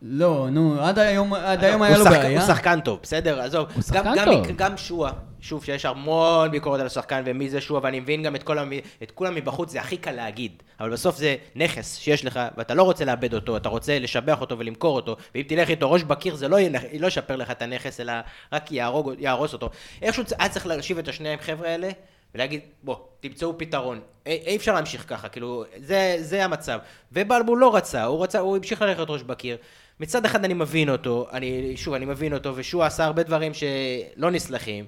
לא, 0.01 0.47
נו, 0.51 0.81
עד 0.81 0.99
היום, 0.99 1.33
היום 1.33 1.75
הוא 1.77 1.85
היה 1.85 1.97
לו 1.97 2.05
בעיה. 2.05 2.39
הוא 2.39 2.47
שחקן 2.47 2.79
טוב, 2.79 2.99
בסדר, 3.03 3.41
עזוב. 3.41 3.67
הוא 3.75 3.83
שחקן 3.83 4.25
טוב. 4.25 4.47
גם 4.57 4.77
שועה, 4.77 5.11
שוב, 5.43 5.65
שיש 5.65 5.85
המון 5.85 6.51
ביקורת 6.51 6.79
על 6.79 6.85
השחקן 6.85 7.23
ומי 7.25 7.49
זה 7.49 7.61
שועה, 7.61 7.83
ואני 7.83 7.99
מבין 7.99 8.23
גם 8.23 8.35
את, 8.35 8.43
כל 8.43 8.59
המ... 8.59 8.73
את 9.03 9.11
כולם 9.11 9.35
מבחוץ, 9.35 9.71
זה 9.71 9.79
הכי 9.79 9.97
קל 9.97 10.11
להגיד. 10.11 10.63
אבל 10.79 10.89
בסוף 10.89 11.17
זה 11.17 11.35
נכס 11.55 11.97
שיש 11.97 12.25
לך, 12.25 12.39
ואתה 12.57 12.73
לא 12.73 12.83
רוצה 12.83 13.05
לאבד 13.05 13.33
אותו, 13.33 13.57
אתה 13.57 13.69
רוצה 13.69 13.99
לשבח 13.99 14.41
אותו 14.41 14.59
ולמכור 14.59 14.95
אותו, 14.95 15.15
ואם 15.35 15.43
תלך 15.47 15.69
איתו 15.69 15.91
ראש 15.91 16.03
בקיר, 16.03 16.35
זה 16.35 16.47
לא, 16.47 16.59
ינ... 16.59 16.75
לא 16.99 17.07
ישפר 17.07 17.35
לך 17.35 17.51
את 17.51 17.61
הנכס, 17.61 17.99
אלא 17.99 18.13
רק 18.53 18.71
יהרוג, 18.71 19.11
יהרוס 19.19 19.53
אותו. 19.53 19.69
איכשהו 20.01 20.23
היה 20.39 20.49
צריך 20.49 20.67
להושיב 20.67 20.97
את 20.97 21.07
השני 21.07 21.33
החבר'ה 21.33 21.69
האלה, 21.69 21.89
ולהגיד, 22.35 22.61
בוא, 22.83 22.95
תמצאו 23.19 23.57
פתרון. 23.57 23.99
אי, 24.25 24.43
אי 24.45 24.55
אפשר 24.55 24.73
להמשיך 24.73 25.05
ככה, 25.07 25.29
כאילו, 25.29 25.63
זה, 25.77 26.17
זה 26.19 26.45
המצב. 26.45 26.79
ובלבול 27.11 27.59
לא 27.59 27.75
רצה, 27.75 28.03
הוא 28.03 28.23
רצה, 28.23 28.39
הוא 28.39 28.57
המשיך 28.57 28.81
ללכת 28.81 29.05
ראש 29.09 29.21
בקיר. 29.21 29.57
מצד 29.99 30.25
אחד 30.25 30.45
אני 30.45 30.53
מבין 30.53 30.89
אותו, 30.89 31.27
אני, 31.31 31.77
שוב, 31.77 31.93
אני 31.93 32.05
מבין 32.05 32.33
אותו, 32.33 32.53
ושוע 32.55 32.85
עשה 32.85 33.05
הרבה 33.05 33.23
דברים 33.23 33.51
שלא 33.53 34.31
נסלחים, 34.31 34.85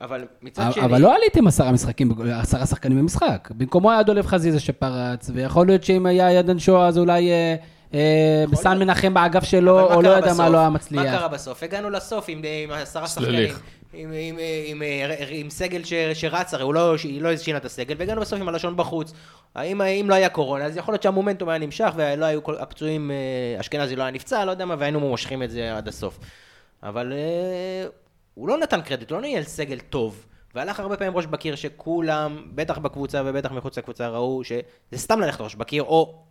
אבל 0.00 0.24
מצד 0.42 0.72
שני... 0.72 0.84
אבל 0.84 1.00
לא 1.00 1.14
עליתם 1.16 1.46
עשרה 1.46 1.72
משחקים, 1.72 2.12
עשרה 2.32 2.66
שחקנים 2.66 2.98
במשחק. 2.98 3.48
במקומו 3.50 3.90
היה 3.90 4.02
דולב 4.02 4.26
חזיזה 4.26 4.60
שפרץ, 4.60 5.30
ויכול 5.34 5.66
להיות 5.66 5.84
שאם 5.84 6.06
היה 6.06 6.32
ידן 6.32 6.58
שואה, 6.58 6.86
אז 6.86 6.98
אולי 6.98 7.30
אה, 7.30 7.56
אה, 7.94 8.44
בסן 8.50 8.70
להיות. 8.70 8.82
מנחם 8.82 9.14
באגף 9.14 9.44
שלו, 9.44 9.74
מה 9.74 9.94
או 9.94 10.02
לא 10.02 10.08
יודע 10.08 10.34
מה? 10.34 10.48
לא 10.48 10.58
היה 10.58 10.68
מה 10.68 10.74
מצליח. 10.74 11.02
קרה 11.02 11.28
בסוף? 11.28 11.62
הגענו 11.62 11.90
לסוף 11.90 12.24
עם, 12.28 12.42
עם 12.64 12.70
עשרה 12.70 13.06
שחקנים. 13.08 13.48
עם, 13.92 14.12
עם, 14.12 14.38
עם, 14.66 14.82
עם, 14.82 14.82
עם 15.28 15.50
סגל 15.50 15.84
ש, 15.84 15.92
שרץ, 16.14 16.54
הרי 16.54 16.62
הוא 16.62 16.74
לא, 16.74 16.94
היא 17.02 17.22
לא 17.22 17.36
שינה 17.36 17.58
את 17.58 17.64
הסגל, 17.64 17.94
והגענו 17.98 18.20
בסוף 18.20 18.40
עם 18.40 18.48
הלשון 18.48 18.76
בחוץ. 18.76 19.12
האם, 19.54 19.82
אם 19.82 20.06
לא 20.10 20.14
היה 20.14 20.28
קורונה, 20.28 20.64
אז 20.64 20.76
יכול 20.76 20.92
להיות 20.92 21.02
שהמומנטום 21.02 21.48
היה 21.48 21.58
נמשך, 21.58 21.90
ולא 21.96 22.24
היו 22.24 22.42
כל 22.42 22.54
הפצועים, 22.58 23.10
אה, 23.10 23.60
אשכנזי 23.60 23.96
לא 23.96 24.02
היה 24.02 24.12
נפצע, 24.12 24.44
לא 24.44 24.50
יודע 24.50 24.64
מה, 24.64 24.74
והיינו 24.78 25.00
מושכים 25.00 25.42
את 25.42 25.50
זה 25.50 25.76
עד 25.76 25.88
הסוף. 25.88 26.18
אבל 26.82 27.12
אה, 27.12 27.88
הוא 28.36 28.48
לא 28.48 28.58
נתן 28.58 28.82
קרדיט, 28.82 29.10
לא 29.10 29.20
ניהל 29.20 29.42
סגל 29.42 29.78
טוב. 29.80 30.26
והלך 30.54 30.80
הרבה 30.80 30.96
פעמים 30.96 31.16
ראש 31.16 31.26
בקיר 31.26 31.54
שכולם, 31.54 32.42
בטח 32.54 32.78
בקבוצה 32.78 33.22
ובטח 33.26 33.52
מחוץ 33.52 33.78
לקבוצה, 33.78 34.08
ראו 34.08 34.44
שזה 34.44 34.62
סתם 34.96 35.20
ללכת 35.20 35.40
ראש 35.40 35.54
בקיר, 35.54 35.82
או 35.82 36.22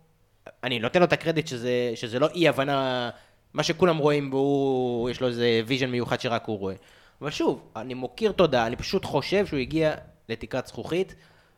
אני 0.64 0.78
נותן 0.78 0.98
לו 0.98 1.04
את 1.04 1.12
הקרדיט 1.12 1.46
שזה, 1.46 1.92
שזה 1.94 2.18
לא 2.18 2.28
אי 2.34 2.48
הבנה 2.48 3.10
מה 3.54 3.62
שכולם 3.62 3.96
רואים, 3.96 4.32
והוא, 4.32 5.10
יש 5.10 5.20
לו 5.20 5.28
איזה 5.28 5.60
vision 5.66 5.90
מיוחד 5.90 6.20
שרק 6.20 6.44
הוא 6.46 6.58
רואה. 6.58 6.74
אבל 7.20 7.30
שוב, 7.30 7.62
אני 7.76 7.94
מוקיר 7.94 8.32
תודה, 8.32 8.66
אני 8.66 8.76
פשוט 8.76 9.04
חושב 9.04 9.46
שהוא 9.46 9.58
הגיע 9.58 9.94
לתקרת 10.28 10.66
זכוכית. 10.66 11.14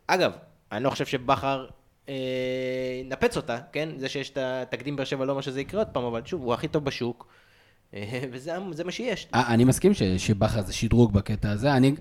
אגב, 0.07 0.31
אני 0.71 0.83
לא 0.83 0.89
חושב 0.89 1.05
שבכר 1.05 1.67
אה, 2.09 2.13
ינפץ 3.01 3.37
אותה, 3.37 3.57
כן? 3.71 3.89
זה 3.97 4.09
שיש 4.09 4.29
את 4.29 4.37
התקדים 4.37 4.95
באר 4.95 5.05
שבע 5.05 5.25
לא 5.25 5.31
אומר 5.31 5.41
שזה 5.41 5.61
יקרה 5.61 5.81
עוד 5.81 5.87
פעם, 5.87 6.03
אבל 6.03 6.21
שוב, 6.25 6.41
הוא 6.41 6.53
הכי 6.53 6.67
טוב 6.67 6.85
בשוק. 6.85 7.27
וזה 8.31 8.51
זה 8.71 8.83
מה 8.83 8.91
שיש. 8.91 9.27
אה, 9.33 9.53
אני 9.53 9.63
מסכים 9.63 9.91
שבכר 10.17 10.61
זה 10.61 10.73
שדרוג 10.73 11.13
בקטע 11.13 11.51
הזה. 11.51 11.73
אני, 11.75 11.95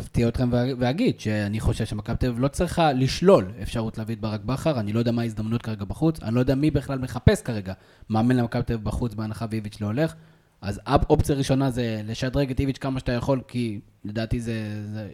אפתיע 0.00 0.28
אתכם 0.28 0.48
וא- 0.52 0.58
ואגיד 0.78 1.20
שאני 1.20 1.60
חושב 1.60 1.84
שמכבי 1.86 2.16
תל 2.16 2.26
אביב 2.26 2.40
לא 2.40 2.48
צריכה 2.48 2.92
לשלול 2.92 3.52
אפשרות 3.62 3.98
להביא 3.98 4.14
את 4.14 4.20
ברק 4.20 4.40
בכר. 4.40 4.80
אני 4.80 4.92
לא 4.92 4.98
יודע 4.98 5.12
מה 5.12 5.22
ההזדמנות 5.22 5.62
כרגע 5.62 5.84
בחוץ, 5.84 6.22
אני 6.22 6.34
לא 6.34 6.40
יודע 6.40 6.54
מי 6.54 6.70
בכלל 6.70 6.98
מחפש 6.98 7.42
כרגע 7.42 7.72
מאמן 8.10 8.36
למכבי 8.36 8.62
תל 8.62 8.72
אביב 8.72 8.84
בחוץ 8.84 9.14
בהנחה 9.14 9.46
ואיביץ' 9.50 9.80
לא 9.80 9.86
הולך. 9.86 10.14
אז 10.62 10.80
אופ- 10.86 11.10
אופציה 11.10 11.34
ראשונה 11.34 11.70
זה 11.70 12.00
לשדרג 12.04 12.50
את 12.50 12.60
איביץ' 12.60 12.78
כמה 12.78 12.98
שאתה 13.00 13.12
יכול, 13.12 13.40
כי 13.48 13.80
לדעתי 14.04 14.40
זה, 14.40 14.54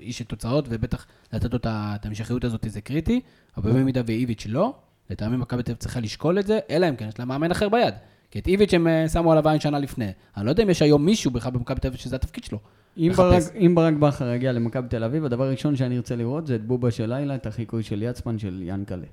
איש 0.01 0.19
של 0.19 0.25
תוצאות, 0.25 0.65
ובטח 0.71 1.07
לתת 1.33 1.53
לו 1.53 1.59
את 1.59 1.67
ההמשכיות 2.05 2.45
הזאת 2.45 2.65
זה 2.69 2.81
קריטי. 2.81 3.21
אבל 3.57 3.73
במידה 3.73 4.01
ואיביץ' 4.07 4.47
לא, 4.49 4.75
לטעמי 5.11 5.37
מכבי 5.37 5.63
תל 5.63 5.71
אביב 5.73 5.81
צריכה 5.81 6.01
לשקול 6.01 6.39
את 6.39 6.47
זה, 6.47 6.59
אלא 6.71 6.89
אם 6.89 6.97
כן 6.97 7.09
יש 7.09 7.19
לה 7.19 7.25
מאמן 7.25 7.51
אחר 7.51 7.69
ביד. 7.69 7.95
כי 8.37 8.41
את 8.41 8.47
איביץ' 8.47 8.75
הם 8.75 8.87
אה, 8.87 9.09
שמו 9.09 9.33
עליו 9.33 9.49
עין 9.49 9.61
שנה 9.61 9.79
לפני. 9.79 10.09
אני 10.37 10.45
לא 10.45 10.51
יודע 10.51 10.63
אם 10.63 10.71
יש 10.71 10.83
היום 10.83 11.05
מישהו 11.05 11.31
בכלל 11.31 11.53
במכבי 11.53 11.81
תל 11.81 11.89
אביב 11.89 12.01
שזה 12.01 12.17
התפקיד 12.17 12.45
שלו. 12.45 12.59
אם. 12.99 13.13
ברק, 13.17 13.43
אם 13.55 13.75
ברק 13.75 13.95
בכר 13.95 14.29
יגיע 14.35 14.53
למכבי 14.53 14.89
תל 14.89 15.05
אביב, 15.05 15.25
הדבר 15.25 15.45
הראשון 15.45 15.77
שאני 15.77 15.97
ארצה 15.97 16.17
לראות 16.17 16.47
זה 16.47 16.55
את 16.55 16.67
בובה 16.67 16.91
של 16.91 17.15
לילה, 17.15 17.35
את 17.35 17.47
החיקוי 17.47 17.83
של 17.83 18.03
יצמן 18.03 18.39
של 18.39 18.63
ינקלה. 18.63 19.07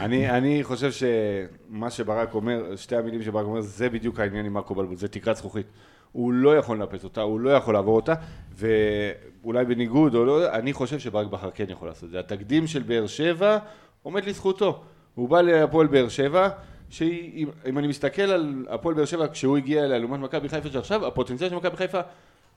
אני, 0.00 0.30
אני 0.30 0.64
חושב 0.64 0.90
שמה 0.92 1.90
שברק 1.90 2.34
אומר, 2.34 2.76
שתי 2.76 2.96
המילים 2.96 3.22
שברק 3.22 3.44
אומר, 3.44 3.60
זה 3.60 3.88
בדיוק 3.88 4.20
העניין 4.20 4.46
עם 4.46 4.52
מרקו 4.52 4.74
בלבול, 4.74 4.96
זה 4.96 5.08
תקרת 5.08 5.36
זכוכית. 5.36 5.66
הוא 6.12 6.32
לא 6.32 6.56
יכול 6.56 6.76
לנפץ 6.76 7.04
אותה, 7.04 7.20
הוא 7.20 7.40
לא 7.40 7.50
יכול 7.50 7.74
לעבור 7.74 7.96
אותה, 7.96 8.14
ואולי 8.54 9.64
בניגוד 9.64 10.14
או 10.14 10.24
לא, 10.24 10.52
אני 10.52 10.72
חושב 10.72 10.98
שברק 10.98 11.26
בכר 11.26 11.50
כן 11.54 11.66
יכול 11.68 11.88
לעשות 11.88 12.04
את 12.04 12.10
זה. 12.10 12.20
התקדים 12.20 12.66
של 12.66 12.82
באר 12.82 13.06
שבע 13.06 13.58
עומד 14.02 14.24
לזכותו. 14.24 14.82
הוא 15.14 15.28
בא 15.28 15.40
להפועל 15.40 15.86
באר 15.86 16.08
שבע, 16.08 16.48
שאם 16.92 17.48
אם 17.66 17.78
אני 17.78 17.86
מסתכל 17.86 18.22
על 18.22 18.66
הפועל 18.70 18.94
באר 18.94 19.04
שבע 19.04 19.28
כשהוא 19.32 19.56
הגיע 19.56 19.84
אליה 19.84 19.98
לעומת 19.98 20.20
מכבי 20.20 20.48
חיפה 20.48 20.68
של 20.68 20.78
עכשיו, 20.78 21.06
הפוטנציאל 21.06 21.50
של 21.50 21.56
מכבי 21.56 21.76
חיפה 21.76 22.00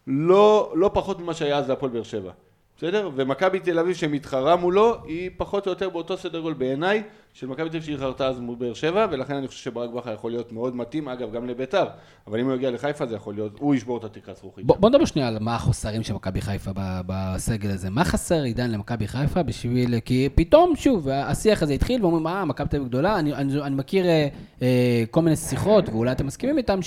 לא, 0.08 0.74
לא 0.76 0.92
פחות 0.94 1.20
ממה 1.20 1.34
שהיה 1.34 1.58
אז 1.58 1.70
להפועל 1.70 1.92
באר 1.92 2.04
שבע. 2.04 2.32
בסדר? 2.78 3.10
ומכבי 3.16 3.60
תל 3.60 3.80
אביב 3.80 3.96
שמתחרה 3.96 4.56
מולו 4.56 4.98
היא 5.06 5.30
פחות 5.38 5.68
או 5.68 5.72
יותר 5.72 5.90
באותו 5.90 6.18
סדר 6.18 6.40
גודל 6.40 6.56
בעיניי 6.56 7.04
של 7.34 7.48
מכבי 7.48 7.70
תל 7.70 7.70
אביב 7.70 7.84
שהיא 7.84 7.98
חרתה 7.98 8.28
אז 8.28 8.40
מול 8.40 8.56
באר 8.56 8.74
שבע 8.74 9.08
ולכן 9.12 9.36
אני 9.36 9.48
חושב 9.48 9.64
שברק 9.64 9.90
בכר 9.90 10.14
יכול 10.14 10.32
להיות 10.32 10.52
מאוד 10.52 10.76
מתאים 10.76 11.10
אגב 11.10 11.32
גם 11.32 11.48
לביתר 11.48 11.86
אבל 12.28 12.40
אם 12.40 12.46
הוא 12.46 12.56
יגיע 12.56 12.72
לחיפה 12.72 13.06
זה 13.06 13.16
יכול 13.16 13.34
להיות 13.34 13.60
הוא 13.60 13.76
ישבור 13.76 13.98
את 13.98 14.04
התקרת 14.04 14.38
זכוכית. 14.38 14.66
בוא, 14.66 14.76
בוא 14.78 14.90
נדבר 14.90 15.06
שנייה 15.06 15.28
על 15.28 15.38
מה 15.40 15.56
החוסרים 15.56 16.04
של 16.04 16.14
מכבי 16.14 16.42
חיפה 16.42 16.72
בסגל 17.06 17.72
הזה. 17.72 17.90
מה 17.90 18.06
חסר 18.06 18.42
עידן 18.44 18.72
למכבי 18.72 19.08
חיפה 19.08 19.44
בשביל... 19.44 20.00
כי 20.00 20.30
פתאום, 20.36 20.76
שוב, 20.76 21.10
השיח 21.10 21.64
הזה 21.64 21.74
התחיל 21.74 22.02
ואומרים, 22.02 22.28
אה, 22.28 22.46
מכבי 22.46 22.68
תל 22.68 22.78
אביב 22.78 22.90
גדולה. 22.90 23.20
אני, 23.20 23.34
אני, 23.34 23.62
אני 23.62 23.76
מכיר 23.76 24.06
אה, 24.06 24.28
אה, 24.62 25.04
כל 25.12 25.22
מיני 25.22 25.36
שיחות, 25.36 25.90
ואולי 25.90 26.12
אתם 26.12 26.26
מסכימים 26.26 26.58
איתם, 26.58 26.82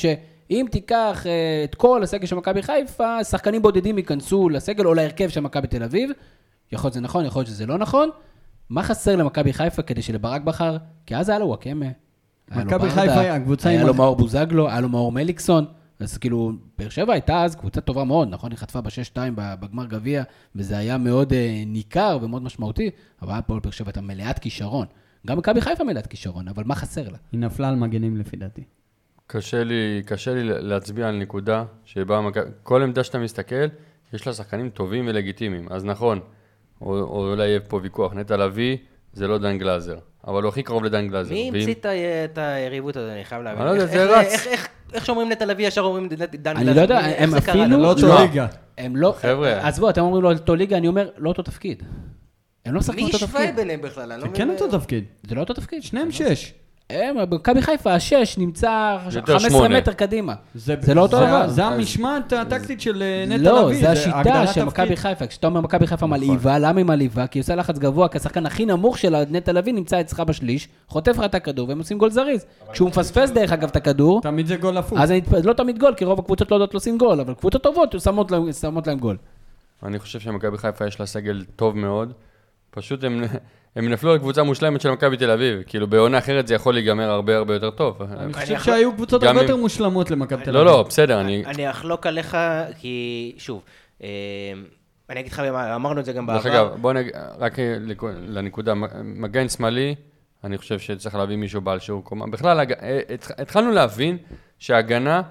שאם 0.49 0.66
תיקח 0.70 1.26
אה, 1.26 1.64
את 1.64 1.74
כל 1.74 2.03
הסגל 2.03 2.26
של 2.26 2.36
מכבי 2.36 2.62
חיפה, 2.62 3.24
שחקנים 3.24 3.62
בודדים 3.62 3.99
ייכנסו 3.99 4.49
לסגל 4.49 4.86
או 4.86 4.94
להרכב 4.94 5.28
של 5.28 5.40
מכבי 5.40 5.66
תל 5.66 5.82
אביב. 5.82 6.11
יכול 6.72 6.88
להיות 6.88 6.94
שזה 6.94 7.01
נכון, 7.01 7.24
יכול 7.24 7.40
להיות 7.40 7.49
שזה 7.49 7.66
לא 7.66 7.78
נכון. 7.78 8.11
מה 8.70 8.82
חסר 8.82 9.16
למכבי 9.16 9.53
חיפה 9.53 9.82
כדי 9.82 10.03
שלברק 10.03 10.42
בכר, 10.42 10.76
כי 11.07 11.16
אז 11.16 11.28
היה 11.28 11.38
לו 11.38 11.46
וואקמה. 11.46 11.86
מכבי 12.51 12.90
חיפה 12.90 13.34
הקבוצה 13.34 13.68
היה 13.68 13.80
עם 13.80 13.86
לו 13.86 13.94
מאור 13.94 14.16
בוזגלו, 14.16 14.68
היה 14.68 14.80
לו 14.80 14.88
מאור 14.88 15.12
מליקסון. 15.12 15.64
אז 16.01 16.18
כאילו, 16.18 16.53
באר 16.78 16.88
שבע 16.88 17.12
הייתה 17.12 17.44
אז 17.44 17.57
קבוצה 17.57 17.80
טובה 17.80 18.05
מאוד, 18.05 18.28
נכון? 18.30 18.51
היא 18.51 18.59
חטפה 18.59 18.80
ב-6-2 18.80 19.18
בגמר 19.36 19.86
גביע, 19.86 20.22
וזה 20.55 20.78
היה 20.78 20.99
מאוד 20.99 21.32
אה, 21.32 21.62
ניכר 21.66 22.18
ומאוד 22.22 22.42
משמעותי, 22.42 22.90
אבל 23.22 23.32
הפועל 23.34 23.61
באר 23.61 23.70
שבע 23.70 23.88
הייתה 23.88 24.01
מלאת 24.01 24.38
כישרון. 24.38 24.86
גם 25.26 25.38
מכבי 25.38 25.61
חיפה 25.61 25.84
מלאת 25.84 26.07
כישרון, 26.07 26.49
אבל 26.49 26.62
מה 26.66 26.74
חסר 26.74 27.09
לה? 27.09 27.18
היא 27.32 27.40
נפלה 27.40 27.68
על 27.68 27.76
מגנים 27.76 28.16
לפי 28.16 28.36
דעתי. 28.36 28.62
קשה 29.31 29.64
לי, 29.64 30.03
קשה 30.07 30.35
לי 30.35 30.41
להצביע 30.45 31.09
על 31.09 31.16
נקודה 31.16 31.64
שבה 31.85 32.20
כל 32.62 32.83
עמדה 32.83 33.05
שאתה 33.05 33.18
מסתכל, 33.18 33.64
יש 34.12 34.26
לה 34.26 34.33
שחקנים 34.33 34.68
טובים 34.70 35.05
ולגיטימיים. 35.09 35.66
אז 35.70 35.85
נכון, 35.85 36.20
או, 36.81 36.87
או 37.01 37.31
אולי 37.31 37.47
יהיה 37.49 37.61
פה 37.61 37.81
ויכוח, 37.83 38.12
נטע 38.14 38.37
לביא 38.37 38.76
זה 39.12 39.29
לא 39.29 39.39
דן 39.39 39.59
גלאזר, 39.59 39.97
אבל 40.26 40.43
הוא 40.43 40.49
הכי 40.49 40.62
קרוב 40.62 40.85
לדן 40.85 41.09
גלאזר. 41.09 41.35
מי 41.35 41.51
ואם- 41.53 41.61
המציא 41.61 41.74
את 42.24 42.39
היריבות 42.39 42.97
הזאת? 42.97 43.11
אני 43.11 43.24
חייב 43.24 43.43
להבין. 43.43 43.66
אני 43.66 43.79
לא 43.79 43.83
יודע, 43.83 43.85
איך- 43.85 43.93
זה 43.93 44.03
איך- 44.03 44.26
רץ. 44.26 44.33
איך- 44.33 44.47
איך- 44.47 44.68
איך 44.93 45.07
שאומרים 45.07 45.31
לתל 45.31 45.51
אביב 45.51 45.68
ישר 45.68 45.81
אומרים 45.81 46.09
דן 46.09 46.16
אני 46.57 46.64
גלאזר? 46.64 46.76
לא 46.76 46.83
יודע, 46.83 47.07
איך 47.07 47.22
הם 47.33 47.35
אפילו... 47.35 47.79
לא 47.79 47.89
אותו 47.91 48.07
לא, 48.09 48.20
ליגה. 48.20 48.47
הם 48.79 48.97
לא... 48.97 49.14
חבר'ה. 49.20 49.68
עזבו, 49.68 49.91
אתם 49.91 50.01
אומרים 50.01 50.22
לו 50.22 50.33
אותו 50.33 50.55
ליגה, 50.55 50.76
אני 50.76 50.89
אומר, 50.89 51.09
לא 51.18 51.29
אותו 51.29 51.43
תפקיד. 51.43 51.83
הם 52.66 52.74
לא 52.74 52.81
משחקים 52.81 53.05
מי 53.05 53.12
אותו 53.12 53.16
ישווה 53.24 53.41
תפקיד. 53.41 53.57
ביניהם 53.57 53.83
בכלל? 53.83 54.12
אני 54.12 54.22
לא 54.22 54.29
זה. 54.29 54.35
כן 54.35 54.51
אותו 54.51 54.79
תפקיד. 54.79 55.05
זה 55.29 55.35
לא 55.35 55.41
אותו 55.41 55.55
תפקיד. 55.55 55.83
שניהם 55.83 56.11
שש. 56.11 56.55
הם, 56.91 57.16
במכבי 57.30 57.62
חיפה, 57.62 57.95
השש 57.95 58.39
נמצא 58.39 58.97
יותר 59.14 59.32
15 59.39 59.51
שמונה. 59.51 59.76
מטר 59.78 59.93
קדימה. 59.93 60.34
זה 60.55 60.95
לא 60.95 61.01
אותו 61.01 61.16
זה- 61.18 61.26
דבר. 61.26 61.49
זה 61.49 61.64
המשמעת 61.64 62.32
הטקטית 62.32 62.80
של 62.80 63.03
אה, 63.03 63.24
נטע 63.26 63.36
לביא. 63.36 63.51
לא, 63.51 63.72
זה 63.80 63.91
השיטה 63.91 64.47
של. 64.47 64.64
מכבי 64.64 64.97
חיפה. 64.97 65.26
כשאתה 65.26 65.47
אומר 65.47 65.61
מכבי 65.61 65.86
חיפה 65.86 66.07
נכון. 66.07 66.11
מלהיבה, 66.11 66.59
למה 66.59 66.78
היא 66.80 66.86
מלהיבה? 66.86 67.26
כי 67.26 67.39
היא 67.39 67.43
עושה 67.43 67.55
לחץ 67.55 67.78
גבוה, 67.78 68.09
כי 68.09 68.18
השחקן 68.18 68.47
הכי 68.47 68.66
נמוך 68.66 68.99
שלה, 68.99 69.22
נטע 69.30 69.53
לביא, 69.53 69.72
נמצא 69.74 70.01
אצלך 70.01 70.20
בשליש, 70.20 70.68
חוטף 70.89 71.18
לך 71.18 71.24
את 71.24 71.34
הכדור, 71.34 71.68
והם 71.68 71.78
עושים 71.78 71.99
גול 71.99 72.11
זריז. 72.11 72.45
כשהוא 72.72 72.89
מפספס 72.89 73.30
דרך 73.30 73.53
אגב 73.53 73.68
את 73.68 73.76
הכדור, 73.76 74.20
תמיד 74.22 74.47
זה 74.47 74.57
גול 74.57 74.76
הפוך. 74.76 74.99
אז 75.01 75.11
אני- 75.11 75.20
זה 75.30 75.49
לא 75.49 75.53
תמיד 75.53 75.78
גול, 75.78 75.95
כי 75.95 76.05
רוב 76.05 76.18
הקבוצות 76.18 76.51
לא 76.51 76.57
יודעות 76.57 76.74
לשים 76.74 76.99
גול, 76.99 77.20
אבל 77.20 77.34
קבוצות 77.34 77.62
טובות 77.62 77.95
שמות 78.61 78.86
להם 78.86 78.99
גול. 78.99 79.16
אני 79.82 79.99
חושב 79.99 80.20
שמכבי 80.20 80.59
חיפה 80.59 80.86
יש 80.86 81.01
לה 81.01 81.07
סגל 81.07 81.45
טוב 81.57 81.76
מאוד. 81.76 82.12
פשוט 82.70 83.05
הם, 83.05 83.22
הם 83.77 83.89
נפלו 83.89 84.12
על 84.12 84.19
קבוצה 84.19 84.43
מושלמת 84.43 84.81
של 84.81 84.91
מכבי 84.91 85.16
תל 85.16 85.31
אביב. 85.31 85.62
כאילו 85.66 85.87
בעונה 85.87 86.19
אחרת 86.19 86.47
זה 86.47 86.55
יכול 86.55 86.75
להיגמר 86.75 87.11
הרבה 87.11 87.37
הרבה 87.37 87.55
יותר 87.55 87.71
טוב. 87.71 88.03
אני 88.03 88.33
חושב 88.33 88.59
שהיו 88.61 88.93
קבוצות 88.93 89.23
הרבה 89.23 89.43
יותר 89.43 89.57
מושלמות 89.57 90.11
למכבי 90.11 90.45
תל 90.45 90.51
לא, 90.51 90.59
אביב. 90.62 90.71
לא, 90.73 90.83
בסדר, 90.83 91.21
אני... 91.21 91.45
אני 91.47 91.71
אחלוק 91.71 92.07
עליך, 92.07 92.37
כי 92.79 93.35
שוב, 93.39 93.62
אה, 94.03 94.09
אני 95.11 95.21
אגיד 95.21 95.33
לך, 95.33 95.41
אמרנו 95.75 96.01
את 96.01 96.05
זה 96.05 96.12
גם 96.12 96.27
דרך 96.27 96.47
בעבר. 96.47 96.66
אגב, 96.66 96.77
בוא 96.81 96.93
נגיד, 96.93 97.12
רק 97.39 97.59
אה, 97.59 97.77
לנקודה, 98.29 98.75
מגן 99.05 99.49
שמאלי, 99.49 99.95
אני 100.45 100.59
חושב 100.59 100.79
שצריך 100.79 101.14
להביא 101.14 101.37
מישהו 101.37 101.61
בעל 101.61 101.79
שיעור 101.79 102.05
קומה. 102.05 102.27
בכלל, 102.27 102.61
אה, 102.61 102.64
התח- 103.14 103.31
התחלנו 103.41 103.71
להבין 103.71 104.16
שהגנה, 104.59 105.23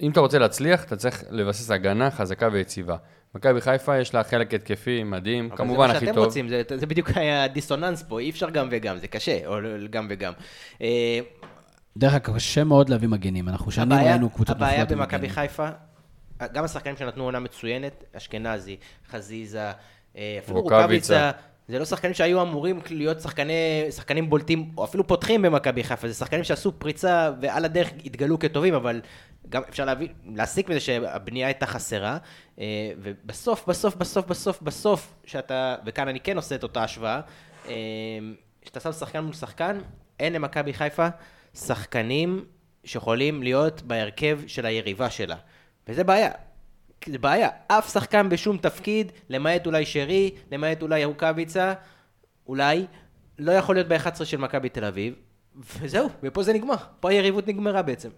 אם 0.00 0.10
אתה 0.10 0.20
רוצה 0.20 0.38
להצליח, 0.38 0.84
אתה 0.84 0.96
צריך 0.96 1.24
לבסס 1.30 1.70
הגנה 1.70 2.10
חזקה 2.10 2.48
ויציבה. 2.52 2.96
מכבי 3.36 3.60
חיפה 3.60 3.98
יש 3.98 4.14
לה 4.14 4.24
חלק 4.24 4.54
התקפי 4.54 5.04
מדהים, 5.04 5.46
אבל 5.48 5.56
כמובן 5.56 5.86
זה 5.86 5.92
מה 5.92 5.96
הכי 5.96 6.06
שאתם 6.06 6.14
טוב. 6.14 6.24
רוצים, 6.24 6.48
זה, 6.48 6.62
זה 6.76 6.86
בדיוק 6.86 7.10
היה 7.14 7.44
הדיסוננס 7.44 8.02
פה, 8.02 8.20
אי 8.20 8.30
אפשר 8.30 8.50
גם 8.50 8.68
וגם, 8.70 8.98
זה 8.98 9.08
קשה, 9.08 9.38
או 9.46 9.54
גם 9.90 10.06
וגם. 10.10 10.32
אה, 10.82 11.18
דרך 11.96 12.14
אגב, 12.14 12.34
קשה 12.36 12.64
מאוד 12.64 12.88
להביא 12.88 13.08
מגנים, 13.08 13.48
אנחנו 13.48 13.70
שנים 13.70 13.92
הבעיה- 13.92 14.10
ראינו 14.10 14.30
קבוצות 14.30 14.56
הבעיה 14.56 14.80
נופלות 14.80 14.92
עם 14.92 14.98
במכבי. 14.98 15.28
חיפה, 15.28 15.68
גם 16.52 16.64
השחקנים 16.64 16.96
שנתנו 16.96 17.24
עונה 17.24 17.40
מצוינת, 17.40 18.04
אשכנזי, 18.16 18.76
חזיזה, 19.10 19.70
אה, 20.16 20.38
אפילו 20.44 20.60
רוקאביצה. 20.60 21.30
זה 21.68 21.78
לא 21.78 21.84
שחקנים 21.84 22.14
שהיו 22.14 22.42
אמורים 22.42 22.80
להיות 22.90 23.20
שחקני, 23.20 23.52
שחקנים 23.90 24.30
בולטים, 24.30 24.70
או 24.76 24.84
אפילו 24.84 25.06
פותחים 25.06 25.42
במכבי 25.42 25.84
חיפה, 25.84 26.08
זה 26.08 26.14
שחקנים 26.14 26.44
שעשו 26.44 26.72
פריצה 26.78 27.30
ועל 27.40 27.64
הדרך 27.64 27.90
התגלו 28.04 28.38
כטובים, 28.38 28.74
אבל 28.74 29.00
גם 29.48 29.62
אפשר 29.68 29.84
להבין, 29.84 30.08
להסיק 30.34 30.68
מזה 30.68 30.80
שהבנייה 30.80 31.46
הייתה 31.46 31.66
חסרה, 31.66 32.18
אה, 32.58 32.90
ובסוף, 32.98 33.68
בסוף, 33.68 33.96
בסוף, 33.96 34.26
בסוף, 34.26 34.62
בסוף, 34.62 35.14
שאתה, 35.24 35.76
וכאן 35.86 36.08
אני 36.08 36.20
כן 36.20 36.36
עושה 36.36 36.54
את 36.54 36.62
אותה 36.62 36.84
השוואה, 36.84 37.20
אה, 37.68 37.74
כשאתה 38.62 38.80
שם 38.80 38.92
שחקן 38.92 39.20
מול 39.20 39.32
שחקן, 39.32 39.78
אין 40.20 40.32
למכבי 40.32 40.72
חיפה 40.72 41.08
שחקנים 41.54 42.44
שיכולים 42.84 43.42
להיות 43.42 43.82
בהרכב 43.82 44.40
של 44.46 44.66
היריבה 44.66 45.10
שלה. 45.10 45.36
וזה 45.88 46.04
בעיה. 46.04 46.30
זה 47.06 47.18
בעיה. 47.18 47.48
אף 47.68 47.92
שחקן 47.92 48.28
בשום 48.28 48.56
תפקיד, 48.56 49.12
למעט 49.30 49.66
אולי 49.66 49.86
שרי, 49.86 50.30
למעט 50.52 50.82
אולי 50.82 51.04
רוקאביצה, 51.04 51.72
אולי, 52.46 52.86
לא 53.38 53.52
יכול 53.52 53.74
להיות 53.74 53.88
ב-11 53.88 54.24
של 54.24 54.36
מכבי 54.36 54.68
תל 54.68 54.84
אביב, 54.84 55.14
וזהו, 55.80 56.08
ופה 56.22 56.42
זה 56.42 56.52
נגמר. 56.52 56.74
פה 57.00 57.10
היריבות 57.10 57.48
נגמרה 57.48 57.82
בעצם. 57.82 58.08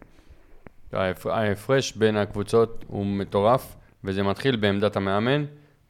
ההפ- 0.92 1.26
ההפרש 1.30 1.92
בין 1.92 2.16
הקבוצות 2.16 2.84
הוא 2.88 3.06
מטורף, 3.06 3.76
וזה 4.04 4.22
מתחיל 4.22 4.56
בעמדת 4.56 4.96
המאמן, 4.96 5.44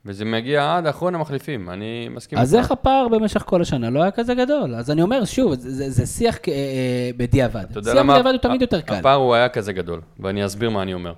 וזה 0.05 0.25
מגיע 0.25 0.77
עד 0.77 0.87
אחרון 0.87 1.15
המחליפים, 1.15 1.71
אני 1.71 2.09
מסכים 2.11 2.39
אז 2.39 2.55
איתך. 2.55 2.63
איך 2.65 2.73
הפער 2.73 3.09
במשך 3.09 3.43
כל 3.47 3.63
השנה 3.63 3.91
לא 3.91 4.03
היה 4.03 4.11
כזה 4.11 4.35
גדול? 4.35 4.75
אז 4.75 4.91
אני 4.91 5.03
אומר, 5.03 5.25
שוב, 5.25 5.55
זה, 5.55 5.71
זה, 5.71 5.91
זה 5.91 6.07
שיח 6.07 6.37
אה, 6.49 6.53
אה, 6.53 7.11
בדיעבד. 7.17 7.65
שיח 7.85 7.95
למה? 7.95 8.13
בדיעבד 8.13 8.31
הוא 8.31 8.39
תמיד 8.43 8.63
יותר 8.63 8.81
קל. 8.81 8.95
הפער 8.95 9.15
הוא 9.17 9.35
היה 9.35 9.49
כזה 9.49 9.73
גדול, 9.73 10.01
ואני 10.21 10.47
אסביר 10.47 10.71
מה 10.71 10.83
אני 10.83 10.95
אומר. 10.95 11.13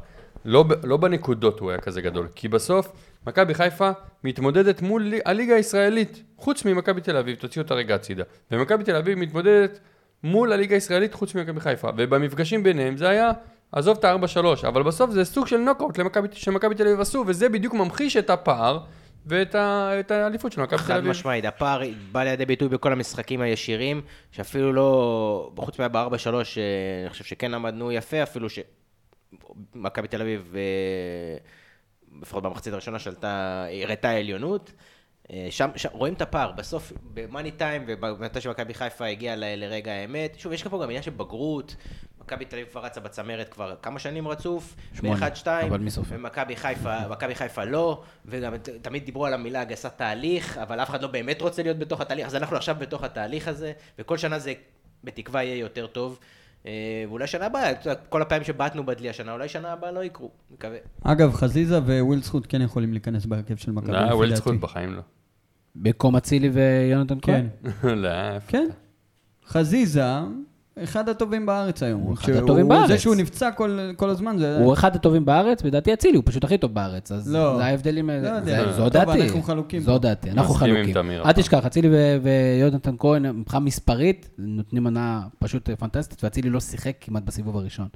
לא, 0.44 0.64
לא 0.84 0.96
בנקודות 0.96 1.60
הוא 1.60 1.70
היה 1.70 1.80
כזה 1.80 2.00
גדול, 2.02 2.28
כי 2.34 2.48
בסוף 2.48 2.92
מכבי 3.26 3.54
חיפה 3.54 3.90
מתמודדת 4.24 4.82
מול 4.82 5.02
לי- 5.02 5.20
הליגה 5.24 5.54
הישראלית, 5.54 6.22
חוץ 6.36 6.64
ממכבי 6.64 7.00
תל 7.00 7.16
אביב, 7.16 7.36
תוציאו 7.36 7.62
אותה 7.62 7.74
רגע 7.74 7.94
הצידה. 7.94 8.24
ומכבי 8.50 8.84
תל 8.84 8.96
אביב 8.96 9.18
מתמודדת 9.18 9.80
מול 10.24 10.52
הליגה 10.52 10.74
הישראלית 10.76 11.14
חוץ 11.14 11.34
ממכבי 11.34 11.60
חיפה. 11.60 11.88
ובמפגשים 11.96 12.62
ביניהם 12.62 12.96
זה 12.96 13.08
היה, 13.08 13.30
עזוב 13.72 13.98
את 13.98 14.04
ה-4-3, 14.04 14.38
אבל 14.68 14.82
בסוף 14.82 15.10
זה 15.10 15.24
סוג 15.24 15.46
של 15.46 15.56
נוקאוט 15.56 15.98
שמכבי 16.34 16.74
תל 16.74 16.86
אביב 16.86 17.00
עשו, 17.00 17.24
וזה 17.26 17.48
בדיוק 17.48 17.74
ממחיש 17.74 18.16
את 18.16 18.30
הפער 18.30 18.78
ואת 19.26 19.54
ה- 19.54 20.00
את 20.00 20.10
האליפות 20.10 20.52
של 20.52 20.60
מכבי 20.62 20.76
תל 20.78 20.82
חד 20.84 20.96
אביב. 20.96 21.10
משמעית, 21.10 21.44
הפער 21.44 21.80
בא 22.12 22.22
לידי 22.24 22.46
ביטוי 22.46 22.68
בכל 22.68 22.92
המשחקים 22.92 23.40
הישירים, 23.40 24.00
שאפילו 24.30 24.72
לא, 24.72 25.50
חוץ 25.56 25.78
מה 25.78 25.88
ב-4-3, 25.88 26.28
אני 26.28 27.10
חושב 27.10 27.24
שכן 27.24 27.54
עמדנו 27.54 27.92
יפה, 27.92 28.22
אפילו 28.22 28.48
שמכבי 29.74 30.08
תל 30.08 30.22
אביב, 30.22 30.54
אה, 30.56 31.36
לפחות 32.20 32.42
במחצית 32.42 32.72
הראשונה 32.72 32.98
שלטה, 32.98 33.64
הראתה 33.84 34.10
עליונות. 34.10 34.72
אה, 35.32 35.46
שם, 35.50 35.70
שם 35.76 35.88
רואים 35.92 36.14
את 36.14 36.22
הפער, 36.22 36.52
בסוף, 36.52 36.92
במאני 37.14 37.50
טיים, 37.50 37.84
ומתי 37.86 38.40
שמכבי 38.40 38.74
חיפה 38.74 39.06
הגיעה 39.06 39.36
ל- 39.36 39.54
לרגע 39.56 39.92
האמת, 39.92 40.38
שוב, 40.38 40.52
יש 40.52 40.62
פה 40.62 40.82
גם 40.82 40.88
עניין 40.88 41.02
של 41.02 41.10
בגרות, 41.10 41.76
מכבי 42.20 42.44
תל 42.44 42.56
אביב 42.56 42.68
כבר 42.68 42.84
רצה 42.84 43.00
בצמרת 43.00 43.48
כבר 43.48 43.74
כמה 43.82 43.98
שנים 43.98 44.28
רצוף, 44.28 44.76
שמונה, 44.94 45.30
ב-1-2, 45.30 45.46
אבל 45.46 45.78
מי 45.78 45.90
סופר? 45.90 46.14
ומכבי 46.14 46.56
חיפה, 46.56 47.08
מכבי 47.08 47.34
חיפה 47.34 47.64
לא, 47.64 48.02
וגם 48.26 48.56
תמיד 48.82 49.04
דיברו 49.04 49.26
על 49.26 49.34
המילה 49.34 49.60
הגסת 49.60 49.92
תהליך, 49.96 50.58
אבל 50.58 50.80
אף 50.80 50.90
אחד 50.90 51.02
לא 51.02 51.08
באמת 51.08 51.40
רוצה 51.42 51.62
להיות 51.62 51.78
בתוך 51.78 52.00
התהליך, 52.00 52.26
אז 52.26 52.34
אנחנו 52.36 52.56
עכשיו 52.56 52.76
בתוך 52.78 53.04
התהליך 53.04 53.48
הזה, 53.48 53.72
וכל 53.98 54.16
שנה 54.16 54.38
זה 54.38 54.52
בתקווה 55.04 55.42
יהיה 55.42 55.56
יותר 55.56 55.86
טוב. 55.86 56.18
אה, 56.66 57.04
ואולי 57.08 57.26
שנה 57.26 57.46
הבאה, 57.46 57.72
כל 58.08 58.22
הפעמים 58.22 58.44
שבעטנו 58.44 58.86
בדלי 58.86 59.10
השנה, 59.10 59.32
אולי 59.32 59.48
שנה 59.48 59.72
הבאה 59.72 59.90
לא 59.90 60.04
יקרו, 60.04 60.30
מקווה. 60.50 60.78
אגב, 61.02 61.32
חזיזה 61.32 61.78
וויל 61.78 62.22
זכות 62.22 62.46
כן 62.46 62.62
יכולים 62.62 62.92
להיכנס 62.92 63.26
בהרכב 63.26 63.56
של 63.56 63.72
מכבי, 63.72 63.92
לא. 63.92 64.34
זכות 64.34 64.60
בחיים 64.60 64.92
לא. 64.92 65.02
במקום 65.74 66.16
אצילי 66.16 66.48
ויונתן 66.48 67.18
כן, 67.22 67.46
כהן? 67.82 67.90
לא, 68.02 68.08
איפה? 68.08 68.50
כן. 68.50 68.68
חזיזה, 69.46 70.04
אחד 70.84 71.08
הטובים 71.08 71.46
בארץ 71.46 71.82
היום. 71.82 72.00
הוא 72.00 72.14
אחד 72.14 72.26
שהוא- 72.32 72.44
הטובים 72.44 72.68
בארץ. 72.68 72.88
זה 72.88 72.98
שהוא 72.98 73.14
נפצע 73.14 73.50
כל, 73.50 73.78
כל 73.96 74.10
הזמן, 74.10 74.38
זה... 74.38 74.58
הוא 74.58 74.72
אחד 74.72 74.96
הטובים 74.96 75.24
בארץ, 75.24 75.64
לדעתי 75.64 75.92
אצילי, 75.92 76.16
הוא 76.16 76.22
פשוט 76.26 76.44
הכי 76.44 76.58
טוב 76.58 76.74
בארץ. 76.74 77.12
אז 77.12 77.32
לא. 77.32 77.56
זה 77.56 77.64
ההבדלים, 77.64 78.10
לא 78.10 78.20
זה- 78.20 78.28
יודע. 78.28 78.72
זו 78.72 78.78
טוב, 78.82 78.88
דעתי. 78.88 79.22
אנחנו 79.22 79.42
חלוקים 79.42 79.80
זו. 79.82 79.98
דעתי, 79.98 80.30
אנחנו 80.30 80.54
חלוקים. 80.54 80.96
אל. 81.26 81.32
תשכח, 81.32 81.66
אצילי 81.66 81.88
ו- 81.92 82.16
ויונתן 82.22 82.94
כהן, 82.98 83.26
מבחינה 83.30 83.60
מספרית, 83.60 84.28
נותנים 84.38 84.84
מנה 84.84 85.22
פשוט 85.38 85.70
פנטסטית, 85.78 86.24
ואצילי 86.24 86.50
לא 86.50 86.60
שיחק 86.60 86.96
כמעט 87.00 87.22
בסיבוב 87.22 87.56
הראשון. 87.56 87.88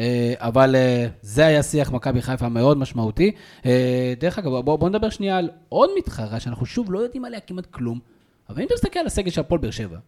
אה, 0.00 0.34
אבל 0.38 0.76
אה, 0.76 1.06
זה 1.22 1.46
היה 1.46 1.62
שיח 1.62 1.92
מכבי 1.92 2.22
חיפה 2.22 2.48
מאוד 2.48 2.78
משמעותי. 2.78 3.30
אה, 3.66 4.14
דרך 4.20 4.38
אגב, 4.38 4.50
בואו 4.60 4.78
בוא 4.78 4.88
נדבר 4.88 5.08
שנייה 5.10 5.36
על 5.38 5.50
עוד 5.68 5.90
מתחרה, 5.98 6.40
שאנחנו 6.40 6.66
שוב 6.66 6.92
לא 6.92 6.98
יודעים 6.98 7.24
עליה 7.24 7.40
כמעט 7.40 7.66
כלום, 7.66 7.98
אבל 8.50 8.60
אם 8.60 8.66
אתה 8.66 8.74
מסתכל 8.74 8.98
על 8.98 9.06
הסגל 9.06 9.30
של 9.30 9.40
הפועל 9.40 9.60
באר 9.60 9.70
שבע, 9.70 9.98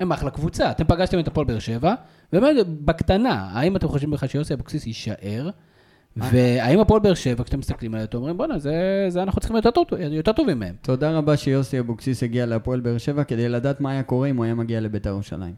הם 0.00 0.12
אחלה 0.12 0.30
קבוצה. 0.30 0.70
אתם 0.70 0.84
פגשתם 0.84 1.18
את 1.18 1.28
הפועל 1.28 1.46
באר 1.46 1.58
שבע, 1.58 1.94
ובאמת, 2.32 2.66
בקטנה, 2.66 3.48
האם 3.52 3.76
אתם 3.76 3.88
חושבים 3.88 4.10
בכלל 4.10 4.28
שיוסי 4.28 4.54
אבוקסיס 4.54 4.86
יישאר? 4.86 5.50
והאם 6.16 6.80
הפועל 6.80 7.00
באר 7.00 7.14
שבע, 7.14 7.44
כשאתם 7.44 7.58
מסתכלים 7.58 7.94
עליה, 7.94 8.04
אתם 8.04 8.18
אומרים, 8.18 8.36
בואנה, 8.36 8.58
זה, 8.58 9.06
זה 9.08 9.22
אנחנו 9.22 9.40
צריכים 9.40 9.56
להיות 9.56 9.76
יותר, 9.76 10.12
יותר 10.12 10.32
טובים 10.32 10.58
מהם. 10.58 10.74
תודה 10.82 11.10
רבה 11.10 11.36
שיוסי 11.36 11.80
אבוקסיס 11.80 12.22
הגיע 12.22 12.46
להפועל 12.46 12.80
באר 12.80 12.98
שבע 12.98 13.24
כדי 13.24 13.48
לדעת 13.48 13.80
מה 13.80 13.90
היה 13.90 14.02
קורה 14.02 14.28
אם 14.28 14.36
הוא 14.36 14.44
היה 14.44 14.54
מגיע 14.54 14.80
לבית"ר 14.80 15.08
ירושלים. 15.10 15.54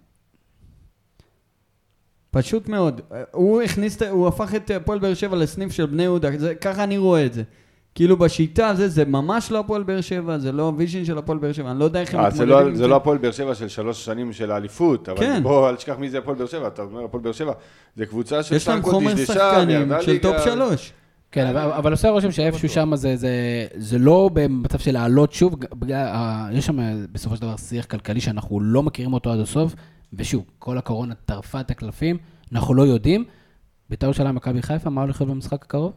פשוט 2.30 2.68
מאוד. 2.68 3.01
הוא 3.32 3.62
הכניס, 3.62 4.03
הוא 4.03 4.28
הפך 4.28 4.55
את 4.55 4.70
הפועל 4.70 4.99
באר 4.99 5.14
שבע 5.14 5.37
לסניף 5.37 5.72
של 5.72 5.87
בני 5.87 6.03
יהודה, 6.03 6.28
ככה 6.61 6.85
אני 6.85 6.99
רואה 6.99 7.26
את 7.26 7.32
זה. 7.32 7.43
כאילו 7.95 8.16
בשיטה 8.16 8.68
הזה, 8.68 8.88
זה 8.88 9.05
ממש 9.05 9.51
לא 9.51 9.59
הפועל 9.59 9.82
באר 9.82 10.01
שבע, 10.01 10.38
זה 10.38 10.53
לא 10.53 10.62
ה 10.62 10.68
vision 10.68 11.05
של 11.05 11.18
הפועל 11.18 11.38
באר 11.38 11.53
שבע, 11.53 11.70
אני 11.70 11.78
לא 11.78 11.84
יודע 11.84 12.01
איך 12.01 12.14
הם 12.14 12.20
אה, 12.20 12.30
זה 12.30 12.45
מתמודדים 12.45 12.64
לא- 12.66 12.68
עם 12.70 12.74
זה 12.74 12.86
לא 12.86 12.97
הפועל 12.97 13.18
באר 13.18 13.30
שבע 13.32 13.55
של 13.55 13.68
שלוש 13.68 14.05
שנים 14.05 14.32
של 14.32 14.51
האליפות, 14.51 15.09
אבל 15.09 15.18
כן. 15.20 15.42
בוא, 15.42 15.68
אל 15.68 15.76
תשכח 15.76 15.95
מי 15.99 16.11
זה 16.11 16.18
הפועל 16.18 16.36
באר 16.36 16.47
שבע, 16.47 16.66
אתה 16.68 16.82
אומר 16.82 17.05
הפועל 17.05 17.22
באר 17.22 17.32
שבע, 17.32 17.53
זה 17.97 18.07
קבוצה 18.07 18.42
של 18.42 18.55
יש 18.55 18.68
להם 18.68 18.82
חומר 18.82 19.16
שחקנים 19.16 19.92
של. 20.01 20.18
top 20.18 20.36
שלוש. 20.45 20.92
כן, 21.32 21.47
אבל, 21.47 21.61
אבל 21.72 21.90
עושה 21.90 22.09
רושם 22.11 22.30
שאיפשהו 22.32 22.68
שם 22.68 22.97
זה, 22.97 23.16
זה, 23.16 23.30
זה 23.76 23.99
לא 23.99 24.30
במצב 24.32 24.78
של 24.78 24.92
לעלות 24.92 25.32
שוב, 25.32 25.55
בגלל, 25.74 26.07
ה- 26.12 26.49
יש 26.53 26.66
שם 26.66 26.78
בסופו 27.12 27.36
של 27.36 27.42
דבר 27.42 27.57
שיח 27.57 27.84
כלכלי 27.84 28.20
שאנחנו 28.20 28.61
לא 28.61 28.82
מכירים 28.82 29.12
אותו 29.12 29.32
עד 29.32 29.38
הסוף, 29.40 29.74
ושוב, 30.12 30.45
כל 30.59 30.78
הקורונה 30.78 31.14
טרפה 31.14 31.61
את 31.61 31.70
הקלפים, 31.70 32.18
אנחנו 32.53 32.74
לא 32.74 32.82
יודעים. 32.82 33.24
בית"ר 33.90 34.07
ירושלים, 34.07 34.34
מכבי 34.34 34.62
חיפה, 34.62 34.90
מה 34.90 35.03
הולך 35.03 35.20
להיות 35.20 35.30
במשחק 35.34 35.62
הקרוב? 35.64 35.92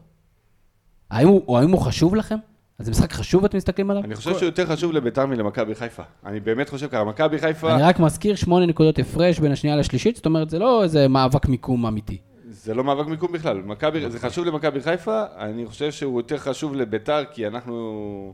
האם 1.11 1.27
הוא, 1.27 1.43
או 1.47 1.59
האם 1.59 1.71
הוא 1.71 1.81
חשוב 1.81 2.15
לכם? 2.15 2.35
אז 2.79 2.85
זה 2.85 2.91
משחק 2.91 3.13
חשוב 3.13 3.45
אתם 3.45 3.57
מסתכלים 3.57 3.91
עליו? 3.91 4.03
אני 4.03 4.15
חושב 4.15 4.31
שהוא 4.31 4.45
יותר 4.45 4.65
חשוב 4.65 4.93
לביתר 4.93 5.25
מלמכבי 5.25 5.75
חיפה. 5.75 6.03
אני 6.25 6.39
באמת 6.39 6.69
חושב 6.69 6.87
ככה, 6.87 7.03
מכבי 7.03 7.39
חיפה, 7.39 7.75
אני 7.75 7.83
רק 7.83 7.99
מזכיר 7.99 8.35
שמונה 8.35 8.65
נקודות 8.65 8.99
הפרש 8.99 9.39
בין 9.39 9.51
השנייה 9.51 9.75
לשלישית, 9.75 10.15
זאת 10.15 10.25
אומרת, 10.25 10.49
זה 10.49 10.59
לא 10.59 10.83
איזה 10.83 11.07
מאבק 11.07 11.47
מיקום 11.47 11.85
אמיתי. 11.85 12.17
זה 12.49 12.73
לא 12.73 12.83
מאבק 12.83 13.07
מיקום 13.07 13.31
בכלל. 13.31 13.61
מכבי, 13.61 14.09
זה 14.09 14.19
חשוב 14.19 14.45
למכבי 14.45 14.81
חיפה, 14.81 15.23
אני 15.37 15.65
חושב 15.65 15.91
שהוא 15.91 16.19
יותר 16.19 16.37
חשוב 16.37 16.75
לביתר, 16.75 17.23
כי 17.33 17.47
אנחנו 17.47 18.33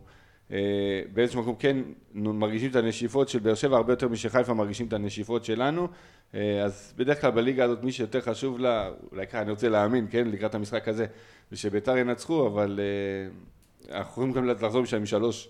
באיזשהו 1.13 1.41
מקום 1.41 1.55
כן 1.59 1.77
מרגישים 2.13 2.71
את 2.71 2.75
הנשיפות 2.75 3.29
של 3.29 3.39
באר 3.39 3.55
שבע 3.55 3.77
הרבה 3.77 3.93
יותר 3.93 4.07
משחיפה 4.07 4.53
מרגישים 4.53 4.87
את 4.87 4.93
הנשיפות 4.93 5.45
שלנו. 5.45 5.87
אה, 6.35 6.63
אז 6.63 6.93
בדרך 6.97 7.21
כלל 7.21 7.31
בליגה 7.31 7.63
הזאת 7.63 7.83
מי 7.83 7.91
שיותר 7.91 8.21
חשוב 8.21 8.59
לה, 8.59 8.89
אולי 9.11 9.27
ככה 9.27 9.41
אני 9.41 9.51
רוצה 9.51 9.69
להאמין, 9.69 10.07
כן, 10.09 10.27
לקראת 10.27 10.55
המשחק 10.55 10.87
הזה, 10.87 11.05
ושביתר 11.51 11.97
ינצחו, 11.97 12.47
אבל 12.47 12.79
אה, 12.79 13.97
אנחנו 13.97 14.11
יכולים 14.11 14.31
גם 14.31 14.45
לחזור 14.45 14.81
משם 14.81 14.97
עם 14.97 15.05
שלוש. 15.05 15.49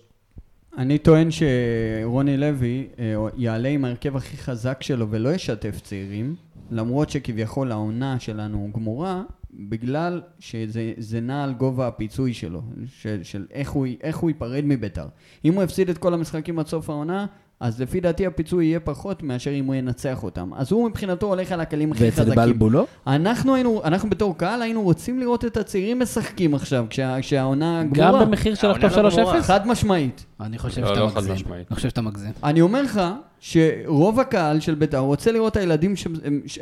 אני 0.78 0.98
טוען 0.98 1.28
שרוני 1.30 2.36
לוי 2.36 2.88
אה, 2.98 3.14
יעלה 3.36 3.68
עם 3.68 3.84
ההרכב 3.84 4.16
הכי 4.16 4.36
חזק 4.36 4.82
שלו 4.82 5.10
ולא 5.10 5.28
ישתף 5.28 5.80
צעירים, 5.80 6.34
למרות 6.70 7.10
שכביכול 7.10 7.72
העונה 7.72 8.20
שלנו 8.20 8.70
גמורה, 8.74 9.22
בגלל 9.58 10.20
שזה 10.38 10.92
זה 10.98 11.20
נע 11.20 11.44
על 11.44 11.52
גובה 11.52 11.86
הפיצוי 11.86 12.34
שלו, 12.34 12.62
של, 12.86 13.20
של 13.22 13.46
איך, 13.50 13.70
הוא, 13.70 13.86
איך 14.02 14.16
הוא 14.16 14.30
ייפרד 14.30 14.62
מביתר. 14.64 15.06
אם 15.44 15.54
הוא 15.54 15.62
יפסיד 15.62 15.88
את 15.88 15.98
כל 15.98 16.14
המשחקים 16.14 16.58
עד 16.58 16.66
סוף 16.66 16.90
העונה, 16.90 17.26
אז 17.60 17.80
לפי 17.80 18.00
דעתי 18.00 18.26
הפיצוי 18.26 18.64
יהיה 18.64 18.80
פחות 18.80 19.22
מאשר 19.22 19.50
אם 19.54 19.64
הוא 19.64 19.74
ינצח 19.74 20.22
אותם. 20.22 20.50
אז 20.54 20.72
הוא 20.72 20.88
מבחינתו 20.88 21.26
הולך 21.26 21.52
על 21.52 21.60
הכלים 21.60 21.92
הכי 21.92 22.04
ואצל 22.04 22.22
חזקים. 22.22 22.34
בלבולו? 22.34 22.86
אנחנו 23.06 23.54
היינו, 23.54 23.80
אנחנו 23.84 24.10
בתור 24.10 24.38
קהל 24.38 24.62
היינו 24.62 24.82
רוצים 24.82 25.20
לראות 25.20 25.44
את 25.44 25.56
הצעירים 25.56 25.98
משחקים 25.98 26.54
עכשיו, 26.54 26.86
כשה, 26.90 27.20
כשהעונה 27.20 27.84
גמורה. 27.84 28.20
גם 28.20 28.28
במחיר 28.28 28.54
של 28.54 28.70
לחטוף 28.70 28.92
לא 28.92 29.10
גמורה. 29.10 29.38
3-0? 29.40 29.42
חד 29.42 29.66
משמעית. 29.66 30.26
אני 30.40 30.58
חושב 30.58 30.80
לא, 30.80 30.86
שאתה 30.88 31.00
לא 31.00 31.06
מגזים. 31.08 31.32
משמעית. 31.34 31.66
אני 31.70 31.76
חושב 31.76 31.88
שאתה 31.88 32.00
מגזים. 32.02 32.32
אני 32.44 32.60
אומר 32.60 32.82
לך 32.82 33.00
שרוב 33.40 34.20
הקהל 34.20 34.60
של 34.60 34.74
בית"ר 34.74 34.98
רוצה 34.98 35.32
לראות 35.32 35.52
את 35.52 35.56
הילדים, 35.56 35.96
ש... 35.96 36.06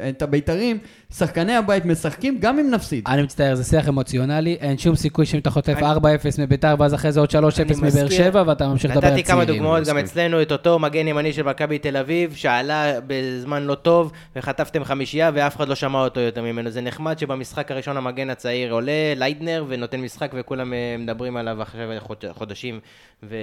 את 0.09 0.23
הבית"רים, 0.23 0.79
שחקני 1.15 1.55
הבית 1.55 1.85
משחקים, 1.85 2.39
גם 2.41 2.59
אם 2.59 2.71
נפסיד. 2.71 3.05
אני 3.09 3.23
מצטער, 3.23 3.55
זה 3.55 3.65
שיח 3.65 3.89
אמוציונלי, 3.89 4.57
אין 4.61 4.79
שום 4.79 4.95
סיכוי 4.97 5.27
שאם 5.27 5.39
אתה 5.39 5.51
חוטף 5.51 5.75
אני- 5.79 5.87
4-0 5.97 5.99
מביתר, 6.43 6.75
ואז 6.79 6.95
אחרי 6.95 7.13
זה 7.13 7.21
עוד 7.21 7.31
3-0 7.31 7.35
אני 7.35 7.89
מבאר 7.89 8.09
שבע, 8.09 8.43
ואתה 8.47 8.69
ממשיך 8.69 8.91
לדבר 8.91 9.07
על 9.07 9.13
נתתי 9.13 9.25
כמה 9.25 9.45
צעירים. 9.45 9.63
דוגמאות 9.63 9.87
גם. 9.87 9.99
אצלנו, 9.99 10.43
את 10.43 10.53
אותו 10.53 10.79
מגן 10.79 11.09
ימני 11.09 11.33
של 11.33 11.43
מכבי 11.43 11.79
תל 11.79 11.97
אביב, 11.97 12.35
שעלה 12.35 12.93
בזמן 13.07 13.63
לא 13.63 13.75
טוב, 13.75 14.13
וחטפתם 14.37 14.85
חמישייה, 14.85 15.31
ואף 15.35 15.57
אחד 15.57 15.69
לא 15.69 15.75
שמע 15.75 15.99
אותו 16.05 16.21
יותר 16.21 16.43
ממנו. 16.43 16.71
זה 16.71 16.81
נחמד 16.81 17.19
שבמשחק 17.19 17.71
הראשון 17.71 17.97
המגן 17.97 18.31
הצעיר 18.31 18.73
עולה, 18.73 18.93
ליידנר, 19.17 19.65
ונותן 19.69 20.01
משחק, 20.01 20.31
וכולם 20.35 20.73
אה, 20.73 20.97
מדברים 20.99 21.37
עליו 21.37 21.63
עכשיו 21.63 21.81
חוד- 21.99 22.25
חודשים, 22.33 22.81
ו... 23.23 23.37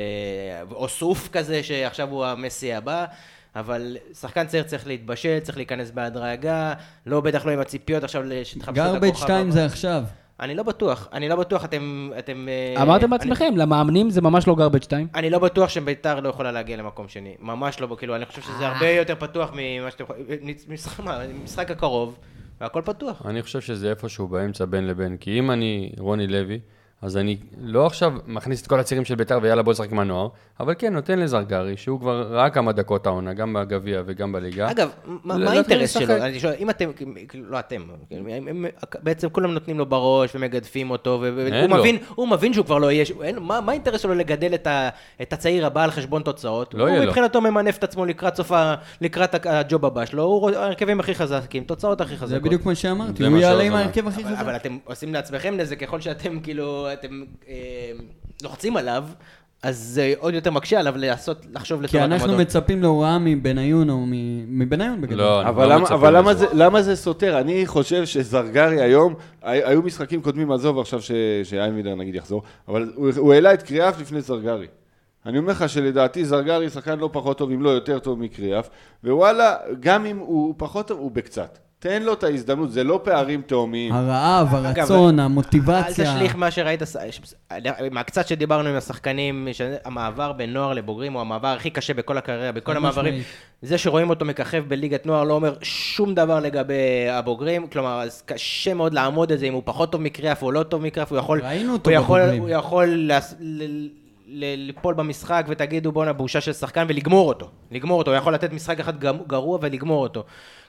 או 0.71 0.87
סוף 0.89 1.29
כזה, 1.31 1.63
שעכשיו 1.63 2.09
הוא 2.09 2.25
המסי 2.25 2.73
הבא. 2.73 3.05
אבל 3.55 3.97
שחקן 4.19 4.47
צעיר 4.47 4.63
צריך 4.63 4.87
להתבשל, 4.87 5.39
צריך 5.39 5.57
להיכנס 5.57 5.91
בהדרגה, 5.91 6.73
לא 7.05 7.21
בטח 7.21 7.45
לא 7.45 7.51
עם 7.51 7.59
הציפיות 7.59 8.03
עכשיו 8.03 8.23
שתחפשו 8.43 8.71
את 8.81 8.87
הכוכב 8.87 9.01
גרבג' 9.01 9.15
2 9.15 9.41
הבא. 9.41 9.51
זה 9.51 9.65
עכשיו. 9.65 10.03
אני 10.39 10.55
לא 10.55 10.63
בטוח, 10.63 11.07
אני 11.13 11.29
לא 11.29 11.35
בטוח, 11.35 11.65
אתם... 11.65 12.11
אתם 12.19 12.47
אה, 12.75 12.81
אמרתם 12.81 13.05
אני- 13.13 13.17
בעצמכם, 13.17 13.53
למאמנים 13.57 14.09
זה 14.09 14.21
ממש 14.21 14.47
לא 14.47 14.55
גרבג' 14.55 14.81
2. 14.83 15.07
אני 15.15 15.29
לא 15.29 15.39
בטוח 15.39 15.69
שביתר 15.69 16.19
לא 16.19 16.29
יכולה 16.29 16.51
להגיע 16.51 16.77
למקום 16.77 17.07
שני. 17.07 17.35
ממש 17.39 17.79
לא, 17.79 17.95
כאילו, 17.99 18.15
אני 18.15 18.25
חושב 18.25 18.41
שזה 18.41 18.67
הרבה 18.67 18.89
יותר 18.89 19.15
פתוח 19.19 19.49
ממה 19.53 19.91
שאתם 19.91 20.03
יכולים... 20.03 20.25
משחק, 20.69 21.03
משחק 21.43 21.71
הקרוב, 21.71 22.17
והכל 22.61 22.81
פתוח. 22.85 23.21
אני 23.25 23.41
חושב 23.43 23.61
שזה 23.61 23.89
איפשהו 23.89 24.27
באמצע 24.27 24.65
בין 24.65 24.87
לבין, 24.87 25.17
כי 25.17 25.39
אם 25.39 25.51
אני 25.51 25.91
רוני 25.99 26.27
לוי, 26.27 26.59
אז 27.01 27.17
אני 27.17 27.37
לא 27.61 27.85
עכשיו 27.85 28.13
מכניס 28.27 28.61
את 28.61 28.67
כל 28.67 28.79
הצעירים 28.79 29.05
של 29.05 29.15
ביתר 29.15 29.39
ויאללה 29.41 29.63
בוא 29.63 29.73
נשחק 29.73 29.91
עם 29.91 29.99
הנוער, 29.99 30.27
אבל 30.59 30.73
כן, 30.77 30.93
נותן 30.93 31.19
לזרגרי, 31.19 31.77
שהוא 31.77 31.99
כבר 31.99 32.21
ראה 32.21 32.49
כמה 32.49 32.71
דקות 32.71 33.07
העונה, 33.07 33.33
גם 33.33 33.53
בגביע 33.53 34.01
וגם 34.05 34.31
בליגה. 34.31 34.71
אגב, 34.71 34.89
מה 35.05 35.51
האינטרס. 35.51 35.93
שלו? 35.93 36.15
אני 36.15 36.39
שואל, 36.39 36.53
אם 36.59 36.69
אתם, 36.69 36.91
כאילו, 37.27 37.49
לא 37.49 37.59
אתם, 37.59 37.81
כאילו, 38.09 38.25
בעצם 39.03 39.29
כולם 39.29 39.51
נותנים 39.51 39.77
לו 39.77 39.85
בראש 39.85 40.35
ומגדפים 40.35 40.91
אותו, 40.91 41.21
והוא. 41.21 41.67
מבין, 41.69 41.97
הוא 42.15 42.27
מבין 42.27 42.53
שהוא 42.53 42.65
כבר 42.65 42.77
לא 42.77 42.91
יהיה, 42.91 43.05
מה 43.41 43.61
האינטרס 43.67 44.01
שלו 44.01 44.15
לגדל 44.15 44.53
את 45.21 45.33
הצעיר 45.33 45.65
הבא 45.65 45.83
על 45.83 45.91
חשבון 45.91 46.21
תוצאות? 46.21 46.73
לא 46.73 46.83
יהיה 46.83 46.95
הוא 46.95 47.03
לו. 47.05 47.09
מבחינתו 47.09 47.41
ממנף 47.41 47.77
את 47.77 47.83
עצמו 47.83 48.05
לקראת 48.05 48.35
סוף, 48.35 48.51
הג'וב 49.45 49.85
הבא 49.85 50.05
שלו, 50.05 50.23
הוא 50.23 50.49
ההרכבים 50.49 50.99
הכי 50.99 51.15
חזקים, 51.15 51.63
תוצאות 51.63 52.01
הכי 52.01 52.13
חזקות. 52.13 52.29
זה 52.29 52.39
בדיוק 52.39 52.65
מה 52.65 52.75
שאמרתי, 52.75 53.25
הוא 53.25 53.37
יעלה 53.37 53.63
עם. 53.63 53.73
ההרכב 53.73 54.07
הכי 54.07 54.23
אבל, 54.23 54.33
אבל 54.33 54.53
חזק. 54.53 54.61
אתם 54.61 54.77
עושים 54.83 55.13
לעצמכם 55.13 55.57
נזק 55.57 55.79
ככל 55.79 56.01
שאתם 56.01 56.39
כאילו, 56.39 56.88
אתם 56.93 57.23
אה, 57.47 57.53
לוחצים 58.43 58.77
עליו, 58.77 59.05
אז 59.63 59.77
זה 59.77 60.13
עוד 60.19 60.33
יותר 60.33 60.51
מקשה 60.51 60.79
עליו 60.79 60.93
לעשות, 60.97 61.45
לחשוב 61.53 61.81
לטובת 61.81 61.91
כי 61.91 62.05
אנחנו. 62.05 62.37
מצפים 62.37 62.81
להוראה 62.81 63.17
מבניון 63.19 63.89
או 63.89 64.05
מבניון 64.47 65.01
בגדול. 65.01 65.17
לא, 65.17 65.41
אני 65.41 65.49
אבל, 65.49 65.65
לא 65.67 65.73
למה, 65.73 65.83
מצפה 65.83 65.95
אבל 65.95 66.17
למה, 66.17 66.31
לזה. 66.31 66.39
זה, 66.39 66.53
למה 66.53 66.81
זה 66.81 66.95
סותר? 66.95 67.39
אני 67.39 67.67
חושב 67.67 68.05
שזרגרי 68.05 68.81
היום, 68.81 69.13
הי- 69.41 69.63
היו 69.63 69.81
משחקים 69.81 70.21
קודמים, 70.21 70.51
עזוב 70.51 70.79
עכשיו 70.79 71.01
ש- 71.01 71.11
נגיד 71.97 72.15
יחזור, 72.15 72.41
אבל 72.67 72.91
הוא, 72.95 73.09
הוא 73.17 73.33
העלה 73.33 73.53
את 73.53 73.63
קריאף 73.63 74.01
לפני 74.01 74.21
זרגרי. 74.21 74.67
אני 75.25 75.37
אומר 75.37 75.51
לך 75.51 75.69
שלדעתי 75.69 76.25
זרגרי 76.25 76.69
שחקן 76.69 76.99
לא 76.99 77.09
פחות 77.13 77.37
טוב, 77.37 77.51
אם 77.51 77.61
לא 77.63 77.69
יותר 77.69 77.99
טוב 77.99 78.19
מקריאף, 78.19 78.69
ווואלה, 79.03 79.55
גם 79.79 80.05
אם 80.05 80.17
הוא 80.17 80.53
פחות 80.57 80.87
טוב, 80.87 80.99
הוא 80.99 81.11
בקצת. 81.11 81.57
תן 81.81 82.03
לו 82.03 82.13
את 82.13 82.23
ההזדמנות, 82.23 82.71
זה 82.71 82.83
לא 82.83 82.99
פערים 83.03 83.41
תאומיים. 83.41 83.93
הרעב, 83.93 84.55
אגב, 84.55 84.77
הרצון, 84.79 85.19
אל 85.19 85.25
המוטיבציה. 85.25 86.15
תשליך 86.15 86.35
מה 86.35 86.51
שראית, 86.51 86.81
מהקצת 87.91 88.27
שדיברנו 88.27 88.69
עם 88.69 88.75
השחקנים, 88.75 89.47
המעבר 89.85 90.31
בין 90.31 90.53
נוער 90.53 90.73
לבוגרים 90.73 91.13
הוא 91.13 91.21
המעבר 91.21 91.47
הכי 91.47 91.69
קשה 91.69 91.93
בכל 91.93 92.17
הקריירה, 92.17 92.51
בכל 92.51 92.77
המעברים. 92.77 93.13
זה 93.61 93.77
שרואים 93.77 94.09
אותו 94.09 94.25
מככב 94.25 94.63
בליגת 94.67 95.05
נוער 95.05 95.23
לא 95.23 95.33
אומר 95.33 95.53
שום 95.61 96.13
דבר 96.15 96.39
לגבי 96.39 96.73
הבוגרים, 97.11 97.67
כלומר, 97.67 98.01
אז 98.01 98.21
קשה 98.25 98.73
מאוד 98.73 98.93
לעמוד 98.93 99.31
את 99.31 99.39
זה, 99.39 99.45
אם 99.45 99.53
הוא 99.53 99.61
פחות 99.65 99.91
טוב 99.91 100.01
מקריאף 100.01 100.43
או 100.43 100.51
לא 100.51 100.63
טוב 100.63 100.81
מקריאף, 100.81 101.11
הוא 101.11 101.19
יכול... 101.19 101.41
ראינו 101.43 101.73
אותו 101.73 101.89
הוא 101.89 101.95
יכול, 101.99 102.19
בבוגרים. 102.19 102.41
הוא 102.41 102.49
יכול 102.49 102.85
לעס- 102.87 103.35
ל- 103.39 103.87
ל- 104.27 104.55
ליפול 104.67 104.93
במשחק 104.93 105.45
ותגידו 105.49 105.91
בואנה 105.91 106.13
בושה 106.13 106.41
של 106.41 106.53
שחקן 106.53 106.85
ולגמור 106.89 107.27
אותו, 107.27 107.49
לגמור 107.71 107.97
אותו, 107.99 108.11
הוא 108.11 108.17
יכול 108.17 108.33
לתת 108.33 108.53
משחק 108.53 108.79
אחד 108.79 108.93
גרוע 109.27 109.57
ולגמור 109.61 110.03
אותו. 110.03 110.23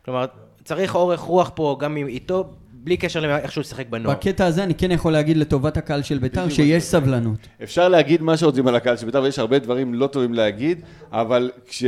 כלומר, 0.04 0.24
צריך 0.64 0.94
אורך 0.94 1.20
רוח 1.20 1.50
פה 1.54 1.76
גם 1.80 1.96
איתו, 1.96 2.44
בלי 2.72 2.96
קשר 2.96 3.20
לאיך 3.20 3.52
שהוא 3.52 3.64
שיחק 3.64 3.88
בנוער. 3.90 4.16
בקטע 4.16 4.46
הזה 4.46 4.64
אני 4.64 4.74
כן 4.74 4.90
יכול 4.90 5.12
להגיד 5.12 5.36
לטובת 5.36 5.76
הקהל 5.76 6.02
של 6.02 6.18
ביתר. 6.18 6.48
שיש 6.48 6.82
סבלנות. 6.82 7.48
אפשר 7.62 7.88
להגיד 7.88 8.22
מה 8.22 8.36
שרוצים 8.36 8.68
על 8.68 8.74
הקהל 8.74 8.96
של 8.96 9.06
ביתר, 9.06 9.22
ויש 9.22 9.38
הרבה 9.38 9.58
דברים 9.58 9.94
לא 9.94 10.06
טובים 10.06 10.34
להגיד, 10.34 10.80
אבל 11.12 11.50
כש, 11.66 11.84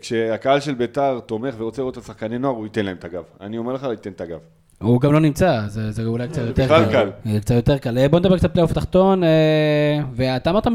כשהקהל 0.00 0.60
של 0.60 0.74
ביתר 0.74 1.20
תומך 1.26 1.54
ורוצה 1.58 1.82
לראות 1.82 1.98
את 1.98 2.02
השחקני 2.02 2.38
נוער, 2.38 2.54
הוא 2.54 2.64
ייתן 2.64 2.84
להם 2.84 2.96
את 2.96 3.04
הגב. 3.04 3.22
אני 3.40 3.58
אומר 3.58 3.72
לך, 3.72 3.84
הוא 3.84 3.92
ייתן 3.92 4.10
את 4.10 4.20
הגב. 4.20 4.38
הוא 4.82 5.00
גם 5.00 5.12
לא 5.12 5.20
נמצא, 5.20 5.62
זה, 5.66 5.90
זה 5.90 6.04
אולי 6.04 6.28
קצת 6.28 6.42
יותר 6.46 6.68
קל. 6.68 6.92
קל. 6.92 7.10
זה 7.32 7.40
קצת 7.40 7.54
יותר 7.54 7.78
קל. 7.78 7.98
אה, 7.98 8.08
בוא 8.08 8.18
נדבר 8.18 8.36
קצת 8.38 8.52
פלייאוף 8.52 8.72
תחתון, 8.72 9.24
אה, 9.24 10.00
ואתה 10.14 10.50
אמרת, 10.50 10.66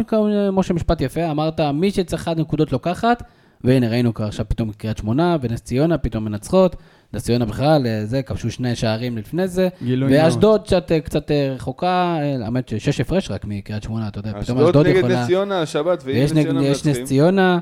משה, 0.52 0.74
משפט 0.74 1.02
יפה, 1.02 1.32
אמרת, 1.32 1.60
מי 1.60 1.92
שצריך 1.92 2.22
אחד 2.22 2.40
נקודות 2.40 2.72
לוקחת, 2.72 3.24
והנה, 3.64 3.90
ראינו 3.90 4.14
כבר 4.14 4.26
עכשיו 4.26 4.46
פתאום 4.50 4.72
קריית 4.72 4.98
שמונה, 4.98 5.38
ונס 5.42 5.62
ציונה 5.62 5.98
פתאום 5.98 6.26
מנצחות, 6.26 6.76
נס 7.14 7.24
ציונה 7.24 7.46
בכלל, 7.46 7.88
אה, 7.88 8.06
זה, 8.06 8.22
כבשו 8.22 8.52
שני 8.52 8.76
שערים 8.76 9.18
לפני 9.18 9.48
זה, 9.48 9.70
גילוי 9.84 10.12
נאות. 10.12 10.24
ואשדוד 10.26 10.64
קצת, 10.64 10.92
אה, 10.92 11.00
קצת 11.00 11.32
אה, 11.32 11.54
רחוקה, 11.56 12.18
האמת 12.44 12.70
ששש 12.70 13.02
הפרש 13.02 13.32
רק 13.32 13.46
מקריית 13.46 13.84
שמונה, 13.84 14.08
אתה 14.08 14.20
יודע, 14.20 14.30
פתאום 14.42 14.58
אשדוד 14.58 14.68
אשדוד 14.70 14.88
נגד 14.88 14.98
יכולה... 14.98 15.22
נס 15.22 15.28
ציונה, 15.28 15.62
השבת, 15.62 16.04
ואם 16.06 16.16
ויש 16.16 16.32
נס 16.32 16.44
ציונה 16.44 16.64
יש 16.66 16.78
נס 16.78 16.86
מנצחים. 16.88 17.06
ציונה, 17.06 17.60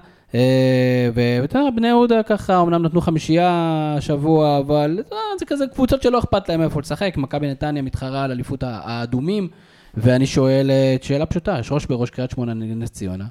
ואתה 1.13 1.59
יודע, 1.59 1.69
בני 1.75 1.87
יהודה 1.87 2.23
ככה, 2.23 2.61
אמנם 2.61 2.83
נתנו 2.83 3.01
חמישייה 3.01 3.49
השבוע, 3.97 4.57
אבל 4.59 4.99
זה 5.39 5.45
כזה 5.45 5.65
קבוצות 5.73 6.01
שלא 6.01 6.19
אכפת 6.19 6.49
להם 6.49 6.61
איפה 6.61 6.79
לשחק. 6.79 7.13
מכבי 7.17 7.51
נתניה 7.51 7.81
מתחרה 7.81 8.23
על 8.23 8.31
אליפות 8.31 8.63
ה- 8.63 8.79
האדומים, 8.83 9.47
ואני 9.93 10.25
שואל 10.25 10.71
שאלה 11.01 11.25
פשוטה, 11.25 11.57
יש 11.59 11.71
ראש 11.71 11.85
בראש 11.85 12.09
קריית 12.09 12.31
שמונה 12.31 12.53
נגד 12.53 12.75
נס 12.77 12.89
ציונה, 12.91 13.25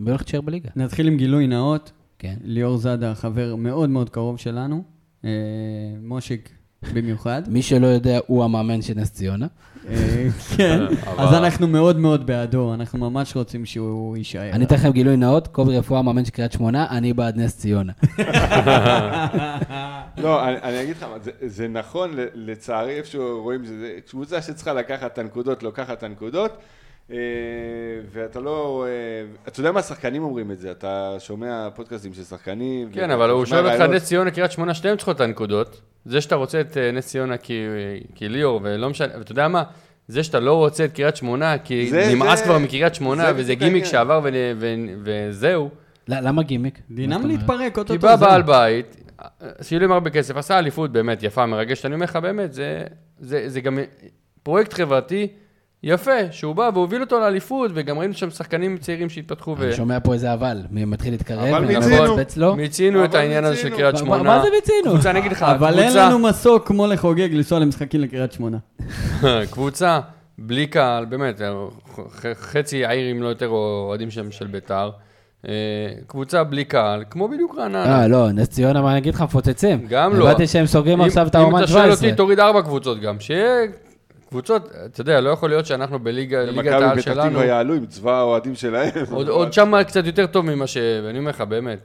מי 0.00 0.10
הולך 0.10 0.22
להישאר 0.22 0.40
בליגה? 0.40 0.68
נתחיל 0.76 1.06
עם 1.06 1.16
גילוי 1.16 1.46
נאות. 1.46 1.92
כן. 2.18 2.34
ליאור 2.44 2.76
זאדה, 2.76 3.14
חבר 3.14 3.56
מאוד 3.56 3.90
מאוד 3.90 4.10
קרוב 4.10 4.38
שלנו. 4.38 4.97
אה, 5.24 5.30
מושיק 6.02 6.50
במיוחד. 6.94 7.42
מי 7.48 7.62
שלא 7.62 7.86
יודע, 7.86 8.18
הוא 8.26 8.44
המאמן 8.44 8.82
של 8.82 8.94
נס 8.96 9.10
ציונה. 9.10 9.46
אה, 9.88 10.26
כן, 10.56 10.80
אז 11.18 11.34
אנחנו 11.34 11.68
מאוד 11.68 11.98
מאוד 11.98 12.26
בעדו, 12.26 12.74
אנחנו 12.74 13.10
ממש 13.10 13.36
רוצים 13.36 13.66
שהוא 13.66 14.16
יישאר. 14.16 14.50
אני 14.52 14.64
אתן 14.64 14.74
לכם 14.74 14.90
גילוי 14.90 15.16
נאות, 15.16 15.48
קובי 15.48 15.78
רפואה, 15.78 16.02
מאמן 16.02 16.24
של 16.24 16.30
קריית 16.30 16.52
שמונה, 16.52 16.86
אני 16.90 17.12
בעד 17.12 17.36
נס 17.36 17.58
ציונה. 17.58 17.92
לא, 20.22 20.48
אני, 20.48 20.82
אגיד 20.82 20.96
לך, 20.96 21.02
מה, 21.02 21.16
זה, 21.46 21.68
נכון, 21.68 22.10
לצערי, 22.34 22.96
איפשהו 22.96 23.42
רואים 23.42 23.64
שזה 23.64 23.98
קבוצה 24.10 24.42
שצריכה 24.42 24.72
לקחת 24.72 25.12
את 25.12 25.18
הנקודות, 25.18 25.62
לוקחת 25.62 25.98
את 25.98 26.02
הנקודות, 26.02 26.58
ואתה 28.12 28.40
לא... 28.40 28.86
אה, 28.88 28.92
אתה 29.48 29.60
יודע 29.60 29.72
מה 29.72 29.80
השחקנים 29.80 30.22
אומרים 30.22 30.50
את 30.50 30.58
זה, 30.58 30.70
אתה 30.70 31.16
שומע 31.18 31.68
פודקאסטים 31.74 32.14
של 32.14 32.24
שחקנים. 32.24 32.88
כן, 32.92 33.10
אבל 33.10 33.30
הוא 33.30 33.44
שואל 33.44 33.66
אותך. 33.70 33.80
נס 33.80 34.04
ציונה, 34.04 34.30
קריית 34.30 34.52
שמונה, 34.52 34.74
שתיהם 34.74 34.96
צריכות 34.96 35.16
את 35.16 35.20
הנקודות. 35.20 35.80
זה 36.04 36.20
שאתה 36.20 36.34
רוצה 36.34 36.60
את 36.60 36.76
אה, 36.76 36.90
נס 36.92 37.06
ציונה 37.06 37.36
כי- 37.36 37.66
כי 38.14 38.28
ליאור, 38.28 38.60
ולא 38.62 38.90
משנה, 38.90 39.12
ואתה 39.18 39.32
יודע 39.32 39.48
מה? 39.48 39.62
זה 40.08 40.22
שאתה 40.22 40.40
לא 40.40 40.54
רוצה 40.54 40.84
את 40.84 40.92
קריית 40.92 41.16
שמונה, 41.16 41.58
כי 41.58 41.90
זה- 41.90 42.08
נמאס 42.14 42.38
זה- 42.38 42.44
כבר 42.44 42.58
מקריית 42.58 42.94
שמונה, 42.94 43.24
זה 43.32 43.32
וזה 43.40 43.54
גימיק. 43.54 43.84
שעבר 43.84 44.20
ו- 44.24 44.28
ו- 44.56 44.74
וזהו. 45.04 45.70
למה 46.08 46.42
גימיק? 46.42 46.78
דינם? 46.90 47.26
להתפרק, 47.26 47.78
אותו 47.78 47.92
כי 47.94 47.98
בא 47.98 48.16
בעל 48.16 48.42
בית, 48.42 48.96
שילם 49.62 49.92
הרבה 49.92 50.10
כסף, 50.10 50.36
עשה 50.36 50.58
אליפות 50.58 50.92
באמת 50.92 51.22
יפה, 51.22 51.46
מרגשת, 51.46 51.84
אני 51.86 51.94
אומר 51.94 52.04
לך 52.04 52.16
באמת, 52.16 52.52
זה, 52.52 52.82
זה, 53.20 53.48
זה 53.48 53.60
גם 53.60 53.78
פרויקט 54.42 54.72
חברתי 54.74 55.26
יפה, 55.82 56.10
שהוא 56.30 56.54
בא 56.54 56.70
והוביל 56.74 57.00
אותו 57.00 57.20
לאליפות, 57.20 57.70
וגם 57.74 57.98
ראינו 57.98 58.14
שם 58.14 58.30
שחקנים 58.30 58.78
צעירים 58.78 59.08
שהתפתחו 59.08 59.54
ו... 59.58 59.64
אני 59.64 59.72
שומע 59.72 60.00
פה 60.00 60.12
איזה 60.12 60.32
אבל, 60.32 60.62
מי 60.70 60.84
מתחיל 60.84 61.12
להתקרב, 61.12 61.54
אבל 61.54 61.64
מיצינו. 61.64 62.16
לו. 62.36 62.56
מיצינו 62.56 63.04
את 63.04 63.14
העניין 63.14 63.44
הזה 63.44 63.56
של. 63.56 63.70
קריית 63.70 63.96
שמונה. 63.96 64.22
מה 64.22 64.42
זה 64.42 64.48
מיצינו? 64.54 64.94
קבוצה, 64.94 65.10
אני 65.10 65.18
אגיד 65.18 65.32
לך, 65.32 65.42
אבל 65.42 65.78
אין 65.78 65.84
קבוצה, 65.84 66.08
לנו 66.08 66.18
מסוק 66.18 66.66
כמו 66.66 66.86
לחוגג 66.86 67.28
לנסוע 67.32 67.58
למשחקים 67.58 68.00
לקריית 68.00 68.32
שמונה. 68.32 68.58
קבוצה 69.52 70.00
בלי 70.38 70.66
קהל, 70.66 71.04
באמת, 71.04 71.40
חצי 72.34 72.84
העיר 72.84 73.12
אם 73.12 73.22
לא 73.22 73.28
יותר 73.28 73.48
אוהדים 73.48 74.10
שם 74.10 74.30
של 74.30 74.46
ביתר. 74.46 74.90
אה, 75.48 75.52
קבוצה 76.06 76.44
בלי 76.44 76.64
קהל, 76.64 77.04
כמו 77.10 77.28
בדיוק 77.28 77.54
רעננה. 77.58 78.00
אה, 78.00 78.08
לא, 78.08 78.32
נס 78.32 78.48
ציונה, 78.48 78.82
מה 78.82 78.90
אני 78.90 78.98
אגיד 78.98 79.14
לך, 79.14 79.22
מפוצצים. 79.22 79.86
גם 79.88 80.16
לא. 80.16 80.28
הבנתי 80.28 80.46
שהם 80.46 80.66
סוגרים 80.66 81.00
עכשיו 81.00 81.26
את 81.26 81.34
האומן 81.34 81.58
אם 81.58 81.64
אתה 81.64 81.72
שואל 81.72 81.82
17. 81.84 82.08
אותי, 82.08 82.16
תוריד 82.16 82.40
ארבע 82.40 82.62
קבוצות 82.62 83.00
גם. 83.00 83.20
שיהיה 83.20 83.66
קבוצות, 84.28 84.62
אתה 84.86 85.00
יודע, 85.00 85.20
לא 85.20 85.30
יכול 85.30 85.48
להיות 85.50 85.66
שאנחנו 85.66 85.98
בליגה, 85.98 86.42
ליגת 86.44 86.72
העל 86.72 86.92
פתח 86.92 87.00
שלנו, 87.04 87.30
תקווה 87.30 87.44
יעלו 87.44 87.74
עם 87.74 87.86
צבא 87.86 88.18
האוהדים 88.18 88.54
שלהם. 88.54 88.90
עוד- 89.10 89.28
עוד 89.28 89.52
שם 89.52 89.82
קצת 89.82 90.06
יותר 90.06 90.26
טוב 90.26 90.44
ממה 90.46 90.66
ש... 90.66 90.76
ואני 91.04 91.18
אומר 91.18 91.30
לך, 91.30 91.40
באמת. 91.40 91.78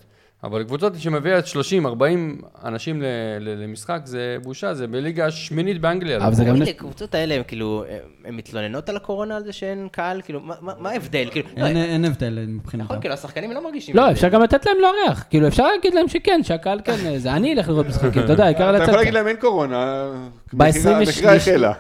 אבל 0.44 0.64
קבוצות 0.64 0.94
שמביאה 0.99 1.40
את 1.40 1.48
30, 1.48 1.86
40 1.86 2.41
אנשים 2.65 3.02
ל- 3.02 3.06
ל- 3.40 3.64
למשחק, 3.64 4.02
זה 4.06 4.38
בושה, 4.44 4.74
זה 4.74 4.88
בליגה 4.88 5.26
השמינית 5.26 5.82
באנגליה. 5.82 6.18
אבל 6.18 6.34
זה 6.34 6.44
גם... 6.44 6.56
תגיד, 6.60 6.68
הקבוצות 6.76 7.15
האלה, 7.15 7.36
הם 7.36 7.41
כאילו, 7.48 7.84
הן 8.26 8.36
מתלוננות 8.36 8.90
על 8.90 8.95
הקורונה 8.95 9.36
על 9.36 9.44
זה 9.44 9.52
שאין 9.53 9.88
קהל? 9.91 10.22
כאילו, 10.22 10.40
מה- 10.61 10.90
ההבדל? 10.90 11.28
כאילו, 11.32 11.49
לא, 11.57 11.65
אין- 11.65 11.78
אין 11.78 12.06
הבדל 12.06 12.45
מבחינתם. 12.48 12.86
נכון, 12.86 12.99
כאילו, 13.02 13.14
השחקנים 13.14 13.52
לא 13.52 13.64
מרגישים... 13.64 13.95
לא. 13.95 14.11
אפשר 14.11 14.30
גם 14.30 14.41
לתת 14.44 14.65
להם 14.65 14.76
לארח. 14.82 15.26
כאילו, 15.30 15.48
אפשר 15.48 15.68
להגיד 15.68 15.94
להם 15.94 16.07
שכן, 16.07 16.40
שהקהל 16.44 16.80
כן, 16.84 17.18
זה 17.18 17.34
אני 17.34 17.53
אלך 17.53 17.70
לראות 17.70 17.86
משחקים, 17.88 18.24
אתה 18.24 18.32
יודע, 18.32 18.45
העיקר 18.45 18.64
אתה 18.70 18.72
לצאת. 18.72 18.88
יכול 18.88 18.99
להגיד 18.99 19.14
להם 19.14 19.28
אין 19.28 19.36
קורונה, 19.36 20.06
ב-23 20.53 20.90
המכירה 20.90 21.36
החלה. 21.36 21.74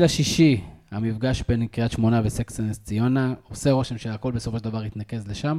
לשישי, 0.00 0.60
המפגש 0.90 1.42
בין 1.48 1.66
קריית 1.66 1.92
שמונה 1.92 2.20
וסקסן 2.24 2.68
נס 2.68 2.78
ציונה, 2.78 3.34
עושה 3.48 3.70
רושם 3.70 3.98
שהכל 3.98 4.32
בסופו 4.32 4.58
של 4.58 4.64
דבר 4.64 4.84
יתנקז 4.84 5.28
לשם. 5.28 5.58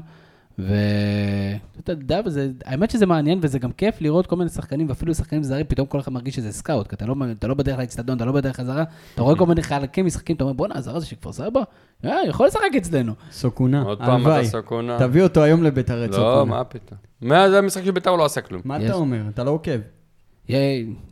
ואתה 0.60 1.92
יודע, 1.92 2.22
וזה- 2.26 2.50
האמת 2.66 2.92
שזה 2.92 3.06
מעניין 3.06 3.40
וזה 3.42 3.60
גם 3.60 3.72
כיף 3.72 4.02
לראות 4.02 4.28
כל 4.28 4.36
מיני 4.36 4.50
שחקנים, 4.50 4.90
ואפילו 4.90 5.14
שחקנים 5.16 5.44
זרים, 5.44 5.66
פתאום 5.68 5.88
כל 5.88 6.00
אחד 6.00 6.12
מרגיש 6.14 6.36
שזה 6.36 6.52
סקאוט, 6.52 6.88
כי 6.88 6.96
אתה 6.96 7.06
לא, 7.06 7.16
אתה 7.32 7.48
לא 7.48 7.54
בדרך 7.54 7.80
לאצטדיון, 7.80 8.18
אתה 8.18 8.26
לא 8.26 8.32
בדרך 8.32 8.56
חזרה, 8.56 8.84
אתה 9.14 9.22
רואה 9.22 9.36
כל 9.36 9.46
מיני 9.46 9.62
חלקים 9.64 10.06
משחקים, 10.06 10.36
אתה 10.36 10.44
אומר, 10.44 10.54
בואנה, 10.54 10.76
הזר 10.78 10.96
הזה 10.96 11.06
שכפר 11.06 11.32
סבא, 11.32 11.62
אה, 12.06 12.18
יכול 12.28 12.48
לשחק 12.48 12.76
אצלנו. 12.78 13.14
סוקונה, 13.32 13.82
עוד 13.82 13.98
פעם 13.98 14.10
הלוואי. 14.10 14.40
אתה 14.42 14.50
סוקונה. 14.50 15.00
תביא 15.00 15.24
אותו 15.24 15.44
היום 15.44 15.64
לביתר 15.64 16.06
את 16.06 16.10
לא, 16.10 16.16
סוקונה. 16.16 16.44
מה 16.46 16.64
פתאום. 16.64 17.00
מאז 17.22 17.54
המשחק 17.54 17.84
של 17.86 17.92
ביתר 17.92 18.10
הוא 18.10 18.18
לא 18.18 18.26
עשה 18.26 18.42
כלום. 18.42 18.62
מה 18.66 18.78
יש. 18.78 18.84
אתה 18.86 18.94
אומר? 18.94 19.22
אתה 19.30 19.44
לא 19.44 19.52
עוקב. 19.52 19.72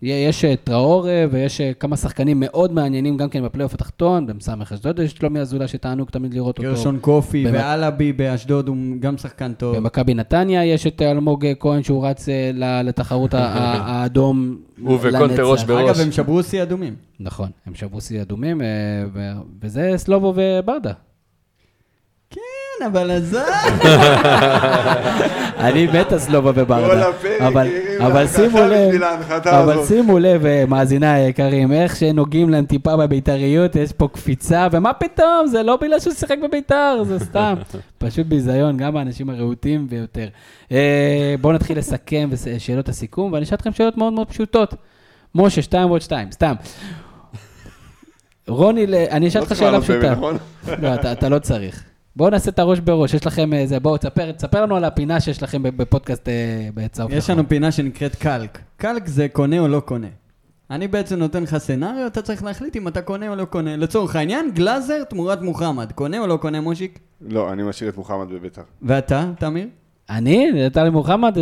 יש 0.02 0.46
אה, 0.46 0.56
טראור 0.64 1.10
אה, 1.10 1.26
ויש 1.32 1.62
אה, 1.62 1.74
כמה 1.74 1.98
שחקנים 1.98 2.40
מאוד 2.40 2.74
מעניינים 2.74 3.18
גם 3.18 3.30
כן 3.30 3.44
בפלייאוף 3.44 3.74
התחתון, 3.74 4.28
במס"מ 4.28 4.62
אשדוד 4.62 5.00
יש 5.00 5.12
שלומי 5.12 5.40
אזולאי 5.40 5.68
שתענוג 5.68 6.10
תמיד 6.10 6.34
לראות 6.34 6.58
אותו. 6.58 6.70
גרשון 6.70 7.00
קופי 7.00 7.46
ואלאבי 7.54 8.14
באשדוד 8.14 8.68
הוא 8.68 8.78
גם 9.00 9.18
שחקן 9.18 9.54
טוב. 9.54 9.76
במכבי 9.76 10.14
נתניה 10.14 10.66
יש 10.66 10.88
את 10.88 11.02
אלמוג 11.02 11.46
אה, 11.46 11.56
כהן 11.60 11.84
שהוא 11.84 12.08
רץ 12.08 12.28
לתחרות 12.84 13.34
האדום. 13.38 14.58
הוא 14.82 14.96
וקונטה 15.02 15.20
לנצח. 15.20 15.40
ראש 15.44 15.64
בראש. 15.64 15.90
אגב, 15.90 16.00
הם 16.06 16.12
שברו 16.12 16.44
שיא 16.44 16.64
אדומים. 16.64 16.96
נכון, 17.20 17.50
הם 17.66 17.76
שברו 17.76 18.02
שיא 18.02 18.22
אדומים, 18.22 18.62
וזה 19.62 19.94
סלובו 19.96 20.34
וברדה. 20.36 20.94
כן, 22.80 22.86
אבל 22.86 23.12
עזוב. 23.12 23.42
אני 25.68 25.88
מת 25.88 26.08
כל 26.10 26.46
וברדה. 26.46 27.10
הפרק 27.10 27.42
אבל- 27.42 27.68
להנחתה 28.10 28.28
שימו 28.28 28.60
לב, 28.60 29.02
אבל. 29.46 29.86
שימו 29.86 30.20
לב, 30.20 30.46
אה, 30.46 30.64
מאזיניי 30.68 31.22
היקרים, 31.26 31.72
איך 31.72 31.96
שנוגעים 31.96 32.50
להם 32.50 32.66
טיפה 32.66 32.98
בבית"ריות, 32.98 33.76
יש 33.76 33.92
פה 33.92 34.08
קפיצה, 34.14 34.68
ומה 34.72 34.94
פתאום, 34.94 35.48
זה 35.48 35.64
לא 35.64 35.78
בגלל 35.82 36.00
שהוא 36.00 36.14
שיחק 36.14 36.38
בבית"ר, 36.44 37.04
זה 37.08 37.20
סתם. 37.20 37.54
פשוט 37.98 38.26
ביזיון, 38.26 38.78
גם 38.78 38.98
האנשים 38.98 39.30
הרהוטים 39.30 39.88
ביותר. 39.90 40.28
אה, 40.72 41.36
בואו 41.42 41.54
נתחיל 41.54 41.78
לסכם 41.78 42.30
ושאלות 42.32 42.90
הסיכום, 42.90 43.34
ואני 43.34 43.44
אשאל 43.46 43.56
אתכם 43.56 43.72
שאלות 43.74 43.98
מאוד 43.98 44.14
מאוד 44.14 44.28
פשוטות. 44.28 44.74
משה, 45.36 45.62
שתיים 45.62 45.90
ועוד 45.90 46.02
שתיים, 46.02 46.32
סתם. 46.32 46.54
רוני, 48.48 48.86
אני 49.12 49.28
אשאל 49.28 49.42
לא 49.42 49.46
אותך 49.46 49.56
שאלה 49.56 49.82
פשוטה. 49.82 50.14
לא, 50.82 50.94
אתה 51.12 51.30
לא 51.30 51.40
צריך. 51.40 51.84
בואו 52.20 52.30
נעשה 52.30 52.52
את 52.52 52.60
הראש 52.60 52.80
בראש, 52.80 53.14
יש 53.14 53.26
לכם 53.28 53.54
איזה, 53.54 53.80
בואו, 53.80 53.98
תספר, 53.98 54.32
תספר 54.32 54.62
לנו 54.64 54.76
על 54.76 54.84
הפינה 54.84 55.20
שיש 55.20 55.44
לכם 55.44 55.64
בפודקאסט 55.64 56.30
אה, 56.30 56.70
בצהוב 56.74 57.12
יש. 57.12 57.30
לנו 57.30 57.50
פינה 57.50 57.72
שנקראת 57.72 58.16
קלק. 58.16 58.60
קלק 58.78 59.08
זה 59.08 59.28
קונה 59.32 59.60
או 59.60 59.68
לא 59.68 59.80
קונה. 59.80 60.08
אני 60.72 60.88
בעצם 60.88 61.20
נותן 61.20 61.44
לך 61.44 61.58
סצנריו, 61.58 62.08
אתה 62.08 62.22
צריך 62.22 62.44
להחליט 62.44 62.76
אם 62.76 62.88
אתה 62.88 63.02
קונה 63.02 63.30
או 63.30 63.36
לא 63.36 63.46
קונה. 63.46 63.76
לצורך 63.78 64.16
העניין, 64.16 64.52
גלאזר 64.54 65.04
תמורת 65.04 65.42
מוחמד. 65.42 65.92
קונה 65.92 66.20
או 66.20 66.28
לא 66.28 66.38
קונה, 66.38 66.62
מושיק? 66.62 67.00
לא, 67.22 67.54
אני 67.54 67.64
משאיר 67.64 67.90
את 67.90 67.98
מוחמד 67.98 68.28
בביתר. 68.30 68.62
ואתה, 68.82 69.32
תמיר? 69.40 69.68
אני, 70.10 70.70
טלי 70.74 70.90
מוחמד, 70.90 71.38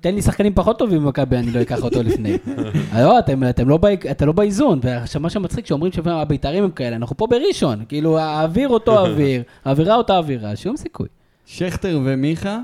תן 0.00 0.14
לי 0.14 0.22
שחקנים 0.22 0.54
פחות 0.54 0.78
טובים 0.78 1.02
במכבי, 1.02 1.36
אני 1.36 1.50
לא 1.50 1.62
אקח 1.62 1.82
אותו 1.82 2.02
לפני. 2.02 2.38
לא, 2.98 3.18
אתם, 3.18 3.48
אתם 3.48 3.68
לא, 3.68 3.78
אתה 4.10 4.26
לא 4.26 4.32
באיזון, 4.32 4.80
ועכשיו 4.82 5.20
מה 5.20 5.30
שמצחיק, 5.30 5.66
שאומרים 5.66 5.92
שהבית"רים 5.92 6.64
הם 6.64 6.70
כאלה, 6.70 6.96
אנחנו 6.96 7.16
פה 7.16 7.26
בראשון, 7.26 7.84
כאילו 7.88 8.18
האוויר 8.18 8.68
אותו 8.68 8.98
אוויר, 9.06 9.42
האווירה 9.64 9.96
אותה 9.96 10.16
אווירה, 10.16 10.56
שום 10.56 10.76
סיכוי. 10.76 11.08
שכטר 11.46 12.00
ומיכה, 12.04 12.58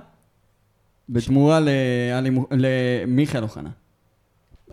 בתמורה 1.09 1.61
למיכאל 2.51 3.43
אוחנה. 3.43 3.71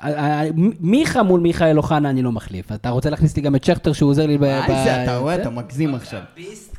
אה, 0.04 0.10
אה, 0.44 0.50
מיכה 0.80 1.24
מול 1.24 1.40
מיכאל 1.40 1.78
אוחנה 1.78 2.10
אני 2.10 2.22
לא 2.22 2.32
מחליף. 2.32 2.72
אתה 2.72 2.90
רוצה 2.90 3.10
להכניס 3.10 3.36
לי 3.36 3.42
גם 3.42 3.56
את 3.56 3.64
שכטר 3.64 3.94
שהוא 3.94 4.10
עוזר 4.10 4.26
לי 4.26 4.38
ב... 4.38 4.42
מה 4.42 4.62
ב- 4.68 4.84
זה, 4.84 5.04
אתה 5.04 5.18
רואה? 5.18 5.36
אתה 5.36 5.50
מגזים 5.50 5.96
עכשיו. 5.96 6.20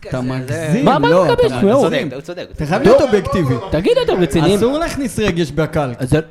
אתה 0.08 0.20
מגזים, 0.20 0.84
מה, 0.84 0.98
מה 0.98 1.10
לא, 1.10 1.26
מגזים? 1.32 1.68
הוא 1.68 1.82
צודק. 1.82 2.06
הוא 2.12 2.20
צודק. 2.20 2.46
אתה 2.52 2.66
חייב 2.66 2.82
להיות 2.82 3.00
אובייקטיבי. 3.02 3.54
תגיד, 3.70 3.92
אתם 4.04 4.22
רציניים? 4.22 4.56
אסור 4.58 4.78
להכניס 4.78 5.18
רגש 5.18 5.52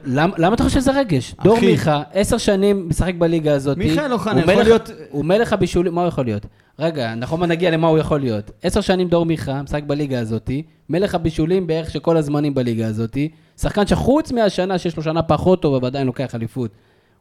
למ- 0.06 0.32
למה 0.38 0.56
אתה 0.56 0.64
חושב 0.64 0.80
שזה 0.80 0.92
רגש? 1.00 1.36
דור. 1.44 1.60
מיכה, 1.60 2.04
עשר 2.14 2.38
שנים 2.38 2.90
משחק 2.90 3.14
בליגה 3.18 3.54
הזאת. 3.54 3.78
מיכאל 3.78 4.14
אוחנה 4.14 4.40
יכול 4.42 4.64
להיות- 4.64 4.92
הוא 5.10 5.26
מלך 5.26 5.54
הבישולים, 5.54 5.96
מה 5.96 6.02
הוא 6.02 6.08
יכול 6.08 6.26
להיות? 6.26 6.46
רגע, 6.80 7.16
נכון 7.16 7.40
מה 7.40 7.46
נגיע 7.46 7.72
למה 7.72 7.88
הוא 7.88 7.98
יכול 7.98 8.20
להיות. 8.20 8.52
עשר 8.64 8.82
שנים 8.82 9.08
דור 9.08 9.26
מיכה, 9.26 9.62
משחק 9.64 9.84
בליגה 9.84 10.20
הזאת, 10.20 10.50
מלך 10.90 11.16
הבישולים 11.16 11.68
בערך 11.68 11.92
של 11.92 12.00
כל 12.00 12.18
הזמנים 12.18 12.54
בליגה 12.54 12.88
הזאת, 12.88 13.18
שחקן 13.58 13.88
שחוץ 13.88 14.32
מהשנה 14.32 14.78
שיש 14.78 14.98
לו 14.98 15.04
שנה 15.04 15.22
פחות 15.22 15.62
טוב, 15.62 15.76
אבל 15.76 15.88
עדיין 15.88 16.08
לוקח 16.08 16.36
אליפות. 16.36 16.72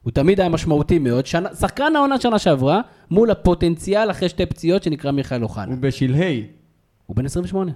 הוא 0.02 0.12
תמיד 0.12 0.40
היה 0.40 0.48
משמעותי 0.48 0.98
מאוד. 0.98 1.26
שנה, 1.26 1.54
שחקן 1.54 1.96
העונה 1.96 2.20
שנה 2.20 2.38
שעברה, 2.38 2.80
מול 3.10 3.30
הפוטנציאל 3.30 4.10
אחרי 4.10 4.28
שתי 4.28 4.46
פציעות 4.46 4.82
שנקרא 4.82 5.10
מיכאל 5.10 5.42
אוחנה. 5.42 5.64
הוא 5.74 5.76
בשלהי. 5.80 6.46
הוא 7.06 7.16
בן 7.16 7.24
28. 7.24 7.72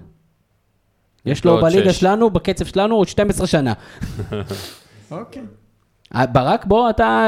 יש 1.25 1.45
לו 1.45 1.61
בליגה. 1.61 1.93
שלנו, 1.93 2.29
בקצב 2.29 2.65
שלנו, 2.65 2.95
עוד 2.95 3.07
12 3.07 3.47
שנה. 3.47 3.73
אוקיי. 5.11 5.41
אה, 6.15 6.25
ברק, 6.25 6.65
בוא, 6.65 6.89
אתה 6.89 7.27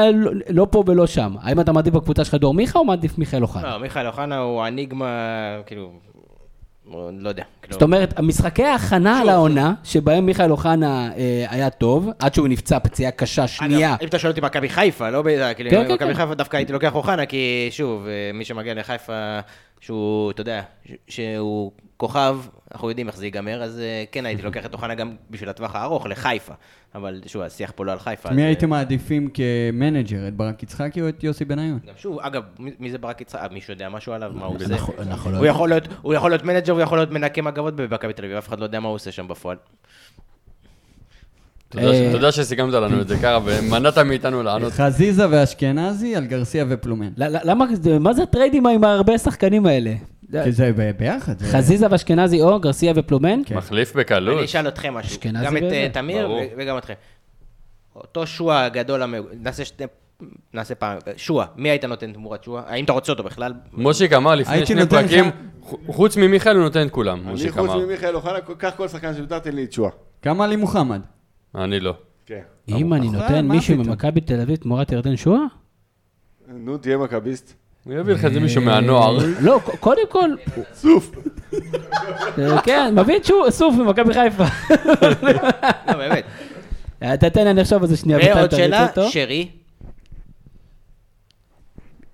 לא- 0.50 0.66
פה 0.70 0.84
ולא 0.86 1.06
שם. 1.06 1.34
האם 1.40 1.60
אתה 1.60 1.72
מעדיף 1.72 1.94
בקבוצה 1.94 2.24
שלך 2.24 2.34
דור 2.34 2.54
מיכה 2.54 2.78
או 2.78 2.84
מעדיף 2.84 3.18
מיכאל 3.18 3.42
אוחנה? 3.42 3.70
לא, 3.70 3.78
מיכאל 3.78 4.06
אוחנה 4.06 4.38
הוא 4.38 4.66
אניגמה, 4.66 5.06
כאילו, 5.66 5.92
לא 7.18 7.28
יודע. 7.28 7.44
כאילו, 7.62 7.72
זאת 7.72 7.82
אומרת, 7.82 8.20
משחקי 8.20 8.64
ההכנה 8.64 9.20
על 9.20 9.28
העונה, 9.28 9.74
שבהם 9.84 10.26
מיכאל 10.26 10.50
אוחנה 10.50 11.10
אה, 11.16 11.44
היה 11.48 11.70
טוב, 11.70 12.08
עד 12.18 12.34
שהוא 12.34 12.48
נפצע 12.48 12.78
פציעה 12.78 13.10
קשה 13.10 13.46
שנייה. 13.46 13.96
אם 14.02 14.08
אתה 14.08 14.18
שואל 14.18 14.30
אותי 14.30 14.40
מכבי 14.40 14.68
חיפה, 14.68 15.10
לא 15.10 15.22
ב... 15.22 15.52
כאילו, 15.56 15.70
כן, 15.70 15.84
כן, 15.88 15.94
מכבי 15.94 16.14
כן. 16.14 16.14
חיפה 16.14 16.34
דווקא 16.34 16.56
הייתי 16.56 16.72
לוקח 16.72 16.94
אוחנה, 16.94 17.26
כי 17.26 17.68
שוב, 17.70 18.06
אה, 18.06 18.30
מי 18.34 18.44
שמגיע 18.44 18.74
לחיפה, 18.74 19.40
שהוא, 19.80 20.30
אתה 20.30 20.40
יודע, 20.40 20.62
שהוא 21.08 21.72
כוכב, 21.96 22.38
אנחנו 22.72 22.88
יודעים 22.88 23.08
איך 23.08 23.16
זה 23.16 23.26
ייגמר, 23.26 23.62
אז 23.62 23.78
אה, 23.80 24.04
כן 24.12 24.26
הייתי 24.26 24.42
לוקח 24.42 24.66
את 24.66 24.72
אוחנה 24.74 24.94
גם 24.94 25.14
בשביל 25.30 25.48
הטווח 25.48 25.74
הארוך, 25.76 26.06
לחיפה. 26.06 26.52
אבל 26.94 27.20
שוב, 27.26 27.42
השיח 27.42 27.72
פה 27.76 27.84
לא 27.84 27.92
על 27.92 27.98
חיפה. 27.98 28.30
מי 28.30 28.42
אז, 28.42 28.46
הייתם 28.46 28.70
מעדיפים 28.70 29.28
כמנג'ר, 29.34 30.28
את 30.28 30.34
ברק 30.34 30.62
יצחקי 30.62 31.00
או 31.02 31.08
את 31.08 31.24
יוסי 31.24 31.44
בניון? 31.44 31.78
גם 31.86 31.94
שוב, 31.96 32.18
אגב, 32.20 32.42
מי 32.58 32.90
זה 32.90 32.98
ברק 32.98 33.20
יצחק? 33.20 33.40
אה, 33.42 33.48
מישהו 33.52 33.72
יודע 33.72 33.88
משהו 33.88 34.12
עליו? 34.12 34.32
מה 34.34 34.46
הוא 34.46 34.56
עושה? 34.56 34.64
אנחנו- 34.66 34.92
אנחנו 34.98 35.30
לא 35.30 35.36
הוא 35.38 35.46
יכול 35.46 35.68
להיות- 35.68 35.88
הוא 36.02 36.14
יכול 36.14 36.30
להיות 36.30 36.44
מנג'ר, 36.44 36.72
הוא 36.72 36.80
יכול 36.80 36.98
להיות 36.98 37.10
מנקה 37.10 37.42
מגבות 37.42 37.76
במכבי 37.76 38.12
תל 38.12 38.24
אביב, 38.24 38.36
אף 38.36 38.48
אחד 38.48 38.58
לא 38.58 38.64
יודע 38.64 38.80
מה 38.80 38.88
הוא 38.88 38.94
עושה 38.94 39.12
שם 39.12 39.28
בפועל. 39.28 39.56
תודה 41.68 42.26
אה, 42.26 42.32
שסיכמת 42.32 42.72
לנו 42.74 43.00
את 43.00 43.08
זה 43.08 43.16
ככה, 43.16 43.38
ומנעת 43.44 43.98
מאיתנו 43.98 44.42
לענות. 44.42 44.72
חזיזה 44.72 45.26
ואשכנזי 45.30 46.16
על 46.16 46.24
גרסיה 46.24 46.64
ופלומן. 46.68 47.08
למה, 47.16 47.64
זה- 47.74 47.98
מה 47.98 48.12
זה 48.12 48.22
הטריידים 48.22 48.66
עם 48.66 48.84
הרבה 48.84 49.18
שחקנים 49.18 49.66
האלה? 49.66 49.94
כי 50.44 50.52
זה 50.52 50.72
ביחד. 50.98 51.38
זה- 51.38 51.46
חזיזה 51.58 51.86
ואשכנזי 51.90 52.40
או 52.42 52.60
גרסיה 52.60 52.92
ופלומן? 52.96 53.40
כן. 53.46 53.56
מחליף 53.56 53.96
בקלות. 53.96 54.36
אני 54.36 54.44
אשאל 54.44 54.68
אתכם 54.68 54.94
משהו, 54.94 55.20
גם 55.44 55.56
את. 55.56 55.62
אה, 55.62 55.88
תמיר 55.92 56.28
וגם 56.58 56.78
אתכם. 56.78 56.94
אותו 57.96 58.26
שועה 58.26 58.64
הגדול, 58.64 59.02
נעשה 59.40 59.64
שתי... 59.64 59.84
נעשה 60.54 60.74
פעם, 60.74 60.98
שועה, 61.16 61.46
מי 61.56 61.70
היית 61.70 61.84
נותן 61.84 62.12
תמורת 62.12 62.44
שועה? 62.44 62.62
האם 62.66 62.84
אתה 62.84 62.92
רוצה 62.92 63.12
אותו 63.12 63.22
בכלל? 63.24 63.52
מושיק 63.72 64.12
אמר 64.12 64.34
לפני 64.34 64.66
שני 64.66 64.86
פרקים, 64.86 65.24
חוץ 65.86 66.16
ממיכאל 66.16 66.56
הוא 66.56 66.64
נותן 66.64 66.86
את 66.86 66.90
כולם, 66.90 67.20
אני 67.20 67.30
מושיק 67.30 67.50
חוץ 67.50 67.70
אמר. 67.70 67.86
ממיכאל 67.86 68.14
אוחנה, 68.14 68.40
קח 68.58 68.72
כל 68.76 68.88
שחקן 68.88 69.26
תן 69.26 69.54
לי 69.54 69.64
את 69.64 69.72
שואה. 69.72 69.90
כמה 70.22 70.44
עלי 70.44 70.56
מוחמד? 70.56 71.00
אני 71.54 71.80
לא. 71.80 71.94
כן. 72.26 72.40
אם 72.68 72.94
אני 72.94 73.08
נותן 73.08 73.48
מישהו? 73.48 73.76
ממכבי 73.76 74.20
תל 74.20 74.40
אביב 74.40 74.56
תמורת 74.56 74.92
ירדן 74.92 75.16
שואה? 75.16 75.40
נו, 76.48 76.78
תהיה 76.78 76.98
מכביסט. 76.98 77.54
הוא 77.84 77.94
יביא 77.94 78.14
לך 78.14 78.24
איזה 78.24 78.40
מישהו 78.40 78.62
מהנוער. 78.62 79.18
לא, 79.40 79.60
קודם 79.80 80.02
כל, 80.10 80.30
סוף. 80.74 81.10
אה, 82.38 82.60
כן, 82.62 82.94
את 83.16 83.24
שו- 83.24 83.50
סוף 83.50 83.74
ממכבי 83.74 84.14
חיפה. 84.14 84.44
לא, 85.88 85.94
באמת. 85.96 86.24
אתה 87.14 87.30
תן 87.30 87.44
לי, 87.44 87.50
אני 87.50 87.62
אחשוב 87.62 87.82
על 87.82 87.88
זה 87.88 87.96
שנייה. 87.96 88.18
ועוד 88.36 88.50
שאלה, 88.50 88.86
אותו. 88.88 89.10
שרי, 89.10 89.48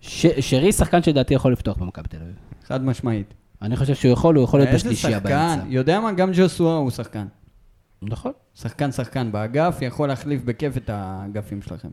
ש- 0.00 0.26
שרי 0.50 0.72
שחקן 0.72 1.02
שלדעתי 1.02 1.34
יכול 1.34 1.52
לפתוח 1.52 1.76
במכבי 1.76 2.08
תל 2.08 2.16
אביב. 2.16 2.34
חד 2.66 2.84
משמעית. 2.84 3.34
אני 3.62 3.76
חושב 3.76 3.94
שהוא 3.94 4.12
יכול, 4.12 4.36
הוא 4.36 4.44
יכול 4.44 4.60
להיות 4.60 4.68
איזה 4.68 4.78
בשלישייה 4.78 5.18
שחקן, 5.18 5.28
באמצע. 5.28 5.62
יודע 5.68 6.00
מה? 6.00 6.12
גם 6.12 6.30
ג'וסואה 6.34 6.76
הוא 6.76 6.90
שחקן. 6.90 7.26
נכון. 8.02 8.32
שחקן 8.54 8.92
שחקן 8.92 9.32
באגף, 9.32 9.78
יכול 9.80 10.08
להחליף 10.08 10.42
בכיף 10.44 10.76
את 10.76 10.90
האגפים 10.92 11.62
שלכם. 11.62 11.88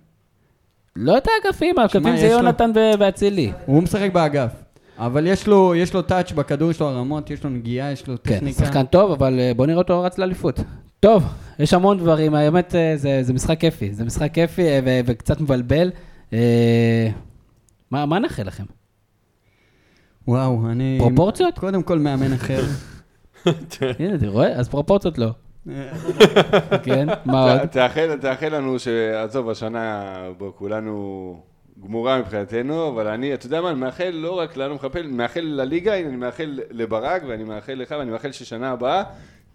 לא 0.95 1.17
את 1.17 1.27
האגפים, 1.27 1.79
האגפים 1.79 2.17
זה 2.17 2.25
יונתן 2.25 2.71
ואצילי. 2.99 3.51
הוא 3.65 3.83
משחק 3.83 4.09
באגף. 4.13 4.51
אבל 4.97 5.27
יש 5.27 5.47
לו, 5.47 5.75
יש 5.75 5.93
לו 5.93 6.01
טאץ' 6.01 6.31
בכדור, 6.31 6.71
יש 6.71 6.79
לו 6.79 6.87
הרמות, 6.87 7.29
יש 7.29 7.43
לו 7.43 7.49
נגיעה, 7.49 7.91
יש 7.91 8.07
לו 8.07 8.15
כן, 8.23 8.35
טכניקה. 8.35 8.65
שחקן 8.65 8.85
טוב, 8.85 9.11
אבל 9.11 9.39
אה, 9.39 9.51
בוא 9.55 9.65
נראה 9.65 9.77
אותו 9.77 10.01
רץ 10.01 10.17
לאליפות. 10.17 10.59
טוב, 10.99 11.23
יש 11.59 11.73
המון 11.73 11.97
דברים, 11.97 12.35
האמת 12.35 12.75
אה, 12.75 12.93
זה, 12.97 13.23
זה 13.23 13.33
משחק 13.33 13.59
כיפי, 13.59 13.93
זה 13.93 14.05
משחק 14.05 14.33
כיפי 14.33 14.67
אה, 14.67 14.79
ו- 14.85 14.99
וקצת 15.05 15.41
מבלבל. 15.41 15.91
אה, 16.33 17.09
מה, 17.91 18.05
מה 18.05 18.19
נאחל 18.19 18.43
לכם? 18.43 18.63
וואו, 20.27 20.69
אני... 20.69 20.97
פרופורציות? 20.99 21.59
קודם 21.59 21.83
כל 21.83 21.99
מאמן 21.99 22.33
אחר. 22.33 22.63
הנה, 23.99 24.15
אתה 24.15 24.27
רואה? 24.27 24.47
אז 24.47 24.69
פרופורציות 24.69 25.17
לא. 25.17 25.31
כן, 26.83 27.07
מה 27.25 27.51
עוד? 27.51 27.65
תאחל 27.65 28.17
תאחל 28.21 28.55
לנו 28.55 28.79
שעזוב, 28.79 29.49
השנה 29.49 30.13
בו 30.37 30.53
כולנו 30.55 31.39
גמורה 31.83 32.19
מבחינתנו, 32.19 32.89
אבל 32.89 33.07
אני, 33.07 33.33
אתה 33.33 33.45
יודע 33.45 33.61
מה, 33.61 33.71
אני 33.71 33.79
מאחל 33.79 34.09
לא 34.09 34.39
רק 34.39 34.57
לנו 34.57 34.75
מחפל, 34.75 35.07
מאחל 35.07 35.41
לליגה, 35.41 35.99
אני 35.99 36.15
מאחל 36.15 36.59
לברק, 36.71 37.23
ואני 37.27 37.43
מאחל 37.43 37.73
לך, 37.73 37.95
ואני 37.99 38.11
מאחל 38.11 38.31
ששנה 38.31 38.71
הבאה 38.71 39.03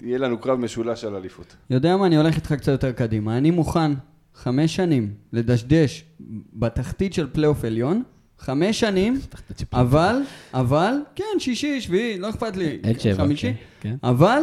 יהיה 0.00 0.18
לנו 0.18 0.38
קרב 0.38 0.58
משולש 0.58 1.04
על 1.04 1.14
אליפות. 1.14 1.56
יודע 1.70 1.96
מה, 1.96 2.06
אני 2.06 2.16
הולך 2.16 2.36
איתך 2.36 2.52
קצת 2.52 2.72
יותר 2.72 2.92
קדימה. 2.92 3.38
אני 3.38 3.50
מוכן 3.50 3.92
חמש 4.34 4.76
שנים 4.76 5.14
לדשדש 5.32 6.04
בתחתית 6.52 7.14
של 7.14 7.26
פלייאוף 7.32 7.64
עליון, 7.64 8.02
חמש 8.38 8.80
שנים, 8.80 9.20
אבל, 9.72 10.16
אבל, 10.54 10.94
כן, 11.14 11.24
שישי, 11.38 11.80
שביעי, 11.80 12.18
לא 12.18 12.30
אכפת 12.30 12.56
לי, 12.56 12.78
חמישי, 13.16 13.52
כן, 13.52 13.54
כן. 13.80 13.96
אבל 14.02 14.42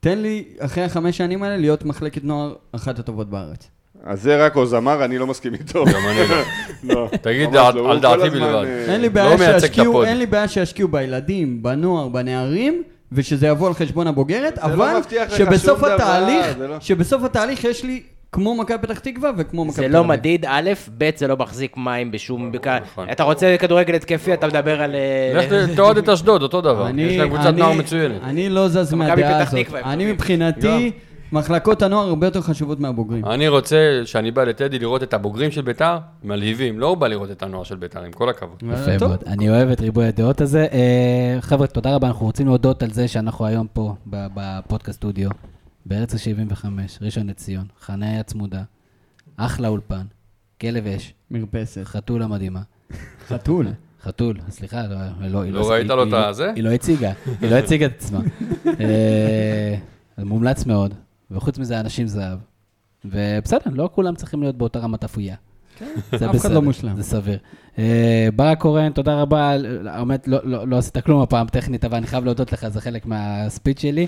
תן 0.00 0.18
לי, 0.18 0.44
אחרי 0.58 0.84
החמש 0.84 1.16
שנים 1.16 1.42
האלה, 1.42 1.56
להיות 1.56 1.84
מחלקת 1.84 2.24
נוער 2.24 2.54
אחת 2.72 2.98
הטובות 2.98 3.30
בארץ. 3.30 3.68
אז 4.04 4.22
זה 4.22 4.46
רק 4.46 4.54
עוז 4.56 4.74
אמר, 4.74 5.04
אני 5.04 5.18
לא 5.18 5.26
מסכים 5.26 5.54
איתו. 5.54 5.84
גם 5.84 6.00
אני 6.08 6.18
לא. 6.28 6.36
לא. 6.94 7.08
תגיד 7.22 7.56
על- 7.56 7.74
לא, 7.74 7.98
דעתי 7.98 8.30
בלבד. 8.30 8.64
אה, 8.66 8.92
אין 8.92 9.00
לי 9.00 9.08
לא 9.08 9.12
בעיה 9.14 9.60
שישקיעו. 9.60 10.04
אין 10.04 10.18
לי 10.18 10.26
בעיה 10.26 10.48
שישקיעו 10.48 10.88
בילדים, 10.88 11.62
בנוער, 11.62 12.08
בנערים, 12.08 12.82
ושזה 13.12 13.46
יבוא 13.46 13.68
על 13.68 13.74
חשבון 13.74 14.06
הבוגרת, 14.06 14.58
לא 14.58 14.62
אבל 14.62 15.00
שבסוף 15.28 15.82
התהליך, 15.84 16.46
לא- 16.58 16.80
שבסוף 16.80 17.22
התהליך 17.22 17.64
יש 17.64 17.84
לי 17.84 18.02
כמו 18.32 18.54
מכבי 18.54 18.78
פתח 18.78 18.98
תקווה 18.98 19.30
וכמו 19.38 19.64
מכבי 19.64 19.74
תל 19.76 19.80
זה 19.80 19.86
אביב. 19.86 19.96
לא 19.96 20.04
מדיד, 20.04 20.44
א', 20.48 20.70
ב', 20.98 21.10
זה 21.16 21.26
לא 21.28 21.36
מחזיק 21.36 21.76
מים 21.76 22.10
בשום... 22.10 22.52
נכון. 22.82 23.10
אתה 23.12 23.22
רוצה 23.22 23.56
כדורגל 23.58 23.94
התקפי, 23.94 24.34
אתה 24.34 24.46
מדבר 24.46 24.82
על... 24.82 24.94
אה, 24.94 25.32
לך 25.34 25.52
ת- 25.52 25.76
תאהד 25.76 25.98
את 25.98 26.08
אשדוד, 26.08 26.42
אותו 26.42 26.60
דבר. 26.60 26.86
אני- 26.88 27.02
יש 27.02 27.16
להם 27.16 27.28
קבוצת 27.28 27.46
אני- 27.46 27.60
נוער 27.60 27.72
מצוינת. 27.72 28.22
אני 28.22 28.48
לא 28.48 28.68
זז 28.68 28.94
מהדעה 28.94 29.38
הזאת. 29.42 29.54
אני 29.54 29.64
טובים. 29.94 30.08
מבחינתי, 30.14 30.90
מחלקות 31.32 31.82
הנוער 31.82 32.08
הרבה 32.08 32.26
יותר 32.26 32.40
חשובות 32.40 32.80
מהבוגרים. 32.80 33.24
אני 33.26 33.48
רוצה, 33.48 33.76
שאני 34.04 34.30
בא 34.30 34.44
לטדי 34.44 34.78
לראות 34.78 35.02
את 35.02 35.14
הבוגרים 35.14 35.50
של 35.50 35.62
ביתר, 35.62 35.98
מלהיבים. 36.24 36.78
לא 36.80 36.94
בא 36.94 37.06
לראות 37.08 37.30
את 37.30 37.42
הנוער 37.42 37.64
של 37.64 37.76
ביתר, 37.76 38.02
עם 38.04 38.12
כל 38.12 38.28
הכבוד. 38.28 38.62
יפה 38.72 38.98
טוב. 38.98 39.08
מאוד, 39.08 39.24
אני 39.26 39.50
אוהב 39.50 39.68
את 39.70 39.80
ריבוי 39.80 40.06
הדעות 40.06 40.40
הזה. 40.40 40.66
אה, 40.72 41.40
חבר'ה, 41.40 41.66
תודה 41.66 41.94
רבה, 41.94 42.08
אנחנו 42.08 42.26
רוצים 42.26 42.46
להודות 42.46 42.82
על 42.82 42.90
זה 42.90 43.08
שאנחנו 43.08 43.46
היום 43.46 43.66
פה 43.72 43.94
ב- 44.10 44.26
בפודקאסט 44.34 44.96
סטודיו, 44.96 45.28
בארץ 45.88 46.14
ה-75, 46.14 46.64
ראשון 47.00 47.26
לציון, 47.26 47.66
חניה 47.80 48.22
צמודה, 48.22 48.62
אחלה 49.36 49.68
אולפן, 49.68 50.06
כלב 50.60 50.86
אש, 50.86 51.14
מרפסת. 51.30 51.80
חתולה 51.84 52.26
מדהימה. 52.26 52.62
חתול. 53.28 53.66
חתול, 54.02 54.36
סליחה, 54.50 54.82
לא, 54.86 54.96
לא, 55.28 55.42
היא 55.42 55.52
לא 55.52 55.70
ראית 55.70 55.86
לו 55.86 56.02
את 56.02 56.08
לא- 56.08 56.26
הזה? 56.26 56.52
היא 56.56 56.64
לא 56.64 56.70
הציגה, 56.70 57.12
היא 57.40 57.50
לא 57.50 57.56
הציגה 57.56 57.86
את 57.86 57.92
עצמה. 57.96 58.20
אה, 58.80 59.74
מומלץ 60.18 60.66
מאוד, 60.66 60.94
וחוץ 61.30 61.58
מזה, 61.58 61.80
אנשים 61.80 62.06
זהב. 62.06 62.38
ובסדר, 63.04 63.70
לא 63.72 63.90
כולם 63.94 64.14
צריכים 64.14 64.42
להיות 64.42 64.56
באותה 64.58 64.78
רמת 64.78 65.04
אפויה. 65.04 65.36
זה 66.18 66.30
אף 66.30 66.36
אחד 66.36 66.50
לא 66.50 66.62
מושלם. 66.62 66.96
זה 66.96 67.02
סביר. 67.02 67.38
אה, 67.78 68.28
ברק 68.36 68.60
קורן, 68.60 68.92
תודה 68.92 69.22
רבה. 69.22 69.54
האמת, 69.86 70.28
לא, 70.28 70.38
לא, 70.44 70.68
לא 70.68 70.78
עשית 70.78 70.98
כלום 70.98 71.22
הפעם 71.22 71.46
טכנית, 71.46 71.84
אבל 71.84 71.96
אני 71.96 72.06
חייב 72.06 72.24
להודות 72.24 72.52
לך, 72.52 72.68
זה 72.68 72.80
חלק 72.80 73.06
מהספיץ' 73.06 73.80
שלי. 73.80 74.06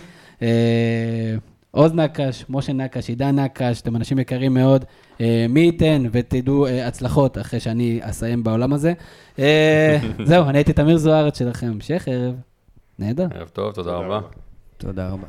עוז 1.71 1.95
נקש, 1.95 2.45
משה 2.49 2.73
נקש, 2.73 3.09
עידן 3.09 3.39
נקש, 3.39 3.81
אתם 3.81 3.97
אנשים 3.97 4.19
יקרים 4.19 4.55
מאוד. 4.55 4.85
אה, 5.21 5.47
מי 5.49 5.61
ייתן 5.61 6.03
ותדעו 6.13 6.67
אה, 6.67 6.87
הצלחות 6.87 7.39
אחרי 7.39 7.61
שאני 7.61 8.01
אסיים 8.03 8.45
בעולם 8.45 8.73
הזה. 8.73 8.93
אה, 9.39 9.99
זהו, 10.25 10.49
אני 10.49 10.59
הייתי 10.59 10.73
תמיר 10.73 10.97
זוארץ 10.97 11.39
שלכם, 11.39 11.67
המשך 11.67 12.09
ערב. 12.11 12.35
נהדר. 12.99 13.27
ערב 13.35 13.49
טוב, 13.49 13.73
תודה 13.73 13.93
רבה. 13.93 14.21
תודה 14.77 15.09
רבה. 15.09 15.27